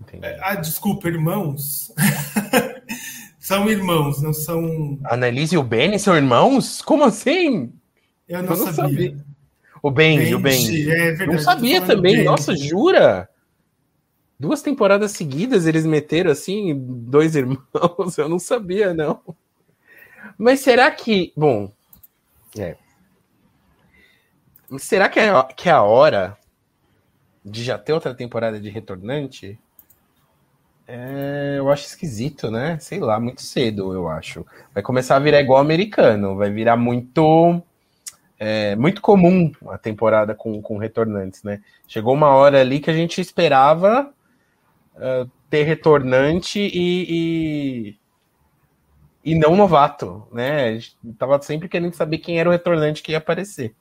Entendi. 0.00 0.26
Ah, 0.40 0.54
desculpa, 0.54 1.08
irmãos. 1.08 1.92
são 3.38 3.68
irmãos, 3.68 4.22
não 4.22 4.32
são. 4.32 4.98
Annelise 5.04 5.54
e 5.54 5.58
o 5.58 5.62
Benny 5.62 5.98
são 5.98 6.14
irmãos? 6.14 6.82
Como 6.82 7.04
assim? 7.04 7.72
Eu 8.28 8.42
não, 8.42 8.52
Eu 8.52 8.56
não 8.58 8.72
sabia. 8.72 8.74
sabia. 8.74 9.29
O 9.82 9.90
Benji, 9.90 10.34
o 10.34 10.38
Benji. 10.38 10.90
É 10.90 11.12
verdade, 11.12 11.32
não 11.32 11.38
sabia 11.38 11.80
também. 11.80 12.24
Nossa, 12.24 12.54
jura? 12.54 13.28
Duas 14.38 14.62
temporadas 14.62 15.12
seguidas 15.12 15.66
eles 15.66 15.84
meteram 15.84 16.30
assim, 16.30 16.74
dois 16.76 17.34
irmãos. 17.34 17.60
Eu 18.16 18.28
não 18.28 18.38
sabia, 18.38 18.94
não. 18.94 19.20
Mas 20.36 20.60
será 20.60 20.90
que. 20.90 21.32
Bom. 21.36 21.70
É. 22.58 22.76
Será 24.78 25.08
que 25.08 25.18
é, 25.18 25.30
que 25.56 25.68
é 25.68 25.72
a 25.72 25.82
hora 25.82 26.38
de 27.44 27.64
já 27.64 27.78
ter 27.78 27.92
outra 27.92 28.14
temporada 28.14 28.60
de 28.60 28.68
Retornante? 28.68 29.58
É, 30.86 31.54
eu 31.58 31.70
acho 31.70 31.86
esquisito, 31.86 32.50
né? 32.50 32.76
Sei 32.80 32.98
lá, 32.98 33.20
muito 33.20 33.42
cedo, 33.42 33.94
eu 33.94 34.08
acho. 34.08 34.44
Vai 34.74 34.82
começar 34.82 35.16
a 35.16 35.20
virar 35.20 35.40
igual 35.40 35.60
americano, 35.60 36.36
vai 36.36 36.50
virar 36.50 36.76
muito 36.76 37.62
é 38.42 38.74
muito 38.74 39.02
comum 39.02 39.52
a 39.68 39.76
temporada 39.76 40.34
com, 40.34 40.62
com 40.62 40.78
retornantes, 40.78 41.42
né? 41.42 41.60
Chegou 41.86 42.14
uma 42.14 42.28
hora 42.28 42.58
ali 42.58 42.80
que 42.80 42.88
a 42.88 42.94
gente 42.94 43.20
esperava 43.20 44.10
uh, 44.96 45.30
ter 45.50 45.64
retornante 45.64 46.58
e, 46.58 47.98
e, 49.22 49.32
e, 49.32 49.38
não 49.38 49.54
novato, 49.54 50.26
né? 50.32 50.64
A 50.64 50.72
gente 50.72 50.96
tava 51.18 51.40
sempre 51.42 51.68
querendo 51.68 51.92
saber 51.92 52.16
quem 52.16 52.40
era 52.40 52.48
o 52.48 52.52
retornante 52.52 53.02
que 53.02 53.12
ia 53.12 53.18
aparecer. 53.18 53.74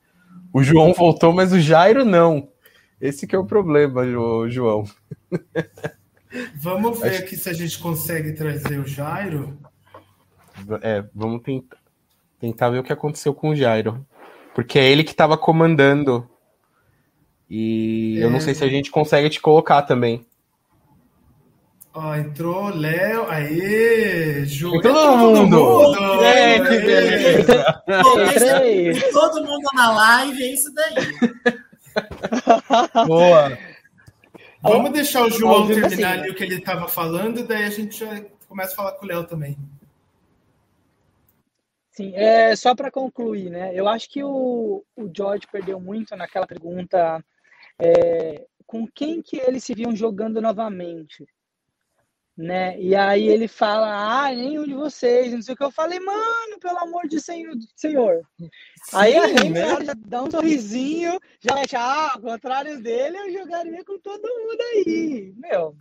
O 0.52 0.62
João 0.62 0.92
voltou, 0.94 1.32
mas 1.32 1.54
o 1.54 1.60
Jairo 1.60 2.04
não. 2.04 2.50
Esse 3.00 3.26
que 3.26 3.34
é 3.34 3.40
o 3.40 3.46
problema, 3.46 4.06
João. 4.50 4.84
Vamos 6.56 7.00
ver 7.00 7.12
Acho... 7.12 7.24
aqui 7.24 7.38
se 7.38 7.50
a 7.50 7.54
gente 7.54 7.80
consegue 7.80 8.34
trazer 8.34 8.78
o 8.78 8.86
Jairo. 8.86 9.58
É, 10.82 11.06
vamos 11.16 11.42
tentar, 11.44 11.78
tentar 12.42 12.70
ver 12.70 12.80
o 12.80 12.84
que 12.84 12.92
aconteceu 12.92 13.34
com 13.34 13.52
o 13.52 13.56
Jairo. 13.56 14.06
Porque 14.60 14.78
é 14.78 14.92
ele 14.92 15.06
que 15.06 15.12
estava 15.12 15.38
comandando. 15.38 16.30
E 17.50 18.20
é. 18.20 18.26
eu 18.26 18.30
não 18.30 18.42
sei 18.42 18.54
se 18.54 18.62
a 18.62 18.68
gente 18.68 18.92
consegue 18.92 19.30
te 19.30 19.40
colocar 19.40 19.84
também. 19.84 20.26
Ó, 21.94 22.14
entrou 22.14 22.68
Léo, 22.68 23.26
aê, 23.30 24.44
Ju. 24.46 24.76
Entrou 24.76 24.94
todo 24.94 25.18
mundo. 25.18 25.58
mundo. 25.58 26.24
É, 26.26 26.60
todo 29.14 29.46
mundo 29.46 29.66
na 29.74 29.92
live, 29.94 30.44
é 30.44 30.54
isso 30.54 30.74
daí. 30.74 31.08
Boa. 33.08 33.58
Vamos 34.62 34.92
deixar 34.92 35.24
o 35.24 35.32
João 35.32 35.68
terminar 35.68 35.88
assim. 35.88 36.04
ali 36.04 36.32
o 36.32 36.36
que 36.36 36.44
ele 36.44 36.56
estava 36.56 36.86
falando, 36.90 37.48
daí 37.48 37.64
a 37.64 37.70
gente 37.70 37.98
já 37.98 38.22
começa 38.50 38.74
a 38.74 38.76
falar 38.76 38.92
com 38.92 39.06
o 39.06 39.08
Léo 39.08 39.24
também. 39.24 39.58
Sim, 42.00 42.16
é, 42.16 42.56
só 42.56 42.74
para 42.74 42.90
concluir, 42.90 43.50
né? 43.50 43.78
Eu 43.78 43.86
acho 43.86 44.10
que 44.10 44.24
o, 44.24 44.86
o 44.96 45.12
George 45.14 45.46
perdeu 45.52 45.82
muito 45.82 46.16
naquela 46.16 46.48
pergunta 46.48 47.22
é, 47.78 48.48
com 48.66 48.88
quem 48.88 49.22
que 49.22 49.36
eles 49.36 49.66
se 49.66 49.74
viam 49.74 49.94
jogando 49.94 50.40
novamente, 50.40 51.28
né? 52.38 52.80
E 52.80 52.96
aí 52.96 53.28
ele 53.28 53.50
fala, 53.50 54.28
ah, 54.28 54.34
nenhum 54.34 54.64
de 54.64 54.74
vocês, 54.74 55.34
não 55.34 55.42
sei 55.42 55.54
o 55.54 55.58
que. 55.58 55.64
Eu 55.66 55.72
falei, 55.72 56.00
mano, 56.00 56.58
pelo 56.62 56.78
amor 56.78 57.06
de 57.06 57.20
senhor. 57.20 57.54
senhor. 57.76 58.22
Sim, 58.38 58.50
aí 58.94 59.18
a 59.18 59.28
gente 59.28 59.50
né? 59.50 59.84
já 59.84 59.94
dá 59.94 60.24
um 60.24 60.32
sorrisinho, 60.32 61.20
já 61.42 61.56
acha, 61.56 61.80
ah, 61.80 62.14
ao 62.14 62.22
contrário 62.22 62.82
dele, 62.82 63.18
eu 63.18 63.34
jogaria 63.34 63.84
com 63.84 64.00
todo 64.00 64.22
mundo 64.22 64.62
aí. 64.74 65.34
Meu, 65.36 65.76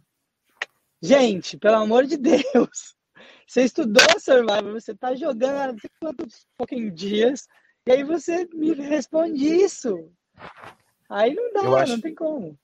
gente, 1.00 1.56
pelo 1.56 1.76
amor 1.76 2.06
de 2.06 2.16
Deus. 2.16 2.97
Você 3.46 3.62
estudou 3.62 4.04
Survivor, 4.18 4.72
você 4.72 4.92
está 4.92 5.14
jogando 5.14 5.56
há 5.56 5.72
não 5.72 5.78
sei 5.78 5.90
quantos 6.00 6.46
pouquinhos 6.56 6.94
dias, 6.94 7.48
e 7.86 7.92
aí 7.92 8.04
você 8.04 8.46
me 8.52 8.72
responde 8.74 9.46
isso. 9.46 10.10
Aí 11.08 11.34
não 11.34 11.52
dá, 11.52 11.82
acho, 11.82 11.92
não 11.92 12.00
tem 12.00 12.14
como. 12.14 12.58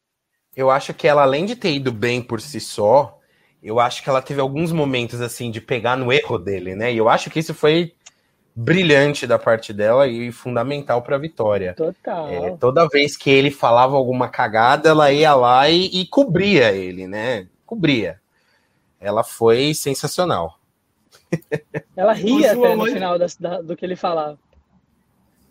Eu 0.54 0.70
acho 0.70 0.92
que 0.92 1.08
ela, 1.08 1.22
além 1.22 1.46
de 1.46 1.56
ter 1.56 1.72
ido 1.72 1.90
bem 1.90 2.22
por 2.22 2.40
si 2.40 2.60
só, 2.60 3.18
eu 3.62 3.80
acho 3.80 4.02
que 4.02 4.10
ela 4.10 4.20
teve 4.20 4.40
alguns 4.40 4.70
momentos 4.70 5.20
assim 5.20 5.50
de 5.50 5.60
pegar 5.60 5.96
no 5.96 6.12
erro 6.12 6.38
dele, 6.38 6.74
né? 6.74 6.92
E 6.92 6.98
eu 6.98 7.08
acho 7.08 7.30
que 7.30 7.38
isso 7.38 7.54
foi 7.54 7.94
brilhante 8.54 9.26
da 9.26 9.38
parte 9.38 9.72
dela 9.72 10.06
e 10.06 10.30
fundamental 10.30 11.02
para 11.02 11.16
a 11.16 11.18
vitória. 11.18 11.74
Total. 11.74 12.28
É, 12.28 12.56
toda 12.56 12.88
vez 12.88 13.16
que 13.16 13.30
ele 13.30 13.50
falava 13.50 13.96
alguma 13.96 14.28
cagada, 14.28 14.90
ela 14.90 15.10
ia 15.10 15.34
lá 15.34 15.68
e, 15.68 15.86
e 15.86 16.06
cobria 16.06 16.70
ele, 16.70 17.08
né? 17.08 17.48
Cobria. 17.66 18.20
Ela 19.04 19.22
foi 19.22 19.74
sensacional. 19.74 20.58
Ela 21.94 22.12
ria 22.12 22.52
até 22.52 22.74
no 22.74 22.86
final 22.86 23.18
da, 23.18 23.26
da, 23.38 23.60
do 23.60 23.76
que 23.76 23.84
ele 23.84 23.96
falava. 23.96 24.38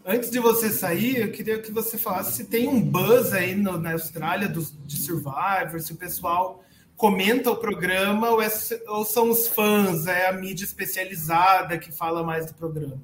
Antes 0.06 0.30
de 0.30 0.40
você 0.40 0.70
sair, 0.70 1.18
eu 1.18 1.32
queria 1.32 1.60
que 1.60 1.72
você 1.72 1.98
falasse 1.98 2.34
se 2.34 2.46
tem 2.46 2.68
um 2.68 2.82
buzz 2.82 3.32
aí 3.32 3.56
no, 3.56 3.78
na 3.78 3.94
Austrália 3.94 4.50
do, 4.50 4.62
de 4.62 4.98
Survivor, 4.98 5.80
se 5.80 5.94
o 5.94 5.96
pessoal 5.96 6.62
comenta 6.98 7.52
o 7.52 7.56
programa 7.56 8.30
ou, 8.30 8.42
é, 8.42 8.50
ou, 8.88 9.06
são 9.06 9.30
os 9.30 9.48
fãs, 9.48 10.08
é 10.08 10.28
a 10.28 10.34
mídia 10.34 10.66
especializada 10.66 11.78
que 11.78 11.92
fala 11.92 12.24
mais 12.24 12.48
do 12.48 12.54
programa? 12.54 13.02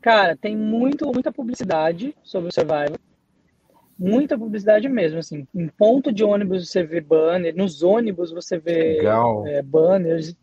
Cara, 0.00 0.36
tem 0.36 0.56
muito, 0.56 1.06
muita 1.12 1.30
publicidade 1.30 2.14
sobre 2.22 2.48
o 2.48 2.52
Survivor. 2.52 2.98
Muita 3.98 4.38
publicidade 4.38 4.88
mesmo, 4.88 5.18
assim. 5.18 5.46
Em 5.54 5.68
ponto 5.68 6.12
de 6.12 6.22
ônibus 6.22 6.70
você 6.70 6.84
vê 6.84 7.00
banner, 7.00 7.56
nos 7.56 7.82
ônibus 7.82 8.30
você 8.30 8.58
vê 8.58 9.00
é, 9.46 9.62
banners. 9.62 10.36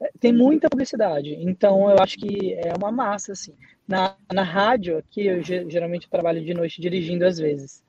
É, 0.00 0.10
tem 0.18 0.32
muita 0.32 0.70
publicidade. 0.70 1.36
Então 1.40 1.90
eu 1.90 1.98
acho 1.98 2.16
que 2.16 2.54
é 2.54 2.72
uma 2.76 2.90
massa, 2.90 3.32
assim 3.32 3.54
na, 3.86 4.16
na 4.32 4.42
rádio, 4.42 4.98
aqui 4.98 5.26
eu 5.26 5.42
geralmente 5.42 6.08
trabalho 6.08 6.42
de 6.42 6.54
noite 6.54 6.80
dirigindo 6.80 7.24
às 7.24 7.38
vezes. 7.38 7.82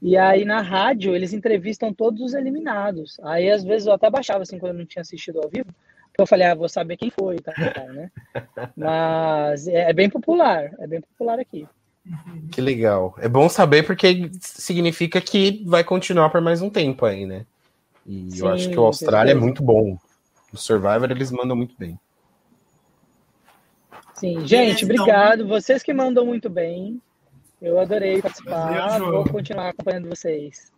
E 0.00 0.16
aí 0.16 0.44
na 0.44 0.60
rádio 0.60 1.14
eles 1.14 1.32
entrevistam 1.32 1.92
todos 1.92 2.20
os 2.20 2.34
eliminados. 2.34 3.18
Aí 3.22 3.50
às 3.50 3.64
vezes 3.64 3.86
eu 3.86 3.92
até 3.92 4.08
baixava 4.08 4.42
assim 4.42 4.58
quando 4.58 4.72
eu 4.72 4.78
não 4.78 4.86
tinha 4.86 5.02
assistido 5.02 5.40
ao 5.42 5.48
vivo, 5.48 5.74
porque 6.08 6.22
eu 6.22 6.26
falei, 6.26 6.46
ah, 6.46 6.54
vou 6.54 6.68
saber 6.68 6.96
quem 6.96 7.10
foi, 7.10 7.36
tá, 7.38 7.52
tá, 7.52 7.84
né? 7.86 8.10
Mas 8.76 9.66
é, 9.66 9.90
é 9.90 9.92
bem 9.92 10.08
popular, 10.08 10.72
é 10.78 10.86
bem 10.86 11.00
popular 11.00 11.38
aqui. 11.40 11.66
Que 12.50 12.60
legal. 12.60 13.14
É 13.18 13.28
bom 13.28 13.48
saber 13.48 13.84
porque 13.84 14.30
significa 14.40 15.20
que 15.20 15.62
vai 15.66 15.82
continuar 15.82 16.30
por 16.30 16.40
mais 16.40 16.60
um 16.60 16.68
tempo 16.68 17.06
aí, 17.06 17.24
né? 17.24 17.46
E 18.06 18.30
Sim, 18.30 18.38
eu 18.40 18.48
acho 18.48 18.68
que 18.68 18.78
o 18.78 18.84
Austrália 18.84 19.32
é 19.32 19.34
muito 19.34 19.62
bom. 19.62 19.96
O 20.52 20.56
Survivor 20.56 21.10
eles 21.10 21.30
mandam 21.30 21.56
muito 21.56 21.74
bem. 21.78 21.98
Sim, 24.14 24.46
gente, 24.46 24.84
obrigado. 24.84 25.46
Vocês 25.46 25.82
que 25.82 25.92
mandam 25.92 26.24
muito 26.24 26.48
bem. 26.48 27.00
Eu 27.60 27.80
adorei 27.80 28.20
participar. 28.20 28.98
Vou 28.98 29.24
continuar 29.24 29.70
acompanhando 29.70 30.08
vocês. 30.08 30.70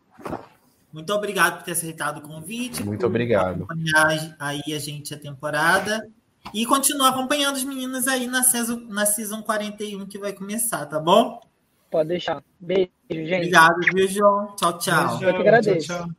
Muito 0.92 1.12
obrigado 1.12 1.58
por 1.58 1.64
ter 1.64 1.72
aceitado 1.72 2.18
o 2.18 2.22
convite. 2.22 2.82
Muito 2.82 3.04
obrigado. 3.04 3.64
Acompanhar 3.64 4.36
aí 4.38 4.62
a 4.72 4.78
gente 4.78 5.12
a 5.12 5.18
temporada. 5.18 6.08
E 6.54 6.64
continuar 6.66 7.10
acompanhando 7.10 7.56
os 7.56 7.64
meninos 7.64 8.08
aí 8.08 8.26
na 8.26 8.42
season, 8.42 8.80
na 8.88 9.06
season 9.06 9.42
41 9.42 10.06
que 10.06 10.18
vai 10.18 10.32
começar, 10.32 10.86
tá 10.86 10.98
bom? 10.98 11.40
Pode 11.90 12.08
deixar. 12.08 12.42
Beijo, 12.60 12.90
gente. 13.10 13.34
Obrigado, 13.34 13.76
viu, 13.94 14.08
João? 14.08 14.54
Tchau, 14.56 14.78
tchau. 14.78 15.22
Eu 15.22 15.34
que 15.34 15.40
agradeço. 15.40 15.86
Tchau, 15.86 15.98
tchau. 15.98 16.10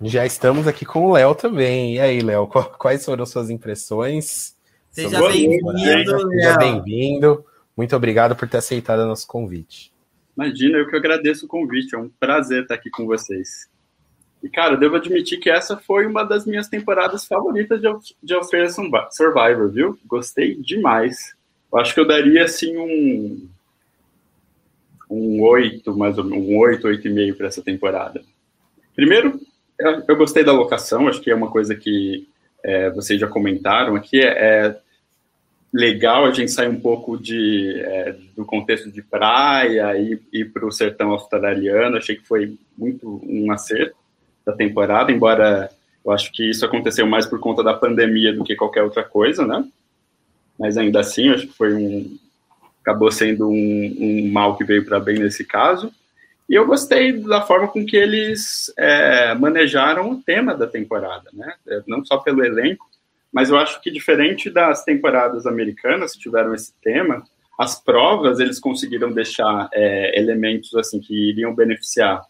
Já 0.00 0.26
estamos 0.26 0.66
aqui 0.66 0.84
com 0.84 1.06
o 1.06 1.12
Léo 1.12 1.34
também. 1.34 1.94
E 1.94 2.00
aí, 2.00 2.20
Léo, 2.20 2.46
quais 2.46 3.04
foram 3.04 3.24
suas 3.24 3.50
impressões? 3.50 4.56
Seja 4.90 5.20
bem-vindo. 5.20 5.78
Seja 6.28 6.56
bem-vindo. 6.58 7.44
Muito 7.76 7.94
obrigado 7.94 8.34
por 8.36 8.48
ter 8.48 8.58
aceitado 8.58 9.00
o 9.00 9.06
nosso 9.06 9.26
convite. 9.26 9.92
Imagina, 10.36 10.78
eu 10.78 10.88
que 10.88 10.96
agradeço 10.96 11.46
o 11.46 11.48
convite. 11.48 11.94
É 11.94 11.98
um 11.98 12.08
prazer 12.08 12.62
estar 12.62 12.74
aqui 12.74 12.90
com 12.90 13.06
vocês. 13.06 13.70
E, 14.42 14.48
cara, 14.48 14.76
devo 14.76 14.96
admitir 14.96 15.38
que 15.38 15.48
essa 15.48 15.76
foi 15.76 16.06
uma 16.06 16.24
das 16.24 16.44
minhas 16.44 16.68
temporadas 16.68 17.24
favoritas 17.24 17.80
de, 17.80 17.88
de 18.22 18.34
Australia 18.34 18.68
Survivor, 18.68 19.70
viu? 19.70 19.98
Gostei 20.04 20.56
demais. 20.56 21.34
Eu 21.72 21.78
acho 21.78 21.94
que 21.94 22.00
eu 22.00 22.06
daria, 22.06 22.44
assim, 22.44 22.76
um... 22.76 23.48
Um 25.08 25.42
8, 25.42 25.94
mais 25.96 26.16
ou 26.16 26.24
menos, 26.24 26.48
um 26.48 26.56
8, 26.56 26.88
8,5 26.88 27.36
para 27.36 27.46
essa 27.46 27.62
temporada. 27.62 28.22
Primeiro, 28.96 29.38
eu 30.08 30.16
gostei 30.16 30.42
da 30.42 30.52
locação, 30.52 31.06
acho 31.06 31.20
que 31.20 31.30
é 31.30 31.34
uma 31.34 31.50
coisa 31.50 31.74
que 31.74 32.26
é, 32.62 32.88
vocês 32.90 33.20
já 33.20 33.26
comentaram 33.26 33.94
aqui, 33.94 34.20
é, 34.20 34.28
é, 34.66 34.78
legal 35.72 36.24
a 36.24 36.30
gente 36.32 36.50
sair 36.50 36.68
um 36.68 36.80
pouco 36.80 37.18
de, 37.18 37.80
é, 37.80 38.16
do 38.36 38.44
contexto 38.44 38.90
de 38.90 39.02
praia 39.02 39.96
e 39.98 40.18
ir 40.32 40.52
para 40.52 40.66
o 40.66 40.72
sertão 40.72 41.10
australiano. 41.10 41.96
Achei 41.96 42.16
que 42.16 42.26
foi 42.26 42.56
muito 42.76 43.20
um 43.24 43.50
acerto 43.50 43.96
da 44.44 44.52
temporada, 44.52 45.12
embora 45.12 45.70
eu 46.04 46.10
acho 46.10 46.32
que 46.32 46.50
isso 46.50 46.64
aconteceu 46.64 47.06
mais 47.06 47.26
por 47.26 47.38
conta 47.38 47.62
da 47.62 47.74
pandemia 47.74 48.32
do 48.32 48.44
que 48.44 48.56
qualquer 48.56 48.82
outra 48.82 49.04
coisa, 49.04 49.46
né? 49.46 49.64
Mas 50.58 50.76
ainda 50.76 51.00
assim, 51.00 51.30
acho 51.30 51.46
que 51.46 51.54
foi 51.54 51.74
um 51.74 52.18
acabou 52.82 53.10
sendo 53.12 53.48
um, 53.48 53.96
um 54.00 54.32
mal 54.32 54.56
que 54.56 54.64
veio 54.64 54.84
para 54.84 54.98
bem 54.98 55.18
nesse 55.18 55.44
caso. 55.44 55.92
E 56.48 56.54
eu 56.54 56.66
gostei 56.66 57.12
da 57.12 57.40
forma 57.40 57.68
com 57.68 57.86
que 57.86 57.96
eles 57.96 58.72
é, 58.76 59.34
manejaram 59.34 60.10
o 60.10 60.20
tema 60.20 60.54
da 60.54 60.66
temporada, 60.66 61.30
né? 61.32 61.54
É, 61.66 61.82
não 61.86 62.04
só 62.04 62.18
pelo 62.18 62.44
elenco, 62.44 62.84
mas 63.32 63.48
eu 63.48 63.56
acho 63.56 63.80
que 63.80 63.90
diferente 63.90 64.50
das 64.50 64.84
temporadas 64.84 65.46
americanas 65.46 66.12
que 66.12 66.18
tiveram 66.18 66.54
esse 66.54 66.74
tema, 66.82 67.22
as 67.58 67.80
provas 67.80 68.40
eles 68.40 68.58
conseguiram 68.58 69.12
deixar 69.12 69.68
é, 69.72 70.18
elementos 70.18 70.74
assim 70.74 71.00
que 71.00 71.30
iriam 71.30 71.54
beneficiar 71.54 72.22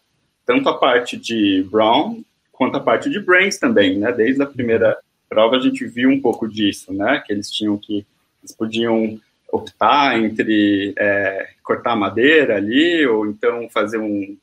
tanto 0.45 0.69
a 0.69 0.77
parte 0.77 1.17
de 1.17 1.65
Brown 1.69 2.23
quanto 2.51 2.77
a 2.77 2.79
parte 2.79 3.09
de 3.09 3.19
Brains 3.19 3.57
também, 3.57 3.97
né? 3.97 4.11
Desde 4.11 4.41
a 4.41 4.45
primeira 4.45 4.97
prova 5.27 5.57
a 5.57 5.59
gente 5.59 5.85
viu 5.85 6.09
um 6.09 6.21
pouco 6.21 6.47
disso, 6.47 6.93
né? 6.93 7.21
Que 7.25 7.33
eles 7.33 7.51
tinham 7.51 7.77
que 7.77 8.05
eles 8.41 8.55
podiam 8.55 9.19
optar 9.51 10.19
entre 10.19 10.93
é, 10.97 11.49
cortar 11.63 11.95
madeira 11.95 12.57
ali 12.57 13.05
ou 13.05 13.27
então 13.27 13.69
fazer 13.69 13.99
um 13.99 14.37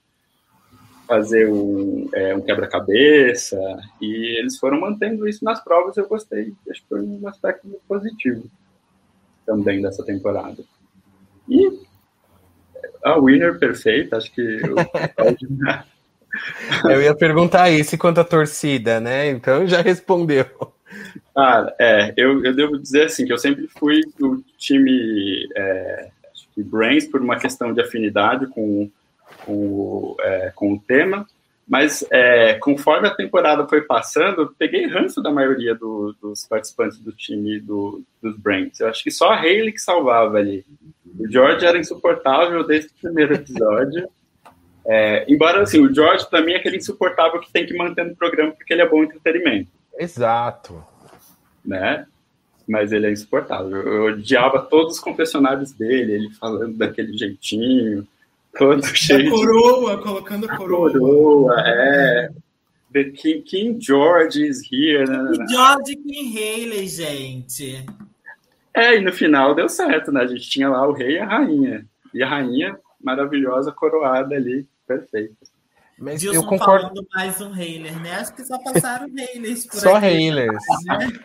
fazer 1.06 1.50
um, 1.50 2.08
é, 2.14 2.36
um 2.36 2.40
quebra-cabeça 2.40 3.58
e 4.00 4.38
eles 4.38 4.56
foram 4.56 4.80
mantendo 4.80 5.28
isso 5.28 5.44
nas 5.44 5.62
provas 5.62 5.96
eu 5.96 6.06
gostei 6.06 6.54
acho 6.70 6.80
que 6.82 6.88
foi 6.88 7.00
um 7.00 7.26
aspecto 7.26 7.66
positivo 7.88 8.44
também 9.44 9.82
dessa 9.82 10.04
temporada 10.04 10.62
e 11.48 11.80
a 13.02 13.18
winner 13.18 13.58
perfeita 13.58 14.16
acho 14.16 14.32
que 14.32 14.40
eu, 14.40 14.76
eu 16.90 17.02
ia 17.02 17.14
perguntar 17.14 17.70
isso 17.70 17.96
quanto 17.98 18.20
a 18.20 18.24
torcida 18.24 19.00
né? 19.00 19.28
Então 19.28 19.66
já 19.66 19.80
respondeu. 19.80 20.46
Ah, 21.36 21.72
é, 21.78 22.12
eu, 22.16 22.44
eu 22.44 22.54
devo 22.54 22.78
dizer 22.78 23.06
assim 23.06 23.24
que 23.24 23.32
eu 23.32 23.38
sempre 23.38 23.68
fui 23.68 24.00
do 24.18 24.42
time 24.58 25.48
é, 25.56 26.10
Brains 26.56 27.06
por 27.06 27.20
uma 27.20 27.38
questão 27.38 27.72
de 27.72 27.80
afinidade 27.80 28.46
com, 28.48 28.90
com, 29.44 30.16
é, 30.20 30.52
com 30.54 30.74
o 30.74 30.80
tema, 30.80 31.26
mas 31.70 32.04
é, 32.10 32.54
conforme 32.54 33.06
a 33.06 33.14
temporada 33.14 33.66
foi 33.68 33.82
passando, 33.82 34.42
eu 34.42 34.52
peguei 34.58 34.88
ranço 34.88 35.22
da 35.22 35.30
maioria 35.30 35.74
do, 35.74 36.14
dos 36.20 36.44
participantes 36.44 36.98
do 36.98 37.12
time 37.12 37.60
do, 37.60 38.02
dos 38.20 38.36
Brains. 38.36 38.80
Eu 38.80 38.88
acho 38.88 39.02
que 39.04 39.10
só 39.10 39.30
a 39.30 39.40
Hayley 39.40 39.72
que 39.72 39.80
salvava 39.80 40.38
ali. 40.38 40.66
O 41.18 41.30
George 41.30 41.64
era 41.64 41.78
insuportável 41.78 42.66
desde 42.66 42.90
o 42.90 43.00
primeiro 43.00 43.34
episódio. 43.34 44.08
É, 44.84 45.24
embora, 45.32 45.62
assim, 45.62 45.80
o 45.80 45.94
George, 45.94 46.28
para 46.28 46.42
mim, 46.42 46.52
é 46.52 46.56
aquele 46.56 46.78
insuportável 46.78 47.38
que 47.40 47.52
tem 47.52 47.64
que 47.64 47.76
manter 47.76 48.04
no 48.04 48.16
programa 48.16 48.50
porque 48.52 48.72
ele 48.72 48.82
é 48.82 48.88
bom 48.88 49.04
entretenimento. 49.04 49.70
Exato 49.96 50.84
né? 51.64 52.06
Mas 52.68 52.92
ele 52.92 53.06
é 53.06 53.12
insuportável. 53.12 53.70
Eu 53.70 54.04
odiava 54.06 54.60
todos 54.60 54.94
os 54.94 55.00
confessionários 55.00 55.72
dele, 55.72 56.12
ele 56.12 56.30
falando 56.30 56.76
daquele 56.76 57.16
jeitinho, 57.16 58.06
todo 58.56 58.84
cheio. 58.86 59.28
A 59.28 59.30
coroa, 59.30 59.96
de... 59.96 60.02
colocando 60.02 60.50
a 60.50 60.56
coroa. 60.56 60.90
coroa, 60.92 61.54
é. 61.66 62.30
The 62.92 63.04
King, 63.04 63.42
King 63.42 63.78
George 63.80 64.44
is 64.44 64.62
here. 64.70 65.08
Né? 65.08 65.30
King 65.32 65.52
George 65.52 65.96
King 65.96 66.38
Haley, 66.38 66.88
gente. 66.88 67.86
É, 68.74 68.96
e 68.96 69.00
no 69.00 69.12
final 69.12 69.54
deu 69.54 69.68
certo, 69.68 70.10
né? 70.10 70.22
A 70.22 70.26
gente 70.26 70.48
tinha 70.48 70.68
lá 70.68 70.86
o 70.88 70.92
rei 70.92 71.16
e 71.16 71.18
a 71.18 71.26
rainha. 71.26 71.86
E 72.12 72.22
a 72.22 72.28
rainha 72.28 72.78
maravilhosa, 73.02 73.72
coroada 73.72 74.34
ali, 74.34 74.66
perfeita. 74.86 75.34
Mas 75.98 76.20
Gilson 76.20 76.38
eu 76.38 76.44
concordo. 76.44 76.88
falando 76.88 77.06
mais 77.14 77.40
um 77.40 77.52
Haler, 77.52 78.00
né? 78.00 78.14
Acho 78.14 78.34
que 78.34 78.44
só 78.44 78.58
passaram 78.58 79.06
Hailers 79.16 79.66
por 79.66 79.80
Só 79.80 79.96
Hailers. 79.96 80.64
Né? 80.86 80.98
Mas, 80.98 81.20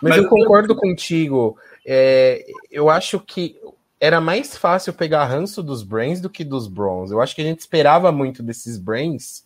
Mas 0.00 0.16
eu 0.18 0.28
concordo 0.28 0.72
eu... 0.74 0.76
contigo. 0.76 1.58
É, 1.84 2.44
eu 2.70 2.88
acho 2.88 3.18
que 3.18 3.56
era 4.02 4.20
mais 4.20 4.56
fácil 4.56 4.92
pegar 4.92 5.26
ranço 5.26 5.62
dos 5.62 5.84
Brains 5.84 6.20
do 6.20 6.28
que 6.28 6.42
dos 6.42 6.66
Browns. 6.66 7.12
Eu 7.12 7.20
acho 7.20 7.36
que 7.36 7.40
a 7.40 7.44
gente 7.44 7.60
esperava 7.60 8.10
muito 8.10 8.42
desses 8.42 8.76
Brains 8.76 9.44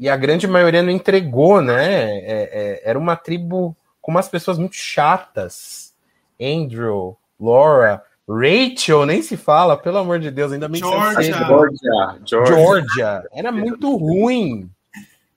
e 0.00 0.08
a 0.08 0.16
grande 0.16 0.46
maioria 0.46 0.82
não 0.82 0.90
entregou, 0.90 1.60
né? 1.60 2.18
É, 2.20 2.48
é, 2.50 2.82
era 2.82 2.98
uma 2.98 3.14
tribo 3.14 3.76
com 4.00 4.10
umas 4.10 4.26
pessoas 4.26 4.56
muito 4.56 4.74
chatas. 4.74 5.92
Andrew, 6.40 7.14
Laura, 7.38 8.02
Rachel, 8.26 9.04
nem 9.04 9.20
se 9.20 9.36
fala, 9.36 9.76
pelo 9.76 9.98
amor 9.98 10.18
de 10.18 10.30
Deus, 10.30 10.50
ainda 10.50 10.66
bem 10.66 10.80
Georgia. 10.80 11.16
que 11.16 11.46
Georgia. 11.46 12.18
Georgia. 12.24 12.56
Georgia. 12.56 13.28
Era 13.32 13.52
muito 13.52 13.94
ruim. 13.98 14.70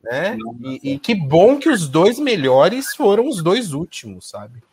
Né? 0.02 0.38
E, 0.64 0.94
e, 0.94 1.00
que 1.00 1.14
bom 1.14 1.60
que 1.60 1.68
os 1.68 1.90
dois 1.90 2.18
melhores 2.18 2.96
foram 2.96 3.28
os 3.28 3.44
dois 3.44 3.74
últimos, 3.74 4.30
sabe? 4.30 4.64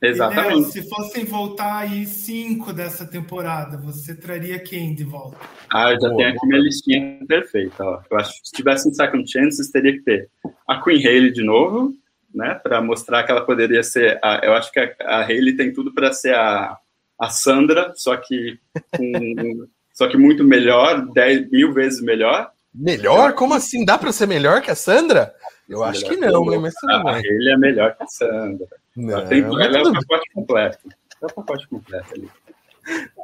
Exatamente. 0.00 0.70
se 0.70 0.88
fossem 0.88 1.24
voltar 1.24 1.78
aí 1.78 2.06
cinco 2.06 2.72
dessa 2.72 3.04
temporada, 3.04 3.76
você 3.76 4.14
traria 4.14 4.58
quem 4.58 4.94
de 4.94 5.02
volta? 5.02 5.36
Ah, 5.72 5.92
eu 5.92 6.00
já 6.00 6.08
Boa, 6.08 6.16
tenho 6.16 6.28
aqui 6.28 6.46
minha 6.46 6.60
listinha 6.60 7.18
perfeita. 7.26 7.84
Ó. 7.84 8.00
Eu 8.10 8.18
acho 8.18 8.40
que 8.40 8.48
se 8.48 8.54
tivesse 8.54 8.88
um 8.88 8.94
second 8.94 9.30
chances, 9.30 9.70
teria 9.70 9.92
que 9.92 10.02
ter 10.02 10.28
a 10.66 10.80
Queen 10.80 11.04
Haley 11.04 11.32
de 11.32 11.42
novo, 11.42 11.92
né? 12.32 12.54
Para 12.54 12.80
mostrar 12.80 13.24
que 13.24 13.32
ela 13.32 13.44
poderia 13.44 13.82
ser. 13.82 14.18
A, 14.22 14.40
eu 14.44 14.54
acho 14.54 14.70
que 14.70 14.78
a, 14.78 14.94
a 15.00 15.22
Haley 15.22 15.56
tem 15.56 15.72
tudo 15.72 15.92
para 15.92 16.12
ser 16.12 16.34
a, 16.34 16.76
a 17.20 17.30
Sandra, 17.30 17.92
só 17.96 18.16
que 18.16 18.58
com, 18.96 19.66
só 19.92 20.08
que 20.08 20.16
muito 20.16 20.44
melhor, 20.44 21.06
10 21.12 21.50
mil 21.50 21.72
vezes 21.72 22.00
melhor. 22.00 22.50
Melhor? 22.72 23.32
Como 23.32 23.54
assim? 23.54 23.84
Dá 23.84 23.98
para 23.98 24.12
ser 24.12 24.28
melhor 24.28 24.62
que 24.62 24.70
a 24.70 24.76
Sandra? 24.76 25.34
Eu 25.68 25.82
acho 25.84 26.04
que 26.04 26.16
não, 26.16 26.46
né? 26.46 26.56
Mas 26.56 26.74
tudo 26.74 26.92
A. 26.92 27.16
Haley 27.16 27.52
é 27.52 27.56
melhor 27.56 27.96
que 27.96 28.04
a 28.04 28.06
Sandra. 28.06 28.66
Não, 29.02 29.26
tem, 29.26 29.40
ela 29.40 29.78
é 29.78 29.82
o 29.82 29.92
pacote 29.92 30.30
completo. 30.34 30.88
É 31.22 31.26
o 31.26 31.32
pacote 31.32 31.68
completo 31.68 32.14
ali. 32.14 32.28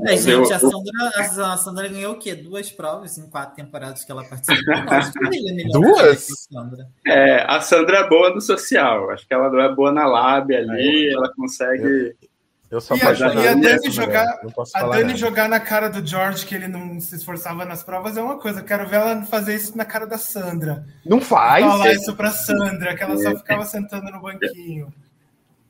É, 0.06 0.16
gente, 0.18 0.30
Eu- 0.30 0.42
a 0.44 0.58
Sandra, 0.58 1.52
a 1.52 1.56
Sandra 1.56 1.88
ganhou 1.88 2.12
o 2.12 2.18
quê? 2.18 2.34
Duas 2.34 2.70
provas 2.70 3.16
em 3.16 3.26
quatro 3.30 3.56
temporadas 3.56 4.04
que 4.04 4.12
ela 4.12 4.22
participou. 4.22 4.76
Nossa, 4.84 5.12
ela 5.18 5.28
é 5.50 5.52
melhor 5.54 5.72
Duas? 5.80 6.26
que 6.26 6.32
a 6.32 6.36
Sandra. 6.60 6.86
É, 7.06 7.42
a 7.48 7.60
Sandra 7.62 7.96
é 7.98 8.08
boa 8.08 8.30
no 8.34 8.40
social. 8.42 9.10
Acho 9.10 9.26
que 9.26 9.32
ela 9.32 9.50
não 9.50 9.60
é 9.60 9.74
boa 9.74 9.90
na 9.90 10.06
lab 10.06 10.54
ali. 10.54 11.10
Ela 11.10 11.32
consegue. 11.34 12.14
Eu 12.70 12.80
sou 12.80 12.96
E 12.96 13.00
a- 13.02 13.12
e 13.12 13.22
a 13.22 13.28
Dani 13.28 13.56
mulher, 13.56 13.80
jogar- 13.90 14.40
Não 14.42 14.64
A 14.74 14.88
Dani 14.88 15.16
jogar 15.16 15.48
na 15.48 15.60
cara 15.60 15.88
do 15.88 16.04
George 16.06 16.44
que 16.44 16.54
ele 16.54 16.66
não 16.68 17.00
se 17.00 17.14
esforçava 17.16 17.64
nas 17.64 17.82
provas 17.82 18.16
é 18.18 18.22
uma 18.22 18.36
coisa. 18.36 18.60
Eu 18.60 18.64
quero 18.64 18.86
ver 18.86 18.96
ela 18.96 19.22
fazer 19.22 19.54
isso 19.54 19.78
na 19.78 19.84
cara 19.86 20.06
da 20.06 20.18
Sandra. 20.18 20.84
Não 21.06 21.20
faz. 21.22 21.64
Falar 21.64 21.92
isso 21.92 22.14
pra 22.16 22.30
Sandra, 22.32 22.94
que 22.96 23.02
ela 23.02 23.16
só 23.16 23.34
ficava 23.36 23.64
sentando 23.64 24.10
no 24.10 24.20
banquinho. 24.20 24.92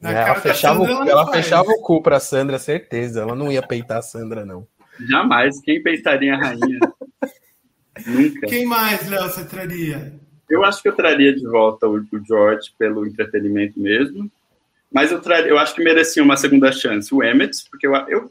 Na 0.04 0.10
É, 0.10 0.14
ela 0.14 0.24
cara 0.24 0.34
da 0.34 0.40
fechava, 0.40 0.86
Sandra, 0.86 1.04
o, 1.04 1.08
ela 1.08 1.24
faz. 1.26 1.36
fechava 1.36 1.70
o 1.70 1.80
cu 1.80 2.02
pra 2.02 2.20
Sandra, 2.20 2.58
certeza. 2.58 3.22
Ela 3.22 3.34
não 3.34 3.50
ia 3.50 3.62
peitar 3.62 3.98
a 3.98 4.02
Sandra, 4.02 4.44
não. 4.44 4.66
Jamais. 5.08 5.60
Quem 5.62 5.82
peitaria 5.82 6.34
a 6.34 6.38
rainha? 6.38 6.78
Nunca. 8.06 8.46
Quem 8.46 8.66
mais, 8.66 9.08
Léo, 9.08 9.22
você 9.22 9.44
traria? 9.44 10.12
Eu 10.48 10.64
acho 10.64 10.82
que 10.82 10.88
eu 10.88 10.94
traria 10.94 11.34
de 11.34 11.46
volta 11.46 11.86
o, 11.88 11.96
o 11.96 12.24
George 12.26 12.72
pelo 12.78 13.06
entretenimento 13.06 13.80
mesmo. 13.80 14.30
Mas 14.92 15.10
eu, 15.10 15.20
traria, 15.20 15.48
eu 15.48 15.58
acho 15.58 15.74
que 15.74 15.82
merecia 15.82 16.22
uma 16.22 16.36
segunda 16.36 16.70
chance 16.70 17.12
o 17.12 17.22
Emmett, 17.22 17.64
porque 17.70 17.86
eu, 17.86 17.94
eu, 18.08 18.30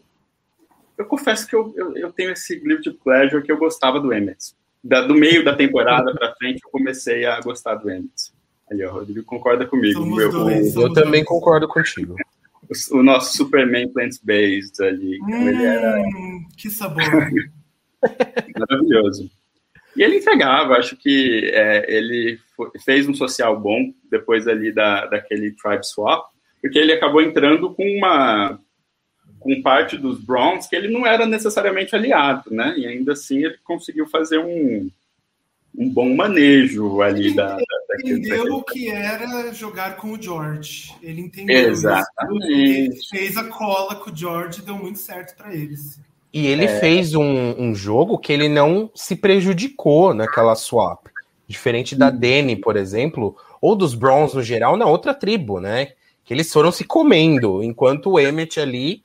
eu 0.98 1.06
confesso 1.06 1.48
que 1.48 1.56
eu, 1.56 1.74
eu, 1.76 1.98
eu 1.98 2.12
tenho 2.12 2.32
esse 2.32 2.56
guilty 2.58 2.92
pleasure 2.92 3.44
que 3.44 3.52
eu 3.52 3.58
gostava 3.58 4.00
do 4.00 4.14
Emmett. 4.14 4.54
Da, 4.84 5.02
do 5.02 5.16
meio 5.16 5.44
da 5.44 5.56
temporada 5.56 6.14
pra 6.14 6.34
frente, 6.36 6.62
eu 6.64 6.70
comecei 6.70 7.26
a 7.26 7.40
gostar 7.42 7.76
do 7.76 7.90
Emmett. 7.90 8.33
Ali, 8.72 8.84
ó, 8.86 8.90
o 8.90 8.94
Rodrigo 8.94 9.24
concorda 9.24 9.66
comigo. 9.66 10.00
Somos 10.00 10.18
Meu- 10.18 10.32
dois. 10.32 10.68
o, 10.68 10.72
Somos 10.72 10.88
Eu 10.90 10.94
também 10.94 11.24
dois. 11.24 11.26
concordo 11.28 11.68
contigo. 11.68 12.16
o, 12.94 12.98
o 12.98 13.04
nosso 13.04 13.36
Superman 13.38 13.90
Plant-Based 13.92 14.82
ali. 14.84 15.18
como 15.20 15.50
ele 15.50 15.64
era 15.64 16.00
Hum, 16.02 16.46
que 16.58 16.70
sabor. 16.70 17.04
maravilhoso. 18.58 19.30
E 19.96 20.02
ele 20.02 20.18
entregava, 20.18 20.74
acho 20.76 20.96
que 20.98 21.52
é, 21.54 21.86
ele 21.96 22.40
fo- 22.56 22.72
fez 22.84 23.08
um 23.08 23.14
social 23.14 23.60
bom 23.60 23.94
depois 24.10 24.48
ali 24.48 24.72
da, 24.74 25.06
daquele 25.06 25.52
Tribe 25.52 25.86
Swap, 25.86 26.26
porque 26.62 26.80
ele 26.80 26.94
acabou 26.94 27.22
entrando 27.22 27.74
com 27.74 27.84
uma 27.98 28.60
com 29.40 29.62
parte 29.62 29.98
dos 29.98 30.20
Browns 30.24 30.68
que 30.68 30.76
ele 30.76 30.88
não 30.88 31.06
era 31.06 31.26
necessariamente 31.26 31.94
aliado, 31.94 32.50
né? 32.50 32.76
E 32.78 32.88
ainda 32.88 33.12
assim 33.12 33.44
ele 33.44 33.58
conseguiu 33.66 34.08
fazer 34.08 34.38
um, 34.40 34.90
um 35.76 35.90
bom 35.90 36.16
manejo 36.16 37.02
ali 37.02 37.34
da, 37.34 37.56
da, 37.56 37.64
daquele, 37.90 38.20
entendeu 38.20 38.38
daquele- 38.38 38.56
o 38.56 38.64
que 38.64 38.90
era 38.90 39.54
jogar 39.54 39.98
com 39.98 40.12
o 40.14 40.22
George. 40.22 40.94
Ele 41.02 41.22
entendeu. 41.22 41.70
Exatamente. 41.70 42.52
Ele 42.52 43.00
fez 43.10 43.38
a 43.38 43.46
cola 43.46 43.96
com 43.96 44.12
o 44.12 44.16
George 44.16 44.62
e 44.62 44.66
deu 44.66 44.76
muito 44.76 45.00
certo 45.00 45.36
pra 45.36 45.54
eles. 45.54 46.00
E 46.32 46.48
ele 46.48 46.68
fez 46.68 47.14
um, 47.14 47.56
um 47.60 47.76
jogo 47.76 48.18
que 48.18 48.34
ele 48.34 48.50
não 48.50 48.90
se 48.96 49.16
prejudicou 49.16 50.14
naquela 50.14 50.56
swap. 50.56 51.08
Diferente 51.48 51.96
da 51.96 52.10
Dani, 52.10 52.56
por 52.56 52.76
exemplo, 52.76 53.36
ou 53.62 53.76
dos 53.76 53.94
Browns 53.94 54.34
no 54.34 54.42
geral, 54.42 54.76
na 54.76 54.86
outra 54.86 55.14
tribo, 55.14 55.60
né? 55.60 55.92
Que 56.26 56.34
eles 56.34 56.52
foram 56.52 56.72
se 56.72 56.84
comendo, 56.86 57.62
enquanto 57.64 58.12
o 58.12 58.20
Emmett 58.20 58.60
ali 58.60 59.04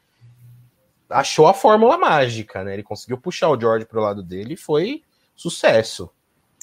achou 1.11 1.47
a 1.47 1.55
fórmula 1.55 1.99
mágica, 1.99 2.63
né? 2.65 2.75
Ele 2.75 2.83
conseguiu 2.83 3.19
puxar 3.19 3.51
o 3.51 3.61
George 3.61 3.87
pro 3.87 4.01
lado 4.01 4.23
dele 4.23 4.55
e 4.55 4.57
foi 4.57 5.03
sucesso. 5.35 6.11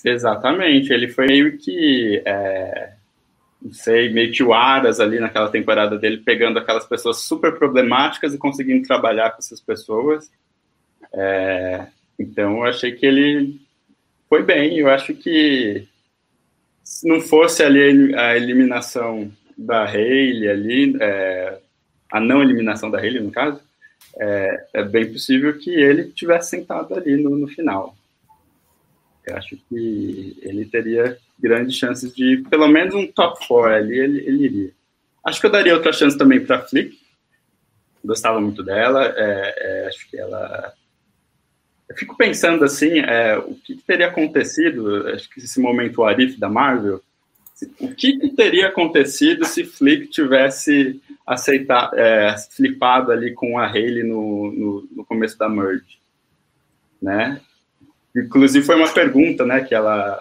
Exatamente, 0.05 0.93
ele 0.93 1.07
foi 1.07 1.25
meio 1.25 1.57
que, 1.57 2.21
é, 2.23 2.93
não 3.59 3.73
sei, 3.73 4.13
meio 4.13 4.31
que 4.31 4.43
o 4.43 4.53
Aras 4.53 4.99
ali 4.99 5.19
naquela 5.19 5.49
temporada 5.49 5.97
dele, 5.97 6.17
pegando 6.17 6.59
aquelas 6.59 6.85
pessoas 6.85 7.23
super 7.23 7.57
problemáticas 7.57 8.31
e 8.31 8.37
conseguindo 8.37 8.85
trabalhar 8.85 9.31
com 9.31 9.39
essas 9.39 9.59
pessoas. 9.59 10.29
É, 11.11 11.87
então, 12.19 12.57
eu 12.57 12.65
achei 12.65 12.91
que 12.91 13.03
ele 13.03 13.59
foi 14.29 14.43
bem. 14.43 14.77
Eu 14.77 14.89
acho 14.89 15.15
que 15.15 15.87
se 16.83 17.07
não 17.07 17.19
fosse 17.19 17.63
ali 17.63 18.13
a 18.15 18.37
eliminação 18.37 19.31
da 19.57 19.85
Hayley 19.85 20.47
ali, 20.47 20.97
é, 21.01 21.57
a 22.11 22.19
não 22.19 22.43
eliminação 22.43 22.91
da 22.91 22.99
Hayley, 22.99 23.23
no 23.23 23.31
caso, 23.31 23.59
é, 24.19 24.67
é 24.71 24.83
bem 24.83 25.11
possível 25.11 25.57
que 25.57 25.71
ele 25.71 26.11
tivesse 26.11 26.51
sentado 26.51 26.93
ali 26.93 27.17
no, 27.17 27.31
no 27.31 27.47
final. 27.47 27.95
Eu 29.27 29.37
acho 29.37 29.57
que 29.69 30.37
ele 30.41 30.65
teria 30.65 31.17
grandes 31.39 31.75
chances 31.75 32.13
de, 32.13 32.43
pelo 32.49 32.67
menos 32.67 32.93
um 32.93 33.07
top 33.07 33.45
4 33.47 33.73
ali, 33.73 33.97
ele, 33.97 34.19
ele 34.19 34.45
iria. 34.45 34.71
Acho 35.25 35.39
que 35.39 35.47
eu 35.47 35.51
daria 35.51 35.73
outra 35.73 35.91
chance 35.91 36.17
também 36.17 36.45
para 36.45 36.61
Flick. 36.61 36.97
Gostava 38.03 38.39
muito 38.39 38.61
dela. 38.63 39.13
é, 39.17 39.55
é, 39.57 39.87
acho 39.87 40.07
que 40.09 40.17
ela. 40.17 40.73
Eu 41.89 41.95
fico 41.95 42.15
pensando 42.15 42.63
assim, 42.63 42.99
é, 42.99 43.37
o 43.37 43.55
que, 43.55 43.75
que 43.75 43.83
teria 43.83 44.07
acontecido? 44.07 45.07
Acho 45.07 45.29
que 45.29 45.39
esse 45.39 45.59
momento 45.59 46.03
Arif 46.03 46.39
da 46.39 46.49
Marvel. 46.49 47.01
O 47.79 47.95
que, 47.95 48.19
que 48.19 48.29
teria 48.35 48.67
acontecido 48.67 49.45
se 49.45 49.63
Flick 49.63 50.07
tivesse 50.07 51.01
aceitado, 51.25 51.97
é, 51.97 52.35
flipado 52.51 53.11
ali 53.11 53.33
com 53.33 53.57
a 53.57 53.65
Hayley 53.65 54.03
no, 54.03 54.51
no, 54.51 54.89
no 54.91 55.05
começo 55.05 55.37
da 55.37 55.47
merge, 55.47 55.97
né? 57.01 57.41
Inclusive 58.15 58.65
foi 58.65 58.75
uma 58.75 58.87
pergunta, 58.91 59.45
né, 59.45 59.61
que 59.61 59.75
ela, 59.75 60.19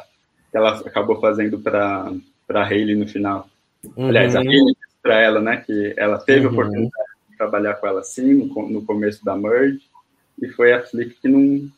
que 0.50 0.56
ela 0.56 0.78
acabou 0.80 1.20
fazendo 1.20 1.58
para 1.60 2.12
para 2.46 2.62
Hayley 2.62 2.94
no 2.94 3.08
final. 3.08 3.48
Aliás, 3.96 4.36
a 4.36 4.40
Uhum. 4.40 4.50
Hayley 4.50 4.76
para 5.02 5.20
ela, 5.20 5.40
né, 5.40 5.56
que 5.64 5.94
ela 5.96 6.18
teve 6.18 6.44
a 6.46 6.48
Uhum. 6.48 6.52
oportunidade 6.54 7.08
de 7.30 7.36
trabalhar 7.38 7.74
com 7.74 7.86
ela 7.86 8.00
assim 8.00 8.34
no, 8.34 8.68
no 8.68 8.84
começo 8.84 9.24
da 9.24 9.34
merge 9.36 9.80
e 10.40 10.48
foi 10.48 10.72
a 10.72 10.82
Flick 10.82 11.14
que 11.20 11.28
não. 11.28 11.68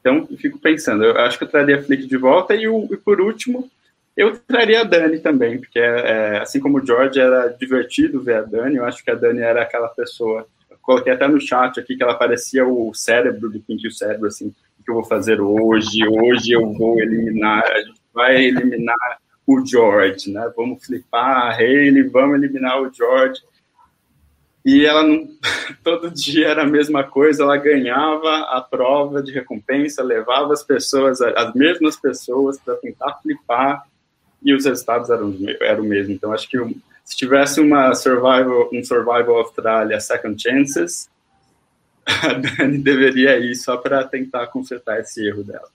Então, 0.00 0.26
fico 0.38 0.58
pensando, 0.58 1.04
eu 1.04 1.18
acho 1.18 1.36
que 1.36 1.44
eu 1.44 1.48
traria 1.48 1.78
a 1.78 1.82
Flick 1.82 2.06
de 2.06 2.16
volta 2.16 2.54
e, 2.54 2.68
o, 2.68 2.88
e 2.92 2.96
por 2.96 3.20
último, 3.20 3.68
eu 4.16 4.38
traria 4.38 4.80
a 4.80 4.84
Dani 4.84 5.18
também, 5.18 5.58
porque 5.58 5.78
é, 5.80 6.38
assim 6.38 6.60
como 6.60 6.78
o 6.78 6.86
George 6.86 7.18
era 7.20 7.48
divertido 7.48 8.22
ver 8.22 8.36
a 8.36 8.42
Dani, 8.42 8.76
eu 8.76 8.84
acho 8.84 9.04
que 9.04 9.10
a 9.10 9.14
Dani 9.14 9.40
era 9.40 9.62
aquela 9.62 9.88
pessoa. 9.88 10.46
Eu 10.70 10.76
coloquei 10.80 11.12
até 11.12 11.26
no 11.26 11.40
chat 11.40 11.78
aqui 11.80 11.96
que 11.96 12.02
ela 12.02 12.14
parecia 12.14 12.64
o 12.66 12.94
cérebro 12.94 13.50
do 13.50 13.60
Pink 13.60 13.84
e 13.84 13.88
o 13.88 13.92
cérebro, 13.92 14.28
assim, 14.28 14.54
que 14.86 14.92
eu 14.92 14.94
vou 14.94 15.04
fazer 15.04 15.40
hoje? 15.40 16.06
Hoje 16.06 16.52
eu 16.52 16.72
vou 16.72 17.00
eliminar, 17.00 17.64
a 17.64 17.80
gente 17.80 18.00
vai 18.14 18.44
eliminar 18.44 19.18
o 19.44 19.64
George, 19.66 20.30
né? 20.30 20.50
Vamos 20.56 20.86
flipar 20.86 21.48
a 21.48 21.50
Hayley, 21.50 22.04
vamos 22.04 22.36
eliminar 22.36 22.80
o 22.80 22.92
George. 22.92 23.42
E 24.64 24.86
ela 24.86 25.02
não, 25.02 25.28
todo 25.82 26.10
dia 26.10 26.48
era 26.48 26.62
a 26.62 26.66
mesma 26.66 27.02
coisa, 27.04 27.42
ela 27.42 27.56
ganhava 27.56 28.42
a 28.50 28.60
prova 28.60 29.22
de 29.22 29.32
recompensa, 29.32 30.02
levava 30.02 30.52
as 30.52 30.62
pessoas, 30.62 31.20
as 31.20 31.52
mesmas 31.54 31.96
pessoas 31.96 32.58
para 32.58 32.76
tentar 32.76 33.18
flipar 33.22 33.86
e 34.42 34.54
os 34.54 34.64
resultados 34.64 35.10
eram, 35.10 35.34
eram 35.60 35.82
o 35.82 35.86
mesmo. 35.86 36.12
Então 36.12 36.32
acho 36.32 36.48
que 36.48 36.58
se 37.04 37.16
tivesse 37.16 37.60
uma 37.60 37.94
survival, 37.94 38.68
um 38.72 38.82
survival 38.82 39.38
Austrália 39.38 40.00
Second 40.00 40.40
Chances, 40.40 41.08
a 42.22 42.32
Dani 42.34 42.78
deveria 42.78 43.38
ir 43.38 43.54
só 43.56 43.76
para 43.76 44.04
tentar 44.04 44.46
consertar 44.46 45.00
esse 45.00 45.26
erro 45.26 45.42
dela. 45.42 45.68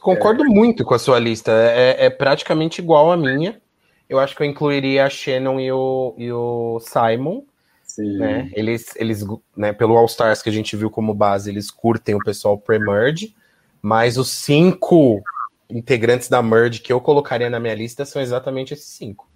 Concordo 0.00 0.44
muito 0.44 0.84
com 0.84 0.94
a 0.94 0.98
sua 0.98 1.18
lista. 1.18 1.52
É, 1.52 2.06
é 2.06 2.10
praticamente 2.10 2.80
igual 2.80 3.10
à 3.10 3.16
minha. 3.16 3.60
Eu 4.08 4.18
acho 4.18 4.36
que 4.36 4.42
eu 4.42 4.46
incluiria 4.46 5.06
a 5.06 5.10
Shannon 5.10 5.58
e 5.58 5.72
o, 5.72 6.14
e 6.18 6.32
o 6.32 6.80
Simon. 6.80 7.42
Sim. 7.84 8.18
Né? 8.18 8.50
Eles, 8.54 8.94
eles 8.96 9.24
né, 9.56 9.72
pelo 9.72 9.96
All 9.96 10.06
Stars 10.06 10.42
que 10.42 10.48
a 10.48 10.52
gente 10.52 10.76
viu 10.76 10.90
como 10.90 11.12
base, 11.12 11.50
eles 11.50 11.70
curtem 11.70 12.14
o 12.14 12.24
pessoal 12.24 12.56
pre-merge, 12.56 13.34
mas 13.82 14.16
os 14.16 14.30
cinco 14.30 15.22
integrantes 15.68 16.28
da 16.28 16.42
merge 16.42 16.80
que 16.80 16.92
eu 16.92 17.00
colocaria 17.00 17.50
na 17.50 17.60
minha 17.60 17.74
lista 17.74 18.04
são 18.04 18.20
exatamente 18.20 18.72
esses 18.72 18.86
cinco. 18.86 19.28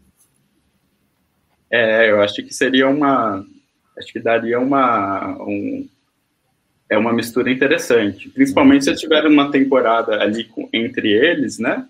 É, 1.71 2.11
eu 2.11 2.23
acho 2.23 2.37
que 2.37 2.55
seria 2.55 2.89
uma. 2.89 3.45
Acho 3.99 4.13
que 4.13 4.21
daria 4.21 4.59
uma. 4.59 5.37
Um, 5.43 5.89
é 6.89 6.97
uma 6.97 7.13
mistura 7.13 7.51
interessante. 7.51 8.29
Principalmente 8.29 8.85
se 8.85 8.95
tiver 8.95 9.27
uma 9.27 9.51
temporada 9.51 10.21
ali 10.23 10.45
com, 10.45 10.69
entre 10.73 11.13
eles, 11.13 11.59
né? 11.59 11.87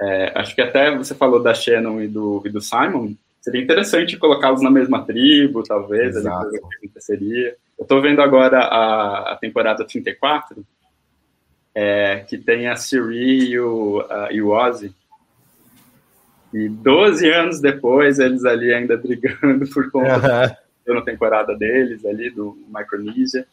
É, 0.00 0.32
acho 0.34 0.54
que 0.54 0.60
até 0.60 0.94
você 0.94 1.14
falou 1.14 1.42
da 1.42 1.54
Shannon 1.54 2.00
e 2.00 2.08
do, 2.08 2.42
e 2.44 2.50
do 2.50 2.60
Simon. 2.60 3.14
seria 3.40 3.62
interessante 3.62 4.16
colocá-los 4.16 4.62
na 4.62 4.70
mesma 4.70 5.04
tribo, 5.04 5.62
talvez, 5.62 6.16
Exato. 6.16 6.48
ali, 6.48 6.58
que 6.58 6.86
aconteceria. 6.86 7.56
Eu 7.78 7.86
tô 7.86 8.00
vendo 8.00 8.20
agora 8.20 8.58
a, 8.58 9.32
a 9.32 9.36
temporada 9.36 9.84
34, 9.84 10.64
é, 11.74 12.24
que 12.28 12.38
tem 12.38 12.68
a 12.68 12.76
Siri 12.76 13.50
e 13.50 13.58
o, 13.58 14.04
a, 14.08 14.32
e 14.32 14.42
o 14.42 14.48
Ozzy. 14.50 14.92
E 16.52 16.68
12 16.68 17.28
anos 17.30 17.60
depois, 17.60 18.18
eles 18.18 18.44
ali 18.44 18.72
ainda 18.72 18.96
brigando 18.96 19.66
por 19.72 19.90
conta 19.90 20.56
da 20.86 21.02
temporada 21.02 21.56
deles 21.56 22.04
ali, 22.04 22.30
do 22.30 22.56
Micronesia. 22.68 23.46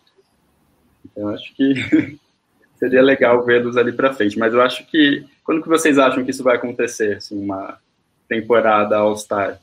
Então, 1.11 1.29
acho 1.29 1.53
que 1.55 1.73
seria 2.79 3.01
legal 3.01 3.43
vê-los 3.45 3.77
ali 3.77 3.91
para 3.91 4.13
frente. 4.13 4.39
Mas 4.39 4.53
eu 4.53 4.61
acho 4.61 4.85
que, 4.87 5.25
quando 5.43 5.61
que 5.61 5.69
vocês 5.69 5.97
acham 5.97 6.23
que 6.23 6.31
isso 6.31 6.43
vai 6.43 6.55
acontecer, 6.55 7.17
assim, 7.17 7.37
uma 7.41 7.77
temporada 8.27 8.97
All-Star? 8.97 9.59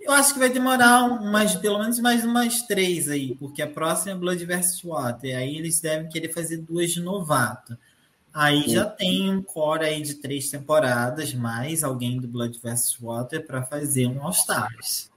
Eu 0.00 0.12
acho 0.12 0.32
que 0.32 0.38
vai 0.38 0.48
demorar 0.48 1.04
umas, 1.04 1.54
pelo 1.56 1.78
menos 1.78 1.98
mais 1.98 2.24
umas 2.24 2.62
três 2.62 3.08
aí, 3.08 3.34
porque 3.34 3.60
a 3.60 3.66
próxima 3.66 4.12
é 4.12 4.14
Blood 4.14 4.44
vs. 4.44 4.82
Water. 4.82 5.36
Aí 5.36 5.56
eles 5.56 5.80
devem 5.80 6.08
querer 6.08 6.32
fazer 6.32 6.58
duas 6.58 6.90
de 6.90 7.00
novato. 7.00 7.76
Aí 8.32 8.68
já 8.68 8.84
tem 8.84 9.30
um 9.30 9.42
core 9.42 9.84
aí 9.84 10.00
de 10.00 10.14
três 10.14 10.48
temporadas, 10.48 11.34
mais 11.34 11.82
alguém 11.82 12.20
do 12.20 12.28
Blood 12.28 12.58
vs. 12.62 12.96
Water 13.00 13.44
para 13.46 13.62
fazer 13.62 14.06
um 14.06 14.22
All-Stars. 14.22 15.07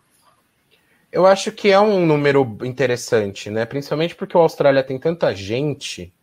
Eu 1.11 1.25
acho 1.25 1.51
que 1.51 1.69
é 1.69 1.79
um 1.79 2.05
número 2.05 2.57
interessante, 2.63 3.49
né? 3.49 3.65
Principalmente 3.65 4.15
porque 4.15 4.37
o 4.37 4.39
Austrália 4.39 4.83
tem 4.83 4.97
tanta 4.97 5.35
gente 5.35 6.13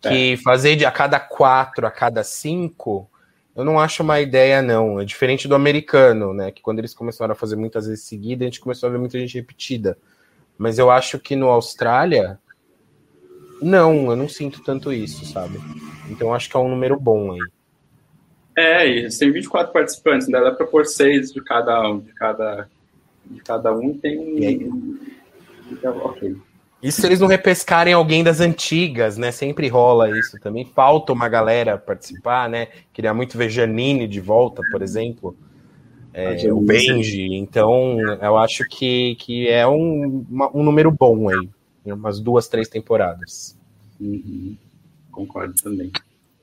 que 0.00 0.38
fazer 0.38 0.76
de 0.76 0.86
a 0.86 0.90
cada 0.90 1.20
quatro, 1.20 1.86
a 1.86 1.90
cada 1.90 2.24
cinco, 2.24 3.10
eu 3.54 3.64
não 3.64 3.78
acho 3.78 4.02
uma 4.02 4.20
ideia, 4.20 4.62
não. 4.62 5.00
É 5.00 5.04
diferente 5.04 5.46
do 5.46 5.54
americano, 5.54 6.32
né? 6.32 6.50
Que 6.50 6.62
quando 6.62 6.78
eles 6.78 6.94
começaram 6.94 7.32
a 7.32 7.36
fazer 7.36 7.56
muitas 7.56 7.86
vezes 7.86 8.04
seguida, 8.04 8.44
a 8.44 8.46
gente 8.46 8.60
começou 8.60 8.88
a 8.88 8.92
ver 8.92 8.98
muita 8.98 9.18
gente 9.18 9.34
repetida. 9.34 9.98
Mas 10.56 10.78
eu 10.78 10.90
acho 10.90 11.18
que 11.18 11.36
no 11.36 11.48
Austrália, 11.48 12.38
não, 13.60 14.10
eu 14.10 14.16
não 14.16 14.28
sinto 14.28 14.62
tanto 14.62 14.92
isso, 14.92 15.26
sabe? 15.26 15.58
Então 16.08 16.28
eu 16.28 16.34
acho 16.34 16.48
que 16.48 16.56
é 16.56 16.60
um 16.60 16.68
número 16.68 16.98
bom 16.98 17.32
aí. 17.32 17.40
É, 18.56 18.86
e 18.86 19.08
têm 19.08 19.32
24 19.32 19.72
participantes, 19.72 20.28
né? 20.28 20.40
Dá 20.40 20.52
para 20.52 20.66
pôr 20.66 20.86
seis 20.86 21.32
de 21.32 21.42
cada 21.42 21.88
um, 21.88 22.00
de 22.00 22.12
cada, 22.14 22.68
de 23.30 23.40
cada 23.40 23.72
um 23.72 23.96
tem 23.96 24.38
E 24.42 24.64
um. 24.66 24.98
Então, 25.70 25.96
ok. 25.98 26.36
Isso 26.82 27.00
se 27.02 27.06
eles 27.06 27.20
não 27.20 27.28
repescarem 27.28 27.92
alguém 27.92 28.24
das 28.24 28.40
antigas, 28.40 29.18
né? 29.18 29.30
Sempre 29.30 29.68
rola 29.68 30.10
isso 30.18 30.38
também. 30.40 30.64
Falta 30.64 31.12
uma 31.12 31.28
galera 31.28 31.76
participar, 31.76 32.48
né? 32.48 32.68
Queria 32.92 33.12
muito 33.12 33.36
ver 33.36 33.50
Janine 33.50 34.08
de 34.08 34.18
volta, 34.20 34.62
por 34.70 34.80
exemplo. 34.80 35.36
É, 36.12 36.26
A 36.28 36.36
Janine. 36.36 36.52
o 36.52 36.60
Benji. 36.62 37.34
Então, 37.34 38.00
eu 38.00 38.36
acho 38.38 38.64
que, 38.66 39.14
que 39.16 39.46
é 39.48 39.66
um, 39.68 40.24
uma- 40.28 40.50
um 40.56 40.62
número 40.62 40.90
bom 40.90 41.28
aí. 41.28 41.48
Em 41.84 41.92
Umas 41.92 42.18
duas, 42.18 42.48
três 42.48 42.66
temporadas. 42.68 43.56
Uhum. 44.00 44.56
Concordo 45.12 45.54
também. 45.62 45.92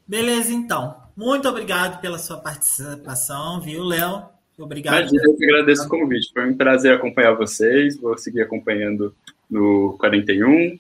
Beleza, 0.08 0.54
então. 0.54 0.96
Muito 1.16 1.50
obrigado 1.50 2.00
pela 2.00 2.20
sua 2.20 2.38
participação, 2.38 3.60
viu, 3.60 3.84
Léo? 3.84 4.24
Obrigado. 4.58 4.98
Imagina, 4.98 5.22
eu 5.24 5.36
que 5.36 5.46
agradeço 5.46 5.86
o 5.86 5.90
convite. 5.90 6.34
Foi 6.34 6.50
um 6.50 6.58
prazer 6.58 6.94
acompanhar 6.94 7.34
vocês. 7.34 7.98
Vou 7.98 8.18
seguir 8.18 8.42
acompanhando 8.42 9.14
no 9.50 9.96
41. 10.00 10.80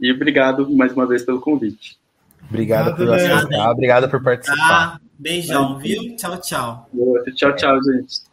E 0.00 0.12
obrigado 0.12 0.68
mais 0.70 0.92
uma 0.92 1.06
vez 1.06 1.22
pelo 1.22 1.40
convite. 1.40 1.98
Obrigado 2.48 2.96
por 2.96 3.06
Obrigado, 3.06 3.28
Léo. 3.28 3.36
aceitar, 3.36 3.70
obrigado 3.70 4.08
por 4.08 4.22
participar. 4.22 4.56
Tá? 4.92 5.00
Beijão, 5.18 5.78
viu? 5.78 6.16
Tchau, 6.16 6.40
tchau. 6.40 6.88
Tchau, 7.34 7.56
tchau, 7.56 7.82
gente. 7.82 8.28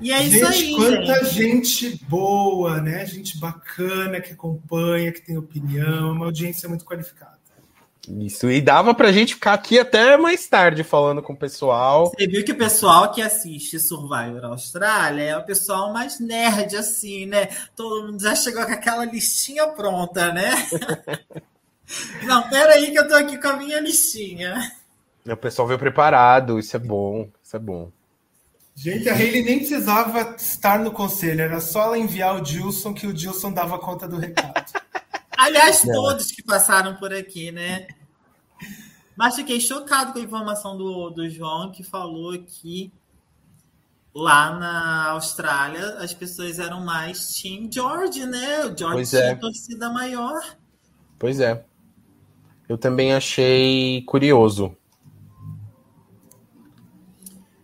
E 0.00 0.10
é 0.12 0.22
isso 0.22 0.50
gente, 0.52 0.64
aí, 0.64 0.74
quanta 0.74 1.24
gente. 1.26 1.90
gente. 1.90 2.04
boa, 2.06 2.80
né? 2.80 3.04
Gente 3.04 3.38
bacana 3.38 4.18
que 4.20 4.32
acompanha, 4.32 5.12
que 5.12 5.20
tem 5.20 5.36
opinião, 5.36 6.12
uma 6.12 6.24
audiência 6.24 6.68
muito 6.68 6.86
qualificada. 6.86 7.39
Isso, 8.08 8.50
e 8.50 8.60
dava 8.60 8.94
pra 8.94 9.12
gente 9.12 9.34
ficar 9.34 9.52
aqui 9.52 9.78
até 9.78 10.16
mais 10.16 10.46
tarde 10.46 10.82
falando 10.82 11.22
com 11.22 11.34
o 11.34 11.36
pessoal. 11.36 12.06
Você 12.06 12.26
viu 12.26 12.44
que 12.44 12.52
o 12.52 12.58
pessoal 12.58 13.12
que 13.12 13.20
assiste 13.20 13.78
Survivor 13.78 14.44
Austrália 14.44 15.22
é 15.22 15.36
o 15.36 15.44
pessoal 15.44 15.92
mais 15.92 16.18
nerd, 16.18 16.76
assim, 16.76 17.26
né? 17.26 17.48
Todo 17.76 18.06
mundo 18.06 18.22
já 18.22 18.34
chegou 18.34 18.64
com 18.64 18.72
aquela 18.72 19.04
listinha 19.04 19.68
pronta, 19.68 20.32
né? 20.32 20.50
Não, 22.24 22.48
peraí 22.48 22.90
que 22.90 22.98
eu 22.98 23.08
tô 23.08 23.14
aqui 23.14 23.36
com 23.36 23.48
a 23.48 23.56
minha 23.56 23.80
listinha. 23.80 24.54
O 25.26 25.36
pessoal 25.36 25.68
veio 25.68 25.78
preparado, 25.78 26.58
isso 26.58 26.76
é 26.76 26.80
bom, 26.80 27.28
isso 27.42 27.56
é 27.56 27.58
bom. 27.58 27.90
Gente, 28.74 29.08
a 29.08 29.14
Hayley 29.14 29.42
nem 29.42 29.58
precisava 29.58 30.34
estar 30.38 30.78
no 30.78 30.90
conselho, 30.90 31.42
era 31.42 31.60
só 31.60 31.82
ela 31.82 31.98
enviar 31.98 32.36
o 32.36 32.40
Dilson 32.40 32.94
que 32.94 33.06
o 33.06 33.12
Dilson 33.12 33.52
dava 33.52 33.78
conta 33.78 34.08
do 34.08 34.16
recado. 34.16 34.72
Aliás, 35.40 35.84
Não. 35.84 35.94
todos 35.94 36.30
que 36.30 36.42
passaram 36.42 36.96
por 36.96 37.14
aqui, 37.14 37.50
né? 37.50 37.88
Mas 39.16 39.36
fiquei 39.36 39.58
chocado 39.58 40.12
com 40.12 40.18
a 40.18 40.22
informação 40.22 40.76
do, 40.76 41.08
do 41.08 41.28
João 41.30 41.72
que 41.72 41.82
falou 41.82 42.38
que 42.38 42.92
lá 44.14 44.58
na 44.58 45.10
Austrália 45.12 45.94
as 45.98 46.12
pessoas 46.12 46.58
eram 46.58 46.84
mais 46.84 47.40
Team 47.40 47.70
George, 47.72 48.26
né? 48.26 48.66
O 48.66 48.76
George 48.76 48.96
Pois 48.96 49.10
tinha 49.10 49.22
é. 49.22 49.34
torcida 49.34 49.88
maior. 49.88 50.40
Pois 51.18 51.40
é. 51.40 51.64
Eu 52.68 52.76
também 52.76 53.14
achei 53.14 54.02
curioso. 54.02 54.76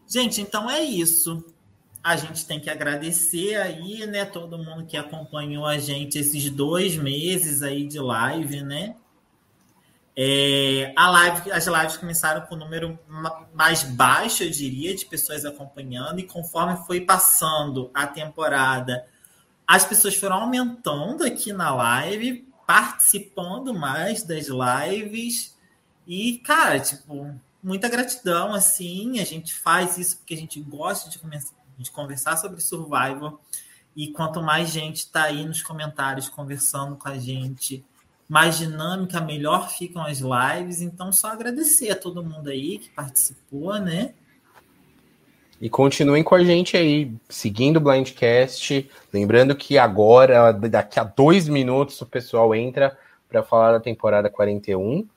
Gente, 0.09 0.41
então 0.41 0.71
é 0.71 0.83
isso. 0.83 1.45
A 2.07 2.15
gente 2.17 2.47
tem 2.47 2.61
que 2.61 2.71
agradecer 2.71 3.57
aí, 3.57 4.07
né, 4.07 4.25
todo 4.25 4.57
mundo 4.57 4.87
que 4.87 4.97
acompanhou 4.97 5.67
a 5.67 5.77
gente 5.77 6.17
esses 6.17 6.49
dois 6.49 6.95
meses 6.97 7.63
aí 7.65 7.85
de 7.85 7.99
live, 7.99 8.63
né? 8.63 8.95
É, 10.15 10.93
a 10.97 11.11
live, 11.11 11.51
as 11.51 11.67
lives 11.67 11.97
começaram 11.97 12.47
com 12.47 12.55
um 12.55 12.59
número 12.59 12.97
ma- 13.09 13.47
mais 13.53 13.83
baixo, 13.83 14.45
eu 14.45 14.51
diria, 14.51 14.95
de 14.95 15.05
pessoas 15.05 15.45
acompanhando, 15.45 16.21
e 16.21 16.23
conforme 16.23 16.77
foi 16.87 17.01
passando 17.01 17.91
a 17.93 18.07
temporada, 18.07 19.05
as 19.67 19.85
pessoas 19.85 20.15
foram 20.15 20.37
aumentando 20.37 21.25
aqui 21.25 21.53
na 21.53 21.75
live, 21.75 22.49
participando 22.67 23.75
mais 23.75 24.23
das 24.23 24.47
lives. 24.47 25.57
E, 26.07 26.39
cara, 26.39 26.79
tipo, 26.79 27.35
muita 27.63 27.89
gratidão, 27.89 28.55
assim. 28.55 29.19
A 29.19 29.25
gente 29.25 29.53
faz 29.53 29.99
isso 29.99 30.19
porque 30.19 30.35
a 30.35 30.39
gente 30.39 30.61
gosta 30.61 31.11
de, 31.11 31.19
come- 31.77 31.85
de 31.85 31.91
conversar 31.91 32.37
sobre 32.37 32.61
Survival. 32.61 33.41
E 33.95 34.09
quanto 34.09 34.43
mais 34.43 34.71
gente 34.71 35.11
tá 35.11 35.25
aí 35.25 35.45
nos 35.45 35.63
comentários 35.63 36.29
conversando 36.29 36.97
com 36.97 37.09
a 37.09 37.19
gente, 37.19 37.85
mais 38.29 38.59
dinâmica, 38.59 39.21
melhor 39.21 39.71
ficam 39.71 40.03
as 40.05 40.19
lives. 40.19 40.83
Então, 40.83 41.13
só 41.13 41.29
agradecer 41.29 41.91
a 41.91 41.97
todo 41.97 42.25
mundo 42.25 42.51
aí 42.51 42.79
que 42.79 42.91
participou, 42.91 43.79
né? 43.79 44.13
E 45.59 45.71
continuem 45.71 46.23
com 46.23 46.35
a 46.35 46.45
gente 46.45 46.77
aí, 46.77 47.11
seguindo 47.31 47.79
o 47.79 47.81
Blindcast. 47.81 48.91
Lembrando 49.11 49.57
que 49.57 49.79
agora, 49.79 50.53
daqui 50.53 51.01
a 51.01 51.05
dois 51.05 51.49
minutos, 51.49 51.99
o 52.03 52.07
pessoal 52.07 52.55
entra 52.55 52.99
para 53.27 53.43
falar 53.43 53.73
da 53.73 53.81
temporada 53.81 54.29
41. 54.29 55.09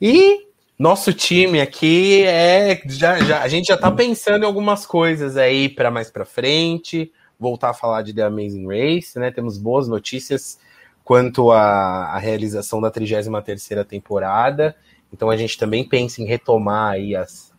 E 0.00 0.47
nosso 0.78 1.12
time 1.12 1.60
aqui 1.60 2.22
é. 2.22 2.80
Já, 2.86 3.18
já, 3.18 3.42
a 3.42 3.48
gente 3.48 3.66
já 3.66 3.76
tá 3.76 3.90
pensando 3.90 4.44
em 4.44 4.46
algumas 4.46 4.86
coisas 4.86 5.36
aí 5.36 5.68
para 5.68 5.90
mais 5.90 6.10
para 6.10 6.24
frente. 6.24 7.12
Voltar 7.38 7.70
a 7.70 7.74
falar 7.74 8.02
de 8.02 8.12
The 8.12 8.22
Amazing 8.22 8.66
Race, 8.66 9.18
né? 9.18 9.30
Temos 9.30 9.58
boas 9.58 9.88
notícias 9.88 10.58
quanto 11.04 11.50
à, 11.50 12.06
à 12.06 12.18
realização 12.18 12.80
da 12.80 12.90
33 12.90 13.28
temporada. 13.88 14.76
Então 15.12 15.30
a 15.30 15.36
gente 15.36 15.56
também 15.56 15.88
pensa 15.88 16.22
em 16.22 16.26
retomar 16.26 16.92
aí 16.92 17.16
as, 17.16 17.52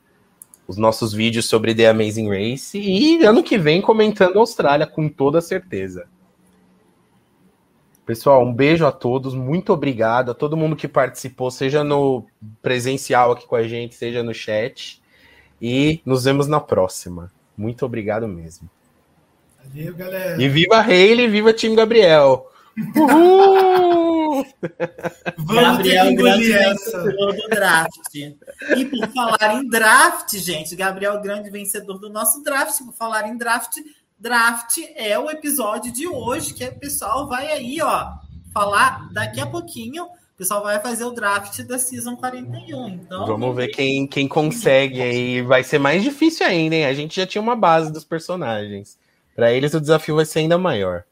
os 0.67 0.77
nossos 0.77 1.13
vídeos 1.13 1.47
sobre 1.47 1.73
The 1.73 1.89
Amazing 1.89 2.29
Race 2.29 2.77
e 2.77 3.23
ano 3.25 3.43
que 3.43 3.57
vem 3.57 3.81
comentando 3.81 4.37
a 4.37 4.39
Austrália, 4.39 4.85
com 4.85 5.09
toda 5.09 5.41
certeza. 5.41 6.07
Pessoal, 8.09 8.43
um 8.43 8.51
beijo 8.51 8.87
a 8.87 8.91
todos, 8.91 9.35
muito 9.35 9.71
obrigado 9.71 10.31
a 10.31 10.33
todo 10.33 10.57
mundo 10.57 10.75
que 10.75 10.87
participou, 10.87 11.51
seja 11.51 11.83
no 11.83 12.25
presencial 12.59 13.33
aqui 13.33 13.45
com 13.45 13.55
a 13.55 13.61
gente, 13.61 13.93
seja 13.93 14.23
no 14.23 14.33
chat. 14.33 14.99
E 15.61 16.01
nos 16.03 16.23
vemos 16.23 16.47
na 16.47 16.59
próxima. 16.59 17.31
Muito 17.55 17.85
obrigado 17.85 18.27
mesmo. 18.27 18.67
Valeu, 19.63 19.93
galera. 19.93 20.41
E 20.41 20.49
viva 20.49 20.77
a 20.77 20.81
Hayley, 20.81 21.27
viva 21.27 21.53
time 21.53 21.75
Gabriel! 21.75 22.49
Uhul! 22.95 24.43
Vamos 25.37 25.77
Gabriel 25.77 26.05
ter 26.05 26.09
que 26.09 26.15
Grande 26.15 26.45
engolir 26.45 26.55
essa. 26.55 27.03
vencedor 27.03 27.35
do 27.35 27.47
draft. 27.47 28.15
E 28.15 28.85
por 28.85 29.07
falar 29.09 29.53
em 29.53 29.69
draft, 29.69 30.35
gente, 30.35 30.75
Gabriel 30.75 31.21
Grande 31.21 31.51
vencedor 31.51 31.99
do 31.99 32.09
nosso 32.09 32.41
draft. 32.41 32.75
Por 32.83 32.93
falar 32.93 33.27
em 33.27 33.37
draft, 33.37 33.77
draft 34.19 34.77
é 34.95 35.17
o 35.17 35.29
episódio 35.29 35.91
de 35.91 36.07
hoje 36.07 36.53
que 36.53 36.65
o 36.65 36.79
pessoal 36.79 37.27
vai 37.27 37.47
aí, 37.51 37.81
ó, 37.81 38.13
falar 38.53 39.07
daqui 39.13 39.39
a 39.39 39.45
pouquinho 39.45 40.07
pessoal 40.39 40.63
vai 40.63 40.79
fazer 40.79 41.03
o 41.03 41.11
draft 41.11 41.61
da 41.63 41.77
Season 41.77 42.15
41. 42.15 42.87
Então, 42.87 43.25
Vamos 43.25 43.53
ver 43.53 43.67
quem, 43.67 44.07
quem 44.07 44.25
consegue 44.25 45.01
aí. 45.01 45.41
Vai 45.41 45.65
ser 45.65 45.79
mais 45.79 46.01
difícil 46.01 46.47
ainda, 46.47 46.75
hein? 46.75 46.85
A 46.85 46.93
gente 46.93 47.17
já 47.17 47.27
tinha 47.27 47.41
uma 47.41 47.57
base 47.57 47.91
dos 47.91 48.05
personagens. 48.05 48.97
Para 49.35 49.51
eles 49.51 49.73
o 49.73 49.81
desafio 49.81 50.15
vai 50.15 50.25
ser 50.25 50.39
ainda 50.39 50.57
maior. 50.57 51.03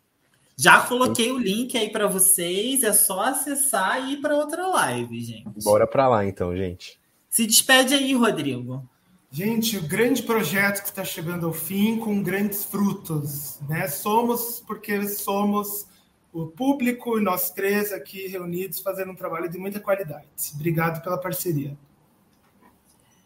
Já 0.56 0.80
coloquei 0.80 1.30
o 1.30 1.38
link 1.38 1.78
aí 1.78 1.90
para 1.90 2.08
vocês, 2.08 2.84
é 2.84 2.94
só 2.94 3.20
acessar 3.20 4.10
e 4.10 4.14
ir 4.14 4.22
para 4.22 4.36
outra 4.36 4.66
live, 4.66 5.22
gente. 5.22 5.64
Bora 5.64 5.86
para 5.86 6.08
lá 6.08 6.26
então, 6.26 6.56
gente. 6.56 6.98
Se 7.30 7.46
despede 7.46 7.94
aí, 7.94 8.14
Rodrigo. 8.16 8.90
Gente, 9.30 9.78
o 9.78 9.82
grande 9.82 10.24
projeto 10.24 10.82
que 10.82 10.90
está 10.90 11.04
chegando 11.04 11.46
ao 11.46 11.54
fim 11.54 12.00
com 12.00 12.24
grandes 12.24 12.64
frutos, 12.64 13.60
né? 13.68 13.88
Somos 13.88 14.64
porque 14.66 15.08
somos 15.08 15.86
o 16.32 16.48
público 16.48 17.20
e 17.20 17.22
nós 17.22 17.50
três 17.50 17.92
aqui 17.92 18.28
reunidos 18.28 18.80
fazendo 18.80 19.12
um 19.12 19.16
trabalho 19.16 19.50
de 19.50 19.58
muita 19.58 19.80
qualidade. 19.80 20.28
Obrigado 20.56 21.02
pela 21.04 21.18
parceria. 21.18 21.78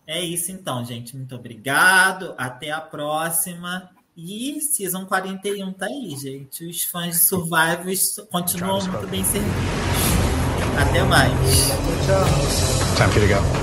É 0.08 0.20
isso 0.20 0.52
então, 0.52 0.84
gente. 0.84 1.16
Muito 1.16 1.36
obrigado. 1.36 2.34
Até 2.38 2.72
a 2.72 2.82
próxima. 2.82 3.90
E 4.16 4.60
Season 4.60 5.06
41 5.06 5.72
tá 5.74 5.86
aí, 5.86 6.16
gente. 6.18 6.66
Os 6.66 6.84
fãs 6.84 7.16
de 7.16 7.22
Survivors 7.22 8.16
continuam 8.30 8.86
muito 8.86 9.08
bem 9.08 9.24
servidos. 9.24 9.56
Até 10.78 11.04
mais. 11.04 11.32
Tchau, 11.32 11.78
tchau. 12.06 12.98
Time 12.98 13.14
for 13.14 13.22
you 13.22 13.28
to 13.28 13.34
go. 13.36 13.61